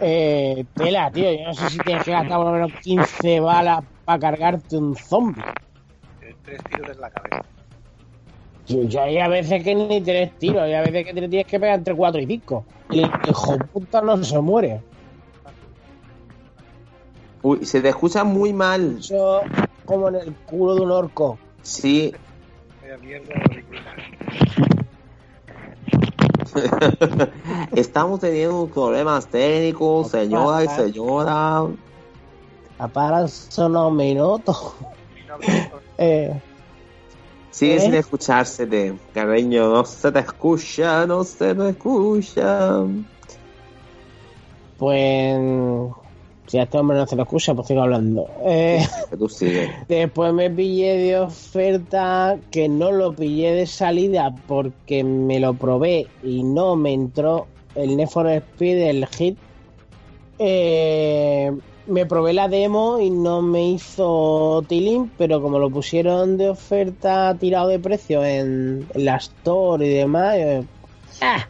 Eh, 0.00 0.64
tela, 0.74 1.10
tío. 1.10 1.32
Yo 1.32 1.44
no 1.46 1.54
sé 1.54 1.70
si 1.70 1.78
tienes 1.78 2.04
que 2.04 2.10
gastar 2.10 2.36
por 2.38 2.46
lo 2.46 2.52
menos 2.52 2.72
15 2.82 3.40
balas 3.40 3.84
para 4.04 4.18
cargarte 4.18 4.76
un 4.76 4.96
zombie. 4.96 5.42
Tres 6.44 6.60
tiros 6.64 6.90
en 6.90 7.00
la 7.00 7.10
cabeza. 7.10 7.48
Yo, 8.66 8.82
yo 8.84 9.02
hay 9.02 9.18
a 9.18 9.28
veces 9.28 9.62
que 9.62 9.74
ni 9.74 10.00
tres 10.00 10.32
tiros, 10.38 10.62
hay 10.62 10.74
a 10.74 10.80
veces 10.80 11.04
que 11.04 11.12
te 11.12 11.28
tienes 11.28 11.46
que 11.46 11.60
pegar 11.60 11.78
entre 11.78 11.94
4 11.94 12.20
y 12.20 12.26
5. 12.26 12.64
Y 12.90 13.00
el 13.00 13.10
hijo 13.28 13.56
de 13.56 13.64
puta 13.64 14.00
no 14.00 14.22
se 14.22 14.38
muere. 14.40 14.80
Uy, 17.42 17.64
se 17.66 17.82
te 17.82 17.90
escucha 17.90 18.24
muy 18.24 18.52
mal. 18.54 18.96
Eso 19.00 19.42
como 19.84 20.08
en 20.08 20.14
el 20.16 20.34
culo 20.34 20.74
de 20.74 20.80
un 20.80 20.90
orco. 20.90 21.38
Sí. 21.62 22.14
Estamos 27.74 28.20
teniendo 28.20 28.66
problemas 28.68 29.26
técnicos, 29.26 30.10
señora 30.10 30.64
y 30.64 30.68
señora. 30.68 31.64
Apaga 32.78 33.26
unos 33.58 33.92
minutos. 33.92 34.74
Eh, 35.98 36.40
Sigue 37.54 37.76
¿Eh? 37.76 37.80
sin 37.80 37.94
escucharse 37.94 38.66
de 38.66 38.96
cariño, 39.12 39.68
no 39.68 39.84
se 39.84 40.10
te 40.10 40.18
escucha, 40.18 41.06
no 41.06 41.22
se 41.22 41.54
te 41.54 41.68
escucha. 41.68 42.82
pues. 44.76 45.92
Si 46.48 46.58
a 46.58 46.64
este 46.64 46.76
hombre 46.76 46.98
no 46.98 47.06
se 47.06 47.14
lo 47.14 47.22
escucha, 47.22 47.54
pues 47.54 47.68
sigo 47.68 47.82
hablando. 47.82 48.28
Eh, 48.44 48.84
tú 49.16 49.28
después 49.88 50.34
me 50.34 50.50
pillé 50.50 50.96
de 50.96 51.18
oferta, 51.20 52.36
que 52.50 52.68
no 52.68 52.90
lo 52.90 53.14
pillé 53.14 53.52
de 53.52 53.66
salida 53.66 54.34
porque 54.48 55.04
me 55.04 55.38
lo 55.38 55.54
probé 55.54 56.08
y 56.24 56.42
no 56.42 56.74
me 56.74 56.92
entró 56.92 57.46
el 57.76 57.96
Need 57.96 58.08
for 58.08 58.28
Speed, 58.28 58.78
el 58.78 59.06
hit. 59.06 59.38
Eh, 60.40 61.52
me 61.86 62.06
probé 62.06 62.32
la 62.32 62.48
demo 62.48 62.98
y 62.98 63.10
no 63.10 63.42
me 63.42 63.70
hizo 63.70 64.64
tilín, 64.68 65.10
pero 65.18 65.42
como 65.42 65.58
lo 65.58 65.70
pusieron 65.70 66.36
de 66.36 66.50
oferta 66.50 67.36
tirado 67.38 67.68
de 67.68 67.78
precio 67.78 68.24
en, 68.24 68.86
en 68.94 69.04
la 69.04 69.16
Store 69.16 69.86
y 69.86 69.90
demás, 69.90 70.36
eh, 70.36 70.64
¡ah! 71.20 71.46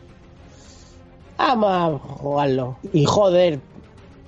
vamos 1.37 1.71
a 1.71 1.99
jugarlo. 1.99 2.77
Y 2.93 3.05
joder, 3.05 3.61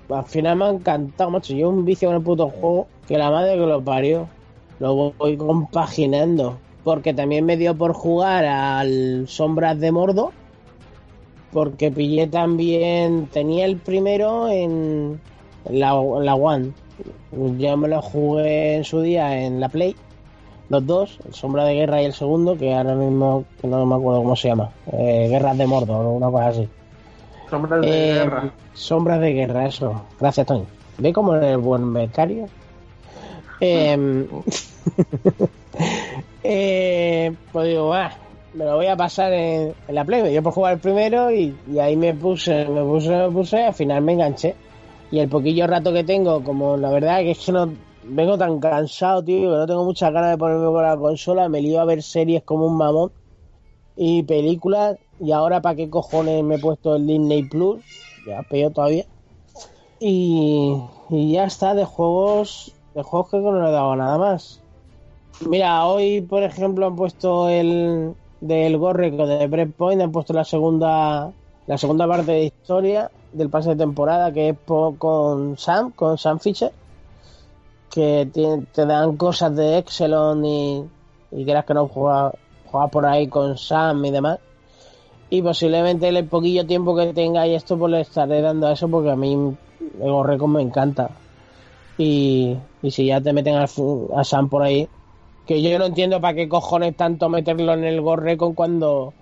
al 0.08 0.24
final 0.24 0.56
me 0.56 0.64
ha 0.66 0.70
encantado, 0.70 1.30
macho. 1.30 1.54
Yo 1.54 1.68
un 1.68 1.84
vicio 1.84 2.08
con 2.08 2.16
el 2.16 2.22
puto 2.22 2.48
juego 2.48 2.86
que 3.06 3.18
la 3.18 3.30
madre 3.30 3.54
que 3.54 3.66
lo 3.66 3.82
parió. 3.82 4.28
Lo 4.78 5.12
voy 5.12 5.36
compaginando. 5.36 6.58
Porque 6.84 7.14
también 7.14 7.44
me 7.44 7.56
dio 7.56 7.76
por 7.76 7.92
jugar 7.92 8.44
al 8.44 9.26
Sombras 9.28 9.78
de 9.80 9.90
Mordo. 9.90 10.32
Porque 11.52 11.90
pillé 11.90 12.26
también. 12.26 13.26
Tenía 13.26 13.64
el 13.64 13.76
primero 13.76 14.48
en 14.48 15.20
la, 15.70 15.92
la 16.22 16.34
One. 16.34 16.72
Yo 17.58 17.76
me 17.76 17.88
lo 17.88 18.00
jugué 18.02 18.76
en 18.76 18.84
su 18.84 19.00
día 19.02 19.42
en 19.44 19.60
la 19.60 19.68
Play. 19.68 19.94
Los 20.68 20.84
dos, 20.86 21.18
el 21.26 21.32
Sombra 21.34 21.64
de 21.64 21.74
Guerra 21.74 22.02
y 22.02 22.06
el 22.06 22.12
segundo, 22.12 22.56
que 22.56 22.74
ahora 22.74 22.94
mismo 22.94 23.44
que 23.60 23.68
no 23.68 23.86
me 23.86 23.94
acuerdo 23.94 24.22
cómo 24.22 24.34
se 24.36 24.48
llama. 24.48 24.70
Eh, 24.92 25.28
Guerras 25.30 25.56
de 25.58 25.66
Mordo 25.66 25.96
o 25.98 26.12
una 26.14 26.30
cosa 26.30 26.48
así. 26.48 26.68
Sombras 27.50 27.80
de 27.82 27.88
Eh, 27.88 28.14
guerra. 28.14 28.50
Sombras 28.72 29.20
de 29.20 29.32
guerra, 29.32 29.66
eso. 29.66 30.02
Gracias, 30.18 30.46
Tony. 30.46 30.64
¿Ve 30.98 31.12
cómo 31.12 31.34
eres 31.34 31.50
el 31.52 31.58
buen 31.58 31.92
becario? 31.92 32.48
Eh, 33.60 34.26
eh, 36.42 37.32
pues 37.52 37.68
digo, 37.68 37.92
ah, 37.94 38.10
me 38.54 38.64
lo 38.64 38.76
voy 38.76 38.86
a 38.86 38.96
pasar 38.96 39.32
en, 39.32 39.74
en 39.86 39.94
la 39.94 40.04
Play. 40.04 40.32
Yo 40.32 40.42
por 40.42 40.52
jugar 40.52 40.74
el 40.74 40.78
primero 40.80 41.30
y, 41.30 41.54
y 41.72 41.78
ahí 41.78 41.96
me 41.96 42.14
puse, 42.14 42.64
me 42.66 42.82
puse, 42.82 43.10
me 43.10 43.30
puse, 43.30 43.62
al 43.64 43.74
final 43.74 44.02
me 44.02 44.12
enganché. 44.14 44.54
Y 45.10 45.20
el 45.20 45.28
poquillo 45.28 45.66
rato 45.66 45.92
que 45.92 46.04
tengo, 46.04 46.42
como 46.42 46.76
la 46.76 46.90
verdad 46.90 47.18
que 47.18 47.32
es 47.32 47.44
que 47.44 47.52
no 47.52 47.72
vengo 48.02 48.36
tan 48.36 48.58
cansado, 48.58 49.22
tío, 49.22 49.50
que 49.50 49.56
no 49.56 49.66
tengo 49.66 49.84
muchas 49.84 50.12
ganas 50.12 50.30
de 50.30 50.38
ponerme 50.38 50.66
con 50.66 50.82
la 50.82 50.96
consola, 50.96 51.48
me 51.48 51.60
lío 51.60 51.80
a 51.80 51.84
ver 51.84 52.02
series 52.02 52.42
como 52.42 52.66
un 52.66 52.76
mamón 52.76 53.12
y 53.96 54.22
películas. 54.24 54.98
Y 55.20 55.32
ahora, 55.32 55.62
¿para 55.62 55.76
qué 55.76 55.88
cojones 55.88 56.42
me 56.44 56.56
he 56.56 56.58
puesto 56.58 56.96
el 56.96 57.06
Disney 57.06 57.44
Plus? 57.44 57.82
Ya 58.26 58.42
peor 58.42 58.72
todavía. 58.72 59.06
Y, 60.00 60.76
y 61.08 61.32
ya 61.32 61.44
está, 61.44 61.74
de 61.74 61.84
juegos, 61.84 62.72
de 62.94 63.02
juegos 63.02 63.30
que 63.30 63.38
no 63.38 63.52
le 63.52 63.68
he 63.68 63.72
dado 63.72 63.96
nada 63.96 64.18
más. 64.18 64.60
Mira, 65.48 65.86
hoy, 65.86 66.20
por 66.20 66.42
ejemplo, 66.42 66.86
han 66.86 66.96
puesto 66.96 67.48
el 67.48 68.14
del 68.40 68.76
Gorrico 68.76 69.26
de 69.26 69.46
Breakpoint, 69.46 70.02
han 70.02 70.12
puesto 70.12 70.32
la 70.32 70.44
segunda 70.44 71.32
la 71.66 71.78
segunda 71.78 72.06
parte 72.06 72.32
de 72.32 72.44
historia 72.44 73.10
del 73.32 73.50
pase 73.50 73.70
de 73.70 73.76
temporada, 73.76 74.32
que 74.32 74.50
es 74.50 74.56
con 74.98 75.56
Sam, 75.58 75.92
con 75.92 76.18
Sam 76.18 76.38
Fisher, 76.38 76.72
que 77.90 78.28
te 78.72 78.86
dan 78.86 79.16
cosas 79.16 79.54
de 79.54 79.78
Excelon 79.78 80.44
y, 80.44 80.84
y 81.32 81.44
quieras 81.44 81.64
que 81.64 81.74
no 81.74 81.88
juegas 81.88 82.34
juegas 82.66 82.90
por 82.90 83.06
ahí 83.06 83.28
con 83.28 83.56
Sam 83.56 84.04
y 84.04 84.10
demás. 84.10 84.38
Y 85.30 85.42
posiblemente 85.42 86.08
el 86.08 86.26
poquillo 86.26 86.66
tiempo 86.66 86.94
que 86.94 87.12
tenga 87.12 87.46
y 87.46 87.54
esto, 87.54 87.76
pues 87.78 87.90
le 87.90 88.00
estaré 88.00 88.40
dando 88.42 88.68
a 88.68 88.72
eso 88.72 88.88
porque 88.88 89.10
a 89.10 89.16
mí 89.16 89.32
el 89.32 90.10
Gorrico 90.10 90.46
me 90.46 90.62
encanta. 90.62 91.10
Y, 91.98 92.56
y 92.82 92.90
si 92.90 93.06
ya 93.06 93.20
te 93.20 93.32
meten 93.32 93.56
a 93.56 94.24
Sam 94.24 94.48
por 94.48 94.62
ahí, 94.62 94.88
que 95.46 95.62
yo 95.62 95.78
no 95.78 95.86
entiendo 95.86 96.20
para 96.20 96.34
qué 96.34 96.48
cojones 96.48 96.96
tanto 96.96 97.28
meterlo 97.28 97.72
en 97.72 97.84
el 97.84 98.00
Gorrecon 98.00 98.54
cuando 98.54 99.14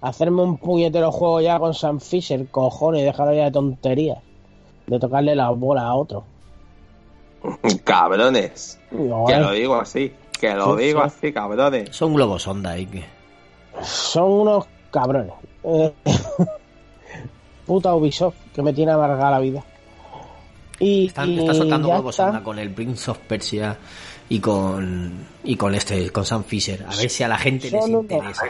hacerme 0.00 0.42
un 0.42 0.58
puñetero 0.58 1.10
juego 1.12 1.40
ya 1.40 1.58
con 1.58 1.74
Sam 1.74 2.00
Fisher, 2.00 2.46
cojones, 2.48 3.04
dejarlo 3.04 3.34
ya 3.34 3.44
de 3.44 3.50
tonterías, 3.52 4.18
de 4.86 4.98
tocarle 4.98 5.34
la 5.34 5.50
bola 5.50 5.82
a 5.82 5.94
otro. 5.94 6.24
Cabrones. 7.84 8.78
Que 8.90 9.34
"Ay, 9.34 9.40
lo 9.42 9.50
digo 9.52 9.76
así. 9.76 10.12
Que 10.38 10.54
lo 10.54 10.76
Sí, 10.76 10.84
digo 10.84 11.00
sí. 11.00 11.06
así, 11.06 11.32
cabrones. 11.32 11.88
Son 11.96 12.14
globos 12.14 12.46
y 12.78 12.86
que... 12.86 13.04
Son 13.82 14.30
unos 14.30 14.66
cabrones. 14.90 15.32
Eh, 15.64 15.92
puta 17.66 17.94
Ubisoft, 17.94 18.34
que 18.54 18.62
me 18.62 18.72
tiene 18.72 18.92
amargada 18.92 19.32
la 19.32 19.38
vida. 19.38 19.64
Y, 20.78 21.06
Están, 21.06 21.30
y 21.30 21.38
está 21.38 21.54
soltando 21.54 21.88
está. 22.10 22.28
anda 22.28 22.42
con 22.42 22.58
el 22.58 22.70
Prince 22.70 23.10
of 23.10 23.18
Persia 23.20 23.78
y 24.28 24.40
con 24.40 25.12
y 25.44 25.56
con 25.56 25.74
este 25.74 26.10
con 26.10 26.24
Sam 26.26 26.42
Fisher 26.44 26.84
a 26.88 26.96
ver 26.96 27.08
si 27.10 27.22
a 27.22 27.28
la 27.28 27.38
gente 27.38 27.70
les 27.70 27.80
Son 27.84 27.90
unos- 27.94 28.02
interesa 28.10 28.44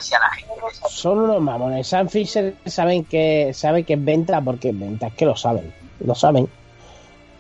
Son 0.89 1.19
unos 1.19 1.41
mamones. 1.41 1.87
Sam 1.87 2.09
Fisher 2.09 2.57
saben 2.65 3.05
que 3.05 3.53
saben 3.55 3.85
que 3.85 3.93
es 3.95 4.05
venta 4.05 4.41
porque 4.41 4.71
es 4.71 4.79
venta, 4.79 5.09
es 5.09 5.15
que 5.15 5.27
lo 5.27 5.37
saben. 5.37 5.73
Lo 6.01 6.15
saben. 6.15 6.49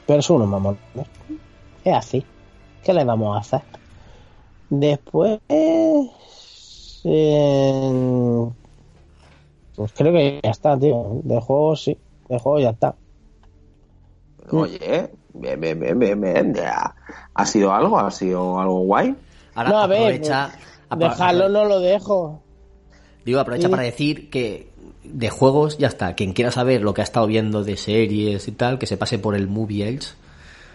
Pero 0.06 0.22
son 0.22 0.36
unos 0.36 0.48
mamones. 0.48 0.80
Es 1.84 1.94
así. 1.94 2.24
¿Qué 2.84 2.92
le 2.92 3.04
vamos 3.04 3.36
a 3.36 3.40
hacer? 3.40 3.62
Después. 4.68 5.40
eh, 5.48 6.10
pues 9.76 9.92
creo 9.92 10.12
que 10.12 10.40
ya 10.42 10.50
está, 10.50 10.78
tío. 10.78 11.20
De 11.24 11.40
juego 11.40 11.74
sí. 11.76 11.96
De 12.28 12.38
juego 12.38 12.58
ya 12.60 12.70
está. 12.70 12.94
Oye, 14.50 15.10
bien, 15.40 15.60
bien, 15.60 15.78
bien, 15.80 15.98
bien, 15.98 16.20
bien. 16.20 16.54
Ya. 16.54 16.94
¿Ha 17.34 17.46
sido 17.46 17.72
algo? 17.72 17.98
¿Ha 17.98 18.10
sido 18.10 18.58
algo 18.60 18.80
guay? 18.80 19.14
ahora 19.54 19.70
No, 19.70 19.78
a 19.80 19.86
ver, 19.86 20.14
aprovecha 20.14 20.52
apro- 20.90 21.08
Dejarlo 21.10 21.48
no 21.50 21.64
lo 21.66 21.80
dejo. 21.80 22.42
digo 23.24 23.40
aprovecha 23.40 23.68
Sí. 23.68 23.70
para 23.70 23.82
decir 23.82 24.30
que 24.30 24.68
de 25.04 25.30
juegos 25.30 25.78
ya 25.78 25.88
está 25.88 26.14
quien 26.14 26.32
quiera 26.32 26.50
saber 26.50 26.82
lo 26.82 26.94
que 26.94 27.00
ha 27.00 27.04
estado 27.04 27.26
viendo 27.26 27.64
de 27.64 27.76
series 27.76 28.46
y 28.48 28.52
tal 28.52 28.78
que 28.78 28.86
se 28.86 28.96
pase 28.96 29.18
por 29.18 29.34
el 29.34 29.48
Movie 29.48 29.88
Elch 29.88 30.14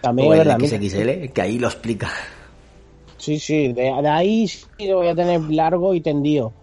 También 0.02 0.28
o 0.28 0.34
el 0.34 0.46
verdad. 0.46 0.58
XXL 0.58 1.32
que 1.32 1.42
ahí 1.42 1.58
lo 1.58 1.68
explica 1.68 2.10
Sí, 3.16 3.38
sí, 3.38 3.72
de, 3.72 3.82
de 4.02 4.08
ahí 4.08 4.48
sí 4.48 4.66
lo 4.88 4.96
voy 4.96 5.08
a 5.08 5.14
tener 5.14 5.40
largo 5.42 5.94
y 5.94 6.00
tendido. 6.00 6.56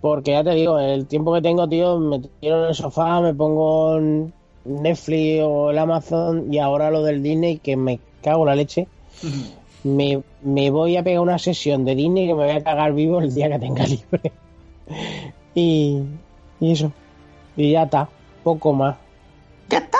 Porque 0.00 0.32
ya 0.32 0.44
te 0.44 0.52
digo, 0.52 0.78
el 0.80 1.08
tiempo 1.08 1.34
que 1.34 1.42
tengo, 1.42 1.68
tío, 1.68 1.98
me 2.00 2.20
tiro 2.20 2.64
en 2.64 2.68
el 2.70 2.74
sofá, 2.74 3.20
me 3.20 3.34
pongo 3.34 3.98
en 3.98 4.34
Netflix 4.64 5.42
o 5.42 5.70
el 5.70 5.78
Amazon 5.78 6.52
y 6.52 6.58
ahora 6.58 6.90
lo 6.90 7.02
del 7.02 7.22
Disney, 7.22 7.58
que 7.58 7.76
me 7.76 8.00
cago 8.22 8.42
en 8.42 8.48
la 8.48 8.54
leche. 8.54 8.86
Me, 9.84 10.22
me 10.42 10.70
voy 10.70 10.96
a 10.96 11.02
pegar 11.02 11.20
una 11.20 11.38
sesión 11.38 11.84
de 11.84 11.94
Disney 11.94 12.26
que 12.26 12.34
me 12.34 12.44
voy 12.44 12.56
a 12.56 12.64
cagar 12.64 12.92
vivo 12.92 13.20
el 13.20 13.34
día 13.34 13.48
que 13.48 13.58
tenga 13.58 13.84
libre. 13.84 14.32
y, 15.54 16.02
y 16.60 16.72
eso. 16.72 16.92
Y 17.56 17.72
ya 17.72 17.84
está, 17.84 18.08
poco 18.44 18.72
más. 18.72 18.96
¡Ya 19.68 19.78
está! 19.78 19.98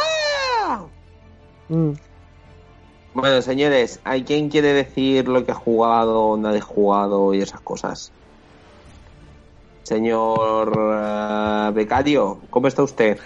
Mm. 1.68 1.92
Bueno, 3.14 3.42
señores, 3.42 4.00
¿hay 4.04 4.22
quien 4.22 4.48
quiere 4.48 4.72
decir 4.72 5.28
lo 5.28 5.44
que 5.44 5.52
ha 5.52 5.56
jugado, 5.56 6.36
nadie 6.36 6.58
ha 6.58 6.62
jugado 6.62 7.34
y 7.34 7.40
esas 7.40 7.60
cosas? 7.60 8.12
Señor 9.82 10.72
eh, 10.76 11.70
Becario, 11.72 12.38
¿cómo 12.50 12.68
está 12.68 12.82
usted? 12.82 13.18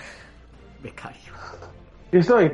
Becario 0.82 1.32
Aquí 2.08 2.18
estoy. 2.18 2.52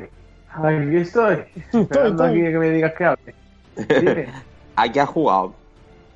Aquí 0.53 0.95
estoy. 0.95 1.43
Esperando 1.73 2.23
estoy. 2.23 2.41
aquí 2.41 2.51
que 2.51 2.59
me 2.59 2.69
digas 2.69 2.93
que 2.93 3.05
hable. 3.05 3.35
Dime. 3.75 4.27
¿A 4.75 4.91
qué 4.91 5.01
ha 5.01 5.05
jugado? 5.05 5.53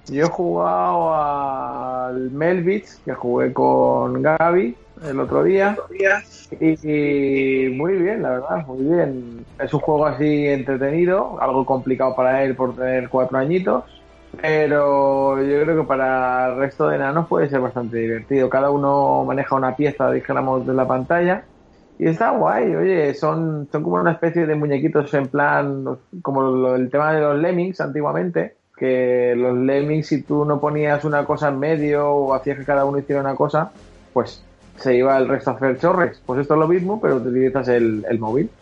Yo 0.07 0.25
he 0.25 0.29
jugado 0.29 1.13
al 1.13 2.31
Melvich, 2.31 2.87
que 3.05 3.13
jugué 3.13 3.53
con 3.53 4.21
Gaby 4.21 4.75
el 5.09 5.19
otro 5.19 5.43
día. 5.43 5.77
Y, 6.59 7.67
y 7.67 7.69
muy 7.69 7.93
bien, 7.93 8.21
la 8.21 8.29
verdad, 8.31 8.65
muy 8.67 8.83
bien. 8.83 9.45
Es 9.59 9.73
un 9.73 9.79
juego 9.81 10.05
así 10.05 10.47
entretenido, 10.47 11.37
algo 11.41 11.65
complicado 11.65 12.15
para 12.15 12.43
él 12.43 12.55
por 12.55 12.75
tener 12.75 13.09
cuatro 13.09 13.37
añitos. 13.37 13.83
Pero 14.41 15.41
yo 15.41 15.61
creo 15.63 15.81
que 15.81 15.87
para 15.87 16.47
el 16.47 16.57
resto 16.57 16.87
de 16.87 16.95
enanos 16.95 17.27
puede 17.27 17.49
ser 17.49 17.59
bastante 17.59 17.97
divertido. 17.97 18.49
Cada 18.49 18.71
uno 18.71 19.23
maneja 19.25 19.55
una 19.55 19.75
pieza, 19.75 20.11
dijéramos, 20.11 20.65
de 20.65 20.73
la 20.73 20.87
pantalla. 20.87 21.43
Y 21.97 22.07
está 22.07 22.31
guay, 22.31 22.75
oye, 22.75 23.13
son, 23.13 23.69
son 23.71 23.83
como 23.83 23.95
una 23.97 24.13
especie 24.13 24.45
de 24.47 24.55
muñequitos 24.55 25.13
en 25.13 25.29
plan, 25.29 25.85
como 26.21 26.41
lo- 26.41 26.75
el 26.75 26.89
tema 26.89 27.13
de 27.13 27.21
los 27.21 27.37
lemmings 27.39 27.79
antiguamente, 27.81 28.57
que 28.75 29.35
los 29.37 29.55
lemmings 29.57 30.07
si 30.07 30.25
tú 30.25 30.43
no 30.45 30.59
ponías 30.59 31.05
una 31.05 31.25
cosa 31.25 31.49
en 31.49 31.59
medio 31.59 32.09
o 32.11 32.33
hacías 32.33 32.57
que 32.57 32.65
cada 32.65 32.85
uno 32.85 32.97
hiciera 32.99 33.21
una 33.21 33.35
cosa, 33.35 33.75
pues 34.11 34.49
se 34.75 34.95
iba 34.95 35.17
el 35.17 35.27
resto 35.29 35.51
a 35.51 35.53
hacer 35.53 35.77
chorres. 35.79 36.21
Pues 36.25 36.41
esto 36.41 36.55
es 36.55 36.59
lo 36.59 36.67
mismo, 36.67 36.99
pero 36.99 37.17
utilizas 37.17 37.67
el, 37.69 38.03
el 38.09 38.19
móvil. 38.19 38.53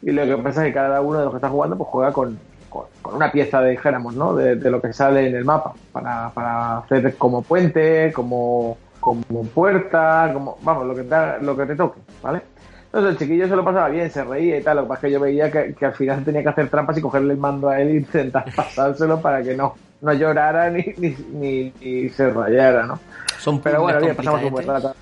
Y 0.00 0.12
lo 0.12 0.24
que 0.36 0.42
pasa 0.42 0.62
es 0.62 0.68
que 0.68 0.74
cada 0.74 1.00
uno 1.00 1.18
de 1.18 1.24
los 1.24 1.32
que 1.32 1.38
está 1.38 1.48
jugando 1.50 1.76
pues 1.76 1.88
juega 1.90 2.12
con, 2.12 2.42
con, 2.68 2.86
con 3.00 3.14
una 3.14 3.32
pieza, 3.32 3.62
dijéramos, 3.64 4.14
¿no? 4.14 4.34
De, 4.34 4.56
de 4.56 4.70
lo 4.70 4.80
que 4.80 4.92
sale 4.92 5.26
en 5.28 5.34
el 5.36 5.44
mapa, 5.44 5.78
para, 5.90 6.32
para 6.34 6.78
hacer 6.78 7.16
como 7.18 7.46
puente, 7.46 8.12
como, 8.12 8.82
como 9.06 9.44
puerta, 9.54 10.30
como, 10.32 10.58
vamos, 10.62 10.84
lo 10.84 10.96
que 10.96 11.04
te, 11.04 11.16
lo 11.40 11.56
que 11.56 11.64
te 11.66 11.76
toque, 11.76 12.00
¿vale? 12.20 12.42
Entonces 12.86 13.12
el 13.12 13.18
chiquillo 13.18 13.46
se 13.46 13.54
lo 13.54 13.64
pasaba 13.64 13.88
bien, 13.88 14.10
se 14.10 14.24
reía 14.24 14.58
y 14.58 14.62
tal, 14.64 14.78
lo 14.78 14.82
que 14.82 14.88
pasa 14.88 14.98
es 14.98 15.02
que 15.02 15.12
yo 15.12 15.20
veía 15.20 15.48
que, 15.48 15.74
que 15.74 15.86
al 15.86 15.94
final 15.94 16.24
tenía 16.24 16.42
que 16.42 16.48
hacer 16.48 16.68
trampas 16.68 16.98
y 16.98 17.02
cogerle 17.02 17.34
el 17.34 17.38
mando 17.38 17.68
a 17.68 17.80
él 17.80 17.88
e 17.88 17.94
intentar 17.98 18.52
pasárselo 18.56 19.20
para 19.22 19.44
que 19.44 19.54
no, 19.54 19.76
no 20.00 20.12
llorara 20.12 20.70
ni, 20.70 20.82
ni, 20.96 21.16
ni, 21.34 21.72
ni 21.80 22.08
se 22.08 22.28
rayara, 22.30 22.84
¿no? 22.84 22.98
son 23.38 23.60
Pero 23.60 23.80
bueno, 23.80 24.00
bien, 24.00 24.16
pasamos 24.16 24.42
un 24.42 24.50
buen 24.50 24.66
rato. 24.66 24.92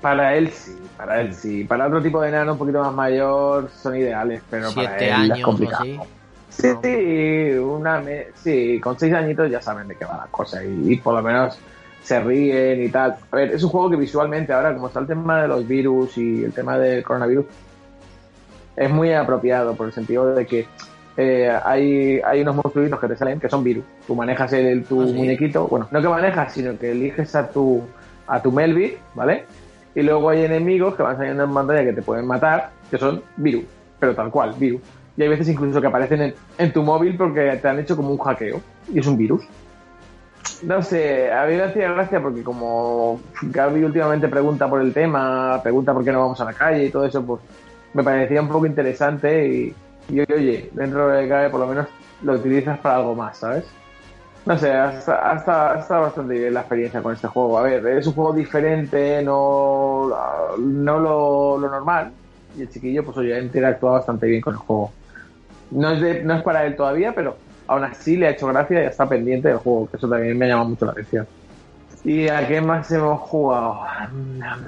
Para 0.00 0.36
él 0.36 0.50
sí, 0.50 0.78
para 0.96 1.20
él 1.22 1.34
sí. 1.34 1.64
Para 1.64 1.88
otro 1.88 2.00
tipo 2.00 2.20
de 2.20 2.28
enano 2.28 2.52
un 2.52 2.58
poquito 2.58 2.80
más 2.80 2.94
mayor 2.94 3.68
son 3.70 3.96
ideales, 3.96 4.40
pero 4.48 4.72
para 4.72 4.90
siete 4.90 5.08
él 5.08 5.10
es 5.24 5.30
años 5.32 5.38
o 5.40 5.42
complicado. 5.42 5.82
así 5.82 6.00
Sí, 6.48 7.54
una 7.58 8.00
me- 8.00 8.26
sí, 8.36 8.80
con 8.80 8.96
seis 8.96 9.12
añitos 9.14 9.50
ya 9.50 9.60
saben 9.60 9.88
de 9.88 9.96
qué 9.96 10.04
va 10.04 10.16
la 10.18 10.26
cosa 10.30 10.62
y, 10.62 10.92
y 10.92 10.96
por 10.98 11.14
lo 11.14 11.22
menos 11.22 11.58
se 12.06 12.20
ríen 12.20 12.84
y 12.84 12.88
tal. 12.88 13.16
A 13.32 13.36
ver, 13.36 13.50
es 13.52 13.64
un 13.64 13.70
juego 13.70 13.90
que 13.90 13.96
visualmente 13.96 14.52
ahora, 14.52 14.72
como 14.74 14.86
está 14.86 15.00
el 15.00 15.08
tema 15.08 15.42
de 15.42 15.48
los 15.48 15.66
virus 15.66 16.16
y 16.18 16.44
el 16.44 16.52
tema 16.52 16.78
del 16.78 17.02
coronavirus, 17.02 17.46
es 18.76 18.90
muy 18.90 19.12
apropiado 19.12 19.74
por 19.74 19.88
el 19.88 19.92
sentido 19.92 20.32
de 20.34 20.46
que 20.46 20.66
eh, 21.16 21.50
hay, 21.64 22.20
hay 22.20 22.42
unos 22.42 22.54
monstruitos 22.56 23.00
que 23.00 23.08
te 23.08 23.16
salen 23.16 23.40
que 23.40 23.48
son 23.48 23.64
virus. 23.64 23.84
Tú 24.06 24.14
manejas 24.14 24.52
el, 24.52 24.84
tu 24.84 25.02
Ah, 25.02 25.06
sí. 25.08 25.14
muñequito, 25.14 25.66
bueno, 25.66 25.88
no 25.90 26.00
que 26.00 26.08
manejas, 26.08 26.52
sino 26.52 26.78
que 26.78 26.92
eliges 26.92 27.34
a 27.34 27.48
tu, 27.48 27.82
a 28.28 28.40
tu 28.40 28.52
Melvin, 28.52 28.92
¿vale? 29.14 29.44
Y 29.94 30.02
luego 30.02 30.28
hay 30.30 30.44
enemigos 30.44 30.94
que 30.94 31.02
van 31.02 31.16
saliendo 31.16 31.42
en 31.42 31.52
pantalla 31.54 31.82
que 31.84 31.92
te 31.94 32.02
pueden 32.02 32.26
matar, 32.26 32.70
que 32.88 32.98
son 32.98 33.20
virus, 33.36 33.64
pero 33.98 34.14
tal 34.14 34.30
cual, 34.30 34.54
virus. 34.56 34.80
Y 35.16 35.22
hay 35.22 35.28
veces 35.28 35.48
incluso 35.48 35.80
que 35.80 35.86
aparecen 35.88 36.20
en, 36.22 36.34
en 36.58 36.72
tu 36.72 36.82
móvil 36.84 37.16
porque 37.16 37.58
te 37.60 37.66
han 37.66 37.80
hecho 37.80 37.96
como 37.96 38.10
un 38.10 38.18
hackeo 38.18 38.60
y 38.92 38.98
es 39.00 39.06
un 39.08 39.16
virus. 39.16 39.42
No 40.62 40.82
sé, 40.82 41.30
a 41.32 41.44
mí 41.46 41.54
me 41.56 41.64
hacía 41.64 41.92
gracia 41.92 42.20
porque 42.20 42.42
como 42.42 43.20
Gaby 43.42 43.84
últimamente 43.84 44.28
pregunta 44.28 44.68
por 44.68 44.80
el 44.80 44.92
tema, 44.94 45.60
pregunta 45.62 45.92
por 45.92 46.02
qué 46.04 46.12
no 46.12 46.20
vamos 46.20 46.40
a 46.40 46.44
la 46.46 46.54
calle 46.54 46.84
y 46.86 46.90
todo 46.90 47.04
eso, 47.04 47.24
pues 47.24 47.42
me 47.92 48.02
parecía 48.02 48.40
un 48.40 48.48
poco 48.48 48.64
interesante 48.66 49.46
y, 49.48 49.74
y 50.08 50.20
oye, 50.20 50.70
dentro 50.72 51.08
de 51.08 51.26
Gaby 51.26 51.50
por 51.50 51.60
lo 51.60 51.66
menos 51.66 51.86
lo 52.22 52.34
utilizas 52.34 52.78
para 52.78 52.96
algo 52.96 53.14
más, 53.14 53.36
¿sabes? 53.38 53.64
No 54.46 54.56
sé, 54.56 54.72
hasta, 54.72 55.30
hasta, 55.72 55.98
bastante 55.98 56.34
bien 56.34 56.54
la 56.54 56.60
experiencia 56.60 57.02
con 57.02 57.12
este 57.12 57.26
juego. 57.26 57.58
A 57.58 57.62
ver, 57.62 57.84
es 57.88 58.06
un 58.06 58.14
juego 58.14 58.32
diferente, 58.32 59.20
no, 59.22 60.08
no 60.58 60.98
lo, 61.00 61.58
lo 61.58 61.68
normal. 61.68 62.12
Y 62.56 62.62
el 62.62 62.70
chiquillo, 62.70 63.04
pues 63.04 63.16
oye, 63.18 63.34
ha 63.34 63.40
interactuado 63.40 63.96
bastante 63.96 64.26
bien 64.26 64.40
con 64.40 64.54
el 64.54 64.58
juego. 64.60 64.92
No 65.72 65.90
es, 65.90 66.00
de- 66.00 66.22
no 66.22 66.34
es 66.34 66.42
para 66.44 66.64
él 66.64 66.76
todavía, 66.76 67.12
pero 67.12 67.36
aún 67.66 67.84
así 67.84 68.16
le 68.16 68.28
ha 68.28 68.30
hecho 68.30 68.46
gracia 68.48 68.82
y 68.82 68.86
está 68.86 69.08
pendiente 69.08 69.48
del 69.48 69.58
juego, 69.58 69.88
que 69.90 69.96
eso 69.96 70.08
también 70.08 70.36
me 70.38 70.46
ha 70.46 70.48
llamado 70.48 70.70
mucho 70.70 70.86
la 70.86 70.92
atención. 70.92 71.26
¿Y 72.04 72.28
a 72.28 72.46
qué 72.46 72.60
más 72.60 72.90
hemos 72.92 73.20
jugado? 73.22 73.80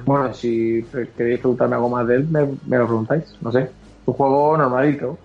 Bueno, 0.04 0.32
si 0.34 0.84
queréis 1.16 1.38
preguntarme 1.40 1.76
algo 1.76 1.88
más 1.88 2.06
de 2.06 2.16
él, 2.16 2.28
me, 2.28 2.46
me 2.66 2.78
lo 2.78 2.86
preguntáis. 2.86 3.36
No 3.40 3.52
sé. 3.52 3.70
Un 4.06 4.14
juego 4.14 4.56
normalito. 4.56 5.18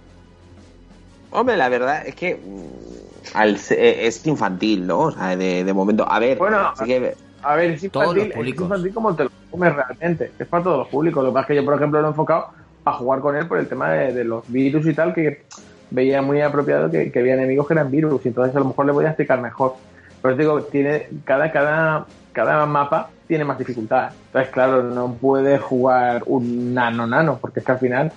Hombre, 1.32 1.58
la 1.58 1.70
verdad 1.70 2.06
es 2.06 2.16
que 2.16 2.36
mm, 2.36 3.36
al 3.36 3.58
se- 3.58 3.76
eh, 3.84 4.08
es 4.08 4.26
infantil, 4.28 4.86
¿no? 4.86 5.00
O 5.00 5.12
sea, 5.12 5.36
de, 5.36 5.64
de 5.64 5.74
momento. 5.74 6.06
A 6.08 6.20
ver, 6.20 6.38
Bueno, 6.38 6.72
que- 6.86 7.16
A 7.42 7.56
ver, 7.56 7.72
es 7.72 7.84
infantil, 7.84 8.32
es 8.32 8.48
infantil 8.60 8.94
como 8.94 9.16
te 9.16 9.24
lo 9.24 9.30
comes 9.50 9.74
realmente. 9.76 10.32
Es 10.38 10.48
para 10.48 10.64
todos 10.64 10.78
los 10.80 10.88
públicos. 10.90 11.24
Lo 11.24 11.32
que 11.32 11.34
pasa 11.34 11.44
es 11.44 11.48
que 11.48 11.56
yo, 11.56 11.66
por 11.66 11.74
ejemplo, 11.76 12.00
lo 12.02 12.08
he 12.08 12.12
enfocado 12.12 12.46
a 12.86 12.94
jugar 12.94 13.20
con 13.22 13.36
él 13.36 13.48
por 13.48 13.58
el 13.58 13.68
tema 13.68 13.92
de, 13.92 14.14
de 14.14 14.24
los 14.24 14.44
virus 14.48 14.86
y 14.88 14.94
tal, 14.94 15.14
que 15.14 15.46
veía 15.94 16.22
muy 16.22 16.42
apropiado 16.42 16.90
que, 16.92 17.12
que 17.12 17.20
había 17.20 17.36
enemigos 17.36 17.68
que 17.68 17.74
eran 17.74 17.90
virus. 17.90 18.26
Y 18.26 18.30
entonces 18.30 18.56
a 18.56 18.60
lo 18.60 18.66
mejor 18.66 18.86
le 18.86 18.92
voy 18.92 19.06
a 19.06 19.10
explicar 19.10 19.40
mejor. 19.40 19.76
Pero 20.22 20.34
os 20.34 20.38
digo, 20.38 20.62
tiene, 20.64 21.08
cada, 21.24 21.52
cada, 21.52 22.06
cada 22.34 22.66
mapa 22.66 23.10
tiene 23.28 23.46
más 23.46 23.58
dificultad. 23.58 24.12
Entonces, 24.28 24.52
claro, 24.52 24.84
no 24.84 25.14
puede 25.14 25.60
jugar 25.60 26.24
un 26.26 26.74
nano 26.74 27.06
nano, 27.06 27.38
porque 27.40 27.60
es 27.60 27.66
que 27.66 27.72
al 27.72 27.80
final 27.80 28.12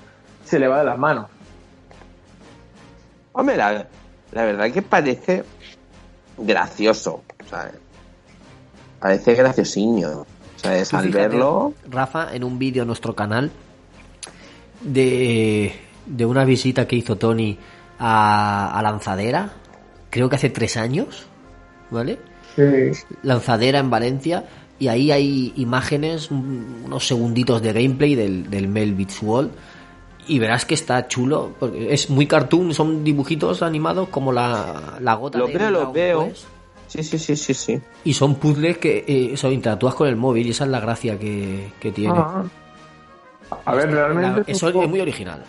se 0.45 0.59
le 0.59 0.69
va 0.69 0.79
de 0.79 0.85
las 0.85 0.99
manos. 0.99 1.27
Hombre, 3.33 3.57
la, 3.57 3.87
la 4.33 4.45
verdad 4.45 4.71
que 4.71 4.83
parece 4.83 5.45
gracioso. 6.39 7.23
Sea, 7.49 7.71
parece 8.99 9.35
graciosiño. 9.35 10.27
Es 10.65 10.89
Tú 10.89 10.97
al 10.97 11.07
fíjate, 11.07 11.29
verlo. 11.29 11.75
Rafa, 11.91 12.35
en 12.35 12.43
un 12.43 12.59
vídeo 12.59 12.85
a 12.85 12.87
nuestro 12.87 13.15
canal 13.15 13.51
de, 14.81 15.75
de 16.07 16.25
una 16.27 16.45
visita 16.45 16.87
que 16.87 16.97
hizo 16.97 17.17
Tony 17.17 17.59
a, 17.99 18.79
a 18.79 18.83
Lanzadera, 18.83 19.51
creo 20.11 20.29
que 20.29 20.37
hace 20.37 20.51
tres 20.51 20.77
años, 20.77 21.27
¿vale? 21.91 22.19
Lanzadera 23.23 23.79
en 23.79 23.91
Valencia, 23.91 24.45
y 24.79 24.89
ahí 24.89 25.11
hay 25.11 25.53
imágenes, 25.57 26.31
un- 26.31 26.83
unos 26.85 27.07
segunditos 27.07 27.63
de 27.63 27.73
gameplay 27.73 28.15
del, 28.15 28.49
del 28.51 28.69
Mel 28.69 28.95
Beats 28.95 29.23
World 29.23 29.51
y 30.29 30.39
verás 30.39 30.65
que 30.65 30.75
está 30.75 31.07
chulo, 31.09 31.55
porque 31.59 31.93
es 31.95 32.11
muy 32.11 32.27
cartoon, 32.27 32.75
son 32.75 33.05
dibujitos 33.05 33.63
animados 33.63 34.09
como 34.09 34.33
la, 34.33 34.99
la 35.01 35.15
gota 35.15 35.39
Lo 35.39 35.47
de 35.47 35.53
veo, 35.59 35.71
lo 35.71 35.93
veo. 35.93 36.33
Sí, 36.89 37.03
sí, 37.03 37.19
sí, 37.19 37.37
sí, 37.37 37.53
sí. 37.55 37.81
y 38.05 38.13
son 38.15 38.37
puzzles 38.37 38.79
que 38.79 39.05
eh, 39.07 39.31
eso, 39.33 39.51
interactúas 39.51 39.95
con 39.95 40.07
el 40.09 40.17
móvil 40.17 40.47
y 40.47 40.51
esa 40.51 40.65
es 40.65 40.71
la 40.71 40.81
gracia 40.81 41.19
que, 41.19 41.73
que 41.81 41.91
tiene. 41.93 42.15
Ah. 42.17 42.45
A 43.65 43.75
ver, 43.75 43.91
realmente. 43.91 44.31
La- 44.31 44.41
es 44.53 44.63
un 44.63 44.69
eso 44.71 44.83
es 44.83 44.89
muy 44.89 45.01
original. 45.01 45.45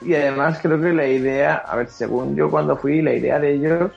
Y 0.00 0.14
además 0.14 0.58
creo 0.62 0.80
que 0.80 0.92
la 0.92 1.06
idea, 1.06 1.56
a 1.56 1.76
ver, 1.76 1.88
según 1.88 2.36
yo 2.36 2.50
cuando 2.50 2.76
fui, 2.76 3.02
la 3.02 3.12
idea 3.12 3.38
de 3.38 3.54
ellos 3.54 3.92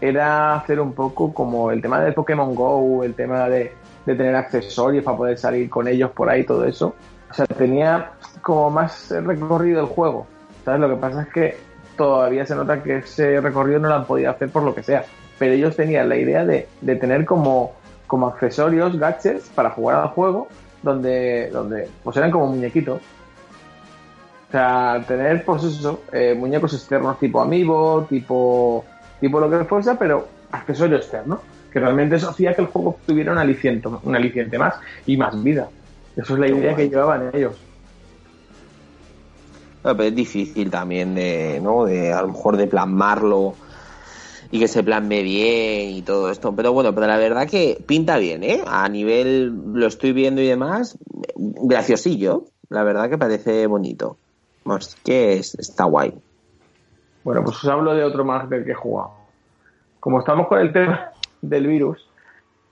era 0.00 0.54
hacer 0.54 0.80
un 0.80 0.92
poco 0.92 1.32
como 1.32 1.70
el 1.70 1.82
tema 1.82 2.00
del 2.00 2.14
Pokémon 2.14 2.54
Go, 2.54 3.02
el 3.04 3.14
tema 3.14 3.48
de, 3.48 3.72
de 4.06 4.14
tener 4.14 4.36
accesorios 4.36 5.04
para 5.04 5.16
poder 5.16 5.38
salir 5.38 5.68
con 5.68 5.88
ellos 5.88 6.10
por 6.10 6.28
ahí, 6.28 6.44
todo 6.44 6.64
eso. 6.64 6.94
O 7.30 7.34
sea, 7.34 7.46
tenía 7.46 8.12
como 8.42 8.70
más 8.70 9.10
recorrido 9.10 9.80
el 9.80 9.86
juego. 9.86 10.26
¿Sabes? 10.64 10.80
Lo 10.80 10.88
que 10.88 10.96
pasa 10.96 11.22
es 11.22 11.28
que 11.28 11.56
todavía 11.96 12.46
se 12.46 12.54
nota 12.54 12.82
que 12.82 12.98
ese 12.98 13.40
recorrido 13.40 13.78
no 13.80 13.88
lo 13.88 13.94
han 13.94 14.04
podido 14.06 14.30
hacer 14.30 14.50
por 14.50 14.62
lo 14.62 14.74
que 14.74 14.82
sea. 14.82 15.04
Pero 15.38 15.52
ellos 15.52 15.74
tenían 15.76 16.08
la 16.08 16.16
idea 16.16 16.44
de, 16.44 16.68
de 16.80 16.96
tener 16.96 17.24
como, 17.24 17.72
como 18.06 18.28
accesorios, 18.28 18.98
gadgets 18.98 19.48
para 19.48 19.70
jugar 19.70 20.00
al 20.00 20.08
juego, 20.08 20.48
donde, 20.82 21.50
donde 21.50 21.88
pues 22.02 22.16
eran 22.16 22.30
como 22.30 22.46
muñequitos. 22.46 23.00
O 24.48 24.50
sea, 24.50 25.04
tener, 25.06 25.44
pues 25.44 25.64
eso, 25.64 26.02
eh, 26.12 26.34
muñecos 26.38 26.74
externos 26.74 27.18
tipo 27.18 27.40
amiibo, 27.40 28.06
tipo, 28.08 28.84
tipo 29.20 29.40
lo 29.40 29.50
que 29.50 29.64
fuese, 29.64 29.94
pero 29.96 30.28
accesorio 30.52 30.96
externo. 30.96 31.40
Que 31.72 31.80
realmente 31.80 32.16
eso 32.16 32.30
hacía 32.30 32.54
que 32.54 32.62
el 32.62 32.68
juego 32.68 32.98
tuviera 33.04 33.32
un 33.32 33.38
aliciente, 33.38 33.88
un 33.88 34.14
aliciente 34.14 34.56
más 34.58 34.74
y 35.06 35.16
más 35.16 35.42
vida. 35.42 35.68
Eso 36.16 36.34
es 36.34 36.38
la 36.38 36.48
idea 36.48 36.76
que 36.76 36.88
llevaban 36.88 37.30
ellos. 37.32 37.56
Bueno, 39.82 39.96
pero 39.96 40.08
es 40.08 40.14
difícil 40.14 40.70
también 40.70 41.14
de, 41.14 41.60
¿no? 41.60 41.84
De 41.84 42.12
a 42.12 42.22
lo 42.22 42.28
mejor 42.28 42.56
de 42.56 42.68
plasmarlo 42.68 43.54
y 44.50 44.60
que 44.60 44.68
se 44.68 44.84
plasme 44.84 45.22
bien 45.22 45.90
y 45.90 46.02
todo 46.02 46.30
esto. 46.30 46.54
Pero 46.54 46.72
bueno, 46.72 46.94
pero 46.94 47.08
la 47.08 47.18
verdad 47.18 47.48
que 47.48 47.82
pinta 47.84 48.18
bien, 48.18 48.44
¿eh? 48.44 48.62
A 48.66 48.88
nivel, 48.88 49.52
lo 49.74 49.86
estoy 49.86 50.12
viendo 50.12 50.40
y 50.40 50.46
demás, 50.46 50.96
graciosillo. 51.34 52.44
La 52.68 52.84
verdad 52.84 53.10
que 53.10 53.18
parece 53.18 53.66
bonito. 53.66 54.16
Vamos, 54.64 54.96
que 55.04 55.34
es- 55.34 55.54
está 55.56 55.84
guay. 55.84 56.14
Bueno, 57.22 57.42
pues 57.44 57.56
os 57.56 57.64
hablo 57.68 57.94
de 57.94 58.04
otro 58.04 58.24
más 58.24 58.48
del 58.48 58.64
que 58.64 58.72
he 58.72 58.74
jugado. 58.74 59.12
Como 60.00 60.18
estamos 60.20 60.46
con 60.48 60.58
el 60.60 60.72
tema 60.72 61.10
del 61.42 61.66
virus, 61.66 62.08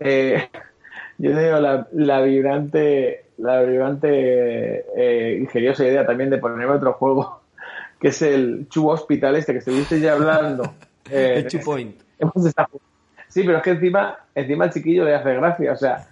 eh, 0.01 0.49
yo 1.19 1.35
tengo 1.35 1.59
la, 1.61 1.89
la 1.93 2.21
vibrante, 2.23 3.27
la 3.39 3.63
vibrante 3.63 4.85
eh, 4.97 5.39
ingeniosa 5.41 5.85
idea 5.87 6.07
también 6.07 6.31
de 6.31 6.39
ponerme 6.39 6.73
otro 6.75 6.93
juego, 6.95 7.41
que 8.01 8.09
es 8.09 8.23
el 8.23 8.69
Chu 8.69 8.89
Hospital 8.89 9.37
este 9.37 9.53
que 9.53 9.59
estuviste 9.59 10.01
ya 10.01 10.13
hablando. 10.13 10.75
Eh, 11.11 11.35
El 11.37 11.47
Two 11.49 11.61
Point. 11.65 12.01
hemos 12.19 12.47
estado- 12.47 12.81
Sí, 13.29 13.43
pero 13.45 13.57
es 13.59 13.63
que 13.65 13.71
encima, 13.71 14.19
encima 14.35 14.67
el 14.67 14.73
chiquillo 14.73 15.05
le 15.05 15.15
hace 15.15 15.33
gracia, 15.35 15.73
o 15.73 15.77
sea, 15.77 16.07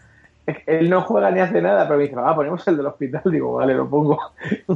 él 0.66 0.90
no 0.90 1.02
juega 1.02 1.30
ni 1.30 1.40
hace 1.40 1.60
nada, 1.60 1.86
pero 1.86 1.98
me 1.98 2.04
dice, 2.04 2.16
ah, 2.18 2.34
ponemos 2.34 2.66
el 2.68 2.76
del 2.76 2.86
hospital, 2.86 3.22
digo, 3.30 3.54
vale, 3.54 3.74
lo 3.74 3.88
pongo. 3.88 4.18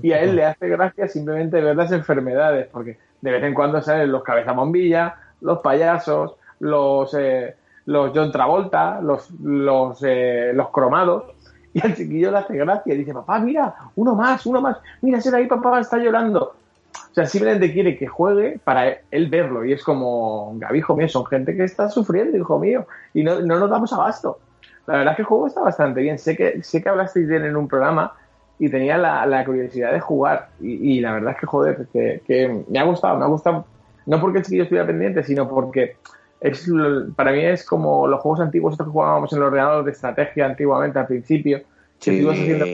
Y 0.02 0.12
a 0.12 0.20
él 0.20 0.36
le 0.36 0.44
hace 0.44 0.68
gracia 0.68 1.08
simplemente 1.08 1.60
ver 1.60 1.76
las 1.76 1.92
enfermedades, 1.92 2.68
porque 2.70 2.98
de 3.20 3.30
vez 3.30 3.42
en 3.42 3.54
cuando 3.54 3.80
salen 3.82 4.12
los 4.12 4.22
cabezabombilla, 4.22 5.16
los 5.40 5.60
payasos, 5.60 6.34
los, 6.60 7.14
eh, 7.18 7.54
los 7.86 8.12
John 8.14 8.32
Travolta, 8.32 9.00
los, 9.00 9.30
los, 9.40 10.02
eh, 10.02 10.52
los 10.54 10.70
cromados, 10.70 11.24
y 11.72 11.84
al 11.84 11.94
chiquillo 11.94 12.30
le 12.30 12.38
hace 12.38 12.56
gracia 12.56 12.94
y 12.94 12.98
dice, 12.98 13.12
papá, 13.12 13.40
mira, 13.40 13.74
uno 13.96 14.14
más, 14.14 14.46
uno 14.46 14.60
más, 14.60 14.78
mira, 15.02 15.18
ese 15.18 15.30
de 15.30 15.38
ahí, 15.38 15.46
papá, 15.46 15.80
está 15.80 15.98
llorando. 15.98 16.54
O 16.94 17.14
sea, 17.14 17.26
simplemente 17.26 17.72
quiere 17.72 17.96
que 17.96 18.06
juegue 18.06 18.58
para 18.62 18.98
él 19.10 19.28
verlo. 19.28 19.64
Y 19.64 19.72
es 19.72 19.82
como, 19.82 20.52
Gaby, 20.56 20.78
hijo 20.78 20.96
mío, 20.96 21.08
son 21.08 21.26
gente 21.26 21.56
que 21.56 21.64
está 21.64 21.88
sufriendo, 21.88 22.36
hijo 22.36 22.58
mío. 22.58 22.86
Y 23.12 23.22
no, 23.22 23.40
no 23.40 23.58
nos 23.58 23.70
damos 23.70 23.92
abasto. 23.92 24.38
La 24.86 24.98
verdad 24.98 25.12
es 25.12 25.16
que 25.16 25.22
el 25.22 25.26
juego 25.28 25.46
está 25.46 25.62
bastante 25.62 26.00
bien. 26.00 26.18
Sé 26.18 26.36
que, 26.36 26.62
sé 26.62 26.82
que 26.82 26.88
hablasteis 26.88 27.28
de 27.28 27.36
él 27.36 27.44
en 27.46 27.56
un 27.56 27.68
programa 27.68 28.12
y 28.58 28.68
tenía 28.68 28.98
la, 28.98 29.24
la 29.26 29.44
curiosidad 29.44 29.92
de 29.92 30.00
jugar. 30.00 30.48
Y, 30.60 30.96
y 30.96 31.00
la 31.00 31.12
verdad 31.12 31.32
es 31.32 31.38
que, 31.40 31.46
joder, 31.46 31.86
que, 31.92 32.22
que 32.26 32.64
me 32.68 32.78
ha 32.78 32.84
gustado, 32.84 33.16
me 33.18 33.24
ha 33.24 33.28
gustado. 33.28 33.64
No 34.06 34.20
porque 34.20 34.38
el 34.38 34.44
chiquillo 34.44 34.64
estuviera 34.64 34.86
pendiente, 34.86 35.22
sino 35.22 35.48
porque 35.48 35.96
es 36.40 36.70
para 37.16 37.32
mí 37.32 37.40
es 37.42 37.64
como 37.64 38.06
los 38.06 38.20
juegos 38.20 38.40
antiguos 38.40 38.72
estos 38.74 38.86
que 38.86 38.92
jugábamos 38.92 39.32
en 39.32 39.40
los 39.40 39.46
ordenadores 39.48 39.86
de 39.86 39.92
estrategia 39.92 40.44
antiguamente 40.46 40.98
al 40.98 41.06
principio. 41.06 41.58
que 41.58 41.64
Sí. 41.98 42.10
tú 42.10 42.22
ibas 42.24 42.38
haciendo 42.38 42.66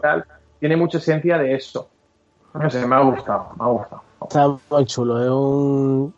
tal, 0.00 0.24
tiene 0.60 0.76
mucha 0.76 0.98
esencia 0.98 1.38
de 1.38 1.54
eso. 1.54 1.88
No 2.54 2.70
sé, 2.70 2.86
me 2.86 2.94
ha 2.94 3.00
gustado, 3.00 3.48
me 3.58 3.64
ha 3.64 3.68
gustado. 3.68 4.02
Está 4.22 4.56
muy 4.70 4.84
chulo, 4.86 5.22
es 5.22 5.30
un, 5.30 6.14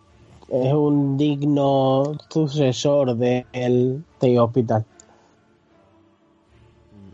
es 0.51 0.73
un 0.75 1.17
digno 1.17 2.13
sucesor 2.29 3.17
del 3.17 4.05
de 4.21 4.41
Hospital. 4.41 4.85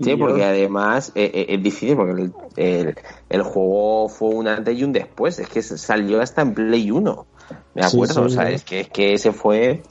Sí, 0.00 0.14
porque 0.16 0.44
además 0.44 1.12
eh, 1.14 1.30
eh, 1.34 1.46
es 1.48 1.62
difícil 1.62 1.96
porque 1.96 2.22
el, 2.22 2.32
el- 2.56 2.94
el 3.28 3.42
juego 3.42 4.08
fue 4.08 4.28
un 4.30 4.48
antes 4.48 4.76
y 4.78 4.84
un 4.84 4.92
después. 4.92 5.38
Es 5.38 5.48
que 5.48 5.62
salió 5.62 6.20
hasta 6.20 6.42
en 6.42 6.54
Play 6.54 6.90
1. 6.90 7.26
Me 7.74 7.82
acuerdo, 7.84 8.14
sí, 8.14 8.20
o 8.20 8.28
sea, 8.28 8.50
es 8.50 8.64
que, 8.64 8.80
es 8.80 8.88
que 8.90 9.12
ese 9.14 9.32
fue 9.32 9.82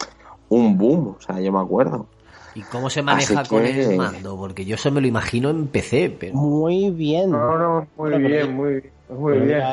un 0.49 0.77
boom. 0.77 1.15
O 1.17 1.21
sea, 1.21 1.39
yo 1.39 1.51
me 1.51 1.59
acuerdo. 1.59 2.07
¿Y 2.55 2.61
cómo 2.63 2.89
se 2.89 3.01
maneja 3.03 3.41
Así 3.41 3.49
con 3.49 3.63
que- 3.65 3.91
el 3.91 3.97
mando? 3.97 4.35
Porque 4.37 4.65
yo 4.65 4.75
eso 4.75 4.91
me 4.91 5.01
lo 5.01 5.07
imagino 5.07 5.49
en 5.49 5.67
PC, 5.67 6.15
pero... 6.19 6.35
Muy 6.35 6.89
bien. 6.89 7.31
No, 7.31 7.57
no, 7.57 7.87
muy 7.97 8.17
bien, 8.17 8.55
muy, 8.55 8.83
muy 9.09 9.39
bien. 9.39 9.63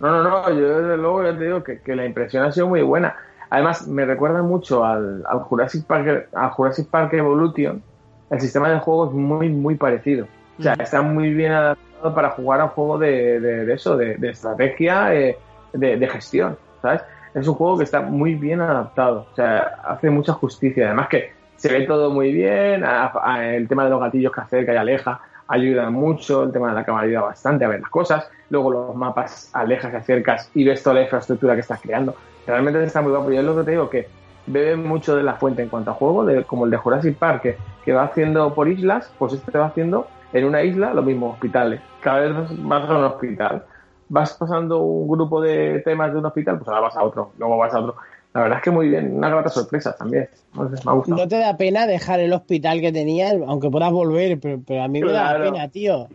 No, 0.00 0.10
no, 0.10 0.22
no, 0.22 0.50
yo 0.50 0.80
desde 0.80 0.96
luego 0.96 1.24
ya 1.24 1.36
te 1.36 1.44
digo 1.44 1.64
que, 1.64 1.80
que 1.80 1.96
la 1.96 2.06
impresión 2.06 2.44
ha 2.44 2.52
sido 2.52 2.68
muy 2.68 2.82
buena. 2.82 3.16
Además, 3.50 3.86
me 3.88 4.04
recuerda 4.04 4.42
mucho 4.42 4.84
al, 4.84 5.24
al 5.28 5.40
Jurassic 5.40 5.84
Park, 5.86 6.28
al 6.32 6.50
Jurassic 6.50 6.88
Park 6.88 7.14
Evolution. 7.14 7.82
El 8.30 8.40
sistema 8.40 8.68
de 8.70 8.78
juego 8.78 9.06
es 9.06 9.12
muy, 9.12 9.48
muy 9.48 9.74
parecido. 9.76 10.26
O 10.58 10.62
sea, 10.62 10.74
está 10.74 11.02
muy 11.02 11.32
bien 11.32 11.52
adaptado 11.52 12.14
para 12.14 12.30
jugar 12.30 12.60
a 12.60 12.64
un 12.64 12.70
juego 12.70 12.98
de, 12.98 13.40
de- 13.40 13.64
de 13.66 13.72
eso, 13.74 13.96
de, 13.96 14.16
de 14.16 14.30
estrategia, 14.30 15.14
eh, 15.14 15.36
de, 15.72 16.08
gestión, 16.08 16.56
¿sabes? 16.82 17.02
Es 17.34 17.46
un 17.46 17.54
juego 17.54 17.78
que 17.78 17.84
está 17.84 18.00
muy 18.00 18.34
bien 18.34 18.60
adaptado. 18.60 19.26
O 19.32 19.34
sea, 19.36 19.78
hace 19.86 20.10
mucha 20.10 20.32
justicia. 20.32 20.86
Además 20.86 21.08
que 21.08 21.32
se 21.56 21.72
ve 21.72 21.86
todo 21.86 22.10
muy 22.10 22.32
bien. 22.32 22.84
a- 22.84 23.12
a- 23.22 23.54
el 23.54 23.68
tema 23.68 23.84
de 23.84 23.90
los 23.90 24.00
gatillos 24.00 24.32
que 24.32 24.40
acerca 24.40 24.72
y 24.74 24.76
aleja 24.76 25.20
ayuda 25.46 25.88
mucho. 25.90 26.42
El 26.44 26.52
tema 26.52 26.68
de 26.68 26.74
la 26.74 26.84
cámara 26.84 27.06
ayuda 27.06 27.20
bastante 27.22 27.64
a 27.64 27.68
ver 27.68 27.80
las 27.80 27.90
cosas. 27.90 28.28
Luego 28.50 28.70
los 28.70 28.94
mapas 28.96 29.50
alejas 29.54 29.92
y 29.92 29.96
acercas 29.96 30.50
y 30.54 30.64
ves 30.64 30.82
toda 30.82 30.94
la 30.96 31.02
infraestructura 31.02 31.54
que 31.54 31.60
estás 31.60 31.80
creando. 31.80 32.14
Realmente 32.46 32.82
está 32.84 33.00
muy 33.02 33.12
guapo. 33.12 33.30
Yo 33.30 33.40
es 33.40 33.44
lo 33.46 33.56
que 33.56 33.62
te 33.64 33.70
digo 33.72 33.88
que 33.90 34.08
bebe 34.48 34.76
mucho 34.76 35.16
de 35.16 35.22
la 35.22 35.34
fuente 35.34 35.62
en 35.62 35.68
cuanto 35.68 35.90
a 35.90 35.94
juego, 35.94 36.24
de, 36.24 36.44
como 36.44 36.64
el 36.64 36.70
de 36.70 36.76
Jurassic 36.76 37.16
Park, 37.18 37.42
que, 37.42 37.56
que 37.84 37.92
va 37.92 38.04
haciendo 38.04 38.54
por 38.54 38.68
islas, 38.68 39.10
pues 39.18 39.32
este 39.34 39.52
te 39.52 39.58
va 39.58 39.66
haciendo 39.66 40.06
en 40.32 40.44
una 40.44 40.62
isla 40.62 40.92
lo 40.94 41.02
mismo, 41.02 41.30
hospitales. 41.30 41.80
Cada 42.00 42.20
vez 42.20 42.34
vas- 42.62 42.88
a 42.88 42.98
un 42.98 43.04
hospital. 43.04 43.64
Vas 44.10 44.32
pasando 44.34 44.78
un 44.78 45.08
grupo 45.08 45.40
de 45.40 45.80
temas 45.84 46.12
de 46.12 46.18
un 46.18 46.26
hospital, 46.26 46.58
pues 46.58 46.68
ahora 46.68 46.80
vas 46.80 46.96
a 46.96 47.04
otro, 47.04 47.32
luego 47.38 47.56
vas 47.58 47.74
a 47.74 47.80
otro. 47.80 47.96
La 48.34 48.42
verdad 48.42 48.58
es 48.58 48.64
que 48.64 48.70
muy 48.70 48.88
bien, 48.88 49.16
una 49.16 49.28
grata 49.30 49.48
sorpresa 49.48 49.96
también. 49.96 50.28
No 50.54 50.68
sé, 50.68 50.82
me 50.84 50.90
ha 50.90 50.94
gustado. 50.94 51.20
¿No 51.22 51.28
te 51.28 51.38
da 51.38 51.56
pena 51.56 51.86
dejar 51.86 52.20
el 52.20 52.32
hospital 52.32 52.80
que 52.80 52.92
tenías, 52.92 53.34
aunque 53.46 53.70
puedas 53.70 53.90
volver? 53.92 54.38
Pero, 54.40 54.60
pero 54.66 54.82
a 54.82 54.88
mí 54.88 55.00
me 55.00 55.12
da 55.12 55.38
pena, 55.38 55.68
tío. 55.68 56.08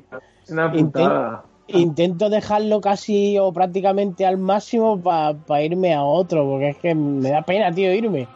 Es 0.44 0.52
una 0.52 0.72
putada. 0.72 1.44
Intento 1.68 2.30
dejarlo 2.30 2.82
casi 2.82 3.38
o 3.40 3.52
prácticamente 3.54 4.26
al 4.26 4.38
máximo 4.38 5.02
para 5.02 5.64
irme 5.64 5.94
a 5.94 6.04
otro, 6.04 6.46
porque 6.46 6.70
es 6.70 6.78
que 6.78 6.94
me 6.94 7.30
da 7.30 7.42
pena, 7.42 7.72
tío, 7.74 7.94
irme. 7.94 8.28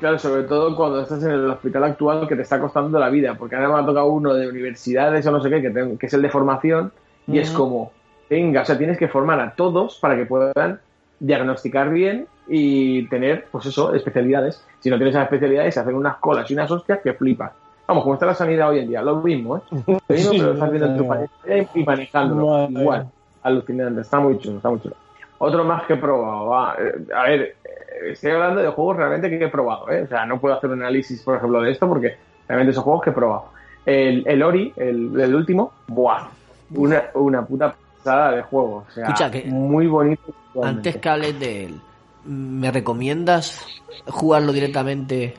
Claro, 0.00 0.18
sobre 0.18 0.42
todo 0.42 0.74
cuando 0.74 1.00
estás 1.00 1.22
en 1.22 1.30
el 1.30 1.48
hospital 1.48 1.84
actual 1.84 2.26
que 2.26 2.34
te 2.34 2.42
está 2.42 2.60
costando 2.60 2.98
la 2.98 3.08
vida, 3.08 3.36
porque 3.38 3.54
ahora 3.54 3.68
me 3.68 3.80
ha 3.80 3.86
tocado 3.86 4.08
uno 4.08 4.34
de 4.34 4.48
universidades 4.48 5.24
o 5.26 5.30
no 5.30 5.40
sé 5.40 5.48
qué, 5.48 5.62
que, 5.62 5.70
te- 5.70 5.96
que 5.96 6.06
es 6.06 6.12
el 6.12 6.22
de 6.22 6.28
formación, 6.28 6.92
y 7.28 7.38
es 7.38 7.52
como, 7.52 7.92
venga, 8.28 8.62
o 8.62 8.64
sea, 8.64 8.76
tienes 8.76 8.98
que 8.98 9.06
formar 9.06 9.38
a 9.38 9.54
todos 9.54 9.98
para 10.00 10.16
que 10.16 10.26
puedan 10.26 10.80
diagnosticar 11.20 11.88
bien 11.90 12.26
y 12.48 13.06
tener, 13.08 13.46
pues 13.52 13.66
eso, 13.66 13.94
especialidades. 13.94 14.64
Si 14.80 14.90
no 14.90 14.96
tienes 14.96 15.14
esas 15.14 15.26
especialidades, 15.26 15.74
se 15.74 15.80
hacen 15.80 15.94
unas 15.94 16.16
colas 16.16 16.50
y 16.50 16.54
unas 16.54 16.68
hostias 16.68 16.98
que 17.00 17.12
flipas. 17.12 17.52
Vamos, 17.92 18.04
como 18.04 18.14
está 18.14 18.24
la 18.24 18.34
sanidad 18.34 18.70
hoy 18.70 18.78
en 18.78 18.88
día, 18.88 19.02
lo 19.02 19.16
mismo, 19.16 19.58
¿eh? 19.58 19.60
Lo 19.70 19.76
mismo, 20.08 20.32
Sí, 20.32 20.38
pero 20.38 20.46
lo 20.46 20.52
estás 20.54 20.70
viendo 20.70 20.88
en 20.88 20.96
tu 20.96 21.06
país 21.06 21.30
y 21.74 21.84
manejándolo. 21.84 22.46
Madre. 22.46 22.72
Igual, 22.80 23.06
alucinante, 23.42 24.00
está 24.00 24.18
muy 24.18 24.38
chulo, 24.38 24.56
está 24.56 24.70
muy 24.70 24.80
chulo. 24.80 24.94
Otro 25.36 25.62
más 25.64 25.82
que 25.84 25.92
he 25.92 25.96
probado, 25.96 26.46
va, 26.46 26.74
eh, 26.78 27.04
a 27.14 27.22
ver, 27.24 27.40
eh, 27.42 28.12
estoy 28.12 28.30
hablando 28.30 28.62
de 28.62 28.68
juegos 28.68 28.96
realmente 28.96 29.28
que 29.28 29.44
he 29.44 29.48
probado, 29.48 29.90
¿eh? 29.90 30.04
O 30.04 30.06
sea, 30.08 30.24
no 30.24 30.40
puedo 30.40 30.54
hacer 30.54 30.70
un 30.70 30.80
análisis, 30.80 31.20
por 31.22 31.36
ejemplo, 31.36 31.60
de 31.60 31.70
esto 31.72 31.86
porque 31.86 32.16
realmente 32.48 32.72
son 32.72 32.84
juegos 32.84 33.02
que 33.02 33.10
he 33.10 33.12
probado. 33.12 33.44
El, 33.84 34.22
el 34.26 34.42
Ori, 34.42 34.72
el, 34.76 35.20
el 35.20 35.34
último, 35.34 35.72
¡buah! 35.88 36.28
Una, 36.74 37.02
una 37.12 37.44
puta 37.44 37.74
pasada 37.98 38.36
de 38.36 38.42
juego, 38.42 38.86
o 38.88 38.90
sea, 38.90 39.04
Escucha, 39.08 39.30
que- 39.30 39.44
muy 39.44 39.86
bonito. 39.86 40.22
Antes 40.62 40.96
que 40.96 41.08
hables 41.10 41.38
de 41.38 41.64
él, 41.66 41.80
¿me 42.24 42.70
recomiendas 42.70 43.66
jugarlo 44.06 44.52
directamente 44.52 45.34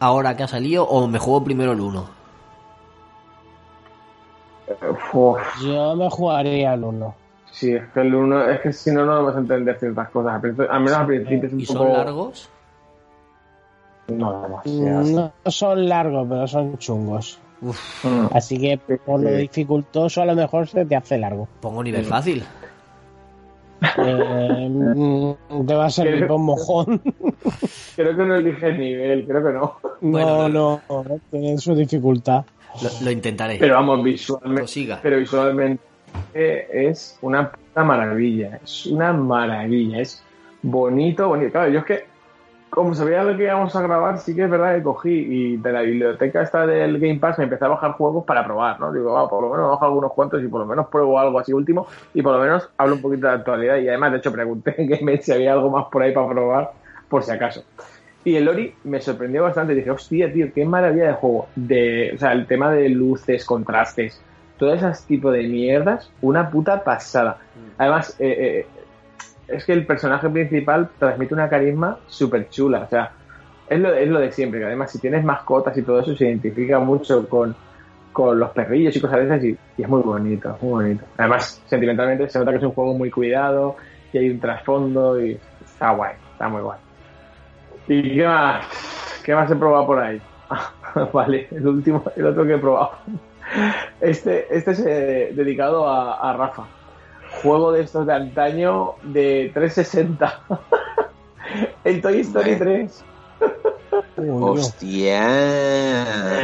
ahora 0.00 0.36
que 0.36 0.42
ha 0.42 0.48
salido 0.48 0.84
o 0.88 1.06
me 1.06 1.18
juego 1.18 1.44
primero 1.44 1.72
el 1.72 1.80
1? 1.80 2.20
Uf, 5.12 5.38
Yo 5.62 5.96
me 5.96 6.08
jugaría 6.10 6.72
al 6.72 6.84
1. 6.84 7.14
sí, 7.50 7.74
es 7.74 7.88
que 7.92 8.00
el 8.00 8.14
uno, 8.14 8.44
es 8.48 8.60
que 8.60 8.72
si 8.72 8.92
no, 8.92 9.04
no 9.04 9.24
vas 9.24 9.34
a 9.36 9.40
entender 9.40 9.78
ciertas 9.78 10.08
cosas. 10.10 10.34
Al 10.42 10.80
menos 10.80 10.98
al 10.98 11.06
principio 11.06 11.46
es 11.48 11.52
un 11.52 11.60
¿Y 11.60 11.66
son 11.66 11.92
largos? 11.92 12.48
No, 14.08 14.42
demasiado. 14.42 15.32
No 15.44 15.50
son 15.50 15.88
largos, 15.88 16.26
pero 16.28 16.46
son 16.48 16.78
chungos. 16.78 17.38
Uf, 17.62 18.04
Mm. 18.04 18.26
Así 18.32 18.58
que 18.58 18.78
por 18.78 19.20
lo 19.20 19.30
dificultoso 19.32 20.22
a 20.22 20.24
lo 20.24 20.34
mejor 20.34 20.66
se 20.66 20.86
te 20.86 20.96
hace 20.96 21.18
largo. 21.18 21.46
pongo 21.60 21.82
nivel 21.82 22.06
fácil. 22.06 22.42
Eh, 23.98 24.68
mm, 24.70 25.66
te 25.66 25.74
va 25.74 25.84
a 25.86 25.90
servir 25.90 26.26
por 26.26 26.38
mojón. 26.38 27.02
Creo 27.96 28.16
que 28.16 28.24
no 28.24 28.34
elige 28.36 28.66
el 28.68 28.78
nivel, 28.78 29.26
creo 29.26 29.44
que 29.44 29.52
no. 29.52 29.78
Bueno, 30.00 30.48
No, 30.48 30.82
no, 30.88 31.20
tiene 31.30 31.58
su 31.58 31.74
dificultad. 31.74 32.44
Lo, 32.82 33.04
lo 33.04 33.10
intentaré. 33.10 33.56
Pero 33.58 33.74
vamos, 33.74 34.02
visualmente. 34.02 34.62
Prosiga. 34.62 35.00
Pero 35.02 35.18
visualmente 35.18 35.82
es 36.34 37.18
una 37.22 37.50
puta 37.50 37.84
maravilla. 37.84 38.60
Es 38.62 38.86
una 38.86 39.12
maravilla. 39.12 40.00
Es 40.00 40.22
bonito, 40.62 41.28
bonito. 41.28 41.52
Claro, 41.52 41.70
yo 41.70 41.80
es 41.80 41.84
que, 41.84 42.04
como 42.70 42.94
sabía 42.94 43.24
lo 43.24 43.36
que 43.36 43.44
íbamos 43.44 43.74
a 43.74 43.82
grabar, 43.82 44.18
sí 44.18 44.34
que 44.34 44.44
es 44.44 44.50
verdad 44.50 44.76
que 44.76 44.82
cogí 44.82 45.10
y 45.10 45.56
de 45.56 45.72
la 45.72 45.82
biblioteca 45.82 46.42
esta 46.42 46.66
del 46.66 46.98
Game 46.98 47.18
Pass 47.18 47.38
me 47.38 47.44
empecé 47.44 47.64
a 47.64 47.68
bajar 47.68 47.92
juegos 47.92 48.24
para 48.24 48.44
probar, 48.44 48.78
¿no? 48.78 48.92
Digo, 48.92 49.12
va, 49.12 49.28
por 49.28 49.42
lo 49.42 49.50
menos 49.50 49.70
bajo 49.70 49.84
algunos 49.84 50.12
cuantos 50.12 50.42
y 50.42 50.48
por 50.48 50.60
lo 50.60 50.66
menos 50.66 50.86
pruebo 50.88 51.18
algo 51.18 51.38
así 51.38 51.52
último 51.52 51.86
y 52.14 52.22
por 52.22 52.36
lo 52.36 52.42
menos 52.42 52.68
hablo 52.78 52.94
un 52.94 53.02
poquito 53.02 53.26
de 53.26 53.34
actualidad. 53.34 53.76
Y 53.78 53.88
además, 53.88 54.12
de 54.12 54.18
hecho, 54.18 54.32
pregunté 54.32 54.74
en 54.78 54.88
Game 54.88 55.20
si 55.20 55.32
había 55.32 55.52
algo 55.52 55.70
más 55.70 55.86
por 55.90 56.02
ahí 56.02 56.12
para 56.12 56.28
probar, 56.28 56.72
por 57.10 57.22
si 57.24 57.32
acaso. 57.32 57.64
Y 58.24 58.36
el 58.36 58.48
Ori 58.48 58.74
me 58.84 59.00
sorprendió 59.00 59.42
bastante. 59.42 59.74
Dije, 59.74 59.90
hostia, 59.90 60.32
tío, 60.32 60.52
qué 60.54 60.64
maravilla 60.64 61.08
de 61.08 61.12
juego. 61.14 61.48
De, 61.56 62.12
o 62.14 62.18
sea, 62.18 62.32
el 62.32 62.46
tema 62.46 62.70
de 62.70 62.88
luces, 62.88 63.44
contrastes, 63.44 64.22
todas 64.58 64.78
esas 64.78 65.04
tipo 65.06 65.30
de 65.30 65.42
mierdas, 65.42 66.10
una 66.22 66.48
puta 66.50 66.84
pasada. 66.84 67.38
Además, 67.76 68.16
eh, 68.18 68.66
eh, 68.66 68.66
es 69.48 69.64
que 69.64 69.72
el 69.72 69.86
personaje 69.86 70.28
principal 70.28 70.90
transmite 70.98 71.34
una 71.34 71.48
carisma 71.48 71.98
súper 72.06 72.48
chula. 72.50 72.82
O 72.82 72.88
sea, 72.88 73.10
es 73.68 73.80
lo, 73.80 73.92
es 73.94 74.08
lo 74.08 74.20
de 74.20 74.30
siempre. 74.32 74.60
Que 74.60 74.66
además, 74.66 74.92
si 74.92 74.98
tienes 74.98 75.24
mascotas 75.24 75.76
y 75.76 75.82
todo 75.82 76.00
eso, 76.00 76.14
se 76.14 76.26
identifica 76.26 76.78
mucho 76.78 77.26
con, 77.26 77.56
con 78.12 78.38
los 78.38 78.50
perrillos 78.50 78.94
y 78.94 79.00
cosas 79.00 79.20
de 79.20 79.24
esas. 79.24 79.44
Y, 79.44 79.58
y 79.78 79.82
es 79.82 79.88
muy 79.88 80.02
bonito, 80.02 80.56
muy 80.60 80.84
bonito. 80.84 81.04
Además, 81.16 81.62
sentimentalmente 81.66 82.28
se 82.28 82.38
nota 82.38 82.50
que 82.52 82.58
es 82.58 82.64
un 82.64 82.72
juego 82.72 82.92
muy 82.92 83.10
cuidado, 83.10 83.76
y 84.12 84.18
hay 84.18 84.30
un 84.30 84.40
trasfondo 84.40 85.20
y 85.20 85.38
está 85.64 85.92
guay, 85.92 86.14
está 86.32 86.48
muy 86.48 86.62
guay. 86.62 86.78
¿Y 87.90 88.14
qué 88.14 88.24
más? 88.24 88.64
¿Qué 89.24 89.34
más 89.34 89.50
he 89.50 89.56
probado 89.56 89.84
por 89.84 89.98
ahí? 89.98 90.22
vale, 91.12 91.48
el 91.50 91.66
último, 91.66 92.04
el 92.14 92.24
otro 92.24 92.46
que 92.46 92.54
he 92.54 92.58
probado. 92.58 92.92
Este, 94.00 94.46
este 94.56 94.70
es 94.70 94.78
eh, 94.86 95.32
dedicado 95.34 95.88
a, 95.88 96.30
a 96.30 96.36
Rafa. 96.36 96.68
Juego 97.42 97.72
de 97.72 97.82
estos 97.82 98.06
de 98.06 98.14
antaño 98.14 98.92
de 99.02 99.50
360. 99.52 100.40
el 101.84 102.00
Toy 102.00 102.20
Story 102.20 102.56
3. 102.56 103.04
Hostia. 104.40 105.22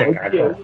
Eh, 0.01 0.19
eh, 0.33 0.57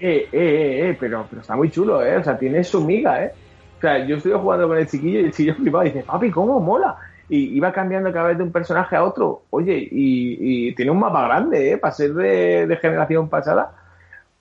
eh, 0.00 0.28
eh, 0.32 0.96
pero, 0.98 1.26
pero 1.30 1.42
está 1.42 1.54
muy 1.54 1.70
chulo, 1.70 2.04
¿eh? 2.04 2.16
O 2.16 2.24
sea, 2.24 2.36
tiene 2.36 2.64
su 2.64 2.82
miga, 2.82 3.22
¿eh? 3.22 3.32
O 3.78 3.80
sea, 3.80 4.04
yo 4.04 4.16
estuve 4.16 4.34
jugando 4.34 4.66
con 4.66 4.78
el 4.78 4.88
chiquillo 4.88 5.20
y 5.20 5.24
el 5.26 5.30
chiquillo 5.30 5.54
flipaba 5.54 5.86
y 5.86 5.90
dice, 5.90 6.02
papi, 6.04 6.28
¿cómo 6.32 6.58
mola? 6.58 6.96
Y 7.28 7.56
iba 7.56 7.72
cambiando 7.72 8.12
cada 8.12 8.28
vez 8.28 8.38
de 8.38 8.44
un 8.44 8.52
personaje 8.52 8.96
a 8.96 9.04
otro. 9.04 9.44
Oye, 9.50 9.86
y, 9.90 10.74
tiene 10.74 10.90
un 10.90 11.00
mapa 11.00 11.24
grande, 11.26 11.72
¿eh? 11.72 11.78
Para 11.78 11.92
ser 11.94 12.14
de, 12.14 12.66
de 12.66 12.76
generación 12.78 13.28
pasada. 13.28 13.72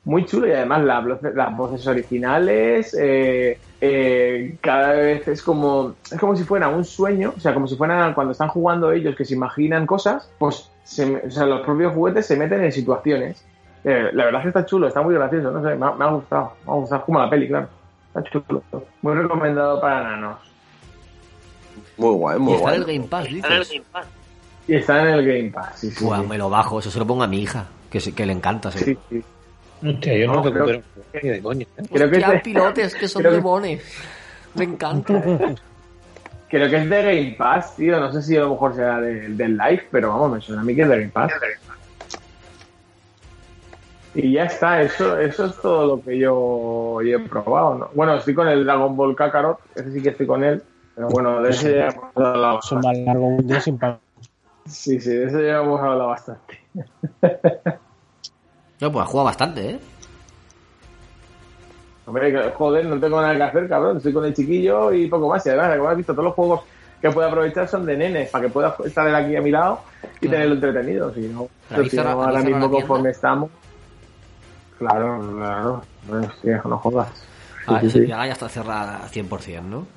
Muy 0.03 0.25
chulo 0.25 0.47
y 0.47 0.51
además 0.53 0.83
la 0.83 1.01
voce- 1.01 1.33
las 1.33 1.55
voces 1.57 1.85
originales, 1.87 2.95
eh, 2.99 3.61
eh, 3.81 4.57
cada 4.61 4.93
vez 4.93 5.27
es 5.27 5.43
como, 5.43 5.97
es 6.09 6.17
como 6.19 6.35
si 6.35 6.45
fuera 6.45 6.69
un 6.69 6.85
sueño, 6.85 7.33
o 7.35 7.39
sea, 7.39 7.53
como 7.53 7.67
si 7.67 7.75
fuera 7.75 8.13
cuando 8.15 8.31
están 8.31 8.47
jugando 8.49 8.91
ellos 8.93 9.15
que 9.15 9.25
se 9.25 9.35
imaginan 9.35 9.85
cosas, 9.85 10.33
pues 10.37 10.75
se- 10.83 11.27
o 11.27 11.29
sea, 11.31 11.45
los 11.45 11.61
propios 11.65 11.93
juguetes 11.93 12.25
se 12.25 12.37
meten 12.37 12.63
en 12.63 12.71
situaciones. 12.71 13.49
Eh, 13.83 14.09
la 14.13 14.25
verdad 14.25 14.41
es 14.41 14.43
que 14.45 14.49
está 14.49 14.65
chulo, 14.65 14.87
está 14.87 15.01
muy 15.01 15.13
gracioso, 15.15 15.51
no 15.51 15.61
sé, 15.63 15.75
me 15.75 15.85
ha, 15.85 15.91
me 15.93 16.05
ha 16.05 16.09
gustado, 16.11 16.59
me 16.65 16.71
ha 16.71 16.75
gustado, 16.75 17.05
como 17.05 17.19
la 17.19 17.29
peli, 17.29 17.47
claro. 17.47 17.69
Está 18.13 18.23
chulo, 18.23 18.65
muy 19.01 19.13
recomendado 19.15 19.79
para 19.81 20.03
nanos. 20.03 20.46
Muy 21.97 22.13
guay, 22.15 22.37
Y 22.37 22.39
muy 22.39 22.53
está 22.55 22.75
en 22.75 22.81
guay. 22.83 22.95
el 22.95 22.97
Game 22.99 23.09
Pass, 23.09 23.25
dices. 23.27 23.71
Y 24.67 24.75
está 24.75 25.01
en 25.01 25.07
el 25.07 25.25
Game 25.25 25.51
Pass, 25.51 25.79
sí, 25.79 25.91
sí. 25.91 26.05
Me 26.27 26.37
lo 26.37 26.49
bajo, 26.49 26.79
eso 26.79 26.91
se 26.91 26.99
lo 26.99 27.07
pongo 27.07 27.23
a 27.23 27.27
mi 27.27 27.39
hija, 27.41 27.65
que, 27.89 27.99
se- 27.99 28.13
que 28.13 28.25
le 28.25 28.33
encanta. 28.33 28.71
Sí, 28.71 28.97
sí. 29.09 29.23
Hostia, 29.85 30.17
yo 30.17 30.27
no, 30.27 30.33
No, 30.35 30.43
recupero 30.43 30.65
ni 30.65 31.29
de. 31.29 31.35
¿eh? 31.37 31.67
Creo 31.93 32.09
que, 32.09 32.17
es 32.17 32.27
de, 32.27 32.39
pilotes 32.39 32.95
que 32.95 33.07
son 33.07 33.21
creo 33.21 33.31
que- 33.31 33.37
demones. 33.37 33.83
Me 34.55 34.63
encanta. 34.65 35.21
creo 36.49 36.69
que 36.69 36.75
es 36.77 36.89
de 36.89 37.01
Game 37.03 37.35
Pass, 37.37 37.75
tío. 37.75 37.99
No 37.99 38.11
sé 38.11 38.21
si 38.21 38.35
a 38.35 38.41
lo 38.41 38.49
mejor 38.51 38.75
será 38.75 38.99
de- 38.99 39.29
del 39.29 39.55
Live, 39.57 39.87
pero 39.91 40.09
vamos, 40.09 40.31
me 40.33 40.41
suena 40.41 40.61
a 40.61 40.65
mí 40.65 40.75
que 40.75 40.81
es 40.81 40.89
de 40.89 40.95
Game 40.97 41.11
Pass. 41.11 41.31
Y 44.15 44.31
ya 44.33 44.45
está, 44.45 44.81
eso, 44.81 45.19
eso 45.19 45.45
es 45.45 45.55
todo 45.61 45.85
lo 45.97 46.03
que 46.03 46.17
yo, 46.17 47.01
yo 47.03 47.17
he 47.17 47.19
probado. 47.19 47.75
¿no? 47.75 47.89
Bueno, 47.93 48.15
estoy 48.15 48.33
con 48.33 48.47
el 48.47 48.65
Dragon 48.65 48.95
Ball 48.97 49.15
Kakarot, 49.15 49.59
ese 49.75 49.91
sí 49.91 50.01
que 50.01 50.09
estoy 50.09 50.25
con 50.25 50.43
él. 50.43 50.63
Pero 50.97 51.09
bueno, 51.09 51.39
de 51.43 51.51
ese 51.51 51.75
ya 51.77 51.89
hemos 51.89 52.05
hablado 52.15 52.59
Es 52.59 52.71
más 52.71 52.97
largo 52.97 53.27
un 53.27 53.45
día 53.47 53.61
sin 53.61 53.77
parar. 53.77 53.99
Sí, 54.65 54.99
sí, 54.99 55.11
de 55.11 55.25
ese 55.27 55.45
ya 55.45 55.59
hemos 55.61 55.79
hablado 55.79 56.07
bastante. 56.07 56.59
No, 58.79 58.91
pues 58.91 59.03
ha 59.03 59.07
jugado 59.07 59.25
bastante, 59.25 59.69
¿eh? 59.71 59.79
Hombre, 62.05 62.51
joder, 62.51 62.85
no 62.85 62.99
tengo 62.99 63.19
nada 63.21 63.35
que 63.35 63.41
hacer, 63.43 63.67
cabrón. 63.67 63.97
Estoy 63.97 64.13
con 64.13 64.23
el 64.25 64.33
chiquillo 64.35 64.91
y 64.93 65.07
poco 65.07 65.29
más. 65.29 65.43
Y 65.47 65.49
además, 65.49 65.77
como 65.77 65.89
has 65.89 65.97
visto, 65.97 66.13
todos 66.13 66.25
los 66.25 66.33
juegos 66.35 66.61
que 67.01 67.09
puedo 67.09 67.27
aprovechar 67.27 67.67
son 67.67 67.85
de 67.87 67.97
nenes, 67.97 68.29
para 68.29 68.45
que 68.45 68.51
pueda 68.51 68.75
estar 68.85 69.07
él 69.07 69.15
aquí 69.15 69.35
a 69.35 69.41
mi 69.41 69.49
lado 69.51 69.81
y 70.01 70.27
Claro. 70.27 70.31
tenerlo 70.31 70.53
entretenido. 70.55 71.11
Si 71.13 71.21
no, 71.21 71.47
Pero 71.47 71.49
si 71.69 71.73
¿habéis 71.75 71.91
cerrado- 71.91 72.21
no, 72.21 72.27
ahora 72.27 72.41
mismo 72.43 72.69
conforme 72.71 73.09
estamos. 73.09 73.49
Claro, 74.77 75.33
claro. 75.35 75.81
Bueno, 76.07 76.27
hostia, 76.27 76.61
no 76.65 76.77
jodas. 76.77 77.09
Sí, 77.09 77.63
Ah, 77.67 77.79
sí, 77.81 77.89
sí, 77.89 77.99
sí. 78.01 78.07
ya 78.07 78.25
está 78.25 78.47
cerrada 78.47 78.97
al 79.03 79.09
100%, 79.09 79.61
¿no? 79.63 79.87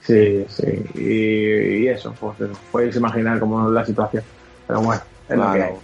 Sí, 0.00 0.44
sí. 0.48 0.84
Y, 0.94 1.84
y 1.84 1.88
eso, 1.88 2.14
pues 2.18 2.40
eso, 2.40 2.58
podéis 2.72 2.96
imaginar 2.96 3.38
cómo 3.38 3.66
es 3.68 3.72
la 3.72 3.84
situación. 3.84 4.24
Pero 4.66 4.80
bueno, 4.82 5.02
es 5.28 5.36
lo 5.36 5.52
que 5.52 5.62
hay. 5.62 5.74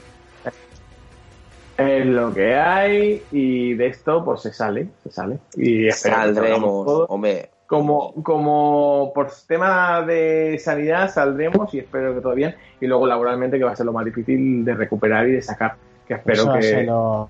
Es 1.76 2.06
lo 2.06 2.32
que 2.32 2.54
hay 2.54 3.22
y 3.30 3.74
de 3.74 3.86
esto 3.88 4.24
pues 4.24 4.40
se 4.40 4.52
sale, 4.52 4.88
se 5.02 5.10
sale. 5.10 5.38
Y 5.56 5.90
Saldremos, 5.90 7.04
hombre. 7.08 7.50
como, 7.66 8.14
como 8.22 9.12
por 9.14 9.30
tema 9.46 10.00
de 10.00 10.58
sanidad 10.58 11.12
saldremos 11.12 11.74
y 11.74 11.80
espero 11.80 12.14
que 12.14 12.22
todo 12.22 12.34
bien. 12.34 12.54
Y 12.80 12.86
luego 12.86 13.06
laboralmente 13.06 13.58
que 13.58 13.64
va 13.64 13.72
a 13.72 13.76
ser 13.76 13.84
lo 13.84 13.92
más 13.92 14.06
difícil 14.06 14.64
de 14.64 14.74
recuperar 14.74 15.28
y 15.28 15.32
de 15.32 15.42
sacar. 15.42 15.76
Que 16.08 16.14
espero 16.14 16.42
Eso 16.42 16.50
va, 16.50 16.58
a 16.58 16.62
ser 16.62 16.76
que... 16.76 16.84
lo, 16.84 17.28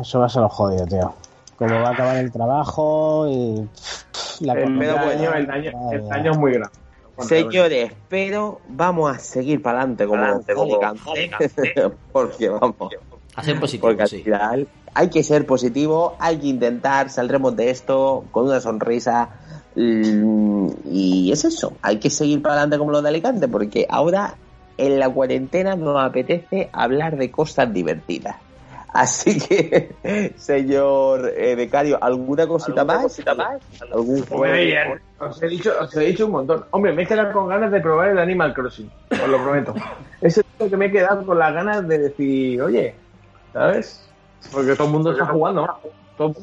eso 0.00 0.20
va 0.20 0.26
a 0.26 0.28
ser 0.28 0.42
lo 0.42 0.48
jodido, 0.50 0.86
tío. 0.86 1.14
Como 1.56 1.74
va 1.74 1.88
a 1.88 1.92
acabar 1.92 2.16
el 2.16 2.30
trabajo 2.30 3.26
y. 3.28 3.68
La 4.40 4.52
El 4.52 4.78
daño, 4.78 5.34
el 5.34 5.46
daño, 5.46 5.72
madre 5.72 5.96
el 5.96 6.08
daño 6.08 6.30
es 6.32 6.38
muy 6.38 6.52
grande. 6.52 6.76
Señores, 7.20 7.92
pero 8.08 8.60
vamos 8.68 9.16
a 9.16 9.18
seguir 9.18 9.62
para 9.62 9.80
adelante 9.80 10.06
como 10.06 10.22
Alicante, 10.22 11.90
porque 12.12 12.50
vamos, 12.50 12.76
A 13.34 13.42
ser 13.42 13.58
positivo, 13.58 13.88
porque 13.88 14.02
al 14.02 14.08
sí. 14.08 14.22
final 14.22 14.68
hay 14.92 15.08
que 15.08 15.22
ser 15.22 15.46
positivo, 15.46 16.16
hay 16.18 16.38
que 16.38 16.48
intentar, 16.48 17.08
saldremos 17.10 17.56
de 17.56 17.70
esto 17.70 18.24
con 18.30 18.46
una 18.46 18.60
sonrisa 18.60 19.30
mm, 19.74 20.68
y 20.90 21.32
es 21.32 21.44
eso, 21.44 21.72
hay 21.80 21.98
que 21.98 22.10
seguir 22.10 22.42
para 22.42 22.54
adelante 22.54 22.78
como 22.78 22.92
los 22.92 23.02
de 23.02 23.08
Alicante, 23.08 23.48
porque 23.48 23.86
ahora 23.88 24.34
en 24.76 24.98
la 24.98 25.08
cuarentena 25.08 25.74
nos 25.74 26.02
apetece 26.02 26.68
hablar 26.72 27.16
de 27.16 27.30
cosas 27.30 27.72
divertidas. 27.72 28.36
Así 28.96 29.38
que, 29.38 29.94
señor 30.36 31.30
eh, 31.36 31.54
becario, 31.54 32.02
¿alguna 32.02 32.46
cosita 32.46 32.82
más? 32.82 33.20
¿Algún 33.92 34.24
juego? 34.24 34.44
Hombre, 34.44 34.70
ya, 34.70 34.98
os 35.18 35.42
he 35.42 35.48
dicho, 35.48 35.70
os 35.78 35.94
he 35.94 36.00
dicho 36.00 36.24
un 36.24 36.32
montón. 36.32 36.64
Hombre, 36.70 36.94
me 36.94 37.02
he 37.02 37.06
quedado 37.06 37.30
con 37.30 37.46
ganas 37.46 37.70
de 37.70 37.80
probar 37.82 38.08
el 38.08 38.18
Animal 38.18 38.54
Crossing, 38.54 38.90
os 39.10 39.28
lo 39.28 39.36
prometo. 39.42 39.74
Eso 40.22 40.40
es 40.40 40.46
lo 40.58 40.70
que 40.70 40.76
me 40.78 40.86
he 40.86 40.90
quedado 40.90 41.26
con 41.26 41.38
las 41.38 41.52
ganas 41.52 41.86
de 41.86 41.98
decir, 41.98 42.62
oye, 42.62 42.94
¿sabes? 43.52 44.08
Porque 44.50 44.74
todo 44.74 44.86
el 44.86 44.92
mundo 44.94 45.12
está 45.12 45.26
jugando. 45.26 45.68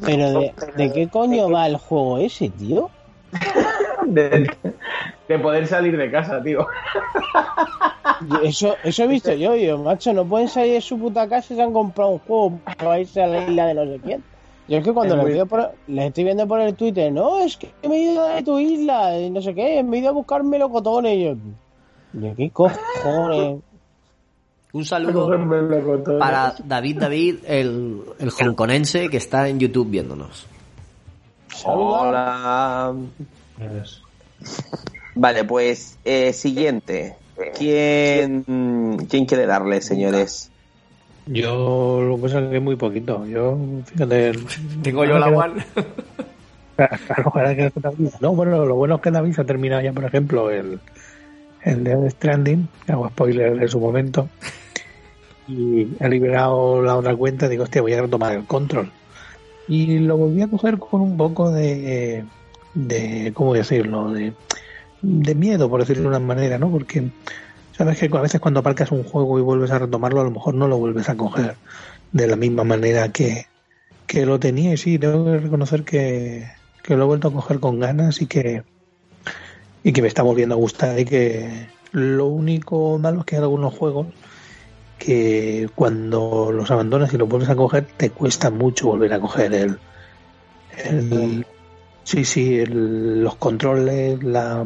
Pero 0.05 0.39
de, 0.39 0.53
¿de 0.75 0.93
qué 0.93 1.09
coño 1.09 1.49
va 1.49 1.65
el 1.65 1.77
juego 1.77 2.19
ese, 2.19 2.49
tío? 2.49 2.91
de, 4.05 4.47
de 5.27 5.39
poder 5.39 5.65
salir 5.65 5.97
de 5.97 6.11
casa, 6.11 6.39
tío. 6.43 6.67
Eso, 8.43 8.75
eso 8.83 9.03
he 9.03 9.07
visto 9.07 9.33
yo, 9.33 9.55
yo, 9.55 9.77
macho, 9.77 10.13
no 10.13 10.25
pueden 10.25 10.47
salir 10.47 10.73
de 10.73 10.81
su 10.81 10.97
puta 10.99 11.27
casa 11.27 11.53
y 11.53 11.57
se 11.57 11.63
han 11.63 11.73
comprado 11.73 12.11
un 12.11 12.19
juego 12.19 12.59
para 12.77 12.99
irse 12.99 13.21
a 13.21 13.27
la 13.27 13.43
isla 13.49 13.67
de 13.67 13.73
no 13.73 13.85
sé 13.85 13.99
quién. 14.03 14.23
Yo 14.67 14.77
es 14.77 14.83
que 14.83 14.93
cuando 14.93 15.15
Es 15.15 15.23
les, 15.25 15.33
veo 15.35 15.45
por- 15.45 15.71
les 15.87 16.05
estoy 16.07 16.23
viendo 16.23 16.47
por 16.47 16.61
el 16.61 16.73
Twitter, 16.75 17.11
no, 17.11 17.39
es 17.39 17.57
que 17.57 17.69
me 17.87 17.95
he 17.97 18.11
ido 18.13 18.25
de 18.27 18.43
tu 18.43 18.59
isla 18.59 19.19
y 19.19 19.29
no 19.29 19.41
sé 19.41 19.53
qué, 19.53 19.83
me 19.83 19.97
he 19.97 19.99
ido 19.99 20.09
a 20.09 20.13
buscar 20.13 20.43
melocotones. 20.43 21.15
Y 21.15 21.23
yo, 21.23 21.35
¿de 22.13 22.35
qué 22.35 22.49
cojones? 22.49 23.61
Un 24.71 24.85
saludo 24.85 25.29
para 26.17 26.55
David 26.63 26.97
David, 26.99 27.35
el, 27.45 28.01
el 28.19 28.29
hongkonense 28.39 29.09
que 29.09 29.17
está 29.17 29.47
en 29.49 29.59
YouTube 29.59 29.89
viéndonos. 29.89 30.47
Hola. 31.65 32.93
Vale, 35.15 35.43
pues 35.43 35.97
eh, 36.03 36.33
siguiente. 36.33 37.15
¿Quién, 37.57 38.43
¿Quién 39.09 39.25
quiere 39.25 39.45
darle, 39.45 39.81
señores? 39.81 40.49
Yo 41.25 42.01
lo 42.01 42.17
que 42.17 42.21
pasa 42.23 42.39
es 42.39 42.49
que 42.49 42.59
muy 42.59 42.75
poquito. 42.75 43.25
Yo, 43.25 43.57
fíjate. 43.85 44.33
Tengo 44.81 45.05
yo 45.05 45.17
la 45.19 45.27
one. 45.27 45.63
Claro, 46.75 47.31
ahora 47.33 47.55
que 47.55 47.71
No, 48.19 48.33
bueno, 48.33 48.65
lo 48.65 48.75
bueno 48.75 48.95
es 48.95 49.01
que 49.01 49.11
David 49.11 49.39
ha 49.39 49.43
terminado 49.43 49.81
ya, 49.81 49.93
por 49.93 50.05
ejemplo, 50.05 50.49
el, 50.49 50.79
el 51.61 51.83
de 51.83 52.09
Stranding, 52.09 52.67
hago 52.87 53.09
spoiler 53.09 53.59
de 53.59 53.67
su 53.67 53.79
momento, 53.79 54.27
y 55.47 55.87
ha 55.99 56.07
liberado 56.07 56.81
la 56.81 56.95
otra 56.95 57.15
cuenta, 57.15 57.47
digo, 57.47 57.63
hostia, 57.63 57.83
voy 57.83 57.93
a 57.93 58.01
retomar 58.01 58.33
el 58.33 58.45
control. 58.45 58.91
Y 59.67 59.99
lo 59.99 60.17
volví 60.17 60.41
a 60.41 60.47
coger 60.47 60.79
con 60.79 61.01
un 61.01 61.15
poco 61.15 61.51
de, 61.51 62.23
de 62.73 63.31
¿cómo 63.35 63.53
decirlo?, 63.53 64.11
de, 64.11 64.33
de 65.03 65.35
miedo, 65.35 65.69
por 65.69 65.81
decirlo 65.81 66.03
de 66.03 66.09
una 66.09 66.19
manera, 66.19 66.57
¿no? 66.57 66.71
Porque 66.71 67.09
sabes 67.77 67.99
que 67.99 68.05
a 68.05 68.21
veces 68.21 68.41
cuando 68.41 68.61
aparcas 68.61 68.91
un 68.91 69.03
juego 69.03 69.37
y 69.37 69.41
vuelves 69.41 69.71
a 69.71 69.79
retomarlo, 69.79 70.21
a 70.21 70.23
lo 70.23 70.31
mejor 70.31 70.55
no 70.55 70.67
lo 70.67 70.77
vuelves 70.77 71.09
a 71.09 71.15
coger 71.15 71.55
de 72.11 72.27
la 72.27 72.35
misma 72.35 72.63
manera 72.63 73.09
que, 73.09 73.45
que 74.07 74.25
lo 74.25 74.39
tenía. 74.39 74.73
Y 74.73 74.77
sí, 74.77 74.97
tengo 74.97 75.25
que 75.25 75.37
reconocer 75.37 75.83
que, 75.83 76.47
que 76.81 76.95
lo 76.95 77.03
he 77.03 77.07
vuelto 77.07 77.27
a 77.27 77.33
coger 77.33 77.59
con 77.59 77.79
ganas 77.79 78.21
y 78.21 78.27
que, 78.27 78.63
y 79.83 79.91
que 79.91 80.01
me 80.01 80.07
está 80.07 80.23
volviendo 80.23 80.55
a 80.55 80.57
gustar 80.57 80.97
y 80.97 81.05
que 81.05 81.67
lo 81.91 82.27
único 82.27 82.97
malo 82.97 83.19
es 83.19 83.25
que 83.25 83.35
hay 83.35 83.41
algunos 83.41 83.73
juegos 83.73 84.07
que 84.97 85.69
cuando 85.75 86.51
los 86.51 86.71
abandonas 86.71 87.13
y 87.13 87.17
los 87.17 87.27
vuelves 87.27 87.49
a 87.49 87.55
coger 87.55 87.85
te 87.97 88.09
cuesta 88.09 88.49
mucho 88.49 88.87
volver 88.87 89.13
a 89.13 89.19
coger 89.19 89.53
el, 89.53 89.77
el 90.85 91.45
sí 92.03 92.25
sí 92.25 92.65
los 92.65 93.35
controles 93.35 94.23
la 94.23 94.65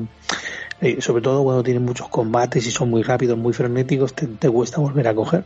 eh, 0.81 1.01
sobre 1.01 1.21
todo 1.21 1.43
cuando 1.43 1.63
tienen 1.63 1.83
muchos 1.83 2.07
combates 2.09 2.65
y 2.67 2.71
son 2.71 2.89
muy 2.89 3.03
rápidos 3.03 3.37
muy 3.37 3.53
frenéticos 3.53 4.13
te, 4.13 4.27
te 4.27 4.49
cuesta 4.49 4.79
volver 4.79 5.07
a 5.07 5.15
coger 5.15 5.43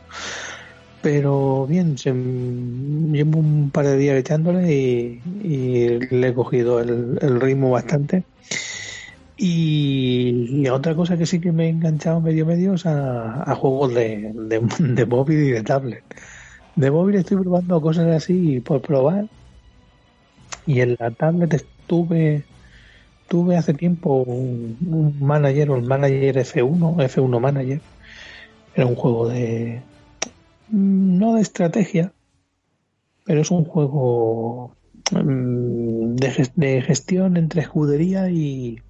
pero 1.02 1.66
bien 1.68 1.98
se, 1.98 2.12
llevo 2.12 3.40
un 3.40 3.72
par 3.72 3.86
de 3.86 3.98
días 3.98 4.18
echándole 4.18 4.72
y, 4.72 5.20
le 6.12 6.28
he 6.28 6.34
cogido 6.34 6.80
el, 6.80 7.18
el 7.22 7.42
ritmo 7.42 7.72
bastante 7.72 8.24
y, 9.44 10.68
otra 10.70 10.94
cosa 10.94 11.18
que 11.18 11.26
sí 11.26 11.40
que 11.40 11.52
me 11.52 11.66
he 11.66 11.70
enganchado 11.70 12.22
medio 12.22 12.46
medio 12.46 12.76
es 12.76 12.86
a, 12.86 13.56
juegos 13.56 13.92
de, 13.96 14.32
de, 14.36 15.06
móvil 15.08 15.40
y 15.40 15.50
de 15.50 15.64
tablet. 15.64 16.04
De 16.76 16.92
móvil 16.92 17.16
estoy 17.16 17.38
probando 17.38 17.82
cosas 17.82 18.08
así 18.16 18.60
por 18.60 18.82
probar. 18.84 19.26
Y 20.68 20.82
en 20.82 20.96
la 21.00 21.10
tablet 21.10 21.66
estuve 21.92 22.44
tuve 23.28 23.58
hace 23.58 23.74
tiempo 23.74 24.24
un, 24.24 25.18
manager, 25.20 25.72
un 25.72 25.88
manager 25.88 26.38
F1, 26.38 26.96
F1 27.10 27.40
Manager. 27.40 27.82
Era 28.76 28.86
un 28.86 28.96
juego 28.96 29.28
de 29.28 29.82
no 30.70 31.36
de 31.36 31.42
estrategia, 31.42 32.14
pero 33.26 33.42
es 33.42 33.52
un 33.52 33.66
juego 33.66 34.76
mm, 35.12 36.16
de, 36.16 36.50
de 36.56 36.82
gestión 36.82 37.36
entre 37.36 37.62
escudería 37.62 38.30
y, 38.30 38.82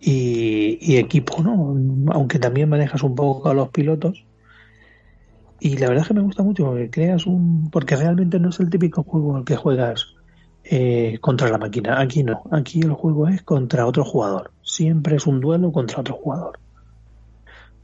y, 0.00 0.96
equipo, 0.96 1.42
¿no? 1.42 2.12
Aunque 2.12 2.38
también 2.38 2.68
manejas 2.68 3.02
un 3.02 3.16
poco 3.16 3.48
a 3.48 3.54
los 3.54 3.70
pilotos. 3.70 4.24
Y 5.58 5.78
la 5.78 5.88
verdad 5.88 6.02
es 6.02 6.08
que 6.08 6.14
me 6.14 6.22
gusta 6.22 6.42
mucho 6.44 6.66
porque 6.66 6.90
creas 6.90 7.26
un. 7.26 7.70
Porque 7.70 7.96
realmente 7.96 8.38
no 8.38 8.50
es 8.50 8.60
el 8.60 8.70
típico 8.70 9.02
juego 9.02 9.36
al 9.36 9.44
que 9.44 9.56
juegas 9.56 10.14
eh, 10.64 11.18
contra 11.20 11.48
la 11.50 11.58
máquina. 11.58 12.00
Aquí 12.00 12.22
no. 12.22 12.42
Aquí 12.50 12.80
el 12.80 12.92
juego 12.92 13.28
es 13.28 13.42
contra 13.42 13.86
otro 13.86 14.04
jugador. 14.04 14.50
Siempre 14.62 15.16
es 15.16 15.26
un 15.26 15.40
duelo 15.40 15.72
contra 15.72 16.00
otro 16.00 16.14
jugador. 16.14 16.58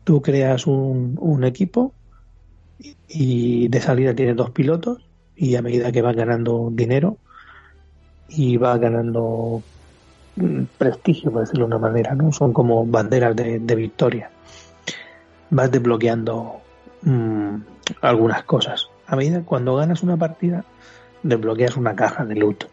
Tú 0.05 0.23
creas 0.23 0.67
un, 0.67 1.45
equipo 1.45 1.93
y 3.09 3.69
de 3.69 3.81
salida 3.81 4.15
tienes 4.15 4.35
dos 4.35 4.51
pilotos 4.51 5.07
y 5.37 5.57
a 5.57 5.63
medida 5.63 5.93
que 5.93 6.01
vas 6.01 6.17
ganando 6.17 6.71
dinero 6.73 7.19
y 8.29 8.57
vas 8.57 8.81
ganando 8.81 9.63
prestigio, 10.79 11.31
por 11.31 11.43
decirlo 11.43 11.67
de 11.67 11.75
una 11.75 11.79
manera, 11.79 12.15
¿no? 12.15 12.33
Son 12.33 12.53
como 12.53 12.87
banderas 12.87 13.37
de, 13.37 13.75
victoria. 13.75 14.31
Vas 15.51 15.71
desbloqueando 15.71 16.61
mm, 17.03 17.55
algunas 18.01 18.45
cosas. 18.45 18.89
A 19.07 19.17
medida 19.17 19.43
cuando 19.45 19.77
ganas 19.77 20.03
una 20.03 20.17
partida, 20.17 20.65
desbloqueas 21.23 21.77
una 21.77 21.95
caja 21.95 22.25
de 22.25 22.37
loot. 22.37 22.65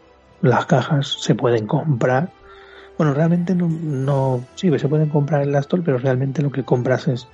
Las 0.42 0.66
cajas 0.66 1.18
se 1.20 1.34
pueden 1.34 1.66
comprar. 1.66 2.30
Bueno, 2.96 3.14
realmente 3.14 3.54
no, 3.54 3.68
no 3.68 4.44
sí, 4.54 4.76
se 4.78 4.88
pueden 4.88 5.08
comprar 5.08 5.42
en 5.42 5.52
la 5.52 5.60
store, 5.60 5.82
pero 5.84 5.98
realmente 5.98 6.42
lo 6.42 6.50
que 6.50 6.64
compras 6.64 7.08
es 7.08 7.28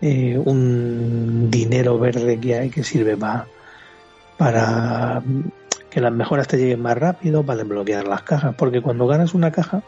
eh, 0.00 0.40
un 0.44 1.48
dinero 1.50 1.98
verde 1.98 2.38
que 2.38 2.58
hay 2.58 2.70
que 2.70 2.84
sirve 2.84 3.16
para 3.16 3.46
para 4.36 5.22
que 5.90 6.00
las 6.00 6.12
mejoras 6.12 6.46
te 6.46 6.58
lleguen 6.58 6.82
más 6.82 6.96
rápido 6.98 7.44
para 7.44 7.58
desbloquear 7.58 8.06
las 8.06 8.22
cajas, 8.22 8.54
porque 8.56 8.82
cuando 8.82 9.06
ganas 9.06 9.34
una 9.34 9.50
caja, 9.50 9.82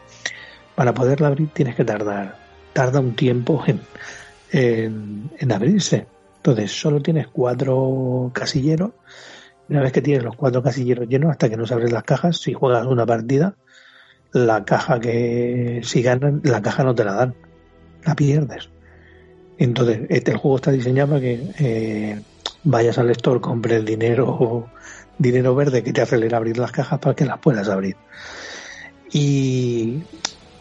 para 0.75 0.93
poderla 0.93 1.27
abrir 1.27 1.49
tienes 1.49 1.75
que 1.75 1.85
tardar, 1.85 2.37
tarda 2.73 2.99
un 2.99 3.15
tiempo 3.15 3.63
en, 3.67 5.29
en, 5.37 5.51
abrirse. 5.51 6.07
Entonces 6.37 6.71
solo 6.71 7.01
tienes 7.01 7.27
cuatro 7.27 8.31
casilleros. 8.33 8.91
Una 9.69 9.81
vez 9.81 9.91
que 9.91 10.01
tienes 10.01 10.23
los 10.23 10.35
cuatro 10.35 10.63
casilleros 10.63 11.07
llenos, 11.07 11.31
hasta 11.31 11.49
que 11.49 11.57
no 11.57 11.65
se 11.65 11.75
las 11.77 12.03
cajas, 12.03 12.37
si 12.37 12.53
juegas 12.53 12.85
una 12.87 13.05
partida, 13.05 13.55
la 14.31 14.65
caja 14.65 14.99
que 14.99 15.81
si 15.83 16.01
ganan, 16.01 16.41
la 16.43 16.61
caja 16.61 16.83
no 16.83 16.95
te 16.95 17.03
la 17.03 17.13
dan, 17.13 17.35
la 18.03 18.15
pierdes. 18.15 18.69
Entonces, 19.57 20.01
este, 20.09 20.31
el 20.31 20.37
juego 20.37 20.57
está 20.57 20.71
diseñado 20.71 21.09
para 21.09 21.21
que 21.21 21.51
eh, 21.59 22.21
vayas 22.63 22.97
al 22.97 23.09
store, 23.11 23.41
compres 23.41 23.85
dinero 23.85 24.69
dinero 25.19 25.53
verde 25.53 25.83
que 25.83 25.93
te 25.93 26.01
acelera 26.01 26.37
abrir 26.37 26.57
las 26.57 26.71
cajas 26.71 26.97
para 26.97 27.15
que 27.15 27.25
las 27.25 27.37
puedas 27.37 27.69
abrir. 27.69 27.95
Y, 29.11 30.01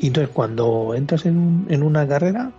entonces 0.00 0.30
cuando 0.34 0.94
entras 0.94 1.24
en, 1.24 1.66
en, 1.70 1.82
una 1.82 2.06
carrera, 2.06 2.50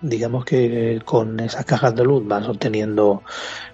digamos 0.00 0.44
que 0.44 1.00
con 1.04 1.40
esas 1.40 1.64
cajas 1.64 1.94
de 1.94 2.04
luz 2.04 2.26
vas 2.26 2.48
obteniendo 2.48 3.22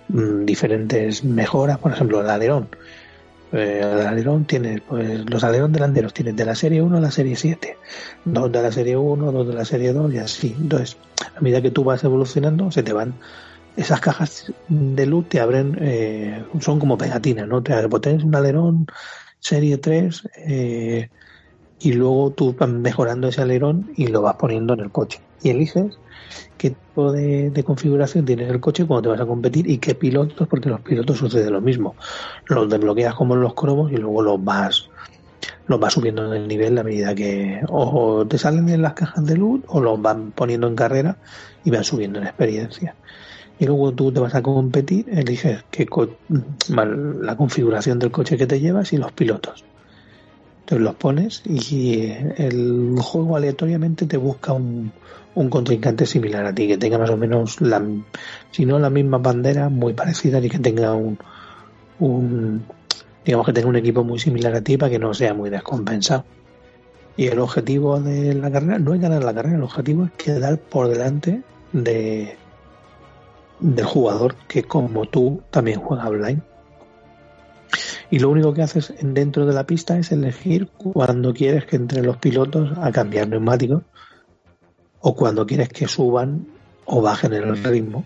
mm, 0.08 0.44
diferentes 0.44 1.24
mejoras, 1.24 1.78
por 1.78 1.92
ejemplo 1.92 2.20
el 2.20 2.30
alerón. 2.30 2.68
Eh, 3.52 3.80
el 3.82 4.06
alerón 4.06 4.44
tiene, 4.44 4.82
pues 4.86 5.28
los 5.28 5.42
alerones 5.44 5.74
delanteros 5.74 6.12
tienes 6.12 6.36
de 6.36 6.44
la 6.44 6.54
serie 6.54 6.82
1 6.82 6.98
a 6.98 7.00
la 7.00 7.10
serie 7.10 7.36
7, 7.36 7.76
dos 8.24 8.52
de 8.52 8.62
la 8.62 8.72
serie 8.72 8.96
1, 8.96 9.32
dos 9.32 9.48
de 9.48 9.54
la 9.54 9.64
serie 9.64 9.92
2 9.92 10.12
y 10.14 10.18
así. 10.18 10.56
Entonces, 10.58 10.96
a 11.36 11.40
medida 11.40 11.62
que 11.62 11.70
tú 11.70 11.84
vas 11.84 12.04
evolucionando, 12.04 12.70
se 12.70 12.82
te 12.82 12.92
van 12.92 13.14
esas 13.76 14.00
cajas 14.00 14.52
de 14.68 15.06
luz 15.06 15.28
te 15.28 15.40
abren, 15.40 15.78
eh, 15.80 16.44
son 16.60 16.80
como 16.80 16.98
pegatinas, 16.98 17.46
¿no? 17.46 17.62
Te 17.62 17.72
tienes 18.00 18.24
un 18.24 18.34
alerón 18.34 18.86
serie 19.38 19.78
3 19.78 20.28
eh, 20.36 21.10
y 21.78 21.92
luego 21.92 22.32
tú 22.32 22.56
vas 22.58 22.68
mejorando 22.68 23.28
ese 23.28 23.40
alerón 23.40 23.92
y 23.96 24.08
lo 24.08 24.22
vas 24.22 24.34
poniendo 24.34 24.74
en 24.74 24.80
el 24.80 24.90
coche. 24.90 25.20
Y 25.42 25.50
eliges 25.50 25.98
qué 26.56 26.70
tipo 26.70 27.12
de, 27.12 27.62
configuración 27.64 28.24
tiene 28.24 28.48
el 28.48 28.60
coche 28.60 28.86
cuando 28.86 29.02
te 29.02 29.08
vas 29.16 29.20
a 29.20 29.26
competir 29.26 29.68
y 29.70 29.78
qué 29.78 29.94
pilotos, 29.94 30.48
porque 30.48 30.68
los 30.68 30.80
pilotos 30.80 31.18
sucede 31.18 31.50
lo 31.50 31.60
mismo. 31.60 31.94
Los 32.46 32.68
desbloqueas 32.68 33.14
como 33.14 33.36
los 33.36 33.54
cromos 33.54 33.92
y 33.92 33.96
luego 33.96 34.22
los 34.22 34.44
vas 34.44 34.88
los 35.68 35.78
vas 35.78 35.92
subiendo 35.92 36.26
en 36.26 36.42
el 36.42 36.48
nivel 36.48 36.78
a 36.78 36.82
medida 36.82 37.14
que 37.14 37.60
o 37.68 38.26
te 38.26 38.38
salen 38.38 38.70
en 38.70 38.80
las 38.80 38.94
cajas 38.94 39.24
de 39.24 39.36
luz 39.36 39.60
o 39.68 39.80
los 39.80 40.00
van 40.00 40.32
poniendo 40.32 40.66
en 40.66 40.74
carrera 40.74 41.18
y 41.62 41.70
van 41.70 41.84
subiendo 41.84 42.18
en 42.18 42.26
experiencia 42.26 42.96
y 43.58 43.66
luego 43.66 43.92
tú 43.92 44.12
te 44.12 44.20
vas 44.20 44.34
a 44.34 44.42
competir, 44.42 45.06
eliges 45.10 45.64
qué 45.70 45.86
la 46.68 47.36
configuración 47.36 47.98
del 47.98 48.10
coche 48.10 48.36
que 48.36 48.46
te 48.46 48.60
llevas 48.60 48.92
y 48.92 48.98
los 48.98 49.12
pilotos. 49.12 49.64
Entonces 50.60 50.84
los 50.84 50.94
pones 50.94 51.42
y 51.44 52.12
el 52.36 52.94
juego 53.00 53.36
aleatoriamente 53.36 54.06
te 54.06 54.16
busca 54.16 54.52
un, 54.52 54.92
un 55.38 55.50
contrincante 55.50 56.04
similar 56.04 56.44
a 56.44 56.52
ti, 56.52 56.66
que 56.66 56.78
tenga 56.78 56.98
más 56.98 57.10
o 57.10 57.16
menos, 57.16 57.60
la, 57.60 57.80
si 58.50 58.66
no 58.66 58.80
la 58.80 58.90
misma 58.90 59.18
bandera, 59.18 59.68
muy 59.68 59.94
parecida 59.94 60.40
y 60.40 60.48
que 60.48 60.58
tenga 60.58 60.94
un, 60.94 61.16
un, 62.00 62.64
digamos 63.24 63.46
que 63.46 63.52
tenga 63.52 63.68
un 63.68 63.76
equipo 63.76 64.02
muy 64.02 64.18
similar 64.18 64.52
a 64.56 64.62
ti 64.62 64.76
para 64.76 64.90
que 64.90 64.98
no 64.98 65.14
sea 65.14 65.34
muy 65.34 65.48
descompensado. 65.48 66.24
Y 67.16 67.28
el 67.28 67.38
objetivo 67.38 68.00
de 68.00 68.34
la 68.34 68.50
carrera 68.50 68.80
no 68.80 68.94
es 68.94 69.00
ganar 69.00 69.22
la 69.22 69.32
carrera, 69.32 69.56
el 69.56 69.62
objetivo 69.62 70.06
es 70.06 70.10
quedar 70.12 70.58
por 70.58 70.88
delante 70.88 71.42
de, 71.72 72.36
del 73.60 73.84
jugador 73.84 74.34
que 74.48 74.64
como 74.64 75.06
tú 75.06 75.42
también 75.50 75.78
juega 75.78 76.08
online. 76.08 76.42
Y 78.10 78.18
lo 78.18 78.30
único 78.30 78.54
que 78.54 78.62
haces 78.62 78.92
dentro 79.00 79.46
de 79.46 79.52
la 79.52 79.66
pista 79.66 79.98
es 79.98 80.10
elegir 80.10 80.68
cuando 80.68 81.32
quieres 81.32 81.64
que 81.64 81.76
entren 81.76 82.06
los 82.06 82.16
pilotos 82.16 82.76
a 82.76 82.90
cambiar 82.90 83.28
neumáticos 83.28 83.84
o 85.00 85.14
cuando 85.14 85.46
quieres 85.46 85.68
que 85.68 85.88
suban 85.88 86.46
o 86.84 87.02
bajen 87.02 87.32
el 87.34 87.62
ritmo, 87.62 88.04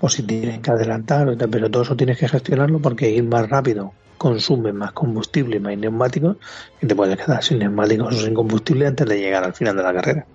o 0.00 0.08
si 0.08 0.22
tienen 0.24 0.60
que 0.60 0.70
adelantar, 0.70 1.36
pero 1.50 1.70
todo 1.70 1.84
eso 1.84 1.96
tienes 1.96 2.18
que 2.18 2.28
gestionarlo 2.28 2.80
porque 2.80 3.10
ir 3.10 3.24
más 3.24 3.48
rápido 3.48 3.92
consume 4.22 4.72
más 4.72 4.92
combustible 4.92 5.56
y 5.56 5.60
más 5.60 5.76
neumáticos 5.76 6.36
y 6.80 6.86
te 6.86 6.94
puedes 6.94 7.16
quedar 7.16 7.42
sin 7.42 7.58
neumáticos 7.58 8.14
o 8.14 8.18
sin 8.20 8.34
combustible 8.34 8.86
antes 8.86 9.04
de 9.08 9.18
llegar 9.18 9.42
al 9.42 9.52
final 9.52 9.76
de 9.76 9.82
la 9.82 9.92
carrera. 9.92 10.26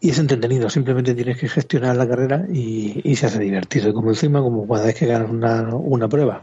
Y 0.00 0.10
es 0.10 0.18
entretenido, 0.18 0.70
simplemente 0.70 1.14
tienes 1.14 1.38
que 1.38 1.46
gestionar 1.46 1.94
la 1.94 2.08
carrera 2.08 2.46
y, 2.50 3.14
se 3.16 3.26
hace 3.26 3.38
divertido. 3.38 3.90
Y 3.90 3.92
como 3.92 4.10
encima, 4.10 4.40
como 4.40 4.66
cada 4.66 4.86
vez 4.86 4.94
que 4.94 5.06
ganas 5.06 5.30
una, 5.30 5.74
una 5.76 6.08
prueba, 6.08 6.42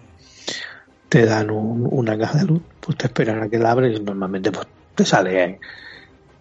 te 1.10 1.26
dan 1.26 1.50
una 1.50 2.18
caja 2.20 2.38
de 2.38 2.46
luz, 2.46 2.62
pues 2.80 2.96
te 2.96 3.08
esperan 3.08 3.42
a 3.42 3.50
que 3.50 3.58
la 3.58 3.72
abres 3.72 4.00
y 4.00 4.04
normalmente 4.04 4.52
pues 4.52 4.68
te 4.94 5.06
sale, 5.06 5.60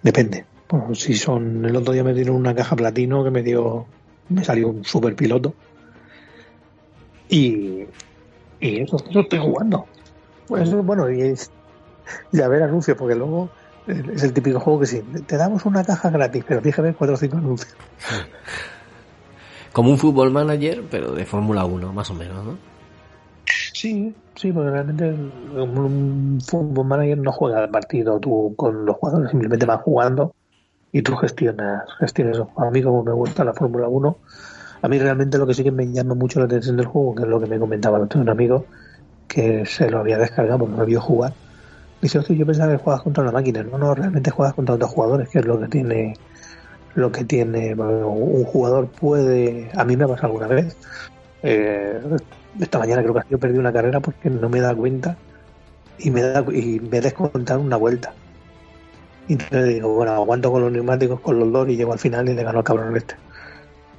depende. 0.02 0.44
Bueno, 0.68 0.94
si 0.94 1.14
son, 1.14 1.64
el 1.64 1.76
otro 1.76 1.94
día 1.94 2.04
me 2.04 2.12
dieron 2.12 2.36
una 2.36 2.54
caja 2.54 2.76
platino 2.76 3.24
que 3.24 3.30
me 3.30 3.42
dio, 3.42 3.86
me 4.28 4.44
salió 4.44 4.68
un 4.68 4.84
super 4.84 5.16
piloto. 5.16 5.54
Y, 7.30 7.84
y 8.60 8.80
eso, 8.82 8.96
eso 9.08 9.20
estoy 9.20 9.38
jugando. 9.38 9.86
Pues 10.46 10.70
bueno, 10.84 11.10
y, 11.10 11.22
es, 11.22 11.50
y 12.32 12.40
a 12.40 12.48
ver 12.48 12.62
anuncios, 12.62 12.96
porque 12.96 13.14
luego 13.14 13.48
es 13.86 14.22
el 14.22 14.32
típico 14.34 14.60
juego 14.60 14.80
que 14.80 14.86
sí, 14.86 15.02
te 15.26 15.36
damos 15.36 15.64
una 15.64 15.82
caja 15.84 16.10
gratis, 16.10 16.44
pero 16.46 16.60
fíjate 16.60 16.92
cuatro 16.92 17.14
o 17.14 17.18
cinco 17.18 17.38
anuncios. 17.38 17.74
Como 19.72 19.90
un 19.90 19.98
fútbol 19.98 20.30
manager, 20.30 20.82
pero 20.90 21.12
de 21.12 21.24
Fórmula 21.24 21.64
1, 21.64 21.92
más 21.92 22.10
o 22.10 22.14
menos, 22.14 22.44
¿no? 22.44 22.58
Sí, 23.72 24.14
sí, 24.34 24.52
porque 24.52 24.70
realmente 24.70 25.14
un 25.54 26.38
fútbol 26.44 26.86
manager 26.86 27.18
no 27.18 27.32
juega 27.32 27.64
el 27.64 27.70
partido 27.70 28.18
tú 28.18 28.52
con 28.56 28.84
los 28.84 28.96
jugadores, 28.96 29.30
simplemente 29.30 29.64
van 29.64 29.78
jugando 29.78 30.34
y 30.92 31.02
tú 31.02 31.16
gestionas, 31.16 31.84
gestionas 31.98 32.36
eso. 32.36 32.50
A 32.56 32.70
mí 32.70 32.82
como 32.82 33.02
me 33.02 33.12
gusta 33.12 33.44
la 33.44 33.52
Fórmula 33.52 33.88
1, 33.88 34.16
a 34.82 34.88
mí 34.88 34.98
realmente 34.98 35.38
lo 35.38 35.46
que 35.46 35.54
sí 35.54 35.64
que 35.64 35.70
me 35.70 35.90
llama 35.92 36.14
mucho 36.14 36.38
la 36.38 36.46
atención 36.46 36.76
del 36.76 36.86
juego, 36.86 37.14
que 37.14 37.22
es 37.22 37.28
lo 37.28 37.40
que 37.40 37.46
me 37.46 37.58
comentaba 37.58 37.98
un 37.98 38.28
amigo, 38.28 38.64
que 39.26 39.66
se 39.66 39.90
lo 39.90 39.98
había 39.98 40.18
descargado 40.18 40.60
porque 40.60 40.76
no 40.76 40.86
vio 40.86 41.00
jugar. 41.00 41.32
Dice, 42.00 42.20
yo 42.34 42.46
pensaba 42.46 42.72
que 42.72 42.78
juegas 42.78 43.02
contra 43.02 43.22
una 43.24 43.32
máquina. 43.32 43.62
No, 43.64 43.76
no, 43.76 43.94
realmente 43.94 44.30
juegas 44.30 44.54
contra 44.54 44.76
otros 44.76 44.90
jugadores, 44.90 45.28
que 45.28 45.40
es 45.40 45.44
lo 45.44 45.58
que 45.60 45.68
tiene 45.68 46.14
lo 46.94 47.12
que 47.12 47.24
tiene 47.24 47.74
un 47.74 48.44
jugador 48.44 48.88
puede 48.88 49.70
a 49.76 49.84
mí 49.84 49.96
me 49.96 50.04
ha 50.04 50.08
pasado 50.08 50.28
alguna 50.28 50.48
vez 50.48 50.76
eh, 51.42 52.00
esta 52.58 52.78
mañana 52.78 53.02
creo 53.02 53.14
que 53.14 53.20
yo 53.30 53.38
perdí 53.38 53.58
una 53.58 53.72
carrera 53.72 54.00
porque 54.00 54.28
no 54.30 54.48
me 54.48 54.60
da 54.60 54.74
cuenta 54.74 55.16
y 55.98 56.10
me 56.10 56.22
da 56.22 56.44
y 56.52 56.80
me 56.80 56.98
he 56.98 57.00
descontado 57.00 57.60
una 57.60 57.76
vuelta 57.76 58.12
y 59.28 59.34
entonces 59.34 59.68
digo 59.68 59.94
bueno 59.94 60.12
aguanto 60.12 60.50
con 60.50 60.62
los 60.62 60.72
neumáticos 60.72 61.20
con 61.20 61.38
los 61.38 61.52
dos 61.52 61.68
y 61.68 61.76
llego 61.76 61.92
al 61.92 61.98
final 61.98 62.28
y 62.28 62.34
le 62.34 62.42
gano 62.42 62.58
al 62.58 62.64
cabrón 62.64 62.96
este 62.96 63.14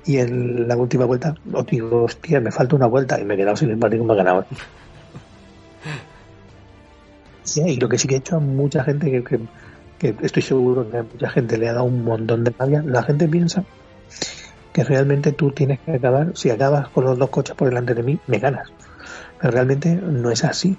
y 0.05 0.17
en 0.17 0.67
la 0.67 0.75
última 0.75 1.05
vuelta 1.05 1.35
os 1.53 1.65
digo, 1.67 2.05
hostia, 2.05 2.39
me 2.39 2.51
falta 2.51 2.75
una 2.75 2.87
vuelta 2.87 3.19
y 3.19 3.25
me 3.25 3.35
he 3.35 3.37
quedado 3.37 3.55
sin 3.55 3.67
neumático 3.69 4.03
y 4.03 4.07
me 4.07 4.13
ha 4.13 4.15
ganado. 4.15 4.45
Sí, 7.43 7.61
y 7.61 7.77
lo 7.77 7.89
que 7.89 7.97
sí 7.97 8.07
que 8.07 8.15
he 8.15 8.17
hecho 8.17 8.37
a 8.37 8.39
mucha 8.39 8.83
gente 8.83 9.11
que, 9.11 9.39
que, 9.99 10.15
estoy 10.21 10.41
seguro 10.41 10.89
que 10.89 10.97
a 10.97 11.03
mucha 11.03 11.29
gente 11.29 11.57
le 11.57 11.69
ha 11.69 11.73
dado 11.73 11.85
un 11.85 12.03
montón 12.03 12.43
de 12.43 12.53
rabia, 12.57 12.83
la 12.85 13.03
gente 13.03 13.27
piensa 13.27 13.63
que 14.73 14.83
realmente 14.83 15.31
tú 15.31 15.51
tienes 15.51 15.79
que 15.79 15.93
acabar, 15.93 16.31
si 16.35 16.49
acabas 16.49 16.89
con 16.89 17.05
los 17.05 17.17
dos 17.17 17.29
coches 17.29 17.55
por 17.55 17.69
delante 17.69 17.93
de 17.93 18.03
mí, 18.03 18.19
me 18.27 18.39
ganas. 18.39 18.71
Pero 19.39 19.51
realmente 19.51 19.95
no 19.95 20.31
es 20.31 20.43
así. 20.43 20.77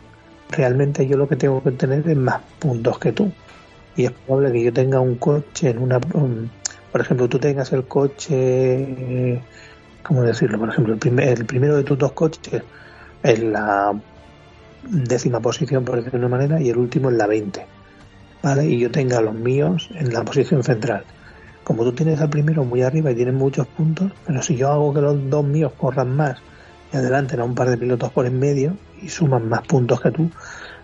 Realmente 0.51 1.07
yo 1.07 1.17
lo 1.17 1.29
que 1.29 1.37
tengo 1.37 1.63
que 1.63 1.71
tener 1.73 2.09
es 2.09 2.17
más 2.17 2.41
puntos 2.59 2.99
que 2.99 3.13
tú. 3.13 3.33
Y 3.97 4.05
es 4.05 4.13
probable 4.13 4.53
que 4.53 4.63
yo 4.65 4.73
tenga 4.73 5.01
un 5.01 5.17
coche 5.17 5.71
en 5.71 5.79
una, 5.79 6.01
por 6.01 7.01
ejemplo, 7.01 7.29
tú 7.29 7.39
tengas 7.39 7.73
el 7.73 7.85
coche, 7.85 9.41
¿cómo 10.03 10.23
decirlo? 10.23 10.59
Por 10.59 10.69
ejemplo, 10.71 10.95
el, 10.95 11.21
el 11.21 11.45
primero 11.45 11.77
de 11.77 11.85
tus 11.85 11.99
dos 11.99 12.13
coches 12.13 12.63
en 13.23 13.53
la 13.53 13.93
décima 14.83 15.41
posición, 15.41 15.85
por 15.85 15.97
decirlo 15.97 16.21
de 16.21 16.27
una 16.27 16.37
manera, 16.37 16.61
y 16.61 16.71
el 16.71 16.79
último 16.79 17.11
en 17.11 17.19
la 17.19 17.27
20. 17.27 17.67
¿Vale? 18.43 18.65
Y 18.67 18.79
yo 18.79 18.91
tenga 18.91 19.21
los 19.21 19.35
míos 19.35 19.91
en 19.95 20.13
la 20.13 20.25
posición 20.25 20.63
central. 20.63 21.05
Como 21.63 21.85
tú 21.85 21.93
tienes 21.93 22.21
al 22.21 22.31
primero 22.31 22.65
muy 22.65 22.83
arriba 22.83 23.11
y 23.11 23.15
tienes 23.15 23.35
muchos 23.35 23.67
puntos, 23.67 24.11
pero 24.27 24.43
si 24.43 24.57
yo 24.57 24.71
hago 24.71 24.95
que 24.95 25.03
los 25.03 25.29
dos 25.29 25.45
míos 25.45 25.73
corran 25.77 26.17
más 26.17 26.39
y 26.93 26.97
adelanten 26.97 27.41
a 27.41 27.45
un 27.45 27.55
par 27.55 27.69
de 27.69 27.77
pilotos 27.77 28.11
por 28.11 28.27
en 28.27 28.39
medio 28.39 28.77
y 29.03 29.09
suman 29.09 29.49
más 29.49 29.63
puntos 29.67 30.01
que 30.01 30.11
tú, 30.11 30.31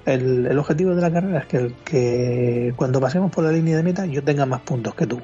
el, 0.06 0.46
el 0.46 0.58
objetivo 0.58 0.94
de 0.94 1.02
la 1.02 1.12
carrera 1.12 1.40
es 1.40 1.46
que, 1.46 1.56
el, 1.58 1.74
que 1.84 2.72
cuando 2.76 3.00
pasemos 3.00 3.30
por 3.30 3.44
la 3.44 3.52
línea 3.52 3.76
de 3.76 3.82
meta 3.82 4.06
yo 4.06 4.22
tenga 4.22 4.46
más 4.46 4.60
puntos 4.62 4.94
que 4.94 5.06
tú 5.06 5.20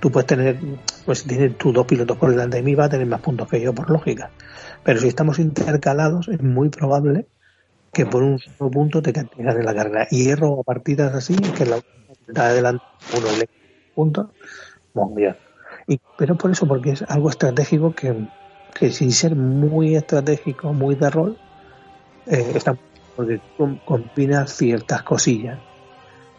tú 0.00 0.10
puedes 0.10 0.26
tener, 0.26 0.58
pues 1.04 1.20
si 1.20 1.28
tienes 1.28 1.56
tus 1.58 1.72
dos 1.72 1.86
pilotos 1.86 2.16
por 2.16 2.30
delante 2.30 2.56
de 2.56 2.62
mí, 2.62 2.74
va 2.74 2.86
a 2.86 2.88
tener 2.88 3.06
más 3.06 3.20
puntos 3.20 3.48
que 3.48 3.60
yo, 3.60 3.74
por 3.74 3.90
lógica. 3.90 4.30
Pero 4.82 4.98
si 4.98 5.08
estamos 5.08 5.38
intercalados, 5.38 6.28
es 6.28 6.42
muy 6.42 6.70
probable 6.70 7.26
que 7.92 8.06
por 8.06 8.22
un 8.22 8.38
solo 8.38 8.70
punto 8.70 9.02
te 9.02 9.12
caigas 9.12 9.56
en 9.56 9.64
la 9.64 9.74
carrera. 9.74 10.08
Y 10.10 10.24
hierro 10.24 10.62
partidas 10.62 11.14
así, 11.14 11.36
que 11.36 11.66
la 11.66 11.80
está 12.26 12.46
adelante 12.46 12.82
uno 13.16 13.26
le 13.38 13.48
puntos, 13.94 14.28
bien. 15.14 15.36
Y, 15.86 16.00
pero 16.16 16.36
por 16.36 16.50
eso, 16.50 16.66
porque 16.66 16.92
es 16.92 17.02
algo 17.02 17.28
estratégico 17.28 17.94
que, 17.94 18.26
que 18.74 18.90
sin 18.90 19.12
ser 19.12 19.36
muy 19.36 19.96
estratégico, 19.96 20.72
muy 20.72 20.94
de 20.94 21.10
rol, 21.10 21.38
eh, 22.26 22.52
está 22.54 22.76
porque 23.20 23.40
combina 23.84 24.46
ciertas 24.46 25.02
cosillas 25.02 25.58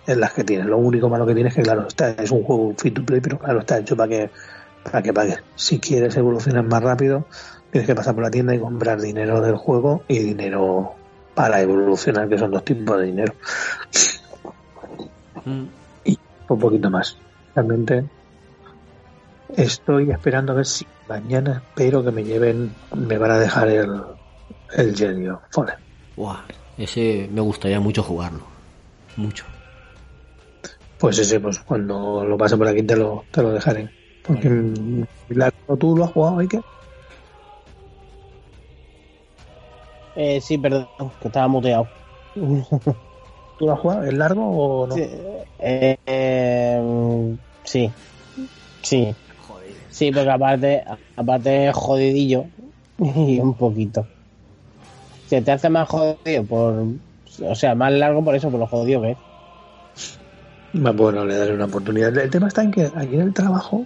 en 0.07 0.19
las 0.19 0.33
que 0.33 0.43
tienes. 0.43 0.65
Lo 0.65 0.77
único 0.77 1.09
malo 1.09 1.25
que 1.25 1.35
tienes 1.35 1.51
es 1.51 1.57
que, 1.57 1.63
claro, 1.63 1.87
está, 1.87 2.09
es 2.11 2.31
un 2.31 2.43
juego 2.43 2.73
free 2.75 2.91
to 2.91 3.05
play, 3.05 3.21
pero 3.21 3.37
claro, 3.37 3.59
está 3.59 3.77
hecho 3.77 3.95
para 3.95 4.09
que, 4.09 4.29
para 4.83 5.01
que 5.01 5.13
pagues. 5.13 5.43
Si 5.55 5.79
quieres 5.79 6.15
evolucionar 6.17 6.63
más 6.63 6.81
rápido, 6.81 7.25
tienes 7.71 7.87
que 7.87 7.95
pasar 7.95 8.15
por 8.15 8.23
la 8.23 8.31
tienda 8.31 8.55
y 8.55 8.59
comprar 8.59 8.99
dinero 8.99 9.41
del 9.41 9.55
juego 9.55 10.03
y 10.07 10.19
dinero 10.19 10.95
para 11.35 11.61
evolucionar, 11.61 12.27
que 12.27 12.37
son 12.37 12.51
dos 12.51 12.65
tipos 12.65 12.97
de 12.97 13.05
dinero. 13.05 13.33
Mm. 15.45 15.63
Y 16.05 16.19
un 16.49 16.59
poquito 16.59 16.89
más. 16.89 17.17
Realmente 17.53 18.05
estoy 19.55 20.09
esperando 20.09 20.53
a 20.53 20.55
ver 20.55 20.65
si 20.65 20.87
mañana 21.07 21.61
espero 21.63 22.03
que 22.03 22.11
me 22.11 22.23
lleven, 22.23 22.73
me 22.95 23.17
van 23.17 23.31
a 23.31 23.39
dejar 23.39 23.67
el, 23.69 24.01
el 24.73 24.95
Genio 24.95 25.41
Fallen. 25.49 25.75
Ese 26.77 27.29
me 27.31 27.41
gustaría 27.41 27.79
mucho 27.79 28.03
jugarlo. 28.03 28.41
Mucho. 29.17 29.45
Pues 30.97 31.17
ese, 31.19 31.39
pues 31.39 31.59
cuando 31.59 32.23
lo 32.23 32.37
pase 32.37 32.57
por 32.57 32.67
aquí 32.67 32.83
te 32.83 32.95
lo, 32.95 33.25
te 33.31 33.41
lo 33.41 33.51
dejaré. 33.51 33.89
Porque 34.21 34.49
tú 35.79 35.97
lo 35.97 36.05
has 36.05 36.11
jugado, 36.11 36.39
¿hay 36.39 36.47
que? 36.47 36.59
Eh, 40.15 40.41
sí, 40.41 40.57
perdón, 40.57 40.87
que 41.19 41.27
estaba 41.27 41.47
muteado. 41.47 41.87
¿Tú 42.35 43.65
lo 43.65 43.73
has 43.73 43.79
jugado? 43.79 44.03
¿Es 44.03 44.13
largo 44.13 44.45
o 44.45 44.87
no? 44.87 44.95
Sí, 44.95 45.01
eh, 45.59 45.97
eh, 46.05 47.35
sí. 47.63 47.91
sí. 48.81 49.15
Sí, 49.89 50.11
porque 50.11 50.29
aparte, 50.29 50.83
aparte 51.15 51.67
es 51.67 51.75
jodidillo 51.75 52.45
y 52.99 53.39
un 53.39 53.53
poquito. 53.53 54.05
Se 55.31 55.41
te 55.41 55.49
hace 55.53 55.69
más 55.69 55.87
jodido 55.87 56.43
por... 56.43 56.87
O 57.41 57.55
sea, 57.55 57.73
más 57.73 57.93
largo 57.93 58.21
por 58.21 58.35
eso, 58.35 58.49
por 58.51 58.59
lo 58.59 58.67
jodido 58.67 59.01
que 59.01 59.11
es. 59.11 59.17
Bueno, 60.73 61.23
le 61.23 61.37
daré 61.37 61.53
una 61.53 61.63
oportunidad. 61.63 62.17
El 62.17 62.29
tema 62.29 62.49
está 62.49 62.63
en 62.63 62.71
que 62.71 62.91
aquí 62.93 63.15
en 63.15 63.21
el 63.21 63.33
trabajo, 63.33 63.85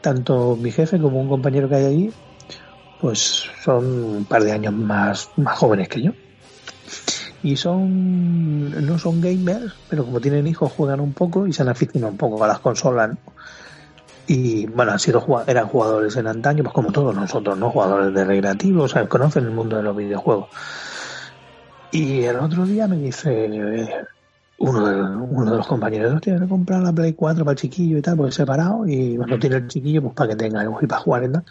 tanto 0.00 0.56
mi 0.56 0.72
jefe 0.72 0.98
como 0.98 1.20
un 1.20 1.28
compañero 1.28 1.68
que 1.68 1.74
hay 1.74 1.84
allí, 1.84 2.12
pues 3.02 3.44
son 3.62 3.84
un 3.84 4.24
par 4.24 4.44
de 4.44 4.52
años 4.52 4.72
más, 4.72 5.28
más 5.36 5.58
jóvenes 5.58 5.90
que 5.90 6.00
yo. 6.00 6.12
Y 7.42 7.56
son, 7.56 8.86
no 8.86 8.98
son 8.98 9.20
gamers, 9.20 9.74
pero 9.90 10.06
como 10.06 10.22
tienen 10.22 10.46
hijos 10.46 10.72
juegan 10.72 11.00
un 11.00 11.12
poco 11.12 11.46
y 11.46 11.52
se 11.52 11.60
han 11.60 11.68
aficionado 11.68 12.12
un 12.12 12.18
poco 12.18 12.42
a 12.42 12.48
las 12.48 12.60
consolas. 12.60 13.10
Y 14.28 14.66
bueno, 14.66 14.92
han 14.92 14.98
sido 14.98 15.24
eran 15.46 15.68
jugadores 15.68 16.16
en 16.16 16.26
antaño, 16.26 16.64
pues 16.64 16.74
como 16.74 16.90
todos 16.90 17.14
nosotros, 17.14 17.56
¿no? 17.56 17.70
Jugadores 17.70 18.12
de 18.12 18.24
recreativos, 18.24 18.96
o 18.96 19.08
conocen 19.08 19.44
el 19.44 19.52
mundo 19.52 19.76
de 19.76 19.82
los 19.84 19.96
videojuegos. 19.96 20.48
Y 21.92 22.24
el 22.24 22.36
otro 22.36 22.66
día 22.66 22.88
me 22.88 22.96
dice, 22.96 24.04
uno 24.58 24.86
de, 24.86 25.00
uno 25.00 25.50
de 25.50 25.56
los 25.56 25.66
compañeros 25.66 26.20
tiene 26.20 26.40
que 26.40 26.48
comprar 26.48 26.82
la 26.82 26.92
Play 26.92 27.12
4 27.12 27.44
para 27.44 27.52
el 27.52 27.58
chiquillo 27.58 27.98
y 27.98 28.02
tal, 28.02 28.16
pues 28.16 28.34
separado, 28.34 28.86
y 28.86 29.16
cuando 29.16 29.38
tiene 29.38 29.56
el 29.56 29.68
chiquillo, 29.68 30.02
pues 30.02 30.14
para 30.14 30.30
que 30.30 30.36
tenga 30.36 30.60
algo 30.60 30.78
y 30.82 30.86
para 30.86 31.00
jugar 31.02 31.24
y 31.24 31.32
tal. 31.32 31.44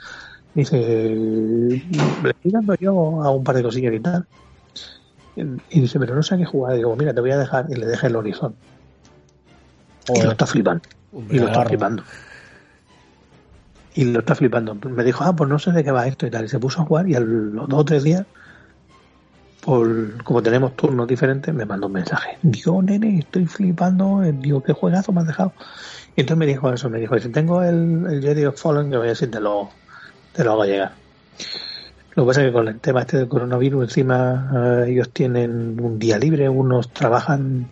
Dice, 0.54 0.78
le 0.78 2.30
estoy 2.30 2.52
dando 2.52 2.76
yo 2.76 3.24
a 3.24 3.30
un 3.30 3.44
par 3.44 3.56
de 3.56 3.64
cosillas 3.64 3.94
y 3.94 4.00
tal. 4.00 4.26
Y 5.36 5.82
dice, 5.82 6.00
pero 6.00 6.16
no 6.16 6.24
sé 6.24 6.36
a 6.36 6.38
qué 6.38 6.46
jugar. 6.46 6.74
Y 6.74 6.78
digo, 6.78 6.96
mira, 6.96 7.14
te 7.14 7.22
voy 7.22 7.32
a 7.32 7.38
dejar, 7.38 7.68
y 7.70 7.76
le 7.76 7.86
deja 7.86 8.08
el 8.08 8.16
horizon. 8.16 8.56
Y 10.14 10.22
lo 10.22 10.32
está 10.32 10.46
flipando. 10.46 10.84
y 11.30 11.40
lo 11.40 11.48
está 11.48 11.66
flipando. 11.66 12.04
Y 13.96 14.06
lo 14.06 14.20
está 14.20 14.36
flipando. 14.36 14.76
Me 14.76 15.04
dijo, 15.04 15.24
ah, 15.24 15.36
pues 15.36 15.50
no 15.50 15.58
sé 15.58 15.72
de 15.72 15.84
qué 15.84 15.92
va 15.92 16.08
esto 16.08 16.28
y 16.28 16.30
tal. 16.30 16.46
Y 16.46 16.50
se 16.50 16.60
puso 16.60 16.82
a 16.82 16.86
jugar 16.86 17.08
y 17.10 17.16
a 17.16 17.20
los 17.20 17.68
dos 17.68 17.80
o 17.80 17.86
tres 17.86 18.04
días 18.04 18.26
por, 19.66 20.24
como 20.24 20.44
tenemos 20.44 20.76
turnos 20.76 21.08
diferentes, 21.08 21.54
me 21.54 21.66
mandó 21.66 21.88
un 21.88 21.94
mensaje. 21.94 22.38
Dios, 22.44 22.84
nene, 22.84 23.20
estoy 23.20 23.48
flipando, 23.48 24.24
eh, 24.24 24.32
digo, 24.32 24.62
qué 24.62 24.74
juegazo 24.74 25.12
me 25.12 25.22
has 25.22 25.28
dejado. 25.28 25.54
Y 26.16 26.22
entonces 26.22 26.38
me 26.38 26.46
dijo 26.46 26.72
eso, 26.72 26.90
me 26.90 27.00
dijo, 27.00 27.18
si 27.18 27.30
tengo 27.30 27.64
el, 27.64 28.06
el 28.10 28.22
Jedi 28.22 28.46
of 28.46 28.62
Fallen, 28.62 28.92
que 28.92 28.98
voy 28.98 29.08
a 29.08 29.10
decir, 29.10 29.32
te 29.32 29.40
lo, 29.40 29.70
hago 30.38 30.66
llegar. 30.66 30.92
Lo 32.14 32.24
que 32.24 32.28
pasa 32.28 32.42
es 32.42 32.48
que 32.48 32.54
con 32.54 32.68
el 32.68 32.80
tema 32.80 33.02
este 33.02 33.18
del 33.18 33.28
coronavirus, 33.28 33.86
encima 33.86 34.84
eh, 34.86 34.92
ellos 34.92 35.10
tienen 35.10 35.80
un 35.82 35.98
día 35.98 36.20
libre, 36.20 36.48
unos 36.48 36.90
trabajan 36.92 37.68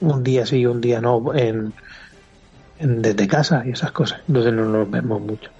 un 0.00 0.24
día 0.24 0.46
sí 0.46 0.58
y 0.58 0.66
un 0.66 0.80
día 0.80 1.00
no 1.00 1.34
en- 1.34 1.72
desde 2.78 3.28
casa 3.28 3.62
y 3.66 3.70
esas 3.70 3.92
cosas. 3.92 4.20
Entonces 4.26 4.52
no 4.52 4.64
nos 4.64 4.90
vemos 4.90 5.20
mucho. 5.20 5.50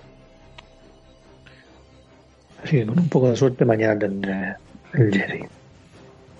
Así 2.64 2.78
que 2.78 2.86
con 2.86 2.98
un 2.98 3.08
poco 3.10 3.28
de 3.28 3.36
suerte 3.36 3.64
mañana 3.66 3.98
tendré 3.98 4.56
el 4.94 5.12
Jedi. 5.12 5.44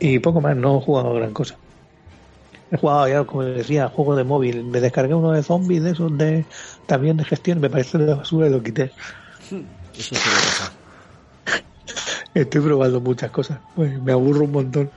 Y 0.01 0.19
poco 0.19 0.41
más, 0.41 0.57
no 0.57 0.79
he 0.79 0.81
jugado 0.81 1.15
gran 1.15 1.35
cosa. 1.35 1.57
He 2.71 2.79
jugado 2.79 3.09
ya, 3.09 3.25
como 3.25 3.43
decía, 3.43 3.89
juego 3.89 4.17
de 4.17 4.25
móvil. 4.25 4.65
Me 4.65 4.81
descargué 4.81 5.15
uno 5.15 5.33
de 5.33 5.43
zombies 5.43 5.83
de 5.83 5.91
esos 5.91 6.17
de 6.17 6.47
también 6.87 7.19
de 7.19 7.25
gestión, 7.25 7.61
me 7.61 7.69
parece 7.69 7.99
de 7.99 8.15
basura 8.15 8.47
y 8.47 8.51
lo 8.51 8.63
quité. 8.63 8.91
Eso. 9.99 10.15
Estoy 12.33 12.61
probando 12.63 13.01
muchas 13.01 13.31
cosas. 13.31 13.59
Pues 13.77 14.01
me 14.03 14.13
aburro 14.13 14.45
un 14.45 14.53
montón. 14.53 14.91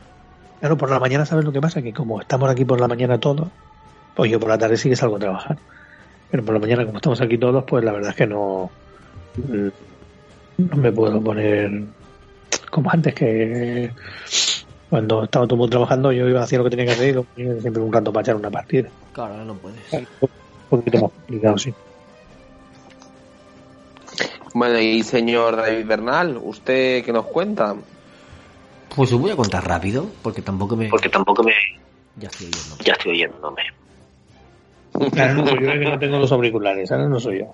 Claro, 0.59 0.77
por 0.77 0.89
la 0.89 0.99
mañana, 0.99 1.25
¿sabes 1.25 1.45
lo 1.45 1.51
que 1.51 1.61
pasa? 1.61 1.81
Que 1.81 1.93
como 1.93 2.21
estamos 2.21 2.49
aquí 2.49 2.65
por 2.65 2.79
la 2.79 2.87
mañana 2.87 3.19
todos, 3.19 3.49
pues 4.15 4.31
yo 4.31 4.39
por 4.39 4.49
la 4.49 4.57
tarde 4.57 4.77
sí 4.77 4.89
que 4.89 4.95
salgo 4.95 5.17
a 5.17 5.19
trabajar. 5.19 5.57
Pero 6.31 6.43
por 6.43 6.53
la 6.55 6.59
mañana, 6.59 6.85
como 6.85 6.97
estamos 6.97 7.21
aquí 7.21 7.37
todos, 7.37 7.63
pues 7.65 7.83
la 7.83 7.91
verdad 7.91 8.09
es 8.11 8.15
que 8.15 8.25
no, 8.25 8.71
no 10.57 10.75
me 10.77 10.91
puedo 10.91 11.21
poner 11.21 11.83
como 12.69 12.91
antes, 12.91 13.13
que 13.13 13.91
cuando 14.89 15.23
estaba 15.23 15.45
todo 15.45 15.55
el 15.55 15.59
mundo 15.59 15.71
trabajando, 15.71 16.11
yo 16.11 16.27
iba 16.27 16.41
a 16.41 16.43
hacer 16.43 16.59
lo 16.59 16.65
que 16.65 16.71
tenía 16.71 16.85
que 16.85 16.91
hacer 16.91 17.09
y 17.09 17.13
lo 17.13 17.23
ponía 17.23 17.59
siempre 17.61 17.81
un 17.81 17.91
rato 17.91 18.11
para 18.11 18.23
echar 18.23 18.35
una 18.35 18.49
partida. 18.49 18.89
Claro, 19.13 19.43
no 19.43 19.55
puedes. 19.55 19.79
Un 19.93 20.29
poquito 20.69 21.01
más 21.01 21.11
complicado, 21.11 21.57
sí. 21.57 21.73
Bueno, 24.53 24.79
y 24.79 25.03
señor 25.03 25.55
David 25.55 25.85
Bernal, 25.85 26.39
¿usted 26.41 27.03
qué 27.03 27.13
nos 27.13 27.25
cuenta? 27.25 27.75
Pues 28.95 29.13
os 29.13 29.19
voy 29.19 29.31
a 29.31 29.35
contar 29.35 29.67
rápido, 29.67 30.07
porque 30.21 30.41
tampoco 30.41 30.75
me. 30.75 30.89
Porque 30.89 31.09
tampoco 31.09 31.43
me. 31.43 31.53
Ya 32.15 32.27
estoy 32.29 32.47
oyendo. 32.47 32.83
Ya 32.83 32.93
estoy 32.93 33.11
oyéndome. 33.11 33.61
Ahora 34.93 35.33
no 35.33 35.45
soy 35.45 35.63
yo 35.63 35.71
el 35.71 35.79
que 35.79 35.89
no 35.89 35.99
tengo 35.99 36.17
los 36.17 36.31
auriculares, 36.31 36.91
ahora 36.91 37.07
no 37.07 37.19
soy 37.19 37.39
yo. 37.39 37.53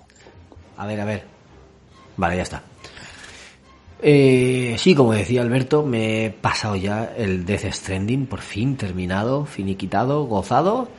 A 0.77 0.87
ver, 0.87 1.01
a 1.01 1.05
ver. 1.05 1.23
Vale, 2.15 2.37
ya 2.37 2.43
está. 2.43 2.63
Eh, 4.05 4.75
sí, 4.77 4.93
como 4.95 5.13
decía 5.13 5.41
Alberto, 5.41 5.83
me 5.83 6.25
he 6.25 6.29
pasado 6.29 6.75
ya 6.75 7.13
el 7.15 7.45
Death 7.45 7.71
Stranding, 7.71 8.25
por 8.25 8.41
fin 8.41 8.75
terminado, 8.75 9.45
finiquitado, 9.45 10.25
gozado 10.25 10.89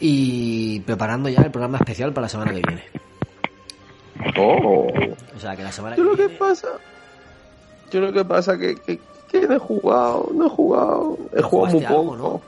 y 0.00 0.80
preparando 0.80 1.28
ya 1.28 1.42
el 1.42 1.52
programa 1.52 1.78
especial 1.78 2.12
para 2.12 2.24
la 2.24 2.28
semana 2.28 2.52
que 2.52 2.62
viene. 2.66 2.82
Oh. 4.36 4.88
O 5.36 5.40
sea, 5.40 5.54
que 5.54 5.62
la 5.62 5.70
semana 5.70 5.94
que 5.94 6.02
Yo 6.02 6.08
lo 6.08 6.16
que 6.16 6.26
viene... 6.26 6.36
pasa, 6.38 6.68
yo 7.92 8.00
lo 8.00 8.12
que 8.12 8.24
pasa 8.24 8.58
que, 8.58 8.74
que, 8.74 8.98
que 9.30 9.40
no 9.46 9.54
he 9.54 9.58
jugado, 9.60 10.28
no 10.34 10.46
he 10.46 10.50
jugado, 10.50 11.18
he 11.32 11.42
jugado 11.42 11.76
muy 11.76 11.84
algo, 11.84 12.02
poco. 12.02 12.16
¿no? 12.16 12.40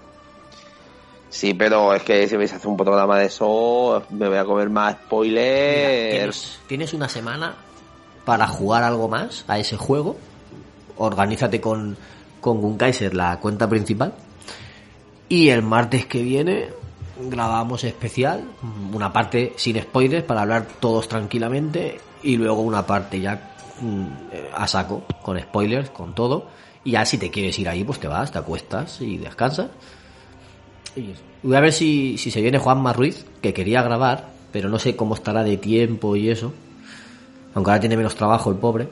Sí, 1.30 1.54
pero 1.54 1.94
es 1.94 2.02
que 2.02 2.26
si 2.26 2.36
vais 2.36 2.52
a 2.52 2.56
hacer 2.56 2.68
un 2.68 2.76
programa 2.76 3.18
de 3.20 3.26
eso, 3.26 4.02
me 4.10 4.28
voy 4.28 4.38
a 4.38 4.44
comer 4.44 4.70
más 4.70 4.94
Mira, 4.94 5.04
spoilers. 5.06 6.10
tienes, 6.10 6.60
tienes 6.66 6.94
una 6.94 7.08
semana 7.08 7.54
para 8.28 8.46
jugar 8.46 8.82
algo 8.84 9.08
más 9.08 9.46
a 9.48 9.58
ese 9.58 9.78
juego. 9.78 10.14
Organízate 10.98 11.62
con, 11.62 11.96
con 12.42 12.60
Gunkaiser, 12.60 13.14
la 13.14 13.40
cuenta 13.40 13.66
principal. 13.66 14.12
Y 15.30 15.48
el 15.48 15.62
martes 15.62 16.04
que 16.04 16.20
viene 16.20 16.68
grabamos 17.18 17.84
especial, 17.84 18.44
una 18.92 19.14
parte 19.14 19.54
sin 19.56 19.80
spoilers 19.80 20.24
para 20.24 20.42
hablar 20.42 20.66
todos 20.78 21.08
tranquilamente 21.08 22.02
y 22.22 22.36
luego 22.36 22.60
una 22.60 22.84
parte 22.84 23.18
ya 23.18 23.54
mm, 23.80 24.06
a 24.54 24.66
saco, 24.66 25.04
con 25.22 25.40
spoilers, 25.40 25.88
con 25.88 26.14
todo. 26.14 26.48
Y 26.84 26.90
ya 26.90 27.06
si 27.06 27.16
te 27.16 27.30
quieres 27.30 27.58
ir 27.58 27.66
ahí, 27.66 27.82
pues 27.82 27.98
te 27.98 28.08
vas, 28.08 28.30
te 28.30 28.36
acuestas 28.36 29.00
y 29.00 29.16
descansas. 29.16 29.68
Y. 30.94 31.14
Voy 31.42 31.56
a 31.56 31.60
ver 31.60 31.72
si, 31.72 32.18
si 32.18 32.30
se 32.30 32.42
viene 32.42 32.58
Juanma 32.58 32.92
Ruiz, 32.92 33.24
que 33.40 33.54
quería 33.54 33.80
grabar, 33.80 34.28
pero 34.52 34.68
no 34.68 34.78
sé 34.78 34.96
cómo 34.96 35.14
estará 35.14 35.42
de 35.44 35.56
tiempo 35.56 36.14
y 36.14 36.28
eso. 36.28 36.52
Aunque 37.58 37.72
ahora 37.72 37.80
tiene 37.80 37.96
menos 37.96 38.14
trabajo 38.14 38.50
el 38.50 38.56
pobre, 38.56 38.88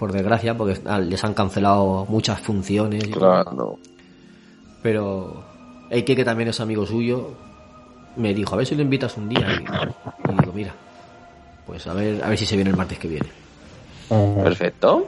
por 0.00 0.10
desgracia, 0.10 0.56
porque 0.58 0.80
les 1.04 1.22
han 1.22 1.32
cancelado 1.32 2.06
muchas 2.08 2.40
funciones. 2.40 3.04
y 3.04 3.10
todo. 3.12 3.20
Claro. 3.20 3.78
Pero 4.82 5.44
Eike, 5.88 6.16
que 6.16 6.24
también 6.24 6.48
es 6.48 6.58
amigo 6.58 6.84
suyo, 6.84 7.30
me 8.16 8.34
dijo, 8.34 8.52
a 8.54 8.58
ver 8.58 8.66
si 8.66 8.74
lo 8.74 8.82
invitas 8.82 9.16
un 9.16 9.28
día. 9.28 9.46
Y, 9.52 10.32
y 10.32 10.36
digo, 10.40 10.52
mira, 10.52 10.74
pues 11.68 11.86
a 11.86 11.94
ver, 11.94 12.20
a 12.24 12.28
ver 12.28 12.36
si 12.36 12.46
se 12.46 12.56
viene 12.56 12.70
el 12.70 12.76
martes 12.76 12.98
que 12.98 13.06
viene. 13.06 13.28
Perfecto. 14.42 15.06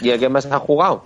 ¿Y 0.00 0.12
a 0.12 0.18
qué 0.18 0.28
más 0.28 0.46
has 0.46 0.60
jugado? 0.60 1.02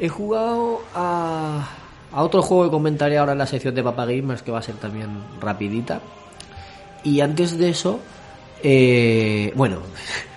He 0.00 0.08
jugado 0.08 0.80
a, 0.94 1.68
a 2.10 2.22
otro 2.22 2.40
juego 2.40 2.64
que 2.64 2.70
comentaré 2.70 3.18
ahora 3.18 3.32
en 3.32 3.38
la 3.38 3.46
sección 3.46 3.74
de 3.74 3.82
Papa 3.82 4.06
Gamers, 4.06 4.40
que 4.40 4.52
va 4.52 4.60
a 4.60 4.62
ser 4.62 4.76
también 4.76 5.10
rapidita. 5.38 6.00
Y 7.02 7.20
antes 7.20 7.58
de 7.58 7.68
eso, 7.68 8.00
eh, 8.64 9.52
bueno, 9.54 9.78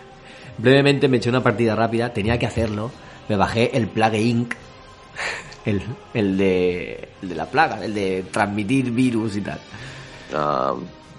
brevemente 0.57 1.07
me 1.07 1.17
eché 1.17 1.29
una 1.29 1.41
partida 1.41 1.75
rápida, 1.75 2.13
tenía 2.13 2.37
que 2.37 2.45
hacerlo. 2.45 2.91
Me 3.29 3.35
bajé 3.35 3.75
el 3.75 3.87
Plague 3.87 4.21
Inc., 4.21 4.53
el, 5.65 5.81
el, 6.13 6.37
de, 6.37 7.09
el 7.21 7.29
de 7.29 7.35
la 7.35 7.45
plaga, 7.45 7.83
el 7.83 7.93
de 7.93 8.25
transmitir 8.31 8.91
virus 8.91 9.37
y 9.37 9.41
tal. 9.41 9.59
Ah, 10.33 10.75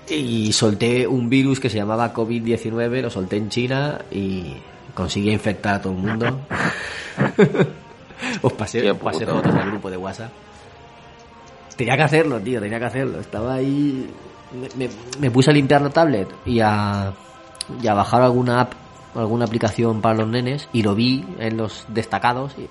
Y 0.09 0.53
solté 0.53 1.07
un 1.07 1.29
virus 1.29 1.61
que 1.61 1.69
se 1.69 1.79
llamaba 1.79 2.13
COVID-19, 2.15 3.03
lo 3.03 3.11
solté 3.11 3.37
en 3.37 3.49
China 3.49 3.99
y 4.11 4.55
conseguí 4.95 5.31
infectar 5.31 5.77
a 5.77 5.83
todo 5.83 5.93
el 5.95 5.99
mundo. 5.99 6.41
os 8.43 8.53
pasé, 8.53 8.91
os 8.91 8.99
pasé 8.99 9.27
fotos 9.27 9.55
al 9.55 9.71
grupo 9.71 9.91
de 9.91 9.97
WhatsApp. 9.97 10.31
Tenía 11.77 11.97
que 11.97 12.03
hacerlo, 12.03 12.41
tío, 12.41 12.61
tenía 12.61 12.79
que 12.79 12.87
hacerlo. 12.87 13.21
Estaba 13.21 13.55
ahí. 13.55 14.09
Me, 14.51 14.69
me- 14.75 14.89
me 15.21 15.31
puse 15.31 15.51
a 15.51 15.53
limpiar 15.55 15.83
la 15.83 15.91
tablet 15.91 16.29
y 16.45 16.61
a, 16.61 17.13
y 17.83 17.87
a 17.87 17.95
bajar 17.95 18.23
alguna 18.23 18.61
app, 18.63 18.73
alguna 19.15 19.45
aplicación 19.45 20.01
para 20.01 20.15
los 20.17 20.29
nenes 20.29 20.69
y 20.73 20.83
lo 20.83 20.95
vi 20.95 21.25
en 21.39 21.57
los 21.57 21.85
destacados 21.89 22.55
y, 22.59 22.69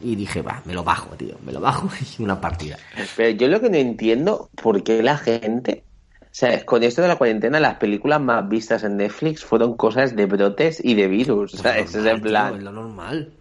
y 0.00 0.16
dije, 0.16 0.42
va, 0.42 0.62
me 0.64 0.74
lo 0.74 0.82
bajo, 0.82 1.10
tío, 1.16 1.36
me 1.44 1.52
lo 1.52 1.60
bajo 1.60 1.88
y 2.18 2.22
una 2.22 2.40
partida. 2.40 2.76
Pero 3.16 3.30
yo 3.30 3.48
lo 3.48 3.60
que 3.60 3.70
no 3.70 3.76
entiendo, 3.76 4.50
¿por 4.60 4.82
qué 4.82 5.02
la 5.02 5.16
gente... 5.16 5.86
O 6.22 6.26
sea, 6.32 6.64
con 6.64 6.82
esto 6.84 7.02
de 7.02 7.08
la 7.08 7.16
cuarentena, 7.18 7.58
las 7.58 7.76
películas 7.78 8.20
más 8.20 8.48
vistas 8.48 8.84
en 8.84 8.96
Netflix 8.98 9.44
fueron 9.44 9.76
cosas 9.76 10.14
de 10.14 10.26
brotes 10.26 10.80
y 10.84 10.94
de 10.94 11.08
virus. 11.08 11.54
O 11.54 11.56
sea, 11.56 11.72
Pues 11.72 11.88
ese 11.88 11.98
es 11.98 12.04
normal, 12.04 12.16
en 12.16 12.22
tío, 12.22 12.30
plan... 12.30 12.56
es 12.56 12.62
lo 12.62 12.72
normal. 12.72 13.32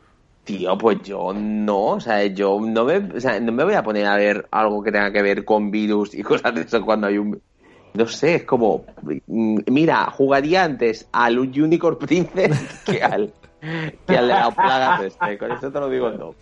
Tío, 0.43 0.77
pues 0.77 0.97
yo 1.03 1.31
no, 1.33 1.85
o 1.91 1.99
sea, 1.99 2.25
yo 2.25 2.59
no 2.59 2.85
me, 2.85 2.97
o 2.97 3.19
sea, 3.19 3.39
no 3.39 3.51
me 3.51 3.63
voy 3.63 3.75
a 3.75 3.83
poner 3.83 4.07
a 4.07 4.15
ver 4.15 4.47
algo 4.51 4.81
que 4.81 4.91
tenga 4.91 5.11
que 5.11 5.21
ver 5.21 5.45
con 5.45 5.69
virus 5.69 6.15
y 6.15 6.23
cosas 6.23 6.55
de 6.55 6.61
eso 6.61 6.83
cuando 6.83 7.07
hay 7.07 7.17
un... 7.19 7.39
No 7.93 8.07
sé, 8.07 8.35
es 8.35 8.43
como... 8.43 8.85
mm, 9.27 9.59
Mira, 9.67 10.05
jugaría 10.11 10.63
antes 10.63 11.07
al 11.11 11.39
Unicorn 11.39 11.97
Princess 11.97 12.81
que 12.85 13.01
al, 13.03 13.33
que 14.07 14.17
al 14.17 14.27
de 14.27 14.33
las 14.33 14.53
plagas 14.55 15.01
este. 15.03 15.37
Con 15.37 15.51
eso 15.51 15.71
te 15.71 15.79
lo 15.79 15.89
digo 15.89 16.09
no. 16.11 16.35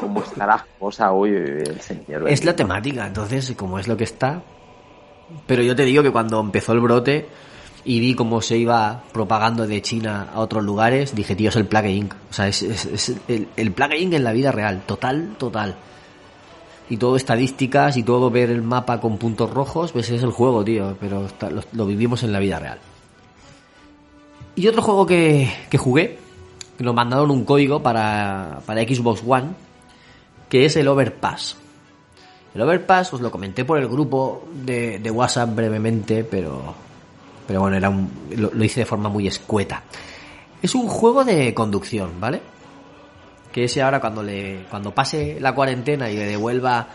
¿Cómo 0.00 0.20
está 0.22 0.46
la 0.46 0.66
cosa 0.78 1.12
hoy 1.12 1.30
el 1.30 1.80
señor? 1.80 2.28
Es 2.28 2.44
la 2.44 2.54
temática, 2.56 3.06
entonces, 3.06 3.52
como 3.56 3.78
es 3.78 3.86
lo 3.88 3.96
que 3.96 4.04
está. 4.04 4.42
Pero 5.46 5.62
yo 5.62 5.74
te 5.74 5.84
digo 5.84 6.02
que 6.02 6.10
cuando 6.10 6.40
empezó 6.40 6.72
el 6.72 6.80
brote 6.80 7.26
y 7.84 8.00
vi 8.00 8.14
cómo 8.14 8.40
se 8.42 8.56
iba 8.56 9.02
propagando 9.12 9.66
de 9.66 9.80
China 9.82 10.28
a 10.34 10.40
otros 10.40 10.64
lugares, 10.64 11.14
dije, 11.14 11.36
tío, 11.36 11.48
es 11.50 11.56
el 11.56 11.66
Plague 11.66 11.90
Inc. 11.92 12.14
O 12.30 12.32
sea, 12.32 12.48
es, 12.48 12.62
es- 12.62 12.86
es 12.86 13.16
el, 13.28 13.48
el 13.56 13.72
Plague 13.72 13.98
Inc. 13.98 14.14
en 14.14 14.24
la 14.24 14.32
vida 14.32 14.50
real, 14.52 14.82
total, 14.86 15.34
total. 15.38 15.76
Y 16.88 16.98
todo 16.98 17.16
estadísticas 17.16 17.96
y 17.96 18.02
todo 18.02 18.30
ver 18.30 18.50
el 18.50 18.62
mapa 18.62 19.00
con 19.00 19.18
puntos 19.18 19.50
rojos, 19.50 19.92
pues 19.92 20.08
es 20.10 20.22
el 20.22 20.30
juego, 20.30 20.64
tío, 20.64 20.96
pero 21.00 21.26
lo, 21.72 21.86
vivimos 21.86 22.22
en 22.22 22.32
la 22.32 22.38
vida 22.38 22.58
real. 22.58 22.78
Y 24.54 24.68
otro 24.68 24.82
juego 24.82 25.04
que, 25.04 25.52
que 25.68 25.78
jugué, 25.78 26.18
que 26.78 26.84
nos 26.84 26.94
mandaron 26.94 27.30
un 27.30 27.44
código 27.44 27.82
para, 27.82 28.60
para 28.64 28.82
Xbox 28.82 29.22
One, 29.26 29.48
que 30.48 30.64
es 30.64 30.76
el 30.76 30.86
Overpass. 30.88 31.56
El 32.54 32.62
Overpass 32.62 33.12
os 33.14 33.20
lo 33.20 33.30
comenté 33.30 33.64
por 33.64 33.78
el 33.78 33.88
grupo 33.88 34.46
de, 34.64 35.10
WhatsApp 35.10 35.54
brevemente, 35.54 36.24
pero, 36.24 36.74
pero 37.46 37.60
bueno, 37.60 37.76
era 37.76 37.90
un, 37.90 38.08
lo 38.34 38.64
hice 38.64 38.80
de 38.80 38.86
forma 38.86 39.08
muy 39.08 39.26
escueta. 39.26 39.82
Es 40.62 40.74
un 40.74 40.88
juego 40.88 41.24
de 41.24 41.52
conducción, 41.52 42.12
¿vale? 42.18 42.40
Que 43.56 43.64
ese 43.64 43.80
ahora 43.80 44.00
cuando 44.00 44.22
le, 44.22 44.66
cuando 44.68 44.94
pase 44.94 45.38
la 45.40 45.54
cuarentena 45.54 46.10
y 46.10 46.16
le 46.16 46.26
devuelva 46.26 46.86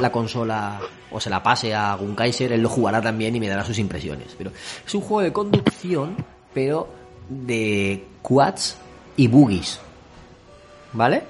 la 0.00 0.10
consola 0.10 0.80
o 1.12 1.20
se 1.20 1.30
la 1.30 1.40
pase 1.40 1.72
a 1.72 1.94
Gunkaiser, 1.94 2.50
él 2.50 2.62
lo 2.62 2.68
jugará 2.68 3.00
también 3.00 3.36
y 3.36 3.38
me 3.38 3.46
dará 3.46 3.64
sus 3.64 3.78
impresiones. 3.78 4.34
Pero 4.36 4.50
es 4.84 4.92
un 4.92 5.02
juego 5.02 5.20
de 5.22 5.32
conducción, 5.32 6.16
pero 6.52 6.88
de 7.28 8.04
quads 8.22 8.76
y 9.16 9.28
buggies, 9.28 9.78
¿vale? 10.94 11.22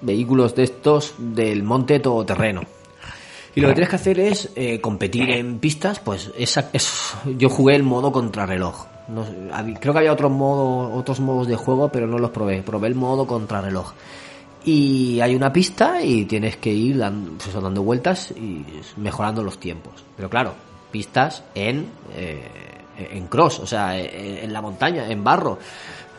Vehículos 0.00 0.54
de 0.54 0.62
estos 0.62 1.16
del 1.18 1.62
monte 1.62 2.00
todoterreno. 2.00 2.62
Y 3.54 3.60
lo 3.60 3.68
que 3.68 3.74
tienes 3.74 3.90
que 3.90 3.96
hacer 3.96 4.20
es 4.20 4.48
eh, 4.56 4.80
competir 4.80 5.30
en 5.32 5.58
pistas, 5.58 6.00
pues 6.00 6.30
esa, 6.38 6.70
es, 6.72 7.14
yo 7.36 7.50
jugué 7.50 7.76
el 7.76 7.82
modo 7.82 8.10
contrarreloj. 8.10 8.86
No, 9.08 9.24
creo 9.80 9.92
que 9.92 9.98
había 9.98 10.12
otros 10.12 10.30
modos, 10.30 10.92
otros 10.94 11.20
modos 11.20 11.46
de 11.46 11.56
juego, 11.56 11.88
pero 11.88 12.06
no 12.06 12.18
los 12.18 12.30
probé. 12.30 12.62
Probé 12.62 12.88
el 12.88 12.94
modo 12.94 13.26
contrarreloj. 13.26 13.92
Y 14.64 15.20
hay 15.20 15.34
una 15.34 15.52
pista 15.52 16.02
y 16.02 16.24
tienes 16.24 16.56
que 16.56 16.72
ir 16.72 16.98
dando, 16.98 17.32
pues 17.32 17.54
dando 17.54 17.82
vueltas 17.82 18.30
y 18.30 18.64
mejorando 18.96 19.42
los 19.42 19.58
tiempos. 19.58 19.92
Pero 20.16 20.30
claro, 20.30 20.54
pistas 20.90 21.42
en, 21.54 21.86
eh, 22.16 22.42
en 22.96 23.26
cross, 23.26 23.58
o 23.58 23.66
sea, 23.66 23.98
eh, 23.98 24.42
en 24.42 24.52
la 24.52 24.62
montaña, 24.62 25.10
en 25.10 25.22
barro. 25.22 25.58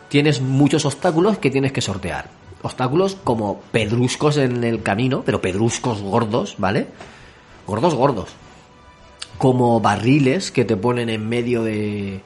Tienes 0.08 0.40
muchos 0.40 0.84
obstáculos 0.84 1.38
que 1.38 1.50
tienes 1.50 1.72
que 1.72 1.80
sortear. 1.80 2.28
Obstáculos 2.62 3.16
como 3.16 3.60
pedruscos 3.72 4.36
en 4.36 4.62
el 4.62 4.82
camino, 4.82 5.22
pero 5.26 5.40
pedruscos 5.40 6.00
gordos, 6.00 6.54
¿vale? 6.58 6.86
Gordos, 7.66 7.96
gordos. 7.96 8.28
Como 9.38 9.80
barriles 9.80 10.52
que 10.52 10.64
te 10.64 10.76
ponen 10.76 11.10
en 11.10 11.28
medio 11.28 11.64
de, 11.64 12.20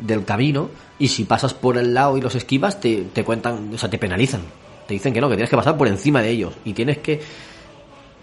del 0.00 0.24
camino 0.24 0.70
y 0.98 1.08
si 1.08 1.24
pasas 1.24 1.54
por 1.54 1.76
el 1.78 1.94
lado 1.94 2.16
y 2.16 2.20
los 2.20 2.34
esquivas 2.34 2.80
te, 2.80 3.04
te 3.12 3.24
cuentan, 3.24 3.70
o 3.74 3.78
sea, 3.78 3.90
te 3.90 3.98
penalizan. 3.98 4.42
Te 4.86 4.94
dicen 4.94 5.12
que 5.12 5.20
no, 5.20 5.28
que 5.28 5.36
tienes 5.36 5.50
que 5.50 5.56
pasar 5.56 5.76
por 5.76 5.88
encima 5.88 6.20
de 6.20 6.30
ellos 6.30 6.54
y 6.64 6.72
tienes 6.72 6.98
que 6.98 7.20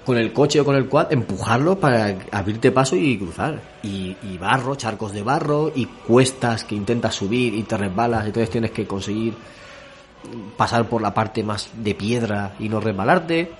con 0.05 0.17
el 0.17 0.31
coche 0.31 0.61
o 0.61 0.65
con 0.65 0.75
el 0.75 0.87
quad 0.87 1.11
empujarlo 1.11 1.79
para 1.79 2.17
abrirte 2.31 2.71
paso 2.71 2.95
y 2.95 3.17
cruzar. 3.17 3.61
Y, 3.83 4.15
y 4.23 4.37
barro, 4.37 4.75
charcos 4.75 5.11
de 5.11 5.21
barro 5.21 5.71
y 5.75 5.85
cuestas 5.85 6.63
que 6.63 6.75
intentas 6.75 7.15
subir 7.15 7.53
y 7.53 7.63
te 7.63 7.75
resbalas, 7.75 8.25
entonces 8.25 8.49
tienes 8.49 8.71
que 8.71 8.87
conseguir 8.87 9.33
pasar 10.55 10.87
por 10.87 11.01
la 11.01 11.13
parte 11.13 11.43
más 11.43 11.69
de 11.75 11.93
piedra 11.93 12.55
y 12.59 12.69
no 12.69 12.79
resbalarte. 12.79 13.51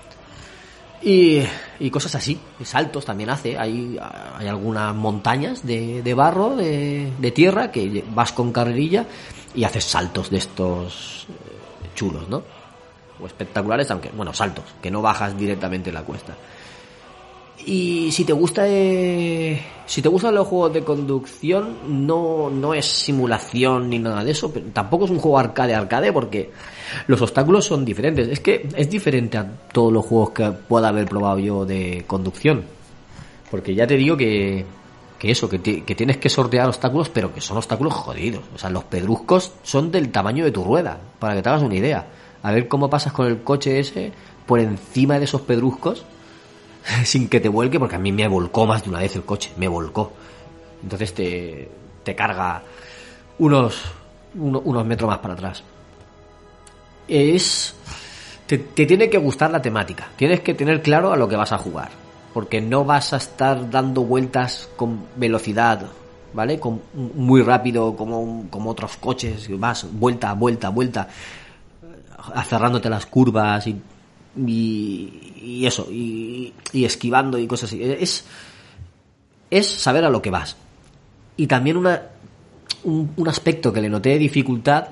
Y, 1.00 1.42
y 1.78 1.90
cosas 1.90 2.16
así, 2.16 2.38
saltos 2.64 3.04
también 3.04 3.30
hace, 3.30 3.56
hay, 3.56 3.98
hay 4.36 4.48
algunas 4.48 4.94
montañas 4.94 5.64
de, 5.64 6.02
de 6.02 6.14
barro, 6.14 6.56
de, 6.56 7.12
de 7.18 7.30
tierra, 7.30 7.70
que 7.70 8.04
vas 8.10 8.32
con 8.32 8.52
carrerilla 8.52 9.06
y 9.54 9.64
haces 9.64 9.84
saltos 9.84 10.30
de 10.30 10.38
estos 10.38 11.26
eh, 11.28 11.88
chulos, 11.94 12.28
¿no? 12.28 12.42
O 13.20 13.26
espectaculares, 13.26 13.90
aunque, 13.90 14.10
bueno, 14.10 14.32
saltos, 14.32 14.64
que 14.82 14.90
no 14.90 15.00
bajas 15.00 15.38
directamente 15.38 15.92
la 15.92 16.02
cuesta. 16.02 16.34
Y 17.64 18.10
si 18.12 18.24
te 18.24 18.32
gusta 18.32 18.62
eh, 18.66 19.60
si 19.88 20.02
te 20.02 20.08
gustan 20.08 20.34
los 20.34 20.46
juegos 20.46 20.72
de 20.74 20.84
conducción, 20.84 22.06
no, 22.06 22.50
no 22.50 22.74
es 22.74 22.86
simulación 22.86 23.88
ni 23.88 23.98
nada 23.98 24.22
de 24.22 24.32
eso, 24.32 24.52
pero 24.52 24.66
tampoco 24.72 25.06
es 25.06 25.10
un 25.10 25.18
juego 25.18 25.38
arcade 25.38 25.74
arcade 25.74 26.12
porque 26.12 26.50
los 27.06 27.20
obstáculos 27.22 27.64
son 27.64 27.84
diferentes. 27.84 28.28
Es 28.28 28.40
que 28.40 28.68
es 28.76 28.90
diferente 28.90 29.38
a 29.38 29.46
todos 29.72 29.92
los 29.92 30.04
juegos 30.04 30.30
que 30.30 30.50
pueda 30.50 30.88
haber 30.88 31.06
probado 31.06 31.38
yo 31.38 31.64
de 31.64 32.04
conducción. 32.06 32.64
Porque 33.50 33.74
ya 33.74 33.86
te 33.86 33.96
digo 33.96 34.16
que, 34.16 34.64
que 35.18 35.30
eso, 35.30 35.48
que, 35.48 35.58
ti- 35.58 35.82
que 35.82 35.94
tienes 35.94 36.18
que 36.18 36.28
sortear 36.28 36.68
obstáculos, 36.68 37.08
pero 37.08 37.32
que 37.32 37.40
son 37.40 37.56
obstáculos 37.56 37.94
jodidos. 37.94 38.42
O 38.54 38.58
sea, 38.58 38.70
los 38.70 38.84
pedruscos 38.84 39.52
son 39.62 39.90
del 39.90 40.10
tamaño 40.10 40.44
de 40.44 40.50
tu 40.52 40.62
rueda, 40.64 40.98
para 41.18 41.34
que 41.34 41.42
te 41.42 41.48
hagas 41.48 41.62
una 41.62 41.74
idea. 41.76 42.06
A 42.42 42.52
ver 42.52 42.68
cómo 42.68 42.88
pasas 42.90 43.12
con 43.12 43.26
el 43.26 43.42
coche 43.42 43.78
ese 43.80 44.12
por 44.46 44.60
encima 44.60 45.18
de 45.18 45.24
esos 45.24 45.40
pedruscos 45.42 46.04
sin 47.04 47.28
que 47.28 47.40
te 47.40 47.48
vuelque, 47.48 47.78
porque 47.78 47.96
a 47.96 47.98
mí 47.98 48.12
me 48.12 48.28
volcó 48.28 48.66
más 48.66 48.82
de 48.84 48.90
una 48.90 49.00
vez 49.00 49.16
el 49.16 49.24
coche, 49.24 49.50
me 49.56 49.68
volcó. 49.68 50.12
Entonces 50.82 51.12
te, 51.14 51.68
te 52.04 52.14
carga 52.14 52.62
unos, 53.38 53.80
uno- 54.34 54.60
unos 54.64 54.86
metros 54.86 55.08
más 55.08 55.18
para 55.18 55.34
atrás. 55.34 55.62
Es. 57.08 57.74
Te, 58.46 58.58
tiene 58.58 59.10
que 59.10 59.18
gustar 59.18 59.50
la 59.50 59.60
temática. 59.60 60.08
Tienes 60.16 60.40
que 60.40 60.54
tener 60.54 60.82
claro 60.82 61.12
a 61.12 61.16
lo 61.16 61.28
que 61.28 61.36
vas 61.36 61.52
a 61.52 61.58
jugar. 61.58 61.90
Porque 62.32 62.60
no 62.60 62.84
vas 62.84 63.12
a 63.12 63.16
estar 63.16 63.70
dando 63.70 64.02
vueltas 64.04 64.68
con 64.76 65.04
velocidad, 65.16 65.86
¿vale? 66.32 66.60
Con, 66.60 66.80
muy 66.94 67.42
rápido 67.42 67.96
como, 67.96 68.46
como 68.50 68.70
otros 68.70 68.96
coches. 68.96 69.48
Vas 69.58 69.86
vuelta, 69.90 70.32
vuelta, 70.34 70.68
vuelta 70.68 71.08
cerrándote 72.48 72.90
las 72.90 73.06
curvas 73.06 73.66
y, 73.66 73.80
y, 74.46 75.32
y 75.42 75.66
eso, 75.66 75.86
y, 75.90 76.52
y 76.72 76.84
esquivando 76.84 77.38
y 77.38 77.46
cosas 77.46 77.70
así. 77.70 77.82
Es, 77.82 78.24
es 79.50 79.66
saber 79.66 80.04
a 80.04 80.10
lo 80.10 80.20
que 80.22 80.30
vas. 80.30 80.56
Y 81.36 81.46
también 81.46 81.76
una, 81.76 82.02
un, 82.84 83.12
un 83.16 83.28
aspecto 83.28 83.72
que 83.72 83.80
le 83.80 83.88
noté 83.88 84.10
de 84.10 84.18
dificultad 84.18 84.88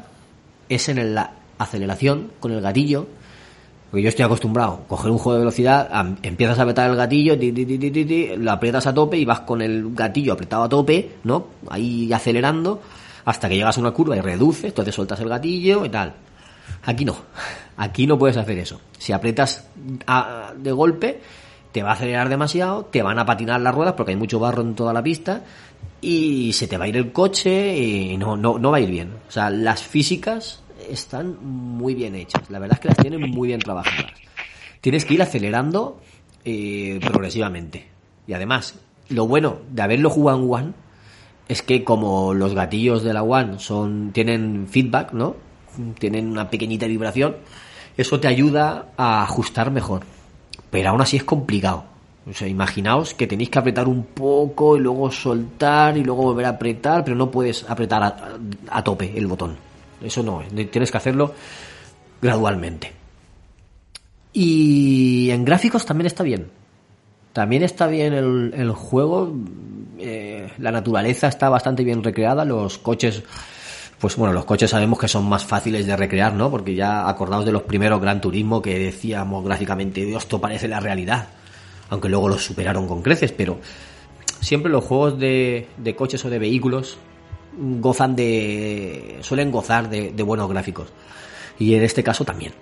es 0.69 0.89
en 0.89 0.99
el- 0.99 1.19
aceleración 1.59 2.31
con 2.41 2.53
el 2.53 2.61
gatillo. 2.61 3.07
Porque 3.91 4.03
yo 4.03 4.09
estoy 4.09 4.25
acostumbrado 4.25 4.81
coger 4.89 5.11
un 5.13 5.19
juego 5.19 5.35
de 5.35 5.39
velocidad, 5.41 5.89
empiezas 6.23 6.59
a 6.59 6.63
apretar 6.63 6.91
el 6.91 6.97
gatillo, 6.97 7.39
ti, 7.39 7.53
ti, 7.53 7.65
ti, 7.65 7.79
ti, 7.79 7.91
ti, 7.91 8.05
ti, 8.05 8.31
lo 8.37 8.51
aprietas 8.51 8.87
a 8.89 8.93
tope 8.93 9.17
y 9.17 9.25
vas 9.25 9.41
con 9.41 9.63
el 9.63 9.95
gatillo 9.95 10.33
apretado 10.33 10.65
a 10.65 10.69
tope, 10.69 11.13
¿no? 11.23 11.47
Ahí 11.71 12.13
acelerando 12.13 12.83
hasta 13.25 13.49
que 13.49 13.55
llegas 13.57 13.77
a 13.79 13.81
una 13.81 13.93
curva 13.93 14.17
y 14.17 14.21
reduces, 14.21 14.65
entonces 14.67 14.95
sueltas 14.95 15.21
el 15.21 15.29
gatillo 15.29 15.85
y 15.85 15.89
tal. 15.89 16.15
Aquí 16.85 17.05
no. 17.05 17.17
Aquí 17.77 18.07
no 18.07 18.19
puedes 18.19 18.37
hacer 18.37 18.59
eso. 18.59 18.81
Si 18.99 19.13
aprietas 19.13 19.67
a- 20.07 20.53
de 20.57 20.73
golpe, 20.73 21.21
te 21.73 21.83
va 21.83 21.91
a 21.91 21.93
acelerar 21.93 22.29
demasiado, 22.29 22.87
te 22.87 23.03
van 23.03 23.19
a 23.21 23.25
patinar 23.27 23.61
las 23.61 23.75
ruedas 23.75 23.95
porque 23.95 24.13
hay 24.13 24.17
mucho 24.17 24.41
barro 24.41 24.63
en 24.63 24.75
toda 24.75 24.93
la 24.93 25.03
pista 25.03 25.43
y 26.01 26.53
se 26.55 26.67
te 26.67 26.77
va 26.77 26.87
a 26.87 26.89
ir 26.89 26.97
el 26.97 27.13
coche 27.13 27.77
y 27.77 28.17
no, 28.17 28.37
no, 28.37 28.59
no 28.59 28.71
va 28.73 28.79
a 28.79 28.81
ir 28.81 28.91
bien. 28.91 29.11
O 29.29 29.31
sea, 29.31 29.49
las 29.51 29.83
físicas 29.83 30.61
están 30.91 31.37
muy 31.43 31.95
bien 31.95 32.15
hechas. 32.15 32.49
La 32.51 32.59
verdad 32.59 32.77
es 32.77 32.81
que 32.81 32.89
las 32.89 32.97
tienen 32.97 33.31
muy 33.31 33.49
bien 33.49 33.61
trabajadas. 33.61 34.13
Tienes 34.81 35.05
que 35.05 35.15
ir 35.15 35.23
acelerando 35.23 36.01
eh, 36.45 37.01
progresivamente. 37.03 37.87
Y 38.27 38.33
además, 38.33 38.75
lo 39.09 39.27
bueno 39.27 39.59
de 39.71 39.83
haberlo 39.83 40.11
jugado 40.11 40.39
en 40.39 40.51
One 40.51 40.73
es 41.49 41.63
que 41.63 41.85
como 41.85 42.35
los 42.35 42.55
gatillos 42.55 43.03
de 43.03 43.13
la 43.13 43.23
One 43.23 43.59
son 43.59 44.11
tienen 44.13 44.67
feedback, 44.69 45.13
¿no? 45.13 45.37
Tienen 45.99 46.31
una 46.31 46.51
pequeñita 46.51 46.87
vibración, 46.87 47.37
eso 47.97 48.19
te 48.19 48.29
ayuda 48.29 48.89
a 48.97 49.23
ajustar 49.23 49.71
mejor. 49.71 50.03
Pero 50.71 50.91
aún 50.91 51.01
así 51.01 51.17
es 51.17 51.25
complicado. 51.25 51.85
O 52.29 52.33
sea, 52.33 52.49
imaginaos 52.49 53.15
que 53.15 53.29
tenéis 53.29 53.51
que 53.51 53.59
apretar 53.59 53.87
un 53.87 54.03
poco 54.03 54.77
y 54.77 54.81
luego 54.81 55.11
soltar 55.13 55.97
y 55.97 56.03
luego 56.03 56.23
volver 56.25 56.47
a 56.47 56.51
apretar, 56.51 57.05
pero 57.05 57.17
no 57.17 57.31
puedes 57.31 57.69
apretar 57.69 58.03
a, 58.03 58.17
a 58.71 58.83
tope 58.83 59.13
el 59.17 59.29
botón. 59.29 59.57
Eso 60.03 60.23
no, 60.23 60.43
tienes 60.71 60.91
que 60.91 60.97
hacerlo 60.97 61.35
gradualmente. 62.21 62.93
Y 64.33 65.31
en 65.31 65.45
gráficos 65.45 65.87
también 65.87 66.07
está 66.07 66.23
bien. 66.23 66.51
También 67.33 67.63
está 67.63 67.87
bien 67.87 68.13
el, 68.13 68.53
el 68.55 68.73
juego. 68.73 69.35
eh, 69.99 70.51
la 70.59 70.73
naturaleza 70.73 71.29
está 71.29 71.49
bastante 71.49 71.85
bien 71.85 72.03
recreada. 72.03 72.45
Los 72.45 72.79
coches, 72.79 73.23
pues 73.99 74.17
bueno, 74.17 74.35
los 74.35 74.45
coches 74.45 74.71
sabemos 74.71 74.99
que 74.99 75.09
son 75.09 75.27
más 75.29 75.45
fáciles 75.45 75.87
de 75.87 75.97
recrear, 75.97 76.35
¿no? 76.35 76.51
Porque 76.51 76.75
ya 76.75 77.09
acordaos 77.09 77.47
de 77.47 77.53
los 77.53 77.63
primeros 77.63 78.01
Gran 78.01 78.21
Turismo 78.21 78.61
que 78.61 78.79
decíamos 78.79 79.45
gráficamente, 79.45 80.05
Dios, 80.05 80.25
esto 80.25 80.41
parece 80.41 80.69
la 80.69 80.81
realidad. 80.81 81.29
Aunque 81.89 82.09
luego 82.09 82.29
los 82.29 82.45
superaron 82.45 82.87
con 82.89 83.01
creces, 83.03 83.33
pero 83.33 83.59
siempre 84.41 84.71
los 84.71 84.85
juegos 84.85 85.19
de, 85.19 85.69
de 85.79 85.97
coches 85.97 86.25
o 86.25 86.31
de 86.31 86.39
vehículos 86.39 86.99
gozan 87.57 88.17
de. 88.17 89.19
suelen 89.23 89.51
gozar 89.51 89.89
de, 89.89 90.11
buenos 90.23 90.49
gráficos. 90.49 90.89
Y 91.59 91.75
en 91.75 91.83
este 91.83 92.03
caso 92.03 92.25
también. 92.25 92.53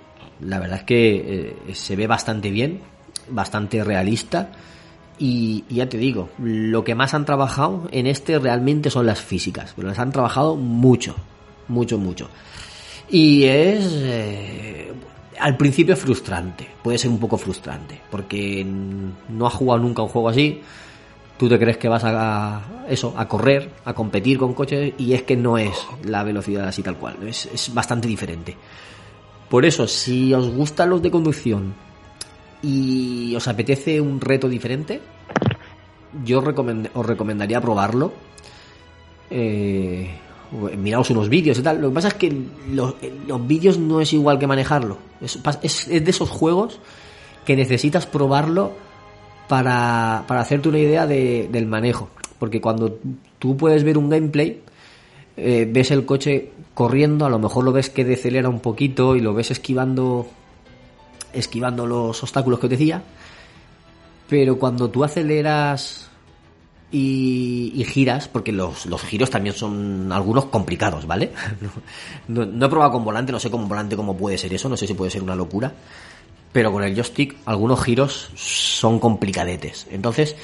La 0.40 0.58
verdad 0.58 0.80
es 0.80 0.84
que 0.84 1.54
eh, 1.68 1.74
se 1.74 1.96
ve 1.96 2.06
bastante 2.06 2.50
bien, 2.50 2.80
bastante 3.28 3.82
realista. 3.84 4.50
Y, 5.16 5.64
ya 5.68 5.88
te 5.88 5.96
digo, 5.96 6.30
lo 6.38 6.82
que 6.82 6.96
más 6.96 7.14
han 7.14 7.24
trabajado 7.24 7.88
en 7.92 8.08
este 8.08 8.38
realmente 8.38 8.90
son 8.90 9.06
las 9.06 9.20
físicas, 9.20 9.72
pero 9.76 9.86
las 9.86 9.98
han 10.00 10.10
trabajado 10.10 10.56
mucho, 10.56 11.14
mucho, 11.68 11.98
mucho. 11.98 12.28
Y 13.08 13.44
es 13.44 13.92
eh, 13.92 14.92
al 15.38 15.56
principio 15.56 15.96
frustrante, 15.96 16.66
puede 16.82 16.98
ser 16.98 17.10
un 17.10 17.18
poco 17.18 17.38
frustrante, 17.38 18.00
porque 18.10 18.64
no 18.64 19.46
has 19.46 19.54
jugado 19.54 19.80
nunca 19.80 20.02
un 20.02 20.08
juego 20.08 20.28
así, 20.28 20.60
tú 21.36 21.48
te 21.48 21.58
crees 21.58 21.76
que 21.76 21.88
vas 21.88 22.04
a, 22.04 22.62
eso, 22.88 23.14
a 23.16 23.26
correr, 23.26 23.70
a 23.84 23.92
competir 23.92 24.38
con 24.38 24.54
coches, 24.54 24.94
y 24.98 25.12
es 25.12 25.22
que 25.22 25.36
no 25.36 25.58
es 25.58 25.74
la 26.04 26.22
velocidad 26.22 26.68
así 26.68 26.82
tal 26.82 26.96
cual, 26.96 27.16
es, 27.26 27.70
bastante 27.74 28.08
diferente. 28.08 28.56
Por 29.48 29.64
eso, 29.64 29.86
si 29.86 30.32
os 30.32 30.48
gustan 30.50 30.90
los 30.90 31.02
de 31.02 31.10
conducción 31.10 31.74
y 32.62 33.34
os 33.36 33.46
apetece 33.46 34.00
un 34.00 34.20
reto 34.20 34.48
diferente, 34.48 35.00
yo 36.24 36.38
os 36.38 37.06
recomendaría 37.06 37.60
probarlo. 37.60 38.12
Eh, 39.30 40.10
miraos 40.78 41.10
unos 41.10 41.28
vídeos 41.28 41.58
y 41.58 41.62
tal. 41.62 41.80
Lo 41.80 41.88
que 41.88 41.94
pasa 41.94 42.08
es 42.08 42.14
que 42.14 42.32
los, 42.72 42.94
vídeos 43.46 43.78
no 43.78 44.00
es 44.00 44.12
igual 44.12 44.38
que 44.38 44.46
manejarlo. 44.46 44.98
Es 45.20 45.86
de 45.88 46.10
esos 46.10 46.30
juegos 46.30 46.80
que 47.44 47.56
necesitas 47.56 48.06
probarlo 48.06 48.72
para, 49.48 50.24
para 50.26 50.40
hacerte 50.40 50.68
una 50.68 50.78
idea 50.78 51.06
de- 51.06 51.48
del 51.50 51.66
manejo. 51.66 52.08
Porque 52.38 52.60
cuando 52.60 52.98
tú 53.38 53.56
puedes 53.56 53.84
ver 53.84 53.96
un 53.98 54.10
gameplay, 54.10 54.60
eh, 55.36 55.68
ves 55.70 55.90
el 55.90 56.04
coche 56.06 56.50
corriendo, 56.74 57.26
a 57.26 57.30
lo 57.30 57.38
mejor 57.38 57.64
lo 57.64 57.72
ves 57.72 57.90
que 57.90 58.04
decelera 58.04 58.48
un 58.48 58.60
poquito 58.60 59.16
y 59.16 59.20
lo 59.20 59.34
ves 59.34 59.50
esquivando 59.50 60.26
esquivando 61.32 61.84
los 61.86 62.22
obstáculos 62.22 62.60
que 62.60 62.66
os 62.66 62.70
decía 62.70 63.02
Pero 64.28 64.58
cuando 64.58 64.88
tú 64.88 65.04
aceleras 65.04 66.08
y, 66.92 67.72
y 67.74 67.84
giras, 67.84 68.28
porque 68.28 68.52
los, 68.52 68.86
los 68.86 69.02
giros 69.02 69.28
también 69.30 69.54
son 69.54 70.12
algunos 70.12 70.46
complicados, 70.46 71.06
¿vale? 71.06 71.32
No, 72.28 72.46
no 72.46 72.66
he 72.66 72.68
probado 72.68 72.92
con 72.92 73.04
volante, 73.04 73.32
no 73.32 73.40
sé 73.40 73.50
con 73.50 73.68
volante 73.68 73.96
cómo 73.96 74.16
puede 74.16 74.38
ser 74.38 74.54
eso, 74.54 74.68
no 74.68 74.76
sé 74.76 74.86
si 74.86 74.94
puede 74.94 75.10
ser 75.10 75.22
una 75.22 75.34
locura. 75.34 75.72
Pero 76.54 76.70
con 76.70 76.84
el 76.84 76.94
joystick 76.94 77.34
algunos 77.46 77.82
giros 77.82 78.30
son 78.36 79.00
complicadetes. 79.00 79.88
Entonces 79.90 80.36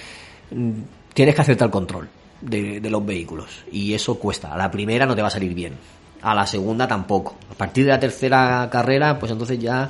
mm, 0.51 0.73
tienes 1.15 1.37
que 1.37 1.41
acertar 1.41 1.67
el 1.67 1.71
control 1.71 2.09
de, 2.41 2.81
los 2.91 3.07
vehículos. 3.07 3.65
Y 3.71 3.95
eso 3.95 4.19
cuesta. 4.19 4.53
A 4.53 4.59
la 4.59 4.73
primera 4.73 5.07
no 5.07 5.15
te 5.15 5.23
va 5.23 5.29
a 5.29 5.31
salir 5.31 5.55
bien. 5.55 5.75
A 6.23 6.35
la 6.35 6.49
segunda 6.49 6.89
tampoco. 6.89 7.37
A 7.49 7.55
partir 7.55 7.85
de 7.85 7.93
la 7.93 8.01
tercera 8.01 8.69
carrera, 8.73 9.21
pues 9.21 9.31
entonces 9.31 9.61
ya 9.61 9.89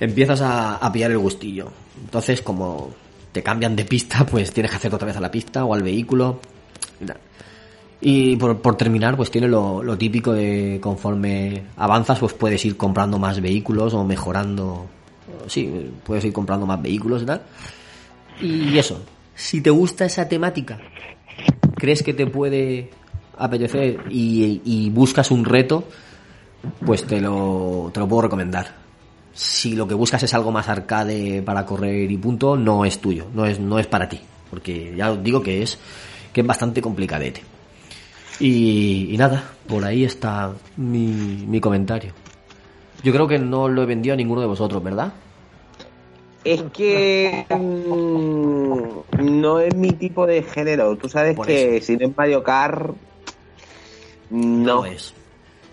empiezas 0.00 0.40
a, 0.42 0.90
pillar 0.92 1.12
el 1.12 1.18
gustillo. 1.18 1.70
Entonces, 2.02 2.42
como 2.42 2.90
te 3.30 3.40
cambian 3.40 3.76
de 3.76 3.84
pista, 3.84 4.26
pues 4.30 4.50
tienes 4.50 4.72
que 4.72 4.76
hacer 4.78 4.92
otra 4.92 5.06
vez 5.06 5.16
a 5.18 5.20
la 5.20 5.30
pista 5.30 5.64
o 5.64 5.72
al 5.72 5.84
vehículo. 5.84 6.40
Y 8.00 8.34
por, 8.34 8.60
por 8.60 8.76
terminar, 8.76 9.16
pues 9.16 9.30
tiene 9.30 9.46
lo 9.46 9.96
típico 9.96 10.32
de 10.32 10.80
conforme 10.82 11.62
avanzas, 11.76 12.18
pues 12.18 12.32
puedes 12.32 12.64
ir 12.64 12.76
comprando 12.76 13.20
más 13.20 13.40
vehículos 13.40 13.94
o 13.94 14.02
mejorando. 14.02 14.97
Sí, 15.46 15.90
puedes 16.04 16.24
ir 16.24 16.32
comprando 16.32 16.66
más 16.66 16.80
vehículos 16.80 17.22
y 17.22 17.26
tal. 17.26 17.42
Y 18.40 18.78
eso, 18.78 19.02
si 19.34 19.60
te 19.60 19.70
gusta 19.70 20.04
esa 20.04 20.28
temática, 20.28 20.78
crees 21.74 22.02
que 22.02 22.14
te 22.14 22.26
puede 22.26 22.90
apetecer 23.36 24.04
y, 24.10 24.90
buscas 24.90 25.30
un 25.30 25.44
reto, 25.44 25.84
pues 26.84 27.04
te 27.04 27.20
lo, 27.20 27.90
te 27.92 28.00
lo 28.00 28.08
puedo 28.08 28.22
recomendar. 28.22 28.74
Si 29.32 29.76
lo 29.76 29.86
que 29.86 29.94
buscas 29.94 30.22
es 30.22 30.34
algo 30.34 30.50
más 30.50 30.68
arcade 30.68 31.42
para 31.42 31.64
correr 31.64 32.10
y 32.10 32.16
punto, 32.16 32.56
no 32.56 32.84
es 32.84 33.00
tuyo, 33.00 33.26
no 33.34 33.46
es, 33.46 33.60
no 33.60 33.78
es 33.78 33.86
para 33.86 34.08
ti. 34.08 34.20
Porque 34.50 34.94
ya 34.96 35.12
os 35.12 35.22
digo 35.22 35.42
que 35.42 35.62
es, 35.62 35.78
que 36.32 36.40
es 36.40 36.46
bastante 36.46 36.82
complicadete. 36.82 37.42
Y, 38.40 39.08
y 39.10 39.16
nada, 39.16 39.52
por 39.66 39.84
ahí 39.84 40.04
está 40.04 40.52
mi, 40.76 41.44
mi 41.46 41.60
comentario. 41.60 42.12
Yo 43.02 43.12
creo 43.12 43.28
que 43.28 43.38
no 43.38 43.68
lo 43.68 43.82
he 43.82 43.86
vendido 43.86 44.14
a 44.14 44.16
ninguno 44.16 44.40
de 44.40 44.46
vosotros, 44.46 44.82
¿verdad? 44.82 45.12
Es 46.44 46.62
que 46.72 47.46
mm, 47.50 49.40
no 49.40 49.58
es 49.60 49.74
mi 49.74 49.92
tipo 49.92 50.26
de 50.26 50.42
género. 50.42 50.96
Tú 50.96 51.08
sabes 51.08 51.36
Por 51.36 51.46
que 51.46 51.80
si 51.80 51.96
no 51.96 52.06
es 52.06 52.16
Mario 52.16 52.42
Kart, 52.42 52.94
no. 54.30 54.80
No 54.80 54.84
es. 54.84 55.14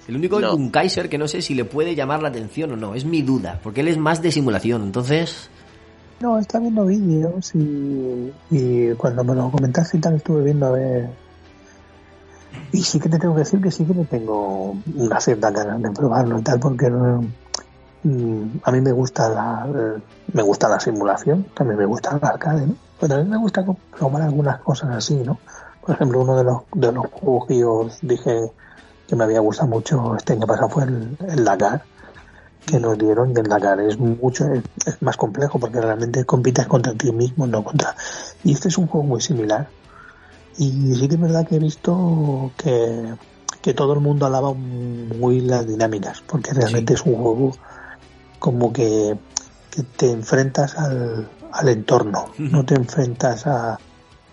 El 0.08 0.18
único 0.18 0.40
No. 0.40 0.50
es 0.50 0.54
un 0.54 0.70
Kaiser 0.70 1.10
que 1.10 1.18
no 1.18 1.28
sé 1.28 1.42
si 1.42 1.56
le 1.56 1.66
puede 1.66 1.96
llamar 1.96 2.22
la 2.22 2.30
atención 2.30 2.72
o 2.72 2.76
no. 2.76 2.94
Es 2.96 3.06
mi 3.06 3.22
duda, 3.22 3.60
porque 3.64 3.82
él 3.82 3.88
es 3.88 3.98
más 3.98 4.22
de 4.22 4.32
simulación. 4.32 4.84
Entonces, 4.84 5.50
No, 6.20 6.38
está 6.38 6.60
viendo 6.60 6.86
vídeos 6.86 7.54
y, 7.56 8.32
y 8.52 8.94
cuando 8.98 9.24
me 9.24 9.34
lo 9.36 9.50
comentaste 9.50 9.98
y 9.98 10.02
tal 10.02 10.16
estuve 10.16 10.44
viendo 10.44 10.68
a 10.68 10.72
ver. 10.72 11.10
Y 12.72 12.84
sí 12.84 13.00
que 13.00 13.10
te 13.10 13.20
tengo 13.20 13.34
que 13.36 13.40
decir 13.40 13.62
que 13.62 13.72
sí 13.72 13.86
que 13.86 13.94
me 13.94 14.06
tengo 14.06 14.76
una 14.96 15.20
cierta 15.20 15.52
ganas 15.52 15.82
de 15.82 15.92
probarlo 15.92 16.40
y 16.40 16.42
tal, 16.42 16.60
porque 16.60 16.90
mm, 16.90 18.60
a 18.64 18.72
mí 18.72 18.82
me 18.82 18.92
gusta 18.92 19.30
la 19.30 19.68
me 20.34 20.42
gusta 20.42 20.68
la 20.68 20.80
simulación, 20.80 21.46
también 21.54 21.80
me 21.80 21.86
gusta 21.86 22.18
el 22.18 22.26
arcade, 22.26 22.68
¿no? 22.68 22.76
Pero 23.00 23.10
también 23.10 23.30
me 23.30 23.38
gusta 23.38 23.66
probar 23.98 24.22
algunas 24.22 24.60
cosas 24.62 24.92
así, 24.92 25.16
¿no? 25.16 25.40
Por 25.82 25.96
ejemplo, 25.96 26.22
uno 26.22 26.36
de 26.36 26.44
los, 26.44 26.62
de 26.74 26.92
los 26.92 27.06
juegos 27.12 27.48
que 27.48 27.60
yo 27.60 27.88
dije 28.02 28.52
que 29.08 29.16
me 29.16 29.24
había 29.24 29.40
gustado 29.40 29.70
mucho 29.70 30.16
este 30.16 30.34
año 30.34 30.48
pasado 30.48 30.70
fue 30.70 30.84
el, 30.84 31.18
el 31.28 31.46
Dakar 31.46 31.84
que 32.66 32.80
nos 32.80 32.98
dieron 32.98 33.32
y 33.32 33.40
el 33.40 33.48
Dakar 33.48 33.80
es 33.80 33.98
mucho 34.00 34.46
es, 34.52 35.02
más 35.02 35.18
complejo 35.18 35.60
porque 35.60 35.80
realmente 35.80 36.26
compites 36.26 36.66
contra 36.68 36.94
ti 36.94 37.12
mismo 37.12 37.46
no 37.46 37.64
contra 37.64 37.96
y 38.44 38.54
este 38.54 38.70
es 38.70 38.78
un 38.78 38.88
juego 38.88 39.06
muy 39.06 39.22
similar 39.22 39.68
y 40.58 40.96
sí 40.96 41.08
que 41.08 41.16
es 41.16 41.22
verdad 41.22 41.48
que 41.48 41.56
he 41.56 41.60
visto 41.60 42.52
que, 42.58 43.14
que 43.62 43.74
todo 43.74 43.94
el 43.94 44.00
mundo 44.00 44.26
alaba 44.26 44.54
muy 44.54 45.42
las 45.42 45.68
dinámicas 45.68 46.24
porque 46.28 46.54
realmente 46.54 46.94
es 46.94 47.02
un 47.06 47.16
juego 47.16 47.52
como 48.40 48.72
que, 48.72 49.18
que 49.72 49.84
te 49.84 50.12
enfrentas 50.12 50.78
al, 50.78 51.30
al 51.52 51.70
entorno 51.70 52.26
no 52.38 52.66
te 52.66 52.76
enfrentas 52.76 53.48
a, 53.48 53.80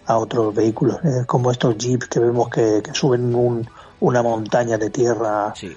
a 0.06 0.18
otros 0.18 0.54
vehículos 0.54 0.98
es 1.04 1.26
como 1.26 1.50
estos 1.50 1.76
jeeps 1.78 2.08
que 2.08 2.20
vemos 2.20 2.48
que, 2.50 2.82
que 2.82 2.94
suben 2.94 3.34
un- 3.34 3.66
una 4.00 4.22
montaña 4.22 4.78
de 4.78 4.90
tierra 4.90 5.54
sí. 5.56 5.72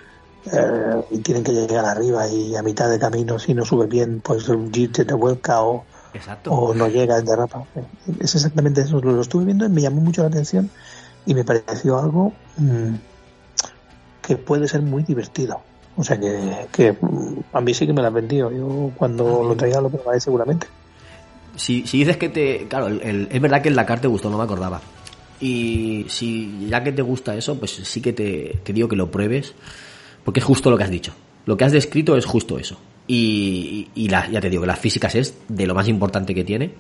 eh, 0.51 1.03
y 1.11 1.19
tienen 1.19 1.43
que 1.43 1.53
llegar 1.53 1.85
arriba 1.85 2.27
y 2.27 2.55
a 2.55 2.63
mitad 2.63 2.89
de 2.89 2.99
camino 2.99 3.39
si 3.39 3.53
no 3.53 3.65
subes 3.65 3.87
bien 3.89 4.21
pues 4.21 4.47
un 4.49 4.71
jeep 4.71 4.95
se 4.95 5.05
te 5.05 5.13
vuelca 5.13 5.61
o, 5.63 5.85
Exacto. 6.15 6.51
o 6.51 6.73
no 6.73 6.87
llega 6.87 7.21
derrapa 7.21 7.63
es 8.19 8.33
exactamente 8.35 8.81
eso 8.81 8.99
lo, 9.01 9.11
lo 9.11 9.21
estuve 9.21 9.45
viendo 9.45 9.65
y 9.65 9.69
me 9.69 9.81
llamó 9.81 10.01
mucho 10.01 10.21
la 10.21 10.29
atención 10.29 10.69
y 11.25 11.33
me 11.35 11.43
pareció 11.43 11.99
algo 11.99 12.33
mm, 12.57 12.93
que 14.21 14.37
puede 14.37 14.67
ser 14.67 14.81
muy 14.81 15.03
divertido 15.03 15.61
o 15.97 16.03
sea 16.03 16.19
que, 16.19 16.67
que 16.71 16.93
mm, 16.93 17.39
a 17.53 17.61
mí 17.61 17.73
sí 17.73 17.85
que 17.85 17.93
me 17.93 18.01
la 18.01 18.07
han 18.07 18.13
vendido 18.13 18.51
yo 18.51 18.91
cuando 18.97 19.43
lo 19.43 19.55
traiga 19.55 19.81
lo 19.81 19.89
probaré 19.89 20.19
seguramente 20.19 20.67
Si, 21.57 21.87
si 21.87 21.99
dices 21.99 22.17
que 22.17 22.27
te. 22.27 22.67
Claro, 22.67 22.87
el- 22.87 23.01
el- 23.01 23.27
es 23.31 23.39
verdad 23.41 23.61
que 23.61 23.69
el 23.69 23.75
Dakar 23.75 24.01
te 24.01 24.09
gustó, 24.09 24.29
no 24.29 24.37
me 24.37 24.43
acordaba. 24.43 24.81
Y 25.39 26.05
si 26.09 26.67
ya 26.69 26.83
que 26.83 26.91
te 26.91 27.01
gusta 27.01 27.33
eso, 27.33 27.57
pues 27.57 27.71
sí 27.71 28.01
que 28.01 28.11
te, 28.11 28.59
te 28.63 28.73
digo 28.73 28.89
que 28.89 28.97
lo 28.97 29.09
pruebes, 29.09 29.53
porque 30.25 30.41
es 30.41 30.45
justo 30.45 30.69
lo 30.69 30.77
que 30.77 30.83
has 30.83 30.89
dicho. 30.89 31.13
Lo 31.45 31.55
que 31.55 31.63
has 31.63 31.71
descrito 31.71 32.17
es 32.17 32.25
justo 32.25 32.57
eso. 32.59 32.75
Y, 33.07 33.89
y, 33.93 34.09
la- 34.09 34.27
ya 34.29 34.41
te 34.41 34.49
digo 34.49 34.61
que 34.61 34.67
las 34.67 34.79
físicas 34.79 35.13
es 35.15 35.35
de 35.47 35.67
lo 35.67 35.75
más 35.75 35.87
importante 35.87 36.33
que 36.33 36.43
tiene, 36.43 36.73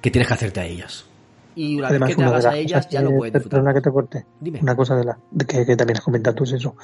que 0.00 0.10
tienes 0.10 0.28
que 0.28 0.34
hacerte 0.34 0.60
a 0.60 0.64
ellas. 0.64 1.06
Y 1.54 1.78
una 1.78 1.88
Además, 1.88 2.08
vez 2.08 2.16
que 2.16 2.22
te 2.22 2.28
hagas 2.28 2.44
a 2.46 2.56
ellas, 2.56 2.88
ya 2.88 3.00
que- 3.00 3.04
lo 3.04 3.16
puedes 3.16 3.32
disfrutar. 3.34 3.58
Perdona 3.60 3.74
que 3.74 3.80
te 3.82 3.90
corte. 3.90 4.26
Dime. 4.40 4.60
Una 4.62 4.76
cosa 4.76 4.96
de 4.96 5.04
la 5.04 5.18
que, 5.46 5.66
que 5.66 5.76
también 5.76 5.96
has 5.98 6.04
comentado 6.04 6.34
tú 6.36 6.44
es 6.44 6.52
eso. 6.52 6.76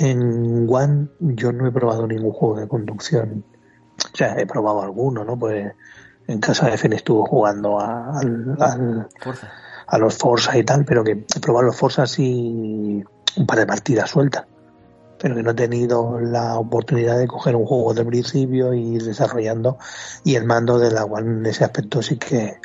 En 0.00 0.66
One 0.68 1.08
yo 1.20 1.52
no 1.52 1.66
he 1.66 1.70
probado 1.72 2.06
ningún 2.06 2.32
juego 2.32 2.58
de 2.58 2.66
conducción. 2.68 3.44
O 4.12 4.16
sea, 4.16 4.34
he 4.38 4.46
probado 4.46 4.82
alguno, 4.82 5.24
¿no? 5.24 5.38
Pues 5.38 5.72
en 6.26 6.40
casa 6.40 6.68
de 6.68 6.76
Fen 6.78 6.92
estuvo 6.94 7.24
jugando 7.26 7.78
a- 7.80 8.18
al, 8.18 8.56
a 9.86 9.98
los 9.98 10.16
Forza 10.16 10.56
y 10.58 10.64
tal, 10.64 10.84
pero 10.84 11.04
que 11.04 11.12
he 11.34 11.40
probado 11.40 11.66
los 11.66 11.76
Forza 11.76 12.02
así 12.02 13.02
un 13.36 13.46
par 13.46 13.58
de 13.58 13.66
partidas 13.66 14.10
sueltas. 14.10 14.44
Pero 15.24 15.36
que 15.36 15.42
no 15.42 15.52
he 15.52 15.54
tenido 15.54 16.20
la 16.20 16.58
oportunidad 16.58 17.18
de 17.18 17.26
coger 17.26 17.56
un 17.56 17.64
juego 17.64 17.94
del 17.94 18.04
principio 18.04 18.74
y 18.74 18.96
ir 18.96 19.04
desarrollando. 19.04 19.78
Y 20.22 20.34
el 20.34 20.44
mando 20.44 20.78
de 20.78 20.90
la 20.90 21.06
One 21.06 21.38
en 21.38 21.46
ese 21.46 21.64
aspecto 21.64 22.02
sí 22.02 22.18
que 22.18 22.56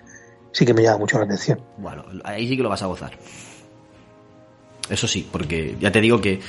sí 0.52 0.66
que 0.66 0.74
me 0.74 0.84
llama 0.84 0.98
mucho 0.98 1.18
la 1.20 1.24
atención. 1.24 1.62
Bueno, 1.78 2.04
ahí 2.26 2.50
sí 2.50 2.58
que 2.58 2.64
lo 2.64 2.68
vas 2.68 2.84
a 2.84 2.88
gozar. 2.88 3.14
Eso 4.90 5.08
sí, 5.08 5.26
porque 5.32 5.78
ya 5.80 5.90
te 5.90 6.02
digo 6.02 6.20
que, 6.20 6.42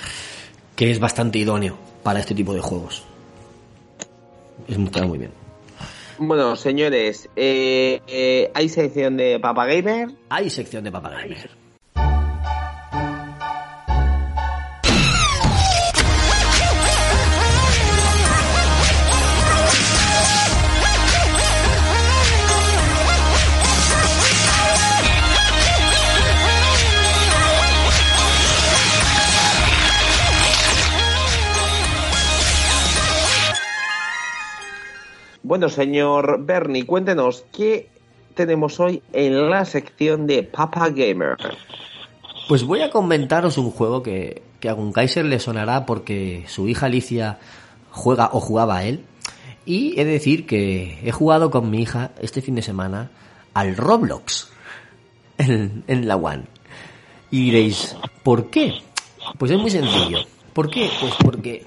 que 0.74 0.90
es 0.90 0.98
bastante 0.98 1.38
idóneo 1.38 1.76
para 2.02 2.18
este 2.18 2.34
tipo 2.34 2.54
de 2.54 2.60
juegos. 2.60 3.04
Es 4.66 4.76
está 4.76 5.06
muy 5.06 5.18
bien. 5.18 5.30
Bueno, 6.18 6.56
señores, 6.56 7.28
eh, 7.36 8.00
eh, 8.08 8.50
hay 8.52 8.68
sección 8.68 9.16
de 9.16 9.38
Papa 9.38 9.64
Gamer. 9.66 10.08
Hay 10.28 10.50
sección 10.50 10.82
de 10.82 10.90
Papa 10.90 11.10
Gamer. 11.10 11.59
Bueno, 35.50 35.68
señor 35.68 36.44
Bernie, 36.44 36.86
cuéntenos 36.86 37.44
qué 37.50 37.88
tenemos 38.36 38.78
hoy 38.78 39.02
en 39.12 39.50
la 39.50 39.64
sección 39.64 40.28
de 40.28 40.44
Papa 40.44 40.90
Gamer. 40.90 41.36
Pues 42.48 42.62
voy 42.62 42.82
a 42.82 42.90
comentaros 42.90 43.58
un 43.58 43.72
juego 43.72 44.00
que, 44.00 44.42
que 44.60 44.68
a 44.68 44.74
Gunkaiser 44.74 45.24
le 45.24 45.40
sonará 45.40 45.86
porque 45.86 46.44
su 46.46 46.68
hija 46.68 46.86
Alicia 46.86 47.40
juega 47.90 48.30
o 48.32 48.38
jugaba 48.38 48.76
a 48.76 48.84
él. 48.84 49.04
Y 49.66 49.98
he 50.00 50.04
de 50.04 50.12
decir 50.12 50.46
que 50.46 51.00
he 51.02 51.10
jugado 51.10 51.50
con 51.50 51.68
mi 51.68 51.82
hija 51.82 52.12
este 52.22 52.42
fin 52.42 52.54
de 52.54 52.62
semana 52.62 53.10
al 53.52 53.76
Roblox 53.76 54.52
en, 55.36 55.82
en 55.88 56.06
la 56.06 56.14
One. 56.14 56.44
Y 57.32 57.46
diréis, 57.46 57.96
¿por 58.22 58.50
qué? 58.50 58.74
Pues 59.36 59.50
es 59.50 59.58
muy 59.58 59.70
sencillo. 59.70 60.20
¿Por 60.52 60.68
qué? 60.70 60.90
Pues 61.00 61.14
porque 61.22 61.62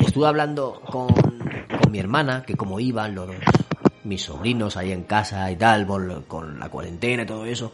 estuve 0.00 0.26
hablando 0.26 0.80
con, 0.86 1.08
con 1.08 1.92
mi 1.92 1.98
hermana, 1.98 2.42
que 2.44 2.54
como 2.54 2.80
iban 2.80 3.14
los 3.14 3.30
mis 4.04 4.22
sobrinos 4.22 4.76
ahí 4.76 4.92
en 4.92 5.04
casa 5.04 5.50
y 5.50 5.56
tal, 5.56 5.86
con 6.26 6.58
la 6.58 6.68
cuarentena 6.68 7.22
y 7.22 7.26
todo 7.26 7.46
eso. 7.46 7.72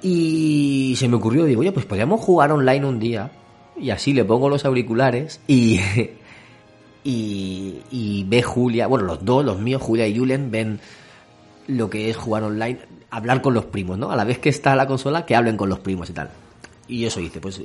Y 0.00 0.94
se 0.96 1.08
me 1.08 1.16
ocurrió, 1.16 1.44
digo, 1.44 1.60
oye, 1.60 1.72
pues 1.72 1.86
podríamos 1.86 2.20
jugar 2.20 2.52
online 2.52 2.86
un 2.86 2.98
día. 2.98 3.30
Y 3.76 3.90
así 3.90 4.12
le 4.12 4.24
pongo 4.24 4.48
los 4.48 4.64
auriculares 4.64 5.40
y, 5.46 5.80
y, 7.04 7.82
y 7.90 8.24
ve 8.24 8.42
Julia, 8.42 8.86
bueno, 8.86 9.06
los 9.06 9.24
dos, 9.24 9.44
los 9.44 9.58
míos, 9.58 9.82
Julia 9.82 10.06
y 10.06 10.16
Julen, 10.16 10.50
ven 10.50 10.80
lo 11.66 11.90
que 11.90 12.10
es 12.10 12.16
jugar 12.16 12.44
online, 12.44 12.78
hablar 13.10 13.42
con 13.42 13.54
los 13.54 13.66
primos, 13.66 13.98
¿no? 13.98 14.10
A 14.10 14.16
la 14.16 14.24
vez 14.24 14.38
que 14.38 14.48
está 14.48 14.74
la 14.74 14.86
consola, 14.86 15.26
que 15.26 15.36
hablen 15.36 15.56
con 15.56 15.68
los 15.68 15.80
primos 15.80 16.10
y 16.10 16.12
tal. 16.12 16.30
Y 16.88 17.04
eso 17.04 17.20
hice, 17.20 17.40
pues 17.40 17.60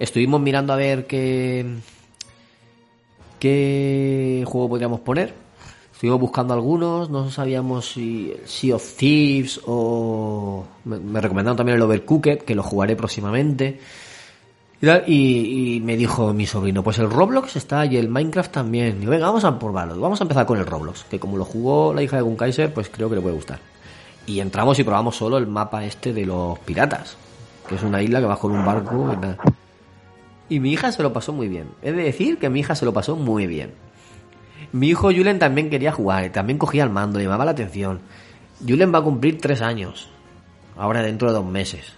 estuvimos 0.00 0.40
mirando 0.40 0.72
a 0.72 0.76
ver 0.76 1.06
qué 1.06 1.64
qué 3.38 4.44
juego 4.46 4.68
podríamos 4.68 5.00
poner. 5.00 5.32
Estuvimos 5.92 6.20
buscando 6.20 6.54
algunos, 6.54 7.10
no 7.10 7.30
sabíamos 7.30 7.90
si 7.92 8.32
Sea 8.46 8.76
of 8.76 8.96
Thieves 8.96 9.60
o 9.66 10.64
me, 10.84 10.98
me 10.98 11.20
recomendaron 11.20 11.56
también 11.58 11.76
el 11.76 11.82
Overcooked, 11.82 12.38
que 12.38 12.54
lo 12.54 12.62
jugaré 12.62 12.96
próximamente. 12.96 13.80
Y, 15.06 15.76
y- 15.76 15.80
me 15.80 15.94
dijo 15.98 16.32
mi 16.32 16.46
sobrino, 16.46 16.82
pues 16.82 16.98
el 16.98 17.10
Roblox 17.10 17.56
está 17.56 17.84
y 17.84 17.98
el 17.98 18.08
Minecraft 18.08 18.50
también. 18.50 18.98
Digo, 18.98 19.10
venga, 19.10 19.26
vamos 19.26 19.44
a 19.44 19.58
probarlo. 19.58 20.00
Vamos 20.00 20.18
a 20.22 20.24
empezar 20.24 20.46
con 20.46 20.58
el 20.58 20.64
Roblox, 20.64 21.04
que 21.04 21.20
como 21.20 21.36
lo 21.36 21.44
jugó 21.44 21.92
la 21.92 22.02
hija 22.02 22.16
de 22.16 22.22
Gunkaiser, 22.22 22.72
pues 22.72 22.88
creo 22.88 23.10
que 23.10 23.16
le 23.16 23.20
puede 23.20 23.34
gustar. 23.34 23.58
Y 24.26 24.40
entramos 24.40 24.78
y 24.78 24.84
probamos 24.84 25.16
solo 25.16 25.36
el 25.36 25.46
mapa 25.46 25.84
este 25.84 26.14
de 26.14 26.24
los 26.24 26.58
piratas, 26.60 27.18
que 27.68 27.74
es 27.74 27.82
una 27.82 28.00
isla 28.02 28.20
que 28.20 28.26
vas 28.26 28.38
con 28.38 28.52
un 28.52 28.64
barco. 28.64 29.14
Y 30.50 30.60
mi 30.60 30.72
hija 30.72 30.92
se 30.92 31.02
lo 31.02 31.12
pasó 31.14 31.32
muy 31.32 31.48
bien. 31.48 31.68
He 31.80 31.92
de 31.92 32.02
decir 32.02 32.36
que 32.38 32.50
mi 32.50 32.60
hija 32.60 32.74
se 32.74 32.84
lo 32.84 32.92
pasó 32.92 33.16
muy 33.16 33.46
bien. 33.46 33.70
Mi 34.72 34.88
hijo 34.88 35.04
Julen 35.12 35.38
también 35.38 35.70
quería 35.70 35.92
jugar, 35.92 36.30
también 36.30 36.58
cogía 36.58 36.84
el 36.84 36.90
mando, 36.90 37.18
llamaba 37.20 37.44
la 37.46 37.52
atención. 37.52 38.00
Julen 38.68 38.92
va 38.94 38.98
a 38.98 39.02
cumplir 39.02 39.40
tres 39.40 39.62
años, 39.62 40.08
ahora 40.76 41.00
dentro 41.02 41.28
de 41.28 41.34
dos 41.34 41.46
meses. 41.46 41.94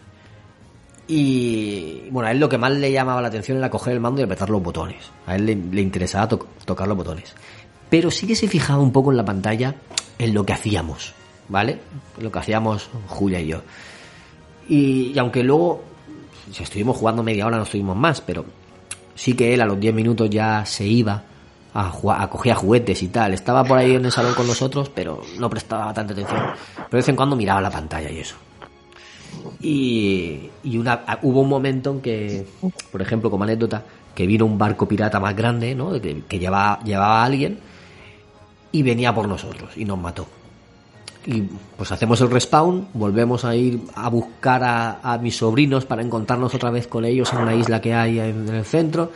Y 1.09 2.09
bueno, 2.11 2.29
a 2.29 2.33
él 2.33 2.39
lo 2.39 2.49
que 2.49 2.59
más 2.59 2.73
le 2.73 2.93
llamaba 2.93 3.21
la 3.21 3.29
atención 3.29 3.59
era 3.59 3.69
coger 3.71 3.95
el 3.95 4.01
mando 4.01 4.21
y 4.21 4.25
apretar 4.25 4.49
los 4.51 4.63
botones. 4.63 5.11
A 5.27 5.35
él 5.37 5.47
le, 5.47 5.81
interesaba 5.83 6.29
to- 6.29 6.47
tocar 6.65 6.87
los 6.89 6.97
botones. 6.97 7.35
Pero 7.91 8.11
sí 8.11 8.27
que 8.27 8.35
se 8.37 8.49
fijaba 8.49 8.81
un 8.83 8.93
poco 8.93 9.11
en 9.11 9.17
la 9.17 9.25
pantalla 9.25 9.75
en 10.19 10.33
lo 10.33 10.47
que 10.47 10.53
hacíamos, 10.53 11.13
¿vale? 11.49 11.79
Lo 12.19 12.31
que 12.31 12.39
hacíamos 12.39 12.89
Julia 13.09 13.41
y 13.41 13.49
yo. 13.49 13.61
Y 14.69 15.19
aunque 15.19 15.43
luego, 15.43 15.83
si 16.51 16.63
estuvimos 16.63 16.97
jugando 16.97 17.23
media 17.23 17.47
hora, 17.47 17.57
no 17.57 17.63
estuvimos 17.63 17.97
más, 17.97 18.21
pero 18.21 18.45
sí 19.15 19.35
que 19.35 19.55
él 19.55 19.61
a 19.61 19.67
los 19.67 19.79
10 19.79 19.95
minutos 19.95 20.29
ya 20.31 20.65
se 20.67 20.87
iba 20.87 21.23
a, 21.75 21.91
jugar, 21.91 22.23
a 22.23 22.29
coger 22.29 22.55
juguetes 22.55 23.03
y 23.03 23.09
tal. 23.09 23.35
Estaba 23.35 23.65
por 23.65 23.79
ahí 23.79 23.95
en 23.95 24.05
el 24.05 24.13
salón 24.13 24.35
con 24.35 24.47
nosotros, 24.47 24.91
pero 24.91 25.23
no 25.39 25.49
prestaba 25.49 25.93
tanta 25.95 26.13
atención. 26.13 26.41
Pero 26.75 26.89
de 26.91 26.97
vez 26.97 27.09
en 27.09 27.17
cuando 27.17 27.37
miraba 27.37 27.61
la 27.61 27.71
pantalla 27.71 28.11
y 28.11 28.19
eso. 28.19 28.37
Y, 29.61 30.51
una, 30.77 31.03
hubo 31.23 31.41
un 31.41 31.49
momento 31.49 31.91
en 31.91 32.01
que, 32.01 32.47
por 32.91 33.01
ejemplo, 33.01 33.31
como 33.31 33.45
anécdota, 33.45 33.83
que 34.15 34.27
vino 34.27 34.45
un 34.45 34.59
barco 34.59 34.87
pirata 34.87 35.19
más 35.21 35.35
grande, 35.35 35.75
¿no? 35.75 35.93
Que, 36.01 36.23
que 36.29 36.39
llevaba, 36.39 36.81
llevaba 36.85 37.23
a 37.23 37.25
alguien 37.25 37.59
y 38.73 38.83
venía 38.83 39.15
por 39.15 39.29
nosotros 39.29 39.71
y 39.77 39.85
nos 39.85 39.99
mató. 39.99 40.27
Y 41.27 41.43
pues 41.77 41.93
hacemos 41.93 42.21
el 42.21 42.31
respawn, 42.31 42.89
volvemos 42.95 43.45
a 43.45 43.55
ir 43.55 43.81
a 43.95 44.09
buscar 44.09 44.65
a, 44.65 45.01
a 45.03 45.19
mis 45.19 45.37
sobrinos 45.37 45.85
para 45.85 46.03
encontrarnos 46.03 46.55
otra 46.55 46.71
vez 46.71 46.87
con 46.87 47.05
ellos 47.05 47.33
en 47.33 47.39
una 47.41 47.55
isla 47.55 47.81
que 47.81 47.95
hay 47.95 48.19
en 48.19 48.49
el 48.49 48.65
centro 48.65 49.13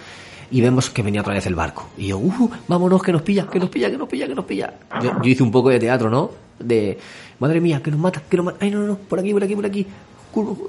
y 0.51 0.61
vemos 0.61 0.91
que 0.91 1.03
venía 1.03 1.21
otra 1.21 1.35
vez 1.35 1.47
el 1.47 1.55
barco. 1.55 1.89
Y 1.97 2.09
yo, 2.09 2.19
uh, 2.19 2.51
vámonos, 2.69 3.03
que 3.03 3.13
nos 3.13 3.23
pilla, 3.23 3.47
que 3.47 3.59
nos 3.59 3.69
pilla, 3.69 3.91
que 3.91 3.99
nos 3.99 4.09
pilla, 4.09 4.27
que 4.27 4.35
nos 4.35 4.45
pilla. 4.45 4.75
Yo, 5.03 5.13
yo 5.23 5.31
hice 5.31 5.43
un 5.43 5.51
poco 5.51 5.71
de 5.71 5.79
teatro, 5.79 6.11
¿no? 6.11 6.31
De, 6.59 6.99
madre 7.39 7.61
mía, 7.61 7.83
que 7.83 7.91
nos 7.91 8.01
mata, 8.01 8.23
que 8.29 8.37
nos 8.37 8.47
mata. 8.47 8.59
Ay, 8.61 8.71
no, 8.71 8.81
no, 8.81 8.87
no, 8.87 8.97
por 8.97 9.19
aquí, 9.19 9.33
por 9.33 9.45
aquí, 9.45 9.55
por 9.55 9.67
aquí. 9.67 9.87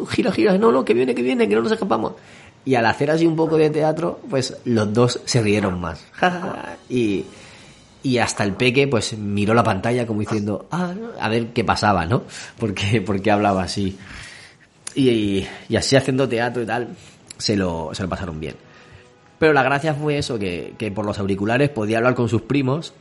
Gira, 0.10 0.32
gira, 0.32 0.58
no, 0.58 0.72
no, 0.72 0.86
que 0.86 0.94
viene, 0.94 1.14
que 1.14 1.22
viene, 1.22 1.48
que 1.48 1.56
no 1.56 1.62
nos 1.62 1.72
escapamos. 1.72 2.14
Y 2.66 2.76
al 2.76 2.86
hacer 2.86 3.12
así 3.12 3.26
un 3.26 3.36
poco 3.36 3.58
de 3.58 3.70
teatro, 3.70 4.20
pues 4.30 4.58
los 4.66 4.94
dos 4.94 5.22
se 5.26 5.42
rieron 5.42 5.80
más. 5.80 6.04
Y, 6.90 7.26
y 8.08 8.20
hasta 8.20 8.46
el 8.46 8.54
peque 8.54 8.88
pues 8.88 9.18
miró 9.18 9.54
la 9.54 9.64
pantalla 9.64 10.08
como 10.08 10.22
diciendo 10.22 10.66
ah, 10.72 10.94
a 11.20 11.28
ver 11.28 11.48
qué 11.48 11.66
pasaba 11.66 12.06
no 12.06 12.24
porque 12.58 13.02
porque 13.06 13.32
hablaba 13.32 13.64
así. 13.64 13.98
Y, 14.96 15.46
así 15.76 15.96
haciendo 15.96 16.28
teatro 16.28 16.64
y 16.64 16.66
tal 16.66 16.88
se 17.38 17.58
lo 17.58 17.90
se 17.94 18.04
lo 18.04 18.10
pasaron 18.10 18.40
bien. 18.40 18.56
Pero 19.38 19.52
la 19.54 19.62
gracia 19.62 19.94
fue 19.94 20.18
eso 20.18 20.40
que, 20.40 20.74
que 20.78 20.90
por 20.90 21.06
los 21.06 21.20
auriculares 21.20 21.70
podía 21.70 21.98
hablar 21.98 22.16
con 22.16 22.30
sus 22.30 22.42
primos 22.44 22.94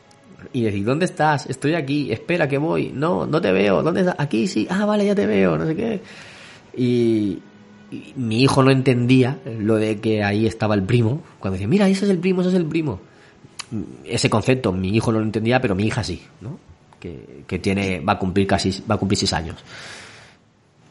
y 0.52 0.62
decir 0.62 0.84
dónde 0.84 1.06
estás 1.06 1.46
estoy 1.46 1.74
aquí 1.74 2.10
espera 2.10 2.48
que 2.48 2.58
voy. 2.58 2.90
No 2.92 3.26
no 3.26 3.40
te 3.40 3.52
veo. 3.52 3.84
Dónde 3.84 4.00
estás 4.00 4.16
aquí 4.18 4.48
sí. 4.48 4.66
Ah 4.68 4.86
vale 4.86 5.06
ya 5.06 5.14
te 5.14 5.26
veo 5.26 5.56
no 5.56 5.66
sé 5.66 5.76
qué 5.76 6.02
y, 6.76 7.38
mi 8.16 8.42
hijo 8.42 8.64
no 8.64 8.72
entendía 8.72 9.38
lo 9.60 9.76
de 9.76 10.00
que 10.00 10.24
ahí 10.24 10.44
estaba 10.44 10.74
el 10.74 10.82
primo 10.82 11.22
cuando 11.38 11.52
decía 11.52 11.68
mira 11.68 11.88
ese 11.88 12.04
es 12.04 12.10
el 12.10 12.18
primo 12.18 12.40
ese 12.40 12.50
es 12.50 12.56
el 12.56 12.66
primo 12.66 12.98
ese 14.04 14.30
concepto 14.30 14.72
mi 14.72 14.90
hijo 14.90 15.12
no 15.12 15.18
lo 15.18 15.24
entendía, 15.24 15.60
pero 15.60 15.74
mi 15.74 15.84
hija 15.84 16.04
sí, 16.04 16.22
¿no? 16.40 16.58
Que, 16.98 17.58
tiene, 17.60 18.00
va 18.00 18.14
a 18.14 18.18
cumplir 18.18 18.48
casi, 18.48 18.82
va 18.90 18.96
a 18.96 18.98
cumplir 18.98 19.18
seis 19.18 19.32
años. 19.32 19.56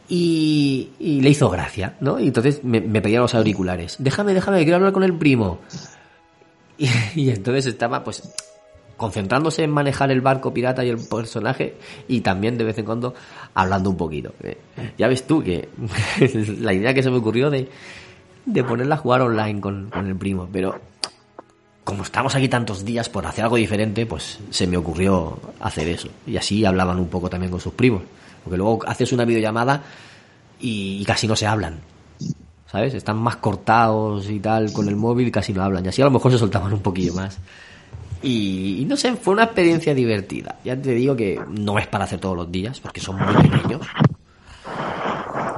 Y, 0.08 0.90
le 1.00 1.30
hizo 1.30 1.50
gracia, 1.50 1.98
¿no? 2.00 2.20
Y 2.20 2.28
entonces 2.28 2.64
me, 2.64 2.80
me 2.80 3.02
pedía 3.02 3.20
los 3.20 3.36
auriculares. 3.36 3.98
Déjame, 4.00 4.34
déjame, 4.34 4.64
quiero 4.64 4.78
hablar 4.78 4.94
con 4.94 5.04
el 5.04 5.14
primo. 5.14 5.60
Y, 6.78 6.90
y 7.16 7.30
entonces 7.30 7.68
estaba, 7.68 8.04
pues, 8.04 8.22
concentrándose 8.98 9.64
en 9.64 9.72
manejar 9.72 10.12
el 10.12 10.22
barco 10.22 10.54
pirata 10.54 10.84
y 10.84 10.90
el 10.90 10.98
personaje 10.98 11.76
y 12.08 12.22
también 12.22 12.58
de 12.58 12.64
vez 12.64 12.78
en 12.78 12.86
cuando 12.86 13.14
hablando 13.54 13.90
un 13.90 13.98
poquito. 13.98 14.34
Eh, 14.42 14.58
Ya 14.98 15.08
ves 15.08 15.28
tú 15.28 15.44
que 15.44 15.70
la 16.60 16.74
idea 16.74 16.94
que 16.94 17.04
se 17.04 17.10
me 17.10 17.18
ocurrió 17.18 17.50
de, 17.50 17.70
de 18.46 18.64
ponerla 18.64 18.96
a 18.96 18.98
jugar 18.98 19.22
online 19.22 19.60
con, 19.60 19.90
con 19.90 20.08
el 20.08 20.16
primo, 20.16 20.48
pero 20.52 20.80
como 21.86 22.02
estamos 22.02 22.34
aquí 22.36 22.50
tantos 22.50 22.84
días 22.84 23.08
por 23.10 23.28
hacer 23.28 23.44
algo 23.44 23.58
diferente, 23.58 24.08
pues 24.08 24.40
se 24.50 24.66
me 24.66 24.76
ocurrió 24.76 25.40
hacer 25.60 25.88
eso. 25.88 26.10
Y 26.26 26.36
así 26.36 26.66
hablaban 26.66 26.98
un 26.98 27.08
poco 27.08 27.30
también 27.30 27.52
con 27.52 27.62
sus 27.62 27.74
primos. 27.74 28.02
Porque 28.44 28.58
luego 28.58 28.80
haces 28.88 29.14
una 29.14 29.24
videollamada 29.24 29.84
y, 30.60 31.06
casi 31.06 31.28
no 31.28 31.36
se 31.36 31.46
hablan. 31.46 31.80
¿Sabes? 32.72 32.96
Están 32.96 33.18
más 33.18 33.36
cortados 33.38 34.28
y 34.32 34.40
tal 34.40 34.74
con 34.74 34.90
el 34.90 34.96
móvil 34.96 35.28
y 35.28 35.32
casi 35.32 35.54
no 35.54 35.62
hablan. 35.62 35.86
Y 35.86 35.90
así 35.90 36.02
a 36.02 36.06
lo 36.06 36.12
mejor 36.12 36.32
se 36.32 36.40
soltaban 36.40 36.74
un 36.74 36.82
poquillo 36.82 37.14
más. 37.14 37.38
Y, 38.24 38.82
y 38.82 38.86
no 38.86 38.98
sé, 38.98 39.16
fue 39.16 39.36
una 39.36 39.44
experiencia 39.44 39.94
divertida. 39.94 40.56
Ya 40.66 40.76
te 40.76 40.92
digo 40.92 41.16
que 41.16 41.40
no 41.48 41.78
es 41.78 41.86
para 41.86 42.06
hacer 42.06 42.20
todos 42.20 42.36
los 42.36 42.52
días, 42.52 42.80
porque 42.80 43.00
son 43.00 43.18
muy 43.18 43.48
pequeños. 43.48 43.82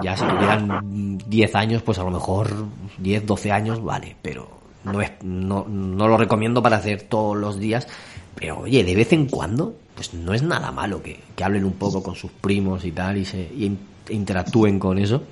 Ya 0.03 0.17
si 0.17 0.25
tuvieran 0.25 1.17
10 1.25 1.55
años, 1.55 1.81
pues 1.83 1.97
a 1.99 2.03
lo 2.03 2.11
mejor 2.11 2.53
10, 2.97 3.25
12 3.25 3.51
años, 3.51 3.81
vale, 3.81 4.15
pero 4.21 4.56
no, 4.91 5.01
es, 5.01 5.11
no, 5.23 5.65
lo 5.67 6.17
recomiendo 6.17 6.61
para 6.61 6.77
hacer 6.77 7.03
todos 7.03 7.37
los 7.37 7.59
días. 7.59 7.87
Pero 8.35 8.59
oye, 8.59 8.83
de 8.83 8.95
vez 8.95 9.13
en 9.13 9.27
cuando, 9.27 9.75
pues 9.95 10.13
no 10.13 10.33
es 10.33 10.43
nada 10.43 10.71
malo 10.71 11.01
que, 11.01 11.19
que 11.35 11.43
hablen 11.43 11.65
un 11.65 11.73
poco 11.73 12.03
con 12.03 12.15
sus 12.15 12.31
primos 12.31 12.85
y 12.85 12.91
tal 12.91 13.17
y, 13.17 13.25
se, 13.25 13.49
interactúen 14.09 14.79
con 14.79 14.97
eso. 14.99 15.23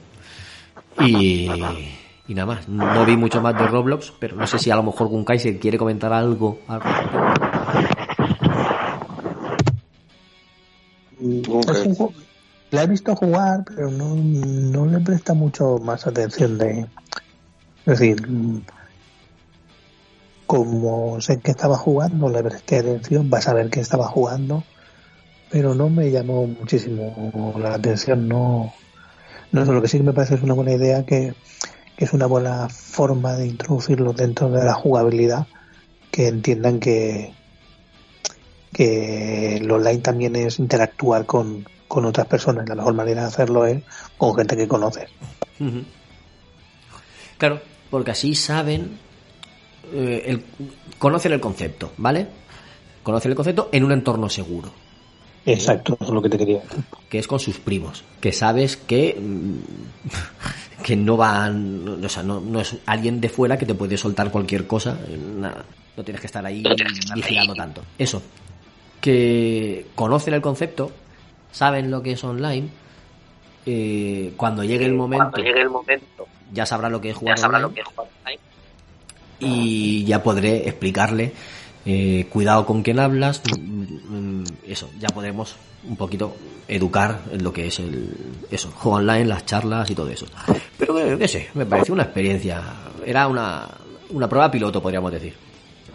Y, 0.99 1.49
y 2.27 2.33
nada 2.33 2.45
más, 2.47 2.67
no 2.67 3.05
vi 3.05 3.15
mucho 3.17 3.41
más 3.41 3.57
de 3.57 3.67
Roblox, 3.67 4.13
pero 4.19 4.35
no 4.35 4.47
sé 4.47 4.57
si 4.57 4.71
a 4.71 4.75
lo 4.75 4.83
mejor 4.83 5.07
Gunkaiser 5.07 5.59
quiere 5.59 5.77
comentar 5.77 6.11
algo 6.11 6.59
al 6.67 6.81
respecto. 6.81 7.25
La 12.71 12.83
he 12.83 12.87
visto 12.87 13.15
jugar, 13.15 13.63
pero 13.65 13.89
no, 13.91 14.15
no 14.15 14.85
le 14.85 14.99
presta 14.99 15.33
mucho 15.33 15.77
más 15.77 16.05
atención 16.07 16.57
de... 16.57 16.85
Es 17.85 17.99
decir, 17.99 18.27
como 20.45 21.19
sé 21.21 21.39
que 21.39 21.51
estaba 21.51 21.77
jugando, 21.77 22.29
le 22.29 22.43
presté 22.43 22.79
atención 22.79 23.29
para 23.29 23.41
saber 23.41 23.69
que 23.69 23.79
estaba 23.79 24.07
jugando, 24.07 24.63
pero 25.49 25.73
no 25.73 25.89
me 25.89 26.11
llamó 26.11 26.47
muchísimo 26.47 27.53
la 27.59 27.75
atención, 27.75 28.27
no... 28.27 28.73
No 29.51 29.65
sé, 29.65 29.71
lo 29.71 29.81
que 29.81 29.87
sí 29.87 29.97
que 29.97 30.03
me 30.03 30.11
parece 30.11 30.35
es 30.35 30.41
una 30.41 30.53
buena 30.53 30.73
idea 30.73 31.05
que, 31.05 31.33
es 31.97 32.13
una 32.13 32.25
buena 32.25 32.67
forma 32.69 33.35
de 33.35 33.47
introducirlo 33.47 34.13
dentro 34.13 34.49
de 34.49 34.63
la 34.63 34.73
jugabilidad, 34.73 35.47
que 36.11 36.27
entiendan 36.27 36.79
que, 36.79 37.33
que 38.73 39.57
el 39.57 39.71
online 39.71 39.99
también 39.99 40.35
es 40.35 40.59
interactuar 40.59 41.25
con, 41.25 41.65
con 41.87 42.05
otras 42.05 42.27
personas. 42.27 42.67
La 42.67 42.75
mejor 42.75 42.93
manera 42.93 43.21
de 43.21 43.27
hacerlo 43.27 43.65
es 43.65 43.83
con 44.17 44.35
gente 44.35 44.57
que 44.57 44.67
conoces. 44.67 45.09
Claro, 47.37 47.61
porque 47.89 48.11
así 48.11 48.35
saben, 48.35 48.99
eh, 49.93 50.23
el, 50.25 50.43
conocen 50.97 51.33
el 51.33 51.39
concepto, 51.39 51.91
¿vale? 51.97 52.27
Conocen 53.03 53.31
el 53.31 53.35
concepto 53.35 53.69
en 53.71 53.83
un 53.83 53.91
entorno 53.91 54.29
seguro, 54.29 54.71
Exacto, 55.45 55.93
eso 55.99 56.05
es 56.05 56.09
lo 56.13 56.21
que 56.21 56.29
te 56.29 56.37
quería 56.39 56.59
decir. 56.59 56.83
que 57.07 57.19
es 57.19 57.27
con 57.27 57.39
sus 57.39 57.59
primos, 57.59 58.03
que 58.19 58.31
sabes 58.31 58.77
que 58.77 59.15
mm, 59.19 60.83
que 60.83 60.95
no 60.95 61.17
van, 61.17 62.03
o 62.03 62.09
sea, 62.09 62.23
no, 62.23 62.39
no 62.39 62.61
es 62.61 62.77
alguien 62.85 63.21
de 63.21 63.29
fuera 63.29 63.57
que 63.57 63.65
te 63.65 63.75
puede 63.75 63.97
soltar 63.97 64.31
cualquier 64.31 64.65
cosa, 64.65 64.97
nada, 65.37 65.65
no 65.95 66.03
tienes 66.03 66.19
que 66.19 66.27
estar 66.27 66.45
ahí 66.45 66.63
vigilando 67.13 67.53
tanto. 67.53 67.83
Eso, 67.97 68.21
que 68.99 69.87
conocen 69.93 70.33
el 70.33 70.41
concepto, 70.41 70.91
saben 71.51 71.91
lo 71.91 72.01
que 72.01 72.13
es 72.13 72.23
online, 72.23 72.69
eh, 73.65 74.33
cuando 74.35 74.63
llegue 74.63 74.85
el 74.85 74.93
momento, 74.93 75.29
Cuando 75.31 75.47
llegue 75.47 75.61
el 75.61 75.69
momento, 75.69 76.27
ya 76.51 76.65
sabrá 76.65 76.89
lo 76.89 77.01
que 77.01 77.11
es 77.11 77.15
jugar 77.15 77.35
ya 77.35 77.41
sabrá 77.41 77.57
online 77.57 77.69
lo 77.69 77.73
que 77.75 77.81
es 77.81 77.87
jugar 77.87 78.09
online. 78.23 78.39
Y 79.39 80.05
ya 80.05 80.23
podré 80.23 80.67
explicarle 80.67 81.33
eh, 81.87 82.25
cuidado 82.31 82.65
con 82.65 82.81
quien 82.81 82.99
hablas, 82.99 83.41
mm, 83.45 84.39
mm, 84.39 84.43
eso, 84.67 84.89
ya 84.99 85.07
podemos 85.09 85.55
un 85.87 85.95
poquito 85.95 86.35
educar 86.67 87.21
en 87.31 87.43
lo 87.43 87.53
que 87.53 87.67
es 87.67 87.77
el 87.77 88.09
eso, 88.49 88.71
juego 88.71 88.97
online, 88.97 89.25
las 89.25 89.45
charlas 89.45 89.89
y 89.91 89.95
todo 89.95 90.09
eso. 90.09 90.25
Pero 90.79 90.95
qué 91.19 91.27
sé, 91.27 91.49
me 91.53 91.65
pareció 91.65 91.93
una 91.93 92.03
experiencia, 92.03 92.63
era 93.05 93.27
una, 93.27 93.67
una 94.09 94.27
prueba 94.27 94.49
piloto, 94.49 94.81
podríamos 94.81 95.11
decir. 95.11 95.35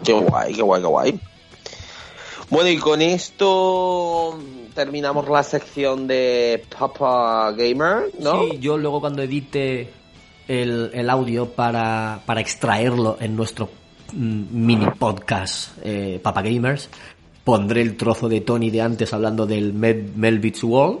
Qué 0.01 0.13
guay, 0.13 0.53
qué 0.53 0.61
guay, 0.61 0.81
qué 0.81 0.87
guay. 0.87 1.19
Bueno, 2.49 2.69
y 2.69 2.77
con 2.77 3.01
esto 3.01 4.39
terminamos 4.73 5.27
la 5.27 5.43
sección 5.43 6.07
de 6.07 6.63
Papa 6.79 7.51
Gamer, 7.51 8.11
¿no? 8.19 8.43
Sí, 8.43 8.59
yo 8.59 8.77
luego 8.77 9.01
cuando 9.01 9.23
edite 9.23 9.89
el, 10.51 10.91
el 10.93 11.09
audio 11.09 11.49
para, 11.49 12.21
para 12.25 12.41
extraerlo 12.41 13.17
en 13.21 13.37
nuestro 13.37 13.69
mm, 14.11 14.43
mini 14.51 14.85
podcast 14.99 15.77
eh, 15.81 16.19
Papa 16.21 16.41
Gamers, 16.41 16.89
pondré 17.45 17.81
el 17.81 17.95
trozo 17.95 18.27
de 18.27 18.41
Tony 18.41 18.69
de 18.69 18.81
antes 18.81 19.13
hablando 19.13 19.47
del 19.47 19.71
Mel, 19.71 20.11
Melvitz 20.13 20.61
World, 20.65 20.99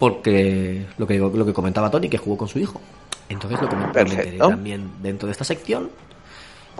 porque 0.00 0.84
lo 0.98 1.06
que, 1.06 1.18
lo 1.18 1.46
que 1.46 1.52
comentaba 1.52 1.90
Tony, 1.92 2.08
que 2.08 2.18
jugó 2.18 2.36
con 2.36 2.48
su 2.48 2.58
hijo. 2.58 2.80
Entonces 3.28 3.60
lo 3.62 3.92
Perfecto. 3.92 4.48
también 4.48 4.90
dentro 5.00 5.28
de 5.28 5.32
esta 5.32 5.44
sección. 5.44 5.88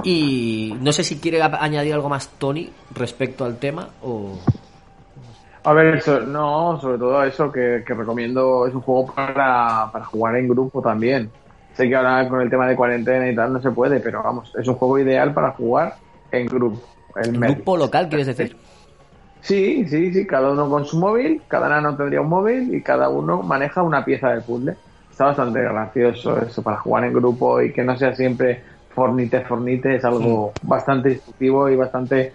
Y 0.03 0.75
no 0.81 0.93
sé 0.93 1.05
si 1.05 1.19
quiere 1.19 1.41
añadir 1.41 1.95
algo 1.95 2.09
más 2.09 2.31
Tony 2.39 2.69
respecto 2.95 3.45
al 3.45 3.59
tema 3.59 3.91
o... 4.03 4.41
A 5.65 5.73
ver, 5.73 5.97
eso, 5.97 6.21
no, 6.21 6.81
sobre 6.81 6.99
todo 6.99 7.23
eso 7.23 7.53
que, 7.53 7.85
que 7.87 7.95
recomiendo, 7.95 8.67
es 8.67 8.75
un 8.75 8.81
juego 8.81 9.13
para, 9.15 9.89
para 9.93 10.05
jugar 10.05 10.37
en 10.37 10.49
grupo 10.49 10.83
también. 10.83 11.31
Sé 11.75 11.89
que 11.89 11.95
ahora 11.95 12.29
con 12.29 12.41
el 12.41 12.51
tema 12.51 12.67
de 12.67 12.77
cuarentena 12.77 13.29
y 13.29 13.35
tal 13.35 13.53
no 13.53 13.63
se 13.63 13.71
puede, 13.71 14.01
pero 14.01 14.23
vamos, 14.23 14.53
es 14.59 14.67
un 14.67 14.75
juego 14.75 14.99
ideal 14.99 15.33
para 15.33 15.53
jugar 15.53 15.95
en 16.31 16.47
grupo. 16.47 16.81
El. 17.17 17.39
Grupo 17.39 17.77
local, 17.77 18.09
¿quieres 18.09 18.27
decir? 18.27 18.57
Sí, 19.41 19.87
sí, 19.89 20.13
sí, 20.13 20.27
cada 20.27 20.51
uno 20.51 20.69
con 20.69 20.85
su 20.85 20.99
móvil, 20.99 21.43
cada 21.49 21.69
nano 21.69 21.97
tendría 21.97 22.21
un 22.21 22.29
móvil 22.29 22.75
y 22.75 22.83
cada 22.83 23.09
uno 23.09 23.43
maneja 23.43 23.83
una 23.83 24.05
pieza 24.05 24.31
del 24.31 24.43
puzzle. 24.43 24.77
Está 25.11 25.27
bastante 25.27 25.61
gracioso 25.61 26.41
eso 26.41 26.63
para 26.63 26.79
jugar 26.79 27.05
en 27.05 27.13
grupo 27.13 27.61
y 27.61 27.73
que 27.73 27.83
no 27.83 27.97
sea 27.97 28.15
siempre 28.15 28.63
fornite, 28.95 29.41
fornite, 29.43 29.97
es 29.97 30.05
algo 30.05 30.53
bastante 30.63 31.13
instructivo 31.13 31.69
y 31.69 31.77
bastante 31.77 32.33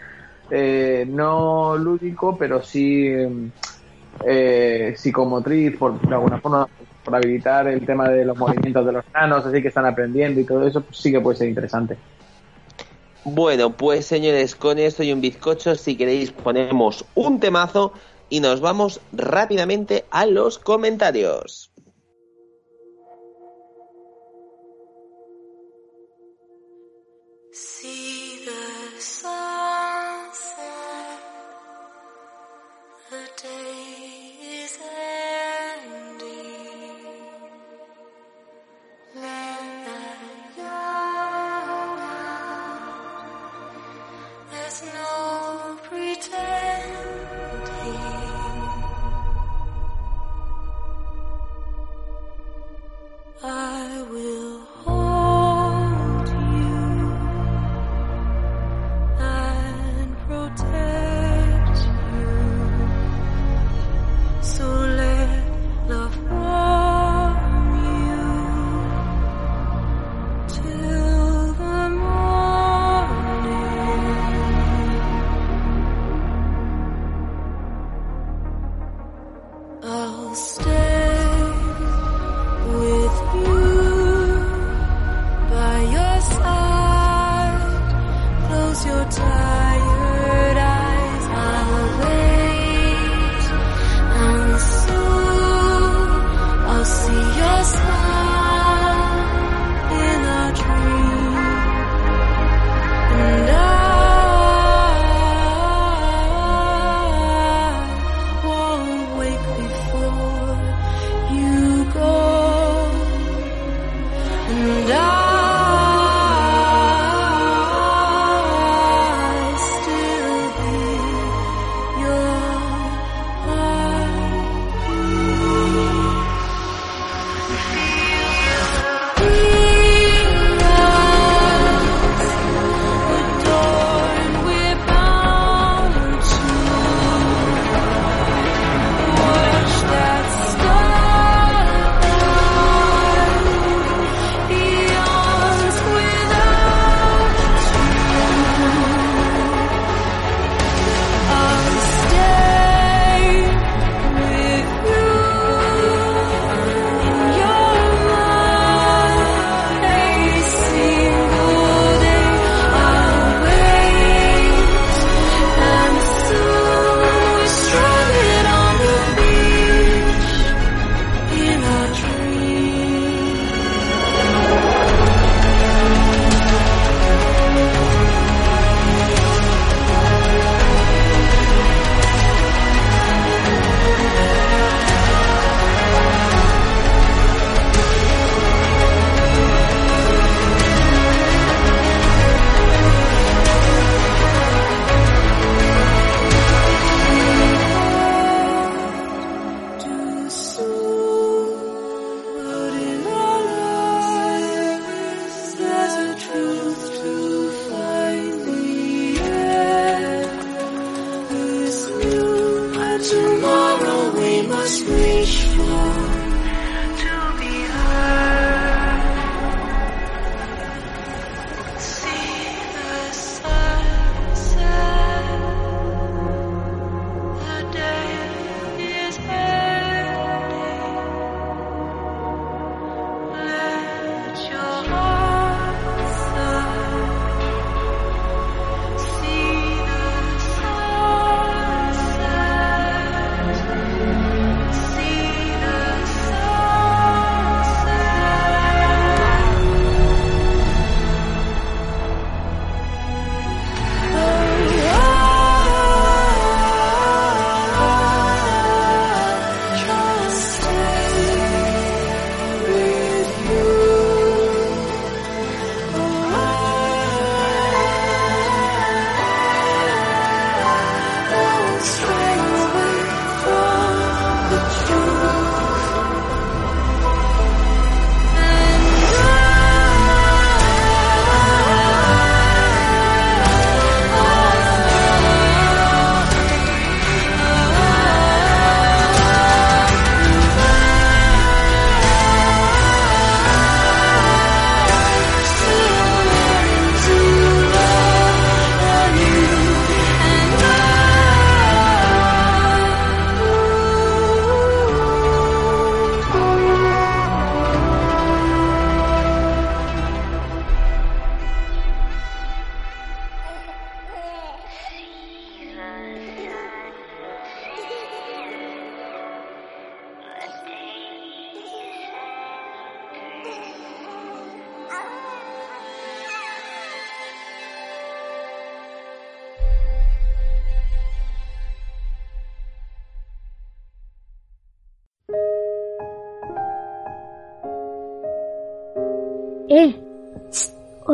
eh, 0.50 1.06
no 1.08 1.78
lúdico, 1.78 2.38
pero 2.38 2.62
sí 2.64 3.08
eh, 4.26 4.94
psicomotriz, 4.98 5.78
por 5.78 6.00
de 6.00 6.14
alguna 6.14 6.40
forma, 6.40 6.68
por 7.04 7.16
habilitar 7.16 7.68
el 7.68 7.86
tema 7.86 8.10
de 8.10 8.26
los 8.26 8.38
movimientos 8.38 8.86
de 8.86 8.92
los 8.92 9.06
nanos, 9.14 9.46
así 9.46 9.62
que 9.62 9.68
están 9.68 9.86
aprendiendo 9.86 10.40
y 10.40 10.46
todo 10.46 10.66
eso, 10.68 10.82
pues 10.82 10.98
sí 10.98 11.12
que 11.12 11.20
puede 11.20 11.38
ser 11.38 11.50
interesante. 11.50 11.98
Bueno, 13.24 13.76
pues 13.76 14.06
señores, 14.06 14.56
con 14.56 14.80
esto 14.80 15.04
y 15.04 15.12
un 15.12 15.20
bizcocho, 15.20 15.76
si 15.76 15.98
queréis 15.98 16.32
ponemos 16.32 17.06
un 17.14 17.40
temazo 17.40 17.92
y 18.30 18.40
nos 18.40 18.62
vamos 18.62 19.02
rápidamente 19.12 20.06
a 20.12 20.26
los 20.26 20.58
comentarios. 20.58 21.72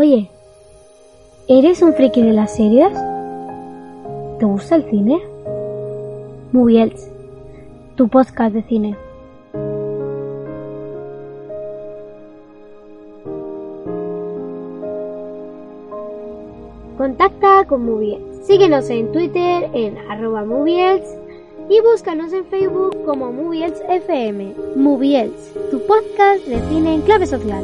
Oye, 0.04 0.30
¿eres 1.48 1.82
un 1.82 1.94
friki 1.94 2.22
de 2.22 2.34
las 2.34 2.58
series? 2.58 2.92
¿Te 4.38 4.46
gusta 4.46 4.76
el 4.76 4.84
cine? 4.90 5.18
Moviels, 6.52 7.10
tu 7.96 8.10
podcast 8.10 8.54
de 8.54 8.64
cine. 8.64 8.98
Contacta 16.98 17.66
con 17.66 17.86
Moviels. 17.86 18.46
Síguenos 18.46 18.90
en 18.90 19.10
Twitter 19.14 19.70
en 19.74 19.98
arroba 20.10 20.44
Moviels 20.44 21.16
y 21.70 21.80
búscanos 21.80 22.34
en 22.34 22.44
Facebook 22.48 23.06
como 23.06 23.32
Moviels 23.32 23.82
FM. 23.88 24.54
Moviels, 24.76 25.54
tu 25.72 25.80
podcast 25.88 26.46
de 26.46 26.60
cine 26.68 26.96
en 26.96 27.02
clave 27.04 27.26
social. 27.26 27.64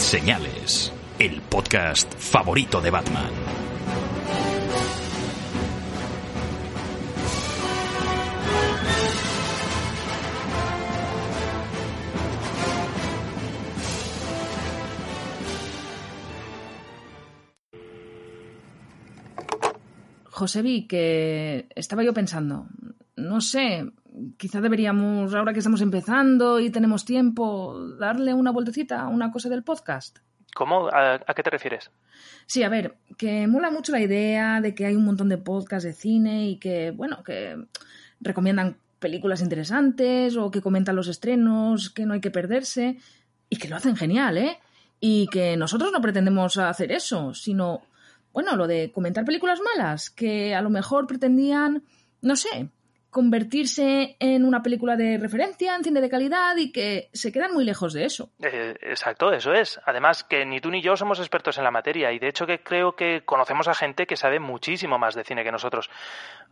Señales, 0.00 0.92
el 1.20 1.40
podcast 1.42 2.12
favorito 2.16 2.80
de 2.80 2.90
Batman. 2.90 3.30
Josebi, 20.24 20.88
que 20.88 21.68
estaba 21.76 22.02
yo 22.02 22.12
pensando, 22.12 22.66
no 23.16 23.40
sé, 23.40 23.92
quizá 24.36 24.60
deberíamos, 24.60 25.34
ahora 25.34 25.52
que 25.52 25.60
estamos 25.60 25.80
empezando 25.80 26.60
y 26.60 26.70
tenemos 26.70 27.04
tiempo, 27.04 27.78
darle 27.98 28.34
una 28.34 28.50
vueltecita 28.50 29.02
a 29.02 29.08
una 29.08 29.30
cosa 29.30 29.48
del 29.48 29.62
podcast. 29.62 30.18
¿Cómo? 30.54 30.88
¿A, 30.88 31.14
a 31.14 31.34
qué 31.34 31.42
te 31.42 31.50
refieres? 31.50 31.90
Sí, 32.46 32.62
a 32.62 32.68
ver, 32.68 32.96
que 33.16 33.46
mola 33.46 33.70
mucho 33.70 33.92
la 33.92 34.00
idea 34.00 34.60
de 34.60 34.74
que 34.74 34.86
hay 34.86 34.96
un 34.96 35.04
montón 35.04 35.28
de 35.28 35.38
podcasts 35.38 35.84
de 35.84 35.92
cine 35.92 36.48
y 36.48 36.56
que, 36.58 36.90
bueno, 36.90 37.22
que 37.22 37.56
recomiendan 38.20 38.76
películas 38.98 39.40
interesantes 39.40 40.36
o 40.36 40.50
que 40.50 40.60
comentan 40.60 40.96
los 40.96 41.08
estrenos, 41.08 41.90
que 41.90 42.06
no 42.06 42.14
hay 42.14 42.20
que 42.20 42.30
perderse 42.30 42.98
y 43.48 43.56
que 43.56 43.68
lo 43.68 43.76
hacen 43.76 43.96
genial, 43.96 44.38
¿eh? 44.38 44.58
Y 45.00 45.26
que 45.28 45.56
nosotros 45.56 45.92
no 45.92 46.02
pretendemos 46.02 46.58
hacer 46.58 46.92
eso, 46.92 47.32
sino, 47.32 47.82
bueno, 48.32 48.56
lo 48.56 48.66
de 48.66 48.92
comentar 48.92 49.24
películas 49.24 49.60
malas, 49.60 50.10
que 50.10 50.54
a 50.54 50.60
lo 50.60 50.68
mejor 50.68 51.06
pretendían, 51.06 51.82
no 52.20 52.36
sé, 52.36 52.68
convertirse 53.10 54.16
en 54.20 54.44
una 54.44 54.62
película 54.62 54.96
de 54.96 55.18
referencia, 55.18 55.74
en 55.74 55.82
cine 55.82 56.00
de 56.00 56.08
calidad 56.08 56.56
y 56.56 56.70
que 56.70 57.10
se 57.12 57.32
quedan 57.32 57.52
muy 57.52 57.64
lejos 57.64 57.92
de 57.92 58.04
eso. 58.04 58.30
Eh, 58.40 58.76
exacto, 58.82 59.32
eso 59.32 59.52
es. 59.52 59.80
Además, 59.84 60.22
que 60.22 60.46
ni 60.46 60.60
tú 60.60 60.70
ni 60.70 60.80
yo 60.80 60.96
somos 60.96 61.18
expertos 61.18 61.58
en 61.58 61.64
la 61.64 61.72
materia 61.72 62.12
y 62.12 62.20
de 62.20 62.28
hecho 62.28 62.46
que 62.46 62.62
creo 62.62 62.94
que 62.94 63.22
conocemos 63.24 63.66
a 63.66 63.74
gente 63.74 64.06
que 64.06 64.16
sabe 64.16 64.38
muchísimo 64.38 64.98
más 64.98 65.16
de 65.16 65.24
cine 65.24 65.42
que 65.42 65.50
nosotros, 65.50 65.90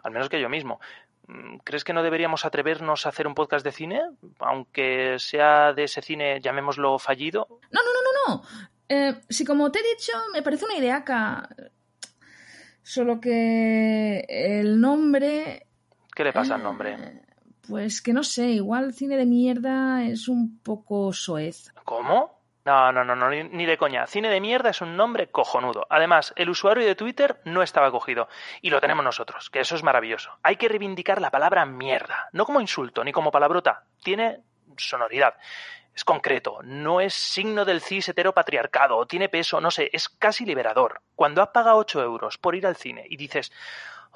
al 0.02 0.10
menos 0.10 0.28
que 0.28 0.40
yo 0.40 0.48
mismo. 0.48 0.80
Mm, 1.28 1.58
¿Crees 1.58 1.84
que 1.84 1.92
no 1.92 2.02
deberíamos 2.02 2.44
atrevernos 2.44 3.06
a 3.06 3.10
hacer 3.10 3.28
un 3.28 3.34
podcast 3.34 3.64
de 3.64 3.72
cine? 3.72 4.02
Aunque 4.40 5.16
sea 5.18 5.72
de 5.72 5.84
ese 5.84 6.02
cine, 6.02 6.40
llamémoslo 6.40 6.98
fallido. 6.98 7.46
No, 7.70 7.80
no, 7.82 7.90
no, 7.92 8.00
no, 8.02 8.34
no. 8.34 8.42
Eh, 8.88 9.20
si 9.28 9.44
como 9.44 9.70
te 9.70 9.78
he 9.78 9.94
dicho, 9.94 10.12
me 10.32 10.42
parece 10.42 10.64
una 10.64 10.76
idea 10.76 10.96
acá. 10.96 11.48
Solo 12.82 13.20
que 13.20 14.24
el 14.28 14.80
nombre 14.80 15.67
¿Qué 16.18 16.24
le 16.24 16.32
pasa 16.32 16.56
al 16.56 16.64
nombre? 16.64 17.22
Pues 17.68 18.02
que 18.02 18.12
no 18.12 18.24
sé, 18.24 18.48
igual 18.48 18.92
cine 18.92 19.16
de 19.16 19.24
mierda 19.24 20.02
es 20.02 20.26
un 20.26 20.58
poco 20.64 21.12
soez. 21.12 21.72
¿Cómo? 21.84 22.40
No, 22.64 22.90
no, 22.90 23.04
no, 23.04 23.14
no, 23.14 23.30
ni, 23.30 23.44
ni 23.44 23.66
de 23.66 23.78
coña. 23.78 24.04
Cine 24.08 24.28
de 24.28 24.40
mierda 24.40 24.70
es 24.70 24.80
un 24.80 24.96
nombre 24.96 25.30
cojonudo. 25.30 25.86
Además, 25.88 26.32
el 26.34 26.50
usuario 26.50 26.84
de 26.84 26.96
Twitter 26.96 27.40
no 27.44 27.62
estaba 27.62 27.92
cogido. 27.92 28.28
Y 28.62 28.70
lo 28.70 28.80
tenemos 28.80 29.04
nosotros, 29.04 29.48
que 29.48 29.60
eso 29.60 29.76
es 29.76 29.84
maravilloso. 29.84 30.32
Hay 30.42 30.56
que 30.56 30.66
reivindicar 30.66 31.20
la 31.20 31.30
palabra 31.30 31.64
mierda. 31.66 32.28
No 32.32 32.44
como 32.44 32.60
insulto, 32.60 33.04
ni 33.04 33.12
como 33.12 33.30
palabrota. 33.30 33.84
Tiene 34.02 34.40
sonoridad. 34.76 35.34
Es 35.94 36.02
concreto, 36.02 36.58
no 36.64 37.00
es 37.00 37.14
signo 37.14 37.64
del 37.64 37.80
cis 37.80 38.08
heteropatriarcado, 38.08 39.06
tiene 39.06 39.28
peso, 39.28 39.60
no 39.60 39.70
sé, 39.70 39.90
es 39.92 40.08
casi 40.08 40.44
liberador. 40.44 41.00
Cuando 41.14 41.42
has 41.42 41.48
pagado 41.48 41.76
8 41.78 42.02
euros 42.02 42.38
por 42.38 42.54
ir 42.54 42.66
al 42.68 42.76
cine 42.76 43.04
y 43.08 43.16
dices, 43.16 43.50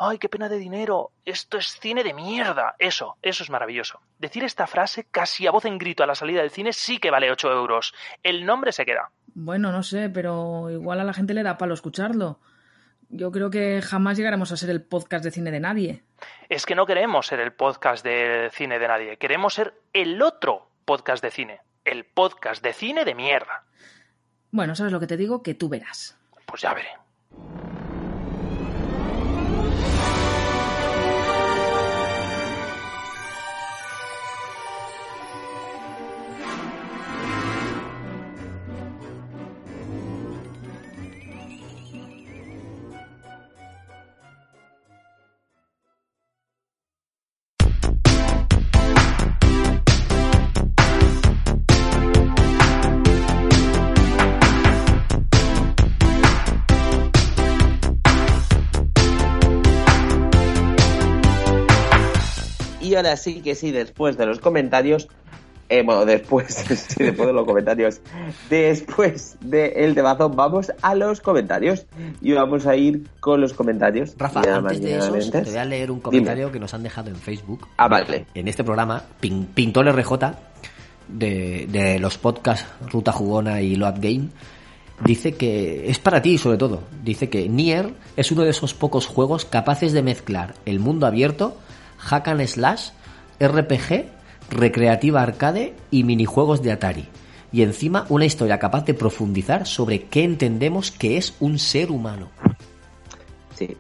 ¡ay, 0.03 0.19
qué 0.19 0.29
pena 0.29 0.49
de 0.49 0.59
dinero! 0.59 1.13
Esto 1.25 1.59
es 1.59 1.79
cine 1.81 2.03
de 2.03 2.15
mierda. 2.15 2.75
Eso, 2.79 3.17
eso 3.23 3.43
es 3.43 3.51
maravilloso. 3.51 4.01
Decir 4.19 4.45
esta 4.45 4.67
frase 4.67 5.07
casi 5.11 5.47
a 5.47 5.51
voz 5.51 5.65
en 5.65 5.79
grito 5.79 6.03
a 6.03 6.07
la 6.07 6.15
salida 6.15 6.41
del 6.41 6.51
cine 6.51 6.73
sí 6.73 6.99
que 6.99 7.11
vale 7.11 7.31
8 7.31 7.53
euros. 7.53 7.95
El 8.23 8.45
nombre 8.45 8.73
se 8.73 8.85
queda. 8.85 9.11
Bueno, 9.35 9.73
no 9.73 9.83
sé, 9.83 10.11
pero 10.11 10.71
igual 10.71 11.01
a 11.01 11.05
la 11.05 11.13
gente 11.13 11.35
le 11.35 11.43
da 11.43 11.59
palo 11.59 11.75
escucharlo. 11.75 12.41
Yo 13.09 13.31
creo 13.31 13.51
que 13.51 13.83
jamás 13.83 14.17
llegaremos 14.17 14.53
a 14.53 14.57
ser 14.57 14.71
el 14.71 14.83
podcast 14.83 15.25
de 15.25 15.31
cine 15.31 15.51
de 15.51 15.61
nadie. 15.61 16.03
Es 16.49 16.65
que 16.65 16.75
no 16.75 16.87
queremos 16.87 17.27
ser 17.27 17.41
el 17.41 17.53
podcast 17.53 18.05
de 18.05 18.51
cine 18.53 18.79
de 18.79 18.89
nadie, 18.89 19.17
queremos 19.19 19.55
ser 19.55 19.75
el 19.93 20.21
otro 20.23 20.71
podcast 20.85 21.23
de 21.23 21.31
cine. 21.31 21.61
El 21.85 22.05
podcast 22.05 22.63
de 22.63 22.73
cine 22.73 23.05
de 23.05 23.15
mierda. 23.15 23.65
Bueno, 24.51 24.75
¿sabes 24.75 24.93
lo 24.93 25.01
que 25.01 25.07
te 25.07 25.17
digo? 25.17 25.43
Que 25.43 25.55
tú 25.55 25.69
verás. 25.69 26.17
Pues 26.47 26.63
ya 26.63 26.75
veré. 26.75 27.72
Y 62.93 62.95
ahora 62.95 63.17
sí 63.17 63.41
que 63.41 63.55
sí, 63.55 63.71
después 63.71 64.19
de 64.19 64.27
los 64.27 64.39
comentarios, 64.39 65.09
eh, 65.71 65.83
bueno, 65.83 66.05
después, 66.05 66.53
sí, 66.89 67.03
después 67.05 67.27
de 67.27 67.33
los 67.33 67.47
comentarios, 67.47 68.01
después 68.51 69.37
del 69.41 69.95
temazo, 69.95 70.29
vamos 70.29 70.71
a 70.83 70.95
los 70.95 71.21
comentarios. 71.23 71.87
Y 72.21 72.33
vamos 72.33 72.67
a 72.67 72.77
ir 72.77 73.07
con 73.21 73.41
los 73.41 73.55
comentarios. 73.55 74.15
Rafa, 74.19 74.41
antes 74.41 74.81
de 74.83 74.99
eso, 74.99 75.13
te 75.31 75.41
voy 75.43 75.57
a 75.57 75.65
leer 75.65 75.91
un 75.91 75.99
Dime. 75.99 76.03
comentario 76.03 76.53
que 76.53 76.61
nos 76.61 76.75
han 76.75 76.83
dejado 76.83 77.09
en 77.09 77.17
Facebook. 77.17 77.67
Ah, 77.79 77.89
vale. 77.89 78.27
En 78.35 78.47
este 78.49 78.63
programa, 78.63 79.03
Pin- 79.21 79.47
Pintón 79.55 79.87
RJ, 79.91 80.13
de, 81.09 81.67
de 81.71 81.99
los 81.99 82.19
podcasts 82.19 82.67
Ruta 82.91 83.13
Jugona 83.13 83.61
y 83.63 83.77
Load 83.77 83.97
Game, 84.01 84.29
dice 85.05 85.33
que 85.35 85.91
es 85.91 85.99
para 85.99 86.21
ti 86.23 86.37
sobre 86.39 86.59
todo. 86.59 86.83
Dice 87.03 87.29
que 87.31 87.49
Nier 87.49 87.95
es 88.17 88.31
uno 88.33 88.43
de 88.43 88.51
esos 88.51 88.75
pocos 88.75 89.07
juegos 89.07 89.45
capaces 89.47 89.93
de 89.93 90.03
mezclar 90.03 90.55
el 90.67 90.79
mundo 90.79 91.07
abierto, 91.07 91.57
hack 92.03 92.29
and 92.29 92.47
slash, 92.47 92.91
RPG, 93.41 94.07
recreativa 94.51 95.23
arcade 95.23 95.75
y 95.91 96.05
minijuegos 96.05 96.63
de 96.63 96.73
Atari. 96.73 97.09
Y 97.53 97.63
encima 97.63 98.07
una 98.09 98.25
historia 98.25 98.59
capaz 98.59 98.85
de 98.85 98.95
profundizar 98.95 99.67
sobre 99.67 100.05
qué 100.05 100.25
entendemos 100.25 100.91
que 100.91 101.17
es 101.17 101.35
un 101.41 101.59
ser 101.59 101.91
humano. 101.91 102.31
Sí, 103.55 103.77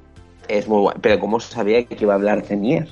es 0.49 0.69
muy 0.69 0.81
guay. 0.81 0.97
Pero 1.01 1.19
¿cómo 1.19 1.41
sabía 1.41 1.85
que 1.85 1.97
iba 2.01 2.13
a 2.13 2.17
hablar 2.17 2.47
de 2.47 2.57
Nier? 2.57 2.89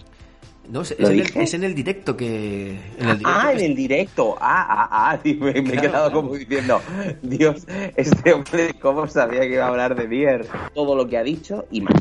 No, 0.70 0.82
es, 0.82 0.94
¿Lo 0.98 1.08
es 1.08 1.12
en 1.12 1.20
el, 1.20 1.42
es 1.44 1.54
en 1.54 1.64
el 1.64 1.74
directo 1.74 2.16
que... 2.16 2.78
En 2.98 3.08
el 3.08 3.18
directo 3.18 3.28
Ah, 3.28 3.52
que 3.52 3.64
en 3.64 3.70
el 3.70 3.76
directo. 3.76 4.36
Ah, 4.40 4.66
ah, 4.68 4.88
ah. 4.90 5.18
Sí, 5.22 5.34
me, 5.34 5.52
me 5.52 5.58
he 5.58 5.80
quedado 5.80 6.10
claro. 6.10 6.12
como 6.12 6.34
diciendo, 6.36 6.80
Dios, 7.22 7.66
este 7.96 8.32
hombre, 8.32 8.74
¿cómo 8.80 9.06
sabía 9.08 9.40
que 9.40 9.54
iba 9.54 9.64
a 9.64 9.68
hablar 9.68 9.96
de 9.96 10.06
Nier? 10.06 10.46
Todo 10.72 10.94
lo 10.94 11.08
que 11.08 11.18
ha 11.18 11.24
dicho 11.24 11.66
y 11.70 11.80
más. 11.80 11.94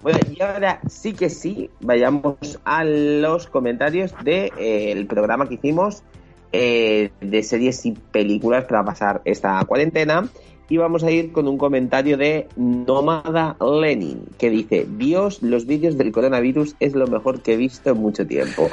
Bueno, 0.00 0.20
y 0.32 0.40
ahora 0.42 0.80
sí 0.88 1.12
que 1.12 1.28
sí, 1.28 1.70
vayamos 1.80 2.60
a 2.64 2.84
los 2.84 3.46
comentarios 3.48 4.12
del 4.22 4.24
de, 4.24 4.52
eh, 4.58 5.06
programa 5.08 5.48
que 5.48 5.54
hicimos 5.54 6.04
eh, 6.52 7.10
de 7.20 7.42
series 7.42 7.84
y 7.84 7.92
películas 7.92 8.64
para 8.64 8.84
pasar 8.84 9.20
esta 9.24 9.62
cuarentena. 9.64 10.28
Y 10.70 10.76
vamos 10.76 11.02
a 11.02 11.10
ir 11.10 11.32
con 11.32 11.48
un 11.48 11.56
comentario 11.56 12.18
de 12.18 12.46
Nómada 12.56 13.56
Lenin, 13.58 14.26
que 14.38 14.50
dice, 14.50 14.86
Dios, 14.86 15.42
los 15.42 15.66
vídeos 15.66 15.96
del 15.96 16.12
coronavirus 16.12 16.76
es 16.78 16.94
lo 16.94 17.06
mejor 17.06 17.40
que 17.40 17.54
he 17.54 17.56
visto 17.56 17.90
en 17.90 17.96
mucho 17.98 18.26
tiempo. 18.26 18.68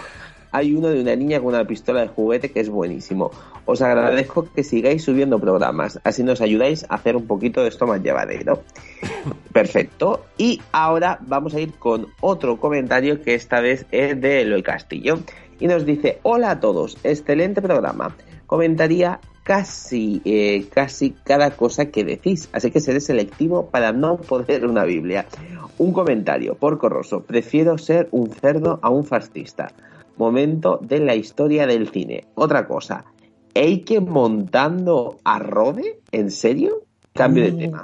Hay 0.55 0.73
uno 0.73 0.87
de 0.87 1.01
una 1.01 1.17
niña 1.17 1.39
con 1.39 1.49
una 1.49 1.67
pistola 1.67 1.99
de 1.99 2.07
juguete 2.07 2.49
que 2.49 2.61
es 2.61 2.69
buenísimo. 2.69 3.29
Os 3.65 3.81
agradezco 3.81 4.47
que 4.55 4.63
sigáis 4.63 5.03
subiendo 5.03 5.37
programas, 5.37 5.99
así 6.05 6.23
nos 6.23 6.39
ayudáis 6.39 6.85
a 6.87 6.95
hacer 6.95 7.17
un 7.17 7.27
poquito 7.27 7.61
de 7.61 7.67
esto 7.67 7.85
más 7.85 8.01
llevadero. 8.01 8.63
Perfecto. 9.51 10.27
Y 10.37 10.61
ahora 10.71 11.19
vamos 11.27 11.55
a 11.55 11.59
ir 11.59 11.73
con 11.73 12.07
otro 12.21 12.57
comentario 12.57 13.21
que 13.21 13.33
esta 13.33 13.59
vez 13.59 13.85
es 13.91 14.21
de 14.21 14.43
Eloy 14.43 14.63
Castillo. 14.63 15.19
Y 15.59 15.67
nos 15.67 15.85
dice, 15.85 16.19
hola 16.23 16.51
a 16.51 16.59
todos, 16.61 16.97
excelente 17.03 17.61
programa. 17.61 18.15
Comentaría 18.45 19.19
casi, 19.43 20.21
eh, 20.23 20.67
casi 20.73 21.11
cada 21.25 21.51
cosa 21.51 21.87
que 21.87 22.05
decís, 22.05 22.47
así 22.53 22.71
que 22.71 22.79
seré 22.79 23.01
selectivo 23.01 23.65
para 23.69 23.91
no 23.91 24.15
poner 24.15 24.65
una 24.65 24.85
Biblia. 24.85 25.25
Un 25.77 25.91
comentario, 25.91 26.55
por 26.55 26.77
corroso, 26.77 27.23
prefiero 27.23 27.77
ser 27.77 28.07
un 28.11 28.31
cerdo 28.31 28.79
a 28.81 28.89
un 28.89 29.03
fascista. 29.03 29.73
Momento 30.17 30.79
de 30.81 30.99
la 30.99 31.15
historia 31.15 31.67
del 31.67 31.89
cine. 31.89 32.25
Otra 32.35 32.67
cosa, 32.67 33.05
Eike 33.53 34.01
montando 34.01 35.17
a 35.23 35.39
Rode, 35.39 35.99
¿en 36.11 36.29
serio? 36.29 36.83
Cambio 37.13 37.45
de 37.45 37.51
tema. 37.53 37.83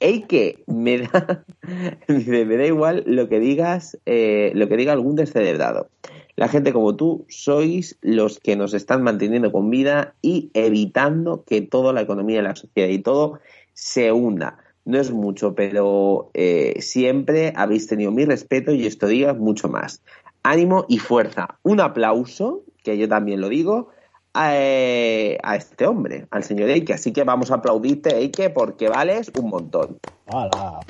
Eike, 0.00 0.64
me 0.66 0.98
da, 0.98 1.44
me 2.08 2.56
da 2.56 2.66
igual 2.66 3.04
lo 3.06 3.28
que 3.28 3.38
digas, 3.38 3.98
eh, 4.06 4.50
lo 4.54 4.68
que 4.68 4.76
diga 4.76 4.92
algún 4.92 5.16
descerebrado. 5.16 5.88
La 6.36 6.48
gente 6.48 6.72
como 6.72 6.96
tú 6.96 7.26
sois 7.28 7.96
los 8.02 8.40
que 8.40 8.56
nos 8.56 8.74
están 8.74 9.02
manteniendo 9.02 9.52
con 9.52 9.70
vida 9.70 10.14
y 10.20 10.50
evitando 10.52 11.44
que 11.44 11.62
toda 11.62 11.92
la 11.92 12.00
economía, 12.00 12.42
la 12.42 12.56
sociedad 12.56 12.88
y 12.88 12.98
todo 12.98 13.38
se 13.72 14.10
hunda. 14.10 14.58
No 14.84 14.98
es 14.98 15.12
mucho, 15.12 15.54
pero 15.54 16.30
eh, 16.34 16.74
siempre 16.80 17.52
habéis 17.56 17.86
tenido 17.86 18.10
mi 18.10 18.24
respeto 18.24 18.72
y 18.72 18.86
esto 18.86 19.06
diga 19.06 19.32
mucho 19.32 19.68
más. 19.68 20.02
Ánimo 20.44 20.84
y 20.88 20.98
fuerza. 20.98 21.58
Un 21.62 21.80
aplauso, 21.80 22.62
que 22.84 22.96
yo 22.96 23.08
también 23.08 23.40
lo 23.40 23.48
digo, 23.48 23.88
a, 24.34 24.50
eh, 24.56 25.38
a 25.42 25.56
este 25.56 25.86
hombre, 25.86 26.26
al 26.30 26.44
señor 26.44 26.68
Eike. 26.68 26.92
Así 26.92 27.12
que 27.12 27.24
vamos 27.24 27.50
a 27.50 27.56
aplaudirte, 27.56 28.14
Eike, 28.14 28.50
porque 28.50 28.88
vales 28.88 29.32
un 29.36 29.48
montón. 29.48 29.98
Hola. 30.26 30.80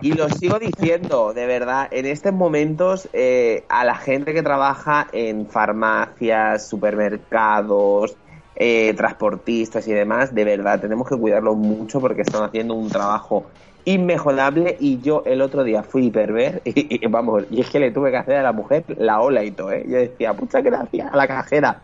Y 0.00 0.12
lo 0.12 0.28
sigo 0.28 0.58
diciendo, 0.58 1.34
de 1.34 1.46
verdad, 1.46 1.88
en 1.90 2.06
estos 2.06 2.32
momentos 2.32 3.08
eh, 3.12 3.64
a 3.68 3.84
la 3.84 3.96
gente 3.96 4.32
que 4.32 4.42
trabaja 4.42 5.08
en 5.12 5.46
farmacias, 5.46 6.68
supermercados, 6.68 8.16
eh, 8.54 8.94
transportistas 8.94 9.86
y 9.88 9.92
demás, 9.92 10.34
de 10.34 10.44
verdad, 10.44 10.80
tenemos 10.80 11.08
que 11.08 11.16
cuidarlos 11.16 11.56
mucho 11.56 12.00
porque 12.00 12.22
están 12.22 12.44
haciendo 12.44 12.74
un 12.74 12.88
trabajo 12.88 13.44
inmejorable 13.86 14.76
y 14.78 15.00
yo 15.00 15.22
el 15.24 15.40
otro 15.40 15.64
día 15.64 15.82
fui 15.82 16.06
hiperver 16.06 16.60
y, 16.64 17.02
y, 17.02 17.06
vamos, 17.06 17.44
y 17.50 17.62
es 17.62 17.70
que 17.70 17.80
le 17.80 17.90
tuve 17.92 18.10
que 18.10 18.18
hacer 18.18 18.36
a 18.36 18.42
la 18.42 18.52
mujer 18.52 18.84
la 18.98 19.20
ola 19.20 19.42
y 19.42 19.52
todo, 19.52 19.72
¿eh? 19.72 19.84
Yo 19.88 19.96
decía, 19.96 20.34
muchas 20.34 20.62
gracias 20.62 21.10
a 21.10 21.16
la 21.16 21.26
cajera. 21.26 21.82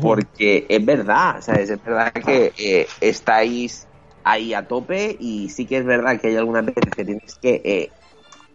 Porque 0.00 0.64
es 0.66 0.84
verdad, 0.84 1.42
¿sabes? 1.42 1.68
Es 1.68 1.84
verdad 1.84 2.10
que 2.12 2.52
eh, 2.58 2.86
estáis 3.02 3.86
ahí 4.24 4.54
a 4.54 4.66
tope 4.66 5.14
y 5.20 5.50
sí 5.50 5.66
que 5.66 5.76
es 5.76 5.84
verdad 5.84 6.18
que 6.18 6.28
hay 6.28 6.36
algunas 6.36 6.64
veces 6.64 6.84
que 6.94 7.04
tienes 7.04 7.34
que 7.34 7.60
eh, 7.62 7.90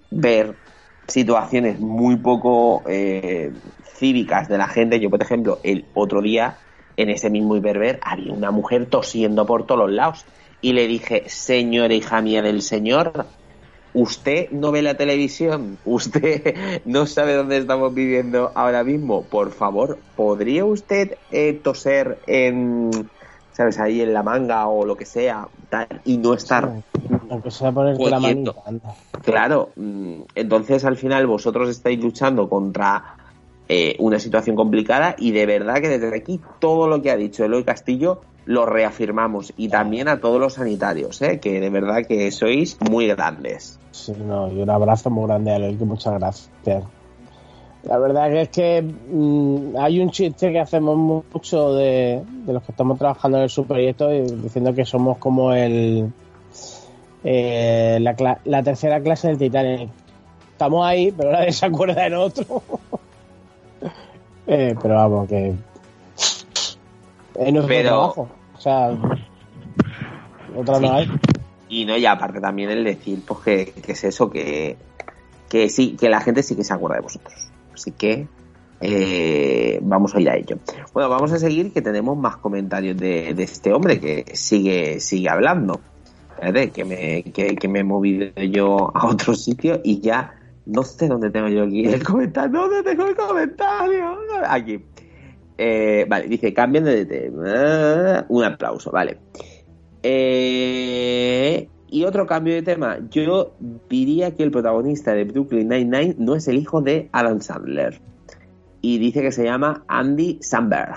ver 0.10 0.56
situaciones 1.08 1.80
muy 1.80 2.16
poco 2.16 2.82
eh, 2.88 3.52
cívicas 3.96 4.48
de 4.48 4.58
la 4.58 4.68
gente. 4.68 5.00
Yo, 5.00 5.12
por 5.12 5.22
ejemplo, 5.22 5.60
el 5.62 5.86
otro 5.94 6.22
día 6.22 6.58
en 6.98 7.10
ese 7.10 7.30
mismo 7.30 7.56
hiperver 7.56 8.00
había 8.02 8.34
una 8.34 8.50
mujer 8.50 8.88
tosiendo 8.88 9.46
por 9.46 9.68
todos 9.68 9.82
los 9.82 9.92
lados 9.92 10.26
y 10.64 10.72
le 10.72 10.88
dije, 10.88 11.26
señora 11.28 11.94
hija 11.94 12.22
mía 12.22 12.42
del 12.42 12.62
señor, 12.62 13.26
usted 13.94 14.50
no 14.50 14.72
ve 14.72 14.82
la 14.82 14.96
televisión, 14.96 15.78
usted 15.86 16.56
no 16.86 17.06
sabe 17.06 17.34
dónde 17.36 17.58
estamos 17.58 17.94
viviendo 17.94 18.50
ahora 18.56 18.84
mismo, 18.86 19.24
por 19.24 19.52
favor, 19.52 20.00
¿podría 20.16 20.64
usted 20.64 21.18
eh, 21.32 21.60
toser 21.62 22.18
en, 22.28 23.10
sabes, 23.52 23.78
ahí 23.78 24.00
en 24.00 24.14
la 24.14 24.24
manga 24.24 24.66
o 24.68 24.86
lo 24.86 24.96
que 24.96 25.06
sea, 25.06 25.50
tal, 25.70 26.02
y 26.06 26.18
no 26.18 26.34
estar... 26.34 26.82
Aunque 27.30 27.52
sea 27.52 27.74
ponerte 27.74 28.10
la 28.10 28.22
manita. 28.22 28.54
Claro, 29.22 29.70
mm, 29.76 30.22
entonces 30.34 30.86
al 30.86 30.96
final 30.96 31.28
vosotros 31.28 31.68
estáis 31.68 32.00
luchando 32.02 32.48
contra 32.48 33.18
eh, 33.68 33.98
una 34.00 34.18
situación 34.18 34.56
complicada 34.56 35.18
y 35.20 35.32
de 35.32 35.46
verdad 35.46 35.82
que 35.82 35.90
desde 35.90 36.16
aquí 36.16 36.40
todo 36.60 36.88
lo 36.88 37.02
que 37.02 37.12
ha 37.12 37.18
dicho 37.18 37.44
Eloy 37.44 37.66
Castillo 37.66 38.22
lo 38.46 38.66
reafirmamos 38.66 39.54
y 39.58 39.70
también 39.70 40.08
a 40.08 40.20
todos 40.20 40.40
los 40.40 40.54
sanitarios, 40.54 41.22
¿eh? 41.22 41.40
que 41.40 41.60
de 41.60 41.70
verdad 41.70 42.06
que 42.08 42.30
sois 42.32 42.78
muy 42.90 43.08
grandes. 43.08 43.80
Sí, 43.92 44.14
no, 44.18 44.52
y 44.52 44.62
un 44.62 44.70
abrazo 44.70 45.10
muy 45.10 45.28
grande 45.28 45.52
a 45.52 45.56
Eloy, 45.56 45.76
que 45.76 45.86
muchas 45.86 46.14
gracias. 46.16 46.84
La 47.84 47.98
verdad 47.98 48.30
que 48.30 48.42
es 48.42 48.50
que 48.50 48.82
mmm, 48.82 49.76
hay 49.78 50.00
un 50.00 50.10
chiste 50.10 50.52
que 50.52 50.60
hacemos 50.60 51.24
mucho 51.34 51.74
de, 51.74 52.22
de, 52.46 52.54
los 52.54 52.64
que 52.64 52.72
estamos 52.72 52.98
trabajando 52.98 53.38
en 53.38 53.44
el 53.44 53.50
superproyecto 53.50 54.08
diciendo 54.10 54.74
que 54.74 54.86
somos 54.86 55.18
como 55.18 55.54
el 55.54 56.12
eh, 57.24 57.98
la, 58.02 58.40
la, 58.44 58.64
tercera 58.64 59.02
clase 59.02 59.30
del 59.30 59.38
Titanic. 59.38 59.90
Estamos 60.52 60.86
ahí, 60.86 61.12
pero 61.12 61.32
nadie 61.32 61.52
se 61.52 61.66
acuerda 61.66 62.04
del 62.04 62.16
otro. 62.16 62.64
eh, 64.48 64.76
pero 64.82 64.96
vamos, 64.96 65.28
que 65.28 65.54
es 67.36 67.54
nuestro 67.54 67.68
pero... 67.68 67.90
trabajo. 67.90 68.30
O 68.56 68.62
sea, 68.62 68.98
otra 70.56 70.76
sí. 70.76 70.82
no 70.82 70.94
hay. 70.94 71.12
Y 71.70 71.86
no, 71.86 71.98
y 71.98 72.06
aparte 72.06 72.40
también 72.40 72.70
el 72.70 72.84
decir, 72.84 73.22
pues 73.26 73.40
que, 73.40 73.82
que, 73.82 73.94
es 73.94 74.04
eso, 74.04 74.30
que, 74.30 74.78
que 75.50 75.70
sí, 75.70 75.98
que 76.00 76.10
la 76.10 76.22
gente 76.22 76.44
sí 76.44 76.56
que 76.56 76.64
se 76.64 76.74
acuerda 76.74 76.98
de 76.98 77.02
vosotros. 77.02 77.34
Así 77.74 77.92
que 77.92 78.28
eh, 78.82 79.80
vamos 79.82 80.14
a 80.14 80.22
ir 80.22 80.30
a 80.30 80.36
ello. 80.36 80.60
Bueno, 80.94 81.10
vamos 81.10 81.32
a 81.32 81.40
seguir 81.40 81.72
que 81.74 81.82
tenemos 81.82 82.18
más 82.18 82.38
comentarios 82.38 82.98
de, 82.98 83.34
de 83.34 83.44
este 83.44 83.74
hombre 83.74 84.00
que 84.00 84.26
sigue, 84.36 85.00
sigue 85.00 85.30
hablando. 85.30 85.80
Espérate, 86.32 86.72
que 86.72 86.86
me, 86.86 87.24
que, 87.24 87.56
que 87.56 87.68
me 87.68 87.80
he 87.80 87.84
movido 87.84 88.28
yo 88.42 88.92
a 88.94 89.08
otro 89.08 89.34
sitio 89.34 89.80
y 89.84 90.00
ya 90.02 90.36
no 90.66 90.84
sé 90.84 91.08
dónde 91.08 91.30
tengo 91.30 91.48
yo 91.48 91.64
aquí 91.64 91.86
el 91.86 92.04
comentario. 92.04 92.60
¿Dónde 92.60 92.84
tengo 92.84 93.08
el 93.08 93.16
comentario? 93.16 94.18
Aquí. 94.48 94.84
Eh, 95.58 96.06
vale, 96.08 96.28
dice, 96.28 96.54
cambian 96.54 96.86
de 96.86 97.06
tema. 97.06 98.26
Un 98.30 98.44
aplauso, 98.44 98.92
vale. 98.92 99.18
Eh, 100.02 101.68
y 101.90 102.04
otro 102.04 102.26
cambio 102.26 102.54
de 102.56 102.64
tema. 102.64 102.98
Yo 103.10 103.54
diría 103.90 104.32
que 104.36 104.44
el 104.44 104.52
protagonista 104.52 105.14
de 105.14 105.26
Brooklyn 105.26 105.70
Nine-Nine 105.70 106.16
no 106.18 106.36
es 106.36 106.48
el 106.48 106.58
hijo 106.58 106.82
de 106.82 107.10
Adam 107.12 107.40
Sandler. 107.40 108.02
Y 108.82 108.98
dice 108.98 109.22
que 109.22 109.32
se 109.32 109.46
llama 109.46 109.84
Andy 109.88 110.40
Samberg. 110.42 110.96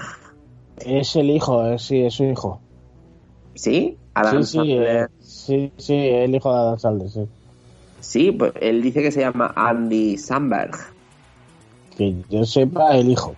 Es 0.85 1.15
el 1.17 1.31
hijo, 1.31 1.67
eh, 1.67 1.79
sí, 1.79 2.01
es 2.01 2.15
su 2.15 2.25
hijo. 2.25 2.61
¿Sí? 3.55 3.97
Adam 4.15 4.43
sí, 4.43 4.51
sí, 4.51 4.57
Sandler. 4.57 4.97
eh, 4.97 5.07
sí, 5.21 5.73
sí, 5.77 5.95
el 5.95 6.35
hijo 6.35 6.53
de 6.53 6.59
Adam 6.59 6.79
Sandler, 6.79 7.11
sí. 7.11 7.29
Sí, 8.01 8.33
pues 8.33 8.53
él 8.61 8.83
dice 8.83 9.03
que 9.03 9.11
se 9.13 9.21
llama 9.21 9.53
Andy 9.55 10.17
Samberg. 10.17 10.77
Que 11.97 12.15
yo 12.29 12.45
sepa, 12.45 12.97
el 12.97 13.11
hijo. 13.11 13.35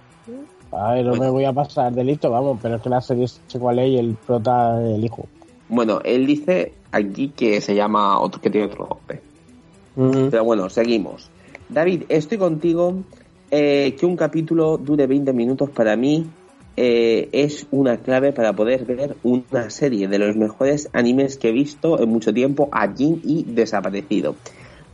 Ay, 0.73 1.03
no 1.03 1.15
me 1.15 1.31
voy 1.31 1.45
a 1.45 1.53
pasar 1.53 1.93
delito, 1.93 2.31
vamos, 2.31 2.59
pero 2.61 2.77
es 2.77 2.82
que 2.82 2.89
la 2.89 3.01
serie 3.01 3.27
sé 3.28 3.59
cuál 3.59 3.78
es 3.78 3.89
y 3.89 3.99
el 3.99 4.15
prota 4.15 4.81
el 4.82 5.05
hijo. 5.05 5.27
Bueno, 5.69 6.01
él 6.05 6.27
dice 6.27 6.73
aquí 6.93 7.28
que 7.28 7.61
se 7.61 7.74
llama 7.74 8.20
otro 8.20 8.40
que 8.40 8.51
tiene 8.51 8.66
otro 8.66 8.86
nombre. 8.89 9.20
Uh 9.97 10.03
-huh. 10.03 10.31
Pero 10.31 10.45
bueno, 10.45 10.69
seguimos. 10.69 11.31
David, 11.69 12.05
estoy 12.09 12.39
contigo. 12.39 12.95
Eh, 13.51 13.97
que 13.99 14.05
un 14.05 14.15
capítulo 14.15 14.77
dure 14.77 15.07
20 15.07 15.32
minutos 15.32 15.70
para 15.70 15.97
mí 15.97 16.27
eh, 16.77 17.31
es 17.32 17.66
una 17.70 17.97
clave 17.97 18.32
para 18.32 18.53
poder 18.53 18.85
ver 18.85 19.16
una 19.23 19.70
serie 19.70 20.07
de 20.07 20.19
los 20.19 20.36
mejores 20.36 20.90
animes 20.93 21.39
que 21.39 21.49
he 21.49 21.53
visto 21.53 21.99
en 21.99 22.11
mucho 22.11 22.35
tiempo, 22.35 22.69
Jin 22.97 23.23
y 23.24 23.45
Desaparecido. 23.45 24.36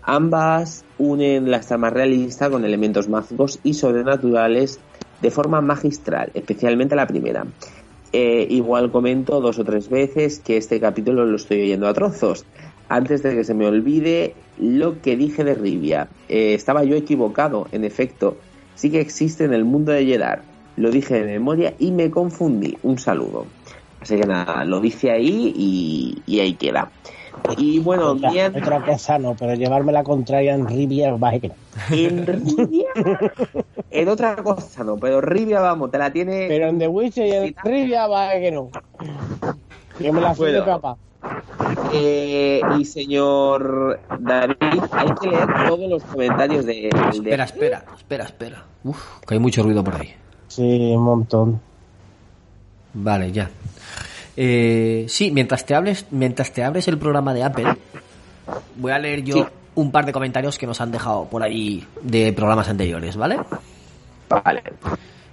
Ambas 0.03 0.85
unen 0.99 1.51
la 1.51 1.61
trama 1.61 1.91
realista 1.91 2.49
con 2.49 2.65
elementos 2.65 3.09
mágicos 3.09 3.59
y 3.65 3.75
sobrenaturales 3.75 4.79
de 5.25 5.31
forma 5.31 5.63
magistral, 5.63 6.31
especialmente 6.35 6.95
la 6.95 7.07
primera. 7.07 7.47
Eh, 8.13 8.47
igual 8.51 8.93
comento 8.93 9.41
dos 9.41 9.59
o 9.59 9.65
tres 9.65 9.89
veces 9.89 10.39
que 10.39 10.59
este 10.59 10.79
capítulo 10.79 11.25
lo 11.25 11.37
estoy 11.37 11.63
oyendo 11.63 11.89
a 11.89 11.95
trozos. 11.95 12.45
Antes 12.91 13.23
de 13.23 13.35
que 13.35 13.43
se 13.43 13.55
me 13.55 13.67
olvide 13.67 14.35
lo 14.59 15.01
que 15.01 15.17
dije 15.17 15.43
de 15.43 15.55
Rivia. 15.55 16.09
Eh, 16.29 16.53
estaba 16.53 16.85
yo 16.85 16.95
equivocado, 16.95 17.69
en 17.73 17.85
efecto. 17.85 18.37
Sí 18.75 18.91
que 18.91 19.01
existe 19.01 19.45
en 19.45 19.55
el 19.55 19.65
mundo 19.65 19.93
de 19.93 20.05
Jedar. 20.05 20.43
Lo 20.77 20.91
dije 20.91 21.15
de 21.15 21.25
memoria 21.25 21.73
y 21.79 21.91
me 21.91 22.11
confundí. 22.11 22.77
Un 22.83 22.99
saludo. 22.99 23.47
Así 24.03 24.19
que 24.19 24.27
nada, 24.27 24.67
lo 24.67 24.79
dice 24.81 25.11
ahí 25.11 25.55
y, 25.57 26.23
y 26.27 26.41
ahí 26.41 26.53
queda. 26.53 26.91
Y 27.56 27.78
bueno, 27.78 28.12
otra, 28.12 28.31
bien, 28.31 28.55
otra 28.56 28.85
cosa 28.85 29.19
no, 29.19 29.35
pero 29.36 29.55
llevarme 29.55 29.93
la 29.93 30.02
contraria 30.02 30.55
en 30.55 30.66
Rivia, 30.66 31.15
va 31.16 31.32
que 31.39 31.48
no. 31.48 31.55
en 31.90 32.27
Rivia, 32.27 32.86
en 33.90 34.09
otra 34.09 34.36
cosa 34.36 34.82
no, 34.85 34.97
pero 34.97 35.20
Rivia, 35.20 35.61
vamos, 35.61 35.90
te 35.90 35.98
la 35.98 36.12
tiene... 36.12 36.47
Pero 36.48 36.69
en 36.69 36.78
The 36.78 36.89
Witcher 36.89 37.27
y 37.27 37.32
en 37.32 37.55
Rivia, 37.62 38.06
va 38.06 38.32
que 38.32 38.51
no. 38.51 38.70
Yo 40.01 40.12
me 40.12 40.20
la 40.20 40.35
fui 40.35 40.52
de 40.52 40.65
capa. 40.65 40.97
Eh, 41.93 42.61
y 42.78 42.85
señor 42.85 44.01
David, 44.19 44.56
hay 44.93 45.15
que 45.20 45.28
leer 45.28 45.47
todos 45.69 45.89
los 45.89 46.02
comentarios 46.05 46.65
de... 46.66 46.73
de- 46.73 47.11
Espera, 47.12 47.44
espera, 47.44 47.85
espera, 47.97 48.24
espera. 48.24 48.65
Uf, 48.85 49.20
que 49.27 49.35
hay 49.35 49.40
mucho 49.40 49.62
ruido 49.62 49.82
por 49.85 49.94
ahí. 49.97 50.15
Sí, 50.48 50.93
un 50.94 51.02
montón. 51.05 51.61
Vale, 52.94 53.32
ya. 53.32 53.51
Eh, 54.36 55.06
sí, 55.09 55.31
mientras 55.31 55.65
te 55.65 55.74
hables, 55.74 56.06
mientras 56.11 56.52
te 56.52 56.65
abres 56.65 56.89
el 56.89 56.98
programa 56.98 57.32
de 57.35 57.44
Apple, 57.44 57.77
voy 58.77 58.93
a 58.93 58.98
leer 58.98 59.23
yo 59.23 59.35
Sí. 59.36 59.44
un 59.77 59.90
par 59.90 60.06
de 60.06 60.12
comentarios 60.12 60.59
que 60.59 60.66
nos 60.66 60.81
han 60.81 60.90
dejado 60.90 61.24
por 61.27 61.43
ahí 61.43 61.86
de 62.02 62.32
programas 62.32 62.69
anteriores, 62.69 63.16
¿vale? 63.16 63.39
Vale. 64.28 64.62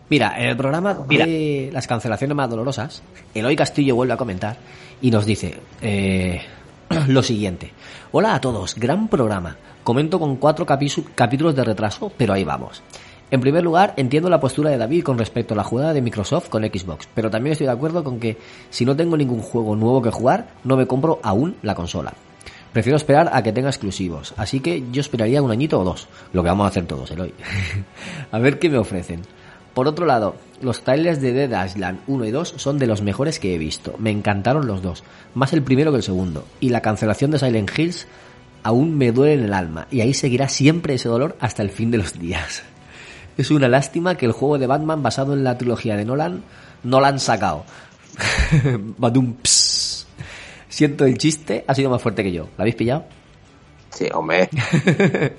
Mira, 0.10 0.36
en 0.38 0.50
el 0.50 0.58
programa 0.58 0.94
de 0.94 1.70
las 1.72 1.88
cancelaciones 1.88 2.36
más 2.36 2.50
dolorosas, 2.50 3.02
Eloy 3.34 3.56
Castillo 3.56 3.96
vuelve 3.96 4.14
a 4.14 4.18
comentar 4.18 4.58
y 5.02 5.10
nos 5.10 5.26
dice 5.26 5.58
eh, 5.82 6.42
lo 7.08 7.24
siguiente. 7.24 7.72
Hola 8.12 8.36
a 8.36 8.42
todos, 8.42 8.76
gran 8.76 9.08
programa. 9.08 9.56
Comento 9.84 10.20
con 10.20 10.36
cuatro 10.36 10.66
capítulos 10.66 11.56
de 11.56 11.64
retraso, 11.64 12.12
pero 12.18 12.34
ahí 12.34 12.44
vamos. 12.44 12.84
En 13.32 13.40
primer 13.40 13.64
lugar, 13.64 13.94
entiendo 13.96 14.30
la 14.30 14.42
postura 14.42 14.72
de 14.72 14.78
David 14.78 15.04
con 15.04 15.18
respecto 15.18 15.54
a 15.54 15.58
la 15.58 15.64
jugada 15.64 15.94
de 15.94 16.02
Microsoft 16.02 16.50
con 16.50 16.64
Xbox, 16.64 17.08
pero 17.16 17.32
también 17.32 17.54
estoy 17.54 17.68
de 17.68 17.72
acuerdo 17.72 18.04
con 18.04 18.20
que 18.20 18.38
si 18.70 18.84
no 18.84 18.94
tengo 18.94 19.16
ningún 19.16 19.42
juego 19.42 19.74
nuevo 19.78 20.02
que 20.02 20.12
jugar, 20.12 20.50
no 20.66 20.76
me 20.76 20.86
compro 20.86 21.22
aún 21.24 21.56
la 21.62 21.74
consola. 21.74 22.14
Prefiero 22.74 22.98
esperar 22.98 23.30
a 23.32 23.42
que 23.42 23.54
tenga 23.54 23.70
exclusivos, 23.70 24.34
así 24.36 24.60
que 24.60 24.84
yo 24.92 25.00
esperaría 25.00 25.42
un 25.42 25.50
añito 25.50 25.80
o 25.80 25.86
dos, 25.86 26.10
lo 26.34 26.44
que 26.44 26.50
vamos 26.50 26.66
a 26.66 26.68
hacer 26.68 26.86
todos, 26.86 27.10
Eloy. 27.12 27.34
a 28.32 28.40
ver 28.40 28.60
qué 28.60 28.70
me 28.70 28.78
ofrecen. 28.78 29.22
Por 29.74 29.88
otro 29.88 30.06
lado, 30.06 30.36
los 30.62 30.82
trailers 30.82 31.22
de 31.22 31.32
Dead 31.32 31.66
Island 31.66 32.02
1 32.08 32.26
y 32.26 32.32
2 32.32 32.56
son 32.58 32.80
de 32.80 32.88
los 32.88 33.02
mejores 33.02 33.40
que 33.40 33.56
he 33.56 33.58
visto. 33.58 33.96
Me 33.98 34.12
encantaron 34.12 34.68
los 34.68 34.82
dos, 34.82 35.06
más 35.36 35.54
el 35.54 35.64
primero 35.64 35.92
que 35.92 35.98
el 35.98 36.04
segundo. 36.04 36.44
Y 36.60 36.68
la 36.68 36.82
cancelación 36.82 37.32
de 37.32 37.40
Silent 37.40 37.72
Hills 37.80 38.08
aún 38.64 38.98
me 38.98 39.14
duele 39.14 39.36
en 39.36 39.44
el 39.46 39.54
alma, 39.54 39.88
y 39.90 40.02
ahí 40.02 40.14
seguirá 40.14 40.50
siempre 40.50 40.96
ese 40.96 41.08
dolor 41.08 41.38
hasta 41.40 41.64
el 41.64 41.70
fin 41.70 41.92
de 41.92 41.98
los 42.00 42.20
días. 42.20 42.64
Es 43.38 43.52
una 43.52 43.68
lástima 43.68 44.16
que 44.16 44.26
el 44.26 44.32
juego 44.32 44.58
de 44.58 44.68
Batman 44.68 45.02
basado 45.04 45.34
en 45.34 45.44
la 45.44 45.58
trilogía 45.58 45.96
de 45.98 46.06
Nolan 46.06 46.44
no 46.84 47.00
la 47.00 47.08
han 47.10 47.20
sacado. 47.20 47.64
Badum, 48.98 49.34
ps. 49.42 50.08
Siento 50.70 51.06
el 51.06 51.18
chiste, 51.18 51.64
ha 51.68 51.76
sido 51.76 51.90
más 51.90 52.02
fuerte 52.02 52.24
que 52.24 52.32
yo. 52.32 52.44
¿Lo 52.58 52.62
habéis 52.64 52.76
pillado? 52.76 53.06
Sí, 53.90 54.08
hombre. 54.14 54.50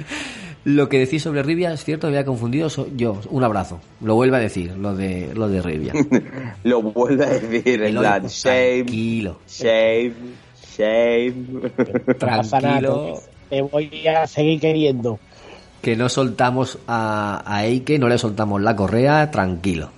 Lo 0.65 0.89
que 0.89 0.99
decís 1.01 1.23
sobre 1.23 1.43
Rivia 1.43 1.73
es 1.73 1.83
cierto, 1.85 2.07
me 2.07 2.13
había 2.13 2.25
confundido 2.25 2.71
so- 2.71 2.87
yo. 2.95 3.21
Un 3.31 3.43
abrazo. 3.43 3.81
Lo 4.01 4.15
vuelve 4.15 4.37
a 4.37 4.41
decir, 4.41 4.77
lo 4.77 4.95
de, 4.95 5.33
lo 5.35 5.49
de 5.49 5.61
Rivia. 5.61 5.93
Lo 6.63 6.81
vuelve 6.83 7.25
a 7.25 7.29
decir 7.31 7.83
en 7.83 7.97
plan, 7.97 8.27
shame, 8.29 8.85
Tranquilo. 8.85 9.39
shame, 9.49 10.13
shame. 10.77 11.35
Tranquilo. 12.19 13.21
Te 13.51 13.63
voy 13.63 14.07
a 14.07 14.27
seguir 14.29 14.61
queriendo. 14.61 15.19
Que 15.83 15.97
no 15.97 16.09
soltamos 16.09 16.79
a, 16.87 17.43
a 17.45 17.65
Eike, 17.67 17.99
no 17.99 18.09
le 18.09 18.17
soltamos 18.17 18.61
la 18.63 18.75
correa, 18.77 19.31
tranquilo. 19.31 19.91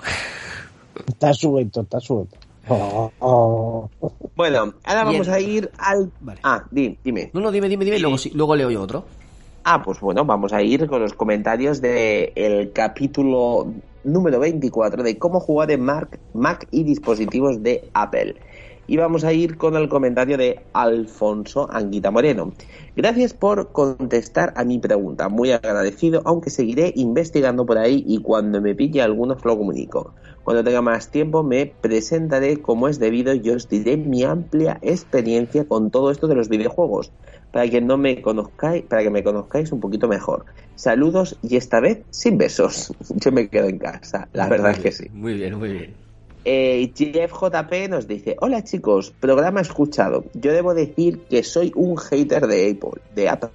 Está 1.06 1.32
suelto, 1.34 1.82
está 1.82 2.00
suelto. 2.00 2.36
Oh, 2.68 3.10
oh. 3.20 3.90
Bueno, 4.34 4.72
ahora 4.84 5.04
Bien. 5.04 5.12
vamos 5.20 5.28
a 5.28 5.38
ir 5.40 5.70
al... 5.78 6.10
Vale. 6.20 6.40
Ah, 6.42 6.64
di- 6.70 6.96
dime. 7.04 7.30
No, 7.34 7.40
no, 7.40 7.50
dime, 7.50 7.68
dime, 7.68 7.84
dime, 7.84 7.98
luego, 7.98 8.16
sí- 8.16 8.32
luego 8.34 8.56
leo 8.56 8.70
yo 8.70 8.80
otro. 8.82 9.04
Ah, 9.64 9.82
pues 9.82 10.00
bueno, 10.00 10.24
vamos 10.24 10.52
a 10.52 10.62
ir 10.62 10.86
con 10.86 11.00
los 11.02 11.12
comentarios 11.14 11.80
del 11.80 12.32
el 12.34 12.72
capítulo 12.72 13.66
número 14.04 14.38
24 14.38 15.02
de 15.02 15.18
cómo 15.18 15.40
jugar 15.40 15.70
en 15.70 15.80
Mac, 15.82 16.18
Mac 16.34 16.66
y 16.70 16.82
dispositivos 16.84 17.62
de 17.62 17.88
Apple. 17.94 18.36
Y 18.86 18.96
vamos 18.96 19.24
a 19.24 19.32
ir 19.32 19.56
con 19.56 19.76
el 19.76 19.88
comentario 19.88 20.36
de 20.36 20.60
Alfonso 20.72 21.68
Anguita 21.70 22.10
Moreno. 22.10 22.52
Gracias 22.96 23.34
por 23.34 23.72
contestar 23.72 24.52
a 24.56 24.64
mi 24.64 24.78
pregunta. 24.78 25.28
Muy 25.28 25.52
agradecido, 25.52 26.22
aunque 26.24 26.50
seguiré 26.50 26.92
investigando 26.96 27.64
por 27.64 27.78
ahí 27.78 28.04
y 28.06 28.18
cuando 28.18 28.60
me 28.60 28.74
pille 28.74 29.02
alguno 29.02 29.34
os 29.34 29.44
lo 29.44 29.56
comunico. 29.56 30.14
Cuando 30.42 30.62
tenga 30.62 30.82
más 30.82 31.10
tiempo 31.10 31.42
me 31.42 31.66
presentaré 31.66 32.60
como 32.60 32.88
es 32.88 32.98
debido 32.98 33.34
y 33.34 33.48
os 33.50 33.68
diré 33.68 33.96
mi 33.96 34.24
amplia 34.24 34.78
experiencia 34.82 35.66
con 35.66 35.90
todo 35.90 36.10
esto 36.10 36.28
de 36.28 36.34
los 36.34 36.48
videojuegos 36.48 37.12
para 37.54 37.68
que 37.68 37.80
no 37.80 37.96
me 37.96 38.20
conozcáis, 38.20 38.82
para 38.82 39.04
que 39.04 39.10
me 39.10 39.22
conozcáis 39.22 39.70
un 39.70 39.78
poquito 39.78 40.08
mejor. 40.08 40.44
Saludos 40.74 41.38
y 41.40 41.54
esta 41.56 41.78
vez 41.78 42.02
sin 42.10 42.36
besos. 42.36 42.92
Yo 43.14 43.30
me 43.30 43.48
quedo 43.48 43.68
en 43.68 43.78
casa, 43.78 44.28
la 44.32 44.48
verdad 44.48 44.72
es 44.72 44.80
que 44.80 44.90
sí. 44.90 45.08
Muy 45.12 45.34
bien, 45.34 45.56
muy 45.56 45.72
bien. 45.72 46.03
Eh, 46.44 46.92
Jeff 46.94 47.32
JP 47.32 47.88
nos 47.88 48.06
dice, 48.06 48.36
hola 48.38 48.62
chicos, 48.62 49.14
programa 49.18 49.62
escuchado. 49.62 50.24
Yo 50.34 50.52
debo 50.52 50.74
decir 50.74 51.20
que 51.20 51.42
soy 51.42 51.72
un 51.74 51.96
hater 51.96 52.46
de 52.46 52.70
Apple, 52.70 53.00
de 53.14 53.28
Apple, 53.30 53.50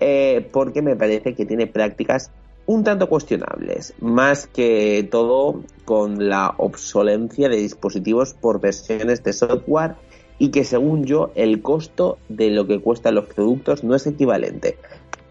eh, 0.00 0.48
porque 0.52 0.82
me 0.82 0.96
parece 0.96 1.34
que 1.34 1.46
tiene 1.46 1.68
prácticas 1.68 2.32
un 2.66 2.82
tanto 2.82 3.08
cuestionables, 3.08 3.94
más 4.00 4.48
que 4.48 5.06
todo 5.08 5.62
con 5.84 6.28
la 6.28 6.54
obsolencia 6.58 7.48
de 7.48 7.58
dispositivos 7.58 8.34
por 8.34 8.60
versiones 8.60 9.22
de 9.22 9.32
software 9.32 9.94
y 10.40 10.50
que 10.50 10.64
según 10.64 11.04
yo 11.04 11.30
el 11.36 11.62
costo 11.62 12.18
de 12.28 12.50
lo 12.50 12.66
que 12.66 12.80
cuestan 12.80 13.14
los 13.14 13.26
productos 13.26 13.84
no 13.84 13.94
es 13.94 14.08
equivalente. 14.08 14.76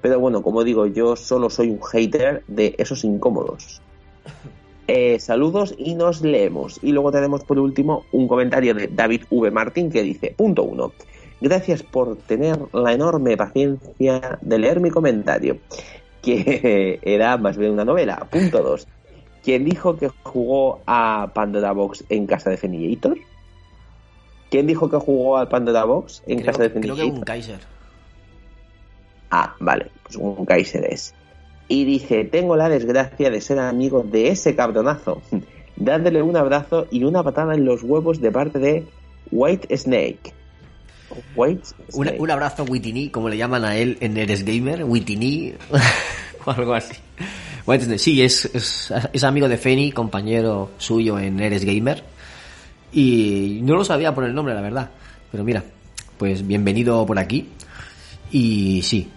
Pero 0.01 0.21
bueno, 0.21 0.41
como 0.41 0.63
digo, 0.63 0.85
yo 0.85 1.17
solo 1.17 1.49
soy 1.49 1.69
un 1.69 1.81
hater 1.81 2.43
de 2.47 2.75
esos 2.77 3.03
incómodos. 3.03 3.81
Eh, 4.87 5.19
saludos 5.19 5.73
y 5.77 5.95
nos 5.95 6.21
leemos. 6.21 6.79
Y 6.83 6.91
luego 6.91 7.11
tenemos 7.11 7.43
por 7.43 7.57
último 7.59 8.05
un 8.11 8.27
comentario 8.27 8.73
de 8.75 8.87
David 8.87 9.23
V. 9.29 9.49
Martín 9.51 9.91
que 9.91 10.03
dice, 10.03 10.33
punto 10.37 10.63
uno, 10.63 10.93
gracias 11.41 11.81
por 11.81 12.17
tener 12.17 12.57
la 12.71 12.93
enorme 12.93 13.35
paciencia 13.35 14.37
de 14.41 14.59
leer 14.59 14.79
mi 14.79 14.91
comentario, 14.91 15.57
que 16.21 16.99
era 17.01 17.37
más 17.37 17.57
bien 17.57 17.71
una 17.71 17.85
novela. 17.85 18.27
Punto 18.29 18.61
dos, 18.61 18.87
¿quién 19.43 19.65
dijo 19.65 19.97
que 19.97 20.09
jugó 20.23 20.81
a 20.85 21.31
Pandora 21.33 21.71
Box 21.71 22.05
en 22.09 22.27
casa 22.27 22.51
de 22.51 22.57
Fenillator? 22.57 23.17
¿Quién 24.51 24.67
dijo 24.67 24.89
que 24.89 24.97
jugó 24.97 25.37
a 25.37 25.49
Pandora 25.49 25.83
Box 25.85 26.21
en 26.27 26.39
Creo, 26.39 26.45
casa 26.45 26.63
de 26.63 26.69
creo 26.79 26.95
que 26.95 27.01
Fenillator? 27.01 27.17
un 27.17 27.23
Kaiser. 27.23 27.59
Ah, 29.31 29.55
vale, 29.59 29.87
pues 30.03 30.15
un 30.15 30.45
Kaiser 30.45 30.85
es. 30.85 31.13
Y 31.67 31.85
dice, 31.85 32.25
tengo 32.25 32.55
la 32.55 32.69
desgracia 32.69 33.29
de 33.29 33.41
ser 33.41 33.59
amigo 33.59 34.03
de 34.03 34.29
ese 34.29 34.55
cabronazo. 34.55 35.21
Dándole 35.75 36.21
un 36.21 36.37
abrazo 36.37 36.87
y 36.89 37.03
una 37.03 37.23
patada 37.23 37.53
en 37.53 37.65
los 37.65 37.83
huevos 37.83 38.21
de 38.21 38.31
parte 38.31 38.59
de 38.59 38.85
White 39.31 39.75
Snake. 39.77 40.33
White 41.35 41.63
Un, 41.93 42.05
Snake. 42.05 42.21
un 42.21 42.31
abrazo 42.31 42.63
Witini, 42.63 43.09
como 43.09 43.29
le 43.29 43.37
llaman 43.37 43.65
a 43.65 43.75
él 43.77 43.97
en 43.99 44.17
Eres 44.17 44.43
Gamer, 44.45 44.83
Witini, 44.83 45.53
o 46.45 46.51
algo 46.51 46.73
así. 46.73 46.95
Bueno, 47.65 47.97
sí, 47.97 48.21
es, 48.21 48.45
es, 48.53 48.93
es 49.11 49.23
amigo 49.23 49.49
de 49.49 49.57
Feni, 49.57 49.91
compañero 49.91 50.71
suyo 50.77 51.19
en 51.19 51.39
Eres 51.39 51.65
Gamer. 51.65 52.03
Y 52.93 53.59
no 53.63 53.75
lo 53.75 53.83
sabía 53.83 54.13
por 54.15 54.23
el 54.23 54.33
nombre, 54.33 54.53
la 54.53 54.61
verdad. 54.61 54.89
Pero 55.31 55.43
mira, 55.43 55.63
pues 56.17 56.45
bienvenido 56.45 57.05
por 57.05 57.19
aquí. 57.19 57.49
Y 58.31 58.81
sí, 58.83 59.11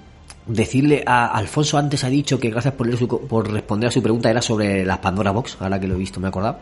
decirle 0.49 1.05
a 1.07 1.27
Alfonso 1.27 1.79
antes 1.79 2.03
ha 2.05 2.09
dicho 2.09 2.41
que 2.41 2.51
gracias 2.51 2.75
por, 2.75 3.53
responder 3.53 3.89
a 3.89 3.93
su 3.93 4.03
pregunta 4.03 4.31
era 4.31 4.43
sobre 4.43 4.85
las 4.85 4.99
Pandora 4.99 5.31
Box, 5.31 5.59
ahora 5.61 5.79
que 5.79 5.87
lo 5.87 5.95
he 5.95 5.99
visto 5.99 6.19
me 6.19 6.27
he 6.27 6.31
acordado. 6.31 6.59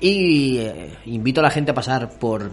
Y 0.00 0.58
eh, 0.58 0.96
invito 1.06 1.40
a 1.40 1.42
la 1.42 1.50
gente 1.50 1.72
a 1.72 1.74
pasar 1.74 2.10
por, 2.18 2.50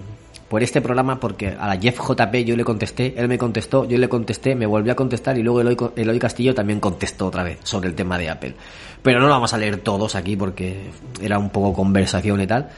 por 0.49 0.63
este 0.63 0.81
programa 0.81 1.19
porque 1.19 1.49
a 1.49 1.67
la 1.67 1.77
Jeff 1.79 1.99
JP 1.99 2.35
yo 2.45 2.55
le 2.55 2.63
contesté, 2.63 3.13
él 3.15 3.27
me 3.27 3.37
contestó, 3.37 3.85
yo 3.85 3.97
le 3.97 4.09
contesté, 4.09 4.55
me 4.55 4.65
volvió 4.65 4.91
a 4.91 4.95
contestar 4.95 5.37
y 5.37 5.43
luego 5.43 5.61
Eloy, 5.61 5.77
Eloy 5.95 6.19
Castillo 6.19 6.53
también 6.53 6.79
contestó 6.79 7.27
otra 7.27 7.43
vez 7.43 7.59
sobre 7.63 7.87
el 7.87 7.95
tema 7.95 8.17
de 8.17 8.29
Apple. 8.29 8.55
Pero 9.01 9.19
no 9.19 9.27
lo 9.27 9.33
vamos 9.33 9.53
a 9.53 9.57
leer 9.57 9.77
todos 9.77 10.15
aquí 10.15 10.35
porque 10.35 10.89
era 11.21 11.37
un 11.37 11.51
poco 11.51 11.73
conversación 11.73 12.41
y 12.41 12.47
tal. 12.47 12.69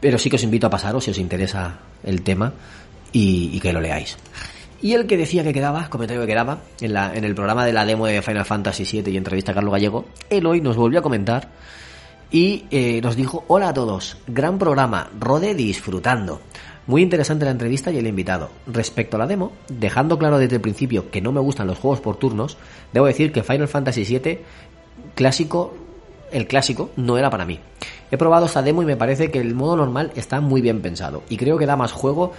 Pero 0.00 0.18
sí 0.18 0.28
que 0.28 0.36
os 0.36 0.42
invito 0.42 0.66
a 0.66 0.70
pasaros 0.70 1.04
si 1.04 1.10
os 1.10 1.18
interesa 1.18 1.78
el 2.04 2.20
tema 2.20 2.52
y 3.12 3.58
que 3.60 3.72
lo 3.72 3.80
leáis. 3.80 4.18
Y 4.86 4.94
el 4.94 5.08
que 5.08 5.16
decía 5.16 5.42
que 5.42 5.52
quedaba, 5.52 5.90
comentario 5.90 6.22
que 6.22 6.28
quedaba, 6.28 6.60
en, 6.80 6.92
la, 6.92 7.12
en 7.12 7.24
el 7.24 7.34
programa 7.34 7.66
de 7.66 7.72
la 7.72 7.84
demo 7.84 8.06
de 8.06 8.22
Final 8.22 8.44
Fantasy 8.44 8.84
VII 8.84 9.12
y 9.12 9.16
entrevista 9.16 9.50
a 9.50 9.54
Carlos 9.56 9.72
Gallego, 9.72 10.04
Eloy 10.30 10.60
nos 10.60 10.76
volvió 10.76 11.00
a 11.00 11.02
comentar 11.02 11.48
y 12.30 12.66
eh, 12.70 13.00
nos 13.02 13.16
dijo, 13.16 13.44
hola 13.48 13.70
a 13.70 13.74
todos, 13.74 14.16
gran 14.28 14.60
programa, 14.60 15.10
Rode 15.18 15.56
disfrutando. 15.56 16.40
Muy 16.86 17.02
interesante 17.02 17.44
la 17.44 17.50
entrevista 17.50 17.90
y 17.90 17.98
el 17.98 18.06
invitado. 18.06 18.48
Respecto 18.68 19.16
a 19.16 19.18
la 19.18 19.26
demo, 19.26 19.54
dejando 19.66 20.20
claro 20.20 20.38
desde 20.38 20.54
el 20.54 20.62
principio 20.62 21.10
que 21.10 21.20
no 21.20 21.32
me 21.32 21.40
gustan 21.40 21.66
los 21.66 21.78
juegos 21.78 22.00
por 22.00 22.14
turnos, 22.14 22.56
debo 22.92 23.06
decir 23.06 23.32
que 23.32 23.42
Final 23.42 23.66
Fantasy 23.66 24.04
VII 24.04 24.38
clásico, 25.16 25.74
el 26.30 26.46
clásico, 26.46 26.90
no 26.94 27.18
era 27.18 27.28
para 27.28 27.44
mí. 27.44 27.58
He 28.12 28.16
probado 28.16 28.46
esta 28.46 28.62
demo 28.62 28.84
y 28.84 28.86
me 28.86 28.96
parece 28.96 29.32
que 29.32 29.40
el 29.40 29.56
modo 29.56 29.78
normal 29.78 30.12
está 30.14 30.40
muy 30.40 30.60
bien 30.60 30.80
pensado 30.80 31.24
y 31.28 31.38
creo 31.38 31.58
que 31.58 31.66
da 31.66 31.74
más 31.74 31.90
juego 31.90 32.34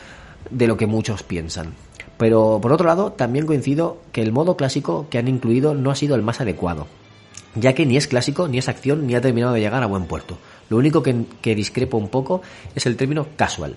de 0.49 0.67
lo 0.67 0.77
que 0.77 0.87
muchos 0.87 1.23
piensan. 1.23 1.73
Pero 2.17 2.59
por 2.61 2.73
otro 2.73 2.87
lado, 2.87 3.11
también 3.11 3.45
coincido 3.45 3.97
que 4.11 4.21
el 4.21 4.31
modo 4.31 4.57
clásico 4.57 5.07
que 5.09 5.17
han 5.17 5.27
incluido 5.27 5.73
no 5.73 5.91
ha 5.91 5.95
sido 5.95 6.15
el 6.15 6.23
más 6.23 6.41
adecuado, 6.41 6.87
ya 7.55 7.73
que 7.73 7.85
ni 7.85 7.97
es 7.97 8.07
clásico, 8.07 8.47
ni 8.47 8.57
es 8.57 8.69
acción, 8.69 9.05
ni 9.05 9.15
ha 9.15 9.21
terminado 9.21 9.53
de 9.53 9.59
llegar 9.59 9.83
a 9.83 9.87
buen 9.87 10.05
puerto. 10.05 10.37
Lo 10.69 10.77
único 10.77 11.03
que, 11.03 11.25
que 11.41 11.55
discrepo 11.55 11.97
un 11.97 12.09
poco 12.09 12.41
es 12.75 12.85
el 12.85 12.97
término 12.97 13.27
casual. 13.35 13.75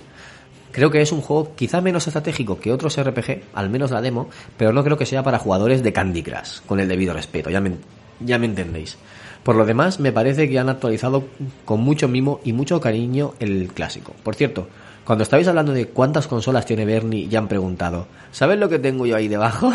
Creo 0.72 0.90
que 0.90 1.02
es 1.02 1.10
un 1.10 1.20
juego 1.20 1.52
quizá 1.56 1.80
menos 1.80 2.06
estratégico 2.06 2.60
que 2.60 2.72
otros 2.72 3.00
RPG, 3.00 3.42
al 3.54 3.70
menos 3.70 3.90
la 3.90 4.00
demo, 4.00 4.30
pero 4.56 4.72
no 4.72 4.84
creo 4.84 4.96
que 4.96 5.06
sea 5.06 5.22
para 5.22 5.38
jugadores 5.38 5.82
de 5.82 5.92
Candy 5.92 6.22
Crush, 6.22 6.60
con 6.64 6.78
el 6.78 6.88
debido 6.88 7.12
respeto, 7.12 7.50
ya 7.50 7.60
me, 7.60 7.72
ya 8.20 8.38
me 8.38 8.46
entendéis. 8.46 8.96
Por 9.42 9.56
lo 9.56 9.64
demás, 9.64 10.00
me 10.00 10.12
parece 10.12 10.48
que 10.48 10.58
han 10.58 10.68
actualizado 10.68 11.24
con 11.64 11.80
mucho 11.80 12.08
mimo 12.08 12.40
y 12.44 12.52
mucho 12.52 12.80
cariño 12.80 13.34
el 13.40 13.68
clásico. 13.72 14.14
Por 14.22 14.34
cierto, 14.34 14.68
cuando 15.10 15.24
estabais 15.24 15.48
hablando 15.48 15.72
de 15.72 15.88
cuántas 15.88 16.28
consolas 16.28 16.66
tiene 16.66 16.84
Bernie, 16.84 17.26
ya 17.26 17.40
han 17.40 17.48
preguntado, 17.48 18.06
¿sabes 18.30 18.60
lo 18.60 18.68
que 18.68 18.78
tengo 18.78 19.06
yo 19.06 19.16
ahí 19.16 19.26
debajo? 19.26 19.72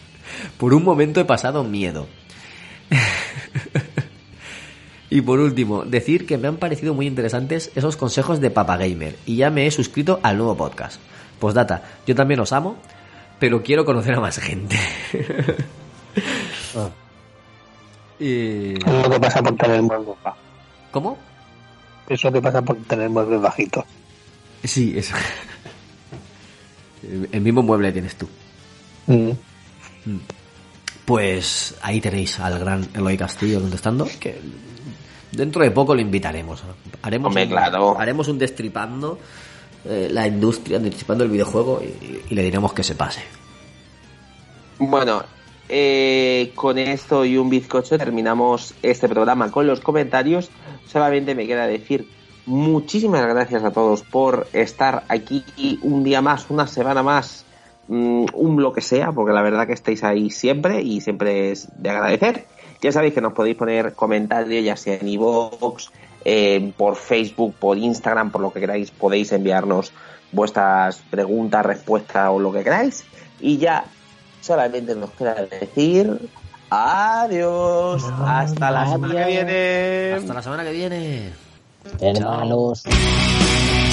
Por 0.58 0.74
un 0.74 0.82
momento 0.82 1.20
he 1.20 1.24
pasado 1.24 1.62
miedo. 1.62 2.08
y 5.08 5.20
por 5.20 5.38
último, 5.38 5.84
decir 5.84 6.26
que 6.26 6.36
me 6.36 6.48
han 6.48 6.56
parecido 6.56 6.94
muy 6.94 7.06
interesantes 7.06 7.70
esos 7.76 7.96
consejos 7.96 8.40
de 8.40 8.50
Papa 8.50 8.76
Gamer 8.76 9.14
y 9.24 9.36
ya 9.36 9.50
me 9.50 9.68
he 9.68 9.70
suscrito 9.70 10.18
al 10.24 10.36
nuevo 10.36 10.56
podcast. 10.56 11.00
Postdata, 11.38 11.84
yo 12.04 12.16
también 12.16 12.40
os 12.40 12.52
amo, 12.52 12.76
pero 13.38 13.62
quiero 13.62 13.84
conocer 13.84 14.16
a 14.16 14.20
más 14.20 14.40
gente. 14.40 14.76
y... 18.18 18.72
Es 18.72 18.84
lo 18.84 19.08
que 19.08 19.20
pasa 19.20 19.44
por 19.44 19.54
tener 19.54 19.80
muebles 19.80 20.16
bajos. 20.24 20.40
¿Cómo? 20.90 21.18
Es 22.08 22.24
lo 22.24 22.32
que 22.32 22.42
pasa 22.42 22.62
por 22.62 22.76
tener 22.78 23.08
muebles 23.10 23.40
bajitos. 23.40 23.84
Sí, 24.64 24.94
eso. 24.96 25.14
El 27.32 27.40
mismo 27.40 27.62
mueble 27.62 27.92
tienes 27.92 28.16
tú. 28.16 28.28
Mm. 29.06 29.30
Mm. 30.04 30.20
Pues 31.04 31.74
ahí 31.82 32.00
tenéis 32.00 32.38
al 32.38 32.58
gran 32.58 32.88
Eloy 32.94 33.16
Castillo 33.16 33.60
contestando, 33.60 34.08
que 34.20 34.38
dentro 35.32 35.62
de 35.62 35.72
poco 35.72 35.94
lo 35.94 36.00
invitaremos. 36.00 36.62
Haremos, 37.02 37.28
Hombre, 37.28 37.44
un, 37.44 37.50
claro. 37.50 37.98
haremos 37.98 38.28
un 38.28 38.38
destripando 38.38 39.18
eh, 39.84 40.08
la 40.10 40.28
industria, 40.28 40.78
destripando 40.78 41.24
el 41.24 41.30
videojuego 41.30 41.82
y, 41.82 42.32
y 42.32 42.34
le 42.34 42.42
diremos 42.44 42.72
que 42.72 42.84
se 42.84 42.94
pase. 42.94 43.22
Bueno, 44.78 45.24
eh, 45.68 46.52
con 46.54 46.78
esto 46.78 47.24
y 47.24 47.36
un 47.36 47.48
bizcocho 47.48 47.96
terminamos 47.96 48.74
este 48.82 49.08
programa 49.08 49.50
con 49.50 49.66
los 49.66 49.80
comentarios. 49.80 50.50
Solamente 50.86 51.34
me 51.34 51.46
queda 51.46 51.66
decir 51.66 52.06
muchísimas 52.46 53.26
gracias 53.26 53.64
a 53.64 53.70
todos 53.70 54.02
por 54.02 54.46
estar 54.52 55.04
aquí 55.08 55.44
un 55.82 56.04
día 56.04 56.20
más, 56.20 56.50
una 56.50 56.66
semana 56.66 57.02
más, 57.02 57.44
mm, 57.88 58.26
un 58.34 58.62
lo 58.62 58.72
que 58.72 58.80
sea, 58.80 59.12
porque 59.12 59.32
la 59.32 59.42
verdad 59.42 59.66
que 59.66 59.72
estáis 59.72 60.02
ahí 60.04 60.30
siempre 60.30 60.82
y 60.82 61.00
siempre 61.00 61.52
es 61.52 61.68
de 61.76 61.90
agradecer. 61.90 62.46
Ya 62.80 62.90
sabéis 62.90 63.14
que 63.14 63.20
nos 63.20 63.32
podéis 63.32 63.56
poner 63.56 63.94
comentarios, 63.94 64.64
ya 64.64 64.76
sea 64.76 64.96
en 64.96 65.08
iVoox, 65.08 65.90
eh, 66.24 66.72
por 66.76 66.96
Facebook, 66.96 67.54
por 67.54 67.78
Instagram, 67.78 68.30
por 68.30 68.40
lo 68.40 68.52
que 68.52 68.60
queráis, 68.60 68.90
podéis 68.90 69.32
enviarnos 69.32 69.92
vuestras 70.32 70.96
preguntas, 71.10 71.64
respuestas 71.64 72.28
o 72.30 72.40
lo 72.40 72.52
que 72.52 72.64
queráis. 72.64 73.04
Y 73.40 73.58
ya 73.58 73.84
solamente 74.40 74.94
nos 74.94 75.10
queda 75.10 75.34
decir 75.34 76.28
adiós. 76.70 78.04
Hasta 78.24 78.70
la 78.70 78.86
semana 78.90 79.14
que 79.14 79.30
viene. 79.30 80.12
Hasta 80.14 80.34
la 80.34 80.42
semana 80.42 80.64
que 80.64 80.72
viene. 80.72 81.51
Hermanos. 82.00 82.82
The 82.82 83.91